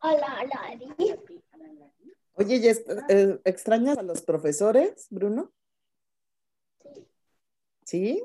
a 0.00 0.12
la, 0.14 0.26
a 0.26 0.44
la- 0.44 0.78
Oye, 2.34 2.56
¿y 2.56 2.66
es- 2.68 2.84
eh, 3.08 3.40
extrañas 3.44 3.96
a 3.98 4.02
los 4.02 4.22
profesores, 4.22 5.06
Bruno? 5.10 5.50
¿Sí? 7.84 8.22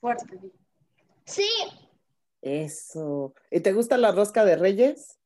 Fuerte. 0.00 0.36
di. 0.36 0.52
Sí, 1.24 1.48
Eso. 2.42 3.34
¿Y 3.50 3.60
te 3.60 3.72
gusta 3.72 3.96
la 3.96 4.12
rosca 4.12 4.44
de 4.44 4.56
Reyes? 4.56 5.18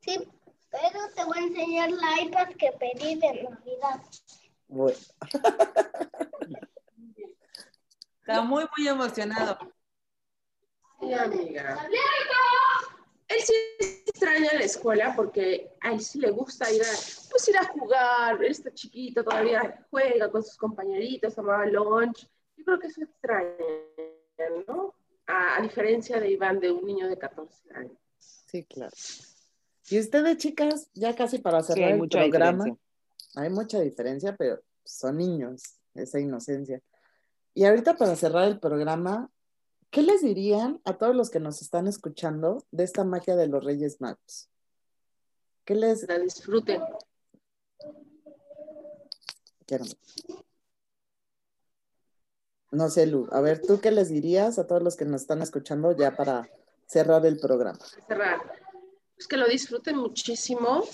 sí, 0.00 0.28
pero 0.70 0.98
te 1.14 1.24
voy 1.24 1.38
a 1.38 1.42
enseñar 1.42 1.90
la 1.90 2.22
iPad 2.22 2.48
que 2.56 2.70
pedí 2.78 3.16
de 3.16 3.42
Navidad. 3.42 4.00
Bueno, 4.68 4.98
Está 8.20 8.42
muy, 8.42 8.64
muy 8.76 8.88
emocionado. 8.88 9.58
Sí, 11.00 11.14
amiga. 11.14 11.88
Él 13.28 13.40
sí 13.40 13.54
extraña 14.06 14.52
la 14.52 14.64
escuela 14.64 15.14
porque 15.16 15.72
a 15.80 15.92
él 15.92 16.00
sí 16.00 16.18
le 16.18 16.30
gusta 16.30 16.70
ir 16.70 16.82
a, 16.82 16.94
pues 17.30 17.48
ir 17.48 17.56
a 17.56 17.64
jugar, 17.68 18.42
él 18.44 18.50
está 18.50 18.72
chiquito, 18.72 19.24
todavía 19.24 19.86
juega 19.90 20.30
con 20.30 20.42
sus 20.42 20.58
compañeritos, 20.58 21.34
tomaba 21.34 21.64
lunch. 21.66 22.28
Yo 22.56 22.64
creo 22.64 22.78
que 22.78 22.88
eso 22.88 23.02
extraña, 23.02 23.64
¿no? 24.66 24.94
A, 25.26 25.56
a 25.58 25.62
diferencia 25.62 26.20
de 26.20 26.30
Iván, 26.30 26.60
de 26.60 26.70
un 26.70 26.84
niño 26.86 27.08
de 27.08 27.18
14 27.18 27.72
años. 27.74 27.98
Sí, 28.18 28.64
claro. 28.64 28.94
Y 29.90 29.98
ustedes, 30.00 30.36
chicas, 30.38 30.90
ya 30.94 31.14
casi 31.14 31.38
para 31.38 31.62
Sí, 31.62 31.68
cerrar 31.72 31.86
hay 31.88 31.92
el 31.92 31.98
mucha 31.98 32.18
programa, 32.20 32.64
diferencia. 32.64 32.84
hay 33.34 33.50
mucha 33.50 33.80
diferencia, 33.80 34.36
pero 34.36 34.60
son 34.84 35.16
niños, 35.18 35.62
esa 35.94 36.18
inocencia. 36.20 36.80
Y 37.54 37.64
ahorita 37.64 37.96
para 37.96 38.14
cerrar 38.16 38.48
el 38.48 38.58
programa, 38.60 39.30
¿qué 39.90 40.02
les 40.02 40.22
dirían 40.22 40.80
a 40.84 40.96
todos 40.98 41.14
los 41.16 41.30
que 41.30 41.40
nos 41.40 41.60
están 41.62 41.86
escuchando 41.88 42.64
de 42.70 42.84
esta 42.84 43.04
magia 43.04 43.36
de 43.36 43.48
los 43.48 43.64
Reyes 43.64 44.00
Magos? 44.00 44.48
¿Qué 45.64 45.74
les 45.74 46.06
La 46.08 46.18
disfruten. 46.18 46.82
quiero? 49.66 49.84
No 52.70 52.90
sé, 52.90 53.06
Lu, 53.06 53.28
a 53.32 53.40
ver, 53.40 53.60
¿tú 53.60 53.80
qué 53.80 53.90
les 53.90 54.10
dirías 54.10 54.58
a 54.58 54.66
todos 54.66 54.82
los 54.82 54.96
que 54.96 55.04
nos 55.04 55.22
están 55.22 55.40
escuchando 55.40 55.96
ya 55.96 56.14
para 56.14 56.48
cerrar 56.86 57.24
el 57.24 57.38
programa? 57.38 57.78
cerrar. 58.06 58.40
Pues 59.14 59.26
que 59.26 59.36
lo 59.36 59.48
disfruten 59.48 59.96
muchísimo, 59.96 60.84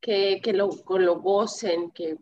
que, 0.00 0.40
que 0.42 0.52
lo, 0.52 0.70
lo 0.98 1.20
gocen, 1.20 1.90
que, 1.92 2.18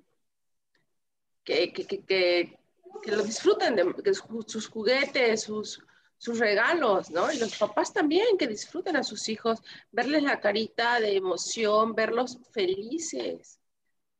que, 1.42 1.72
que, 1.72 2.58
lo 3.06 3.22
disfruten 3.22 3.74
de 3.74 4.14
sus 4.46 4.68
juguetes, 4.68 5.42
sus, 5.42 5.82
sus 6.20 6.38
regalos, 6.38 7.10
¿no? 7.10 7.32
Y 7.32 7.38
los 7.38 7.56
papás 7.56 7.94
también, 7.94 8.36
que 8.38 8.46
disfruten 8.46 8.94
a 8.94 9.02
sus 9.02 9.26
hijos, 9.30 9.62
verles 9.90 10.22
la 10.22 10.38
carita 10.38 11.00
de 11.00 11.16
emoción, 11.16 11.94
verlos 11.94 12.38
felices, 12.52 13.58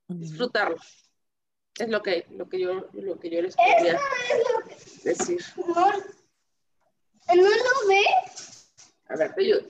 disfrutarlo. 0.09 0.79
Es 1.81 1.89
lo 1.89 2.02
que, 2.02 2.27
lo 2.31 2.47
que, 2.48 2.61
yo, 2.61 2.86
lo 2.93 3.19
que 3.19 3.31
yo 3.31 3.40
les 3.40 3.57
podría 3.57 3.98
decir. 5.02 5.40
¿No, 5.57 5.74
¿No 5.74 7.43
lo 7.43 7.89
ve? 7.89 8.02
A 9.09 9.16
ver, 9.16 9.35
te 9.35 9.40
ayudo. 9.40 9.62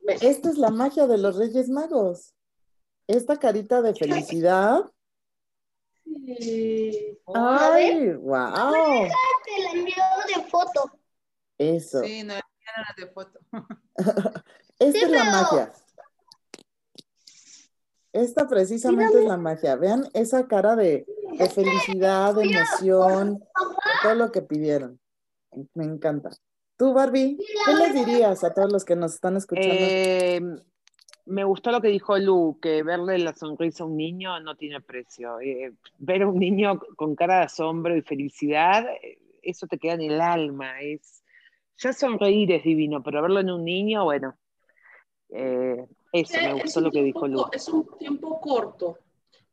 Ven. 0.00 0.18
Esta 0.20 0.48
es 0.50 0.58
la 0.58 0.70
magia 0.70 1.06
de 1.06 1.18
los 1.18 1.36
Reyes 1.36 1.68
Magos. 1.68 2.34
Esta 3.06 3.38
carita 3.38 3.80
de 3.80 3.94
felicidad. 3.94 4.90
Sí. 6.04 7.18
¡Ay, 7.34 8.12
wow! 8.14 9.08
Te 9.44 9.62
la 9.62 9.70
envío 9.72 10.02
de 10.34 10.44
foto. 10.50 10.98
Eso. 11.58 12.00
Sí, 12.02 12.24
no, 12.24 12.34
era 12.34 12.44
de 12.96 13.06
foto. 13.06 13.38
Esta 14.78 14.98
Sí, 14.98 15.04
es 15.04 15.10
la 15.10 15.18
pero- 15.18 15.24
magia. 15.30 15.72
Esta 18.12 18.46
precisamente 18.46 19.18
es 19.18 19.24
la 19.24 19.36
magia. 19.36 19.76
Vean 19.76 20.08
esa 20.12 20.46
cara 20.46 20.76
de, 20.76 21.06
de 21.38 21.48
felicidad, 21.48 22.34
de 22.34 22.44
emoción, 22.44 23.42
todo 24.02 24.14
lo 24.14 24.32
que 24.32 24.42
pidieron. 24.42 25.00
Me 25.74 25.84
encanta. 25.84 26.30
Tú, 26.76 26.92
Barbie, 26.92 27.38
¿qué 27.38 27.74
les 27.74 27.94
dirías 27.94 28.44
a 28.44 28.52
todos 28.52 28.72
los 28.72 28.84
que 28.84 28.96
nos 28.96 29.14
están 29.14 29.36
escuchando? 29.36 29.68
Eh, 29.70 30.40
me 31.26 31.44
gustó 31.44 31.70
lo 31.70 31.80
que 31.80 31.88
dijo 31.88 32.18
Lu, 32.18 32.58
que 32.60 32.82
verle 32.82 33.18
la 33.18 33.34
sonrisa 33.34 33.84
a 33.84 33.86
un 33.86 33.96
niño 33.96 34.40
no 34.40 34.56
tiene 34.56 34.80
precio. 34.80 35.40
Eh, 35.40 35.72
ver 35.98 36.22
a 36.22 36.28
un 36.28 36.38
niño 36.38 36.80
con 36.96 37.14
cara 37.14 37.38
de 37.38 37.44
asombro 37.44 37.96
y 37.96 38.02
felicidad, 38.02 38.84
eh, 39.02 39.18
eso 39.42 39.66
te 39.66 39.78
queda 39.78 39.94
en 39.94 40.02
el 40.02 40.20
alma. 40.20 40.80
Es, 40.80 41.22
ya 41.78 41.92
sonreír 41.92 42.52
es 42.52 42.64
divino, 42.64 43.02
pero 43.02 43.22
verlo 43.22 43.40
en 43.40 43.50
un 43.50 43.64
niño, 43.64 44.04
bueno, 44.04 44.36
eh, 45.30 45.86
eso 46.12 46.34
me 46.36 46.56
Es 46.56 46.62
gustó 46.62 46.80
lo 46.80 46.90
que 46.90 47.02
dijo 47.02 47.20
tiempo 47.20 47.42
Lu. 47.42 47.48
Es 47.52 47.68
un 47.68 47.98
tiempo 47.98 48.40
corto. 48.40 48.98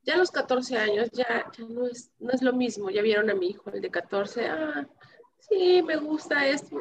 Ya 0.04 0.16
a 0.16 0.18
los 0.18 0.32
14 0.32 0.78
años 0.78 1.10
ya, 1.12 1.52
ya 1.58 1.66
no, 1.68 1.88
es, 1.88 2.12
no 2.20 2.32
es 2.32 2.42
lo 2.42 2.54
mismo. 2.54 2.90
Ya 2.90 3.02
vieron 3.02 3.30
a 3.30 3.36
mi 3.36 3.48
hijo, 3.48 3.70
el 3.72 3.82
de 3.82 3.90
14. 3.90 4.48
Ah, 4.48 4.88
sí, 5.40 5.82
me 5.84 5.98
gusta 5.98 6.48
esto. 6.48 6.78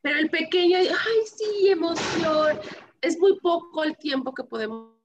Pero 0.00 0.18
el 0.18 0.30
pequeño, 0.30 0.78
ay, 0.78 1.26
sí, 1.26 1.68
emoción. 1.68 2.58
Es 3.00 3.18
muy 3.18 3.38
poco 3.40 3.84
el 3.84 3.96
tiempo 3.96 4.34
que 4.34 4.44
podemos 4.44 4.98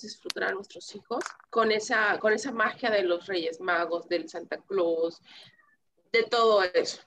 disfrutar 0.00 0.44
a 0.44 0.52
nuestros 0.52 0.94
hijos 0.94 1.24
con 1.48 1.72
esa, 1.72 2.18
con 2.18 2.32
esa 2.32 2.52
magia 2.52 2.90
de 2.90 3.02
los 3.02 3.26
Reyes 3.26 3.60
Magos, 3.60 4.08
del 4.08 4.28
Santa 4.28 4.58
Claus, 4.58 5.20
de 6.12 6.22
todo 6.24 6.62
eso. 6.62 7.00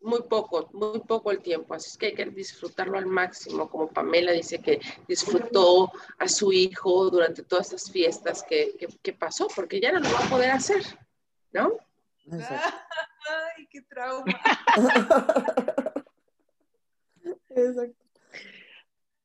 Muy 0.00 0.22
poco, 0.22 0.70
muy 0.74 1.00
poco 1.00 1.32
el 1.32 1.40
tiempo, 1.40 1.74
así 1.74 1.88
es 1.90 1.98
que 1.98 2.06
hay 2.06 2.14
que 2.14 2.24
disfrutarlo 2.26 2.96
al 2.98 3.06
máximo, 3.06 3.68
como 3.68 3.88
Pamela 3.88 4.30
dice 4.30 4.60
que 4.60 4.80
disfrutó 5.08 5.90
a 6.18 6.28
su 6.28 6.52
hijo 6.52 7.10
durante 7.10 7.42
todas 7.42 7.66
estas 7.72 7.90
fiestas 7.90 8.44
que, 8.44 8.76
que, 8.78 8.86
que 9.02 9.12
pasó, 9.12 9.48
porque 9.54 9.80
ya 9.80 9.90
no 9.90 9.98
lo 9.98 10.12
va 10.12 10.20
a 10.24 10.28
poder 10.30 10.50
hacer, 10.52 10.82
¿no? 11.52 11.72
Exacto. 12.26 12.76
Ay, 13.56 13.66
qué 13.70 13.82
trauma. 13.82 14.24
Exacto. 17.50 18.04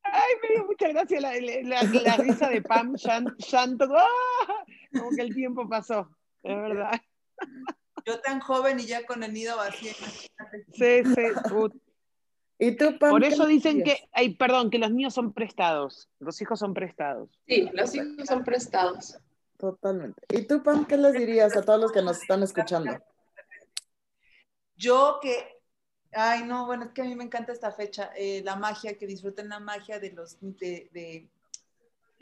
Ay, 0.06 0.34
me 0.42 0.50
dio 0.56 0.66
mucha 0.66 0.88
gracia 0.90 1.22
la, 1.22 1.34
la- 1.40 1.62
la- 1.62 1.84
la 2.02 2.18
risa 2.18 2.50
de 2.50 2.62
Pam, 2.62 2.96
¡ah! 3.08 3.22
como 4.92 5.10
que 5.16 5.22
el 5.22 5.34
tiempo 5.34 5.70
pasó, 5.70 6.10
de 6.44 6.56
verdad. 6.56 7.00
Yo 8.06 8.20
tan 8.20 8.40
joven 8.40 8.80
y 8.80 8.86
ya 8.86 9.06
con 9.06 9.24
el 9.24 9.34
nido 9.34 9.58
vacío. 9.58 9.94
Sí, 10.74 11.04
sí, 11.04 11.22
¿Y 12.60 12.78
tú, 12.78 12.98
Pam? 12.98 13.12
Por 13.12 13.24
eso 13.24 13.46
dicen 13.46 13.84
que, 13.84 14.08
ay, 14.12 14.36
perdón, 14.36 14.70
que 14.70 14.78
los 14.78 14.92
niños 14.92 15.14
son 15.14 15.34
prestados, 15.34 16.10
los 16.20 16.42
hijos 16.42 16.60
son 16.60 16.74
prestados. 16.74 17.30
Sí, 17.48 17.70
los 17.74 17.94
hijos 17.96 18.28
son 18.28 18.44
prestados. 18.44 19.18
Totalmente. 19.58 20.22
¿Y 20.30 20.44
tú, 20.44 20.64
Pam, 20.64 20.86
qué 20.86 20.98
les 20.98 21.14
dirías 21.14 21.56
a 21.56 21.62
todos 21.62 21.80
los 21.80 21.92
que 21.92 22.02
nos 22.02 22.22
están 22.22 22.44
escuchando? 22.44 22.98
Yo 24.76 25.20
que, 25.22 25.62
ay 26.12 26.44
no, 26.44 26.66
bueno, 26.66 26.86
es 26.86 26.92
que 26.92 27.02
a 27.02 27.06
mí 27.06 27.16
me 27.16 27.24
encanta 27.24 27.54
esta 27.54 27.72
fecha, 27.72 28.12
eh, 28.16 28.42
la 28.44 28.56
magia, 28.56 28.98
que 28.98 29.08
disfruten 29.08 29.50
la 29.50 29.60
magia 29.60 30.00
de 30.00 30.12
los, 30.12 30.38
de, 30.42 30.90
de- 30.92 31.30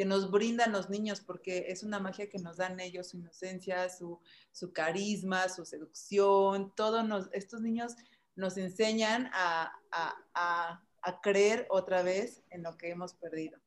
que 0.02 0.06
nos 0.06 0.32
brindan 0.32 0.72
los 0.72 0.90
niños, 0.90 1.22
porque 1.22 1.65
es 1.68 1.84
una 1.84 1.99
magia 1.99 2.28
que 2.28 2.40
nos 2.40 2.57
dan 2.57 2.80
ellos, 2.80 3.10
su 3.10 3.18
inocencia, 3.18 3.88
su, 3.88 4.19
su 4.52 4.73
carisma, 4.73 5.48
su 5.48 5.64
seducción, 5.64 6.73
todo 6.76 7.03
nos, 7.03 7.30
estos 7.34 7.61
niños 7.61 7.95
nos 8.36 8.57
enseñan 8.57 9.30
a, 9.32 9.72
a- 9.91 10.15
a- 10.34 11.22
creer 11.22 11.68
otra 11.69 12.02
vez 12.02 12.41
en 12.49 12.64
lo 12.64 12.78
que 12.80 12.90
hemos 12.90 13.14
perdido. 13.14 13.60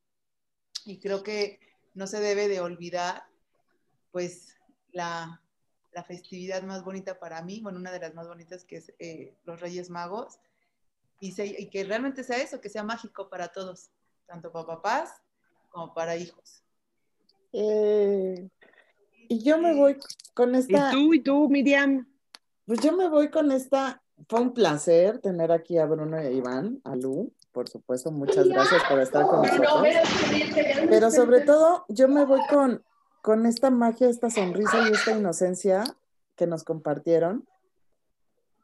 Y 0.83 0.99
creo 0.99 1.23
que 1.23 1.61
no 1.93 2.05
se 2.05 2.19
debe 2.19 2.49
de 2.49 2.59
olvidar, 2.59 3.23
pues, 4.11 4.57
la, 4.91 5.41
la 5.93 6.03
festividad 6.03 6.63
más 6.63 6.83
bonita 6.83 7.17
para 7.17 7.41
mí, 7.43 7.61
bueno, 7.61 7.79
una 7.79 7.93
de 7.93 7.99
las 7.99 8.13
más 8.13 8.27
bonitas 8.27 8.65
que 8.65 8.75
es 8.75 8.93
eh, 8.99 9.37
los 9.45 9.61
Reyes 9.61 9.89
Magos, 9.89 10.37
y, 11.21 11.33
y 11.41 11.69
que 11.69 11.85
realmente 11.85 12.25
sea 12.25 12.39
eso, 12.43 12.59
que 12.59 12.67
sea 12.67 12.83
mágico 12.83 13.29
para 13.29 13.53
todos, 13.53 13.89
tanto 14.25 14.51
para 14.51 14.65
papás 14.67 15.21
como 15.75 15.93
para 15.93 16.15
hijos. 16.15 16.63
Eh, 17.51 18.47
y 19.27 19.43
yo 19.43 19.57
me 19.57 19.75
voy 19.75 19.97
con 20.33 20.55
¿Y 20.55 20.59
esta, 20.59 20.91
tú, 20.91 21.13
y 21.13 21.21
tú, 21.21 21.49
Miriam? 21.49 22.07
pues 22.65 22.79
yo 22.79 22.93
me 22.93 23.09
voy 23.09 23.29
con 23.29 23.51
esta, 23.51 24.01
fue 24.29 24.39
un 24.39 24.53
placer 24.53 25.19
tener 25.19 25.51
aquí 25.51 25.77
a 25.77 25.85
Bruno 25.85 26.21
y 26.21 26.27
a 26.27 26.31
Iván, 26.31 26.79
a 26.85 26.95
Lu, 26.95 27.33
por 27.51 27.67
supuesto, 27.67 28.09
muchas 28.09 28.47
gracias 28.47 28.83
por 28.87 28.99
estar 29.01 29.27
con 29.27 29.41
nosotros. 29.41 29.83
pero, 29.83 30.89
Pero 30.89 31.11
sobre 31.11 31.41
todo, 31.41 31.83
yo 31.89 32.07
me 32.07 32.23
voy 32.23 32.39
con, 32.49 32.81
con 33.21 33.45
esta 33.45 33.69
magia, 33.69 34.07
esta 34.07 34.29
sonrisa 34.29 34.87
y 34.87 34.93
esta 34.93 35.11
inocencia 35.11 35.83
que 36.37 36.47
nos 36.47 36.63
compartieron. 36.63 37.45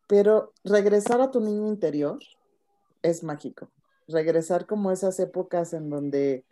Pero 0.07 0.53
regresar 0.63 1.19
a 1.19 1.29
tu 1.31 1.41
niño 1.41 1.67
interior 1.67 2.19
es 3.01 3.21
mágico. 3.23 3.69
Regresar 4.07 4.65
como 4.65 4.91
esas 4.91 5.19
épocas 5.19 5.73
en 5.73 5.89
donde 5.89 6.43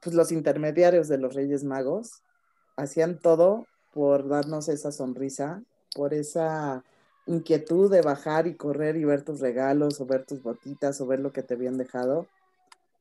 pues, 0.00 0.14
los 0.14 0.32
intermediarios 0.32 1.08
de 1.08 1.18
los 1.18 1.34
Reyes 1.34 1.64
Magos 1.64 2.22
hacían 2.76 3.18
todo 3.18 3.66
por 3.92 4.28
darnos 4.28 4.68
esa 4.68 4.92
sonrisa, 4.92 5.62
por 5.94 6.14
esa 6.14 6.84
inquietud 7.26 7.90
de 7.90 8.02
bajar 8.02 8.46
y 8.46 8.56
correr 8.56 8.96
y 8.96 9.04
ver 9.04 9.22
tus 9.22 9.40
regalos 9.40 10.00
o 10.00 10.06
ver 10.06 10.24
tus 10.24 10.42
botitas 10.42 11.00
o 11.00 11.06
ver 11.06 11.20
lo 11.20 11.32
que 11.32 11.42
te 11.42 11.54
habían 11.54 11.76
dejado. 11.76 12.26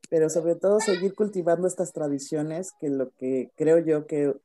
Pero 0.09 0.30
sobre 0.30 0.55
todo 0.55 0.80
seguir 0.80 1.13
cultivando 1.13 1.67
estas 1.67 1.93
tradiciones 1.93 2.71
que 2.80 2.89
lo 2.89 3.11
que 3.11 3.51
creo 3.55 3.80
yo 3.80 4.07
que 4.07 4.35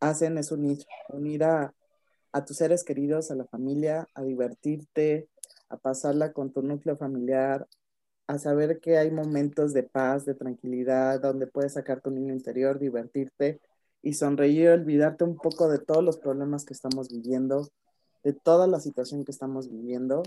hacen 0.00 0.36
es 0.36 0.50
unir, 0.50 0.78
unir 1.08 1.44
a, 1.44 1.72
a 2.32 2.44
tus 2.44 2.56
seres 2.56 2.82
queridos, 2.82 3.30
a 3.30 3.36
la 3.36 3.44
familia, 3.44 4.08
a 4.14 4.22
divertirte, 4.22 5.28
a 5.68 5.76
pasarla 5.76 6.32
con 6.32 6.52
tu 6.52 6.62
núcleo 6.62 6.96
familiar, 6.96 7.66
a 8.26 8.38
saber 8.38 8.80
que 8.80 8.98
hay 8.98 9.10
momentos 9.10 9.72
de 9.72 9.82
paz, 9.82 10.24
de 10.24 10.34
tranquilidad, 10.34 11.20
donde 11.20 11.46
puedes 11.46 11.74
sacar 11.74 12.00
tu 12.00 12.10
niño 12.10 12.32
interior, 12.32 12.78
divertirte 12.78 13.60
y 14.02 14.14
sonreír, 14.14 14.70
olvidarte 14.70 15.24
un 15.24 15.36
poco 15.36 15.68
de 15.68 15.78
todos 15.78 16.02
los 16.02 16.18
problemas 16.18 16.64
que 16.64 16.74
estamos 16.74 17.08
viviendo, 17.08 17.68
de 18.24 18.32
toda 18.32 18.66
la 18.66 18.80
situación 18.80 19.24
que 19.24 19.32
estamos 19.32 19.70
viviendo 19.70 20.22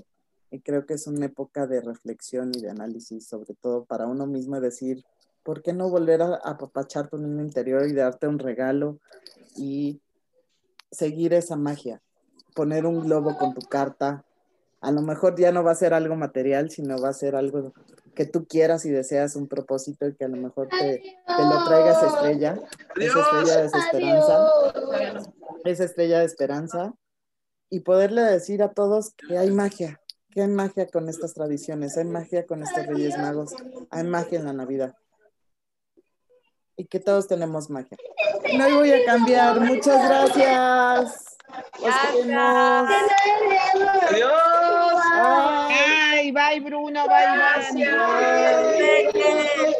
y 0.52 0.60
creo 0.60 0.86
que 0.86 0.94
es 0.94 1.08
una 1.08 1.26
época 1.26 1.68
de 1.68 1.82
reflexión 1.82 2.52
y 2.54 2.62
de 2.62 2.70
análisis, 2.70 3.28
sobre 3.28 3.56
todo 3.56 3.86
para 3.86 4.08
uno 4.08 4.28
mismo 4.28 4.60
decir, 4.62 5.04
¿Por 5.46 5.62
qué 5.62 5.74
no 5.74 5.92
volver 5.92 6.24
a 6.24 6.38
apapachar 6.44 7.08
tu 7.08 7.20
niño 7.20 7.44
interior 7.44 7.88
y 7.88 7.94
darte 7.94 8.28
un 8.28 8.40
regalo 8.40 8.98
y 9.56 10.02
seguir 10.90 11.36
esa 11.36 11.56
magia? 11.56 12.02
Poner 12.56 12.88
un 12.88 13.02
globo 13.02 13.38
con 13.38 13.54
tu 13.54 13.62
carta. 13.62 14.25
A 14.86 14.92
lo 14.92 15.02
mejor 15.02 15.36
ya 15.36 15.52
no 15.52 15.64
va 15.64 15.72
a 15.72 15.76
ser 15.76 15.96
algo 15.96 16.16
material, 16.16 16.70
sino 16.70 17.02
va 17.02 17.10
a 17.10 17.14
ser 17.14 17.36
algo 17.36 17.74
que 18.14 18.26
tú 18.28 18.46
quieras 18.46 18.86
y 18.86 18.92
deseas 18.92 19.36
un 19.36 19.48
propósito 19.48 20.08
y 20.08 20.16
que 20.16 20.26
a 20.26 20.28
lo 20.28 20.38
mejor 20.38 20.70
te, 20.70 21.02
te 21.26 21.44
lo 21.44 21.66
traiga 21.66 21.90
esa 21.90 22.08
estrella, 22.08 22.60
esa 22.96 23.20
estrella 23.20 23.62
de 23.62 23.66
esperanza, 23.66 24.52
esa 25.66 25.84
estrella 25.86 26.20
de 26.20 26.26
esperanza 26.26 26.94
y 27.72 27.80
poderle 27.80 28.22
decir 28.22 28.62
a 28.62 28.74
todos 28.74 29.16
que 29.16 29.40
hay 29.40 29.50
magia, 29.50 30.00
que 30.30 30.44
hay 30.44 30.48
magia 30.48 30.88
con 30.88 31.10
estas 31.10 31.34
tradiciones, 31.34 31.98
hay 31.98 32.06
magia 32.06 32.46
con 32.46 32.62
estos 32.62 32.86
Reyes 32.86 33.18
Magos, 33.18 33.56
hay 33.90 34.04
magia 34.04 34.38
en 34.38 34.46
la 34.46 34.54
Navidad. 34.54 34.96
Y 36.78 36.86
que 36.86 37.00
todos 37.00 37.28
tenemos 37.28 37.72
magia. 37.72 37.98
No 38.56 38.80
voy 38.80 38.92
a 38.92 39.04
cambiar. 39.06 39.60
Muchas 39.62 40.08
gracias. 40.08 41.35
Adiós. 44.10 45.02
Ay, 45.70 46.32
bye, 46.32 46.60
Bruno. 46.60 47.06
Bye, 47.08 47.26
Bye. 49.14 49.76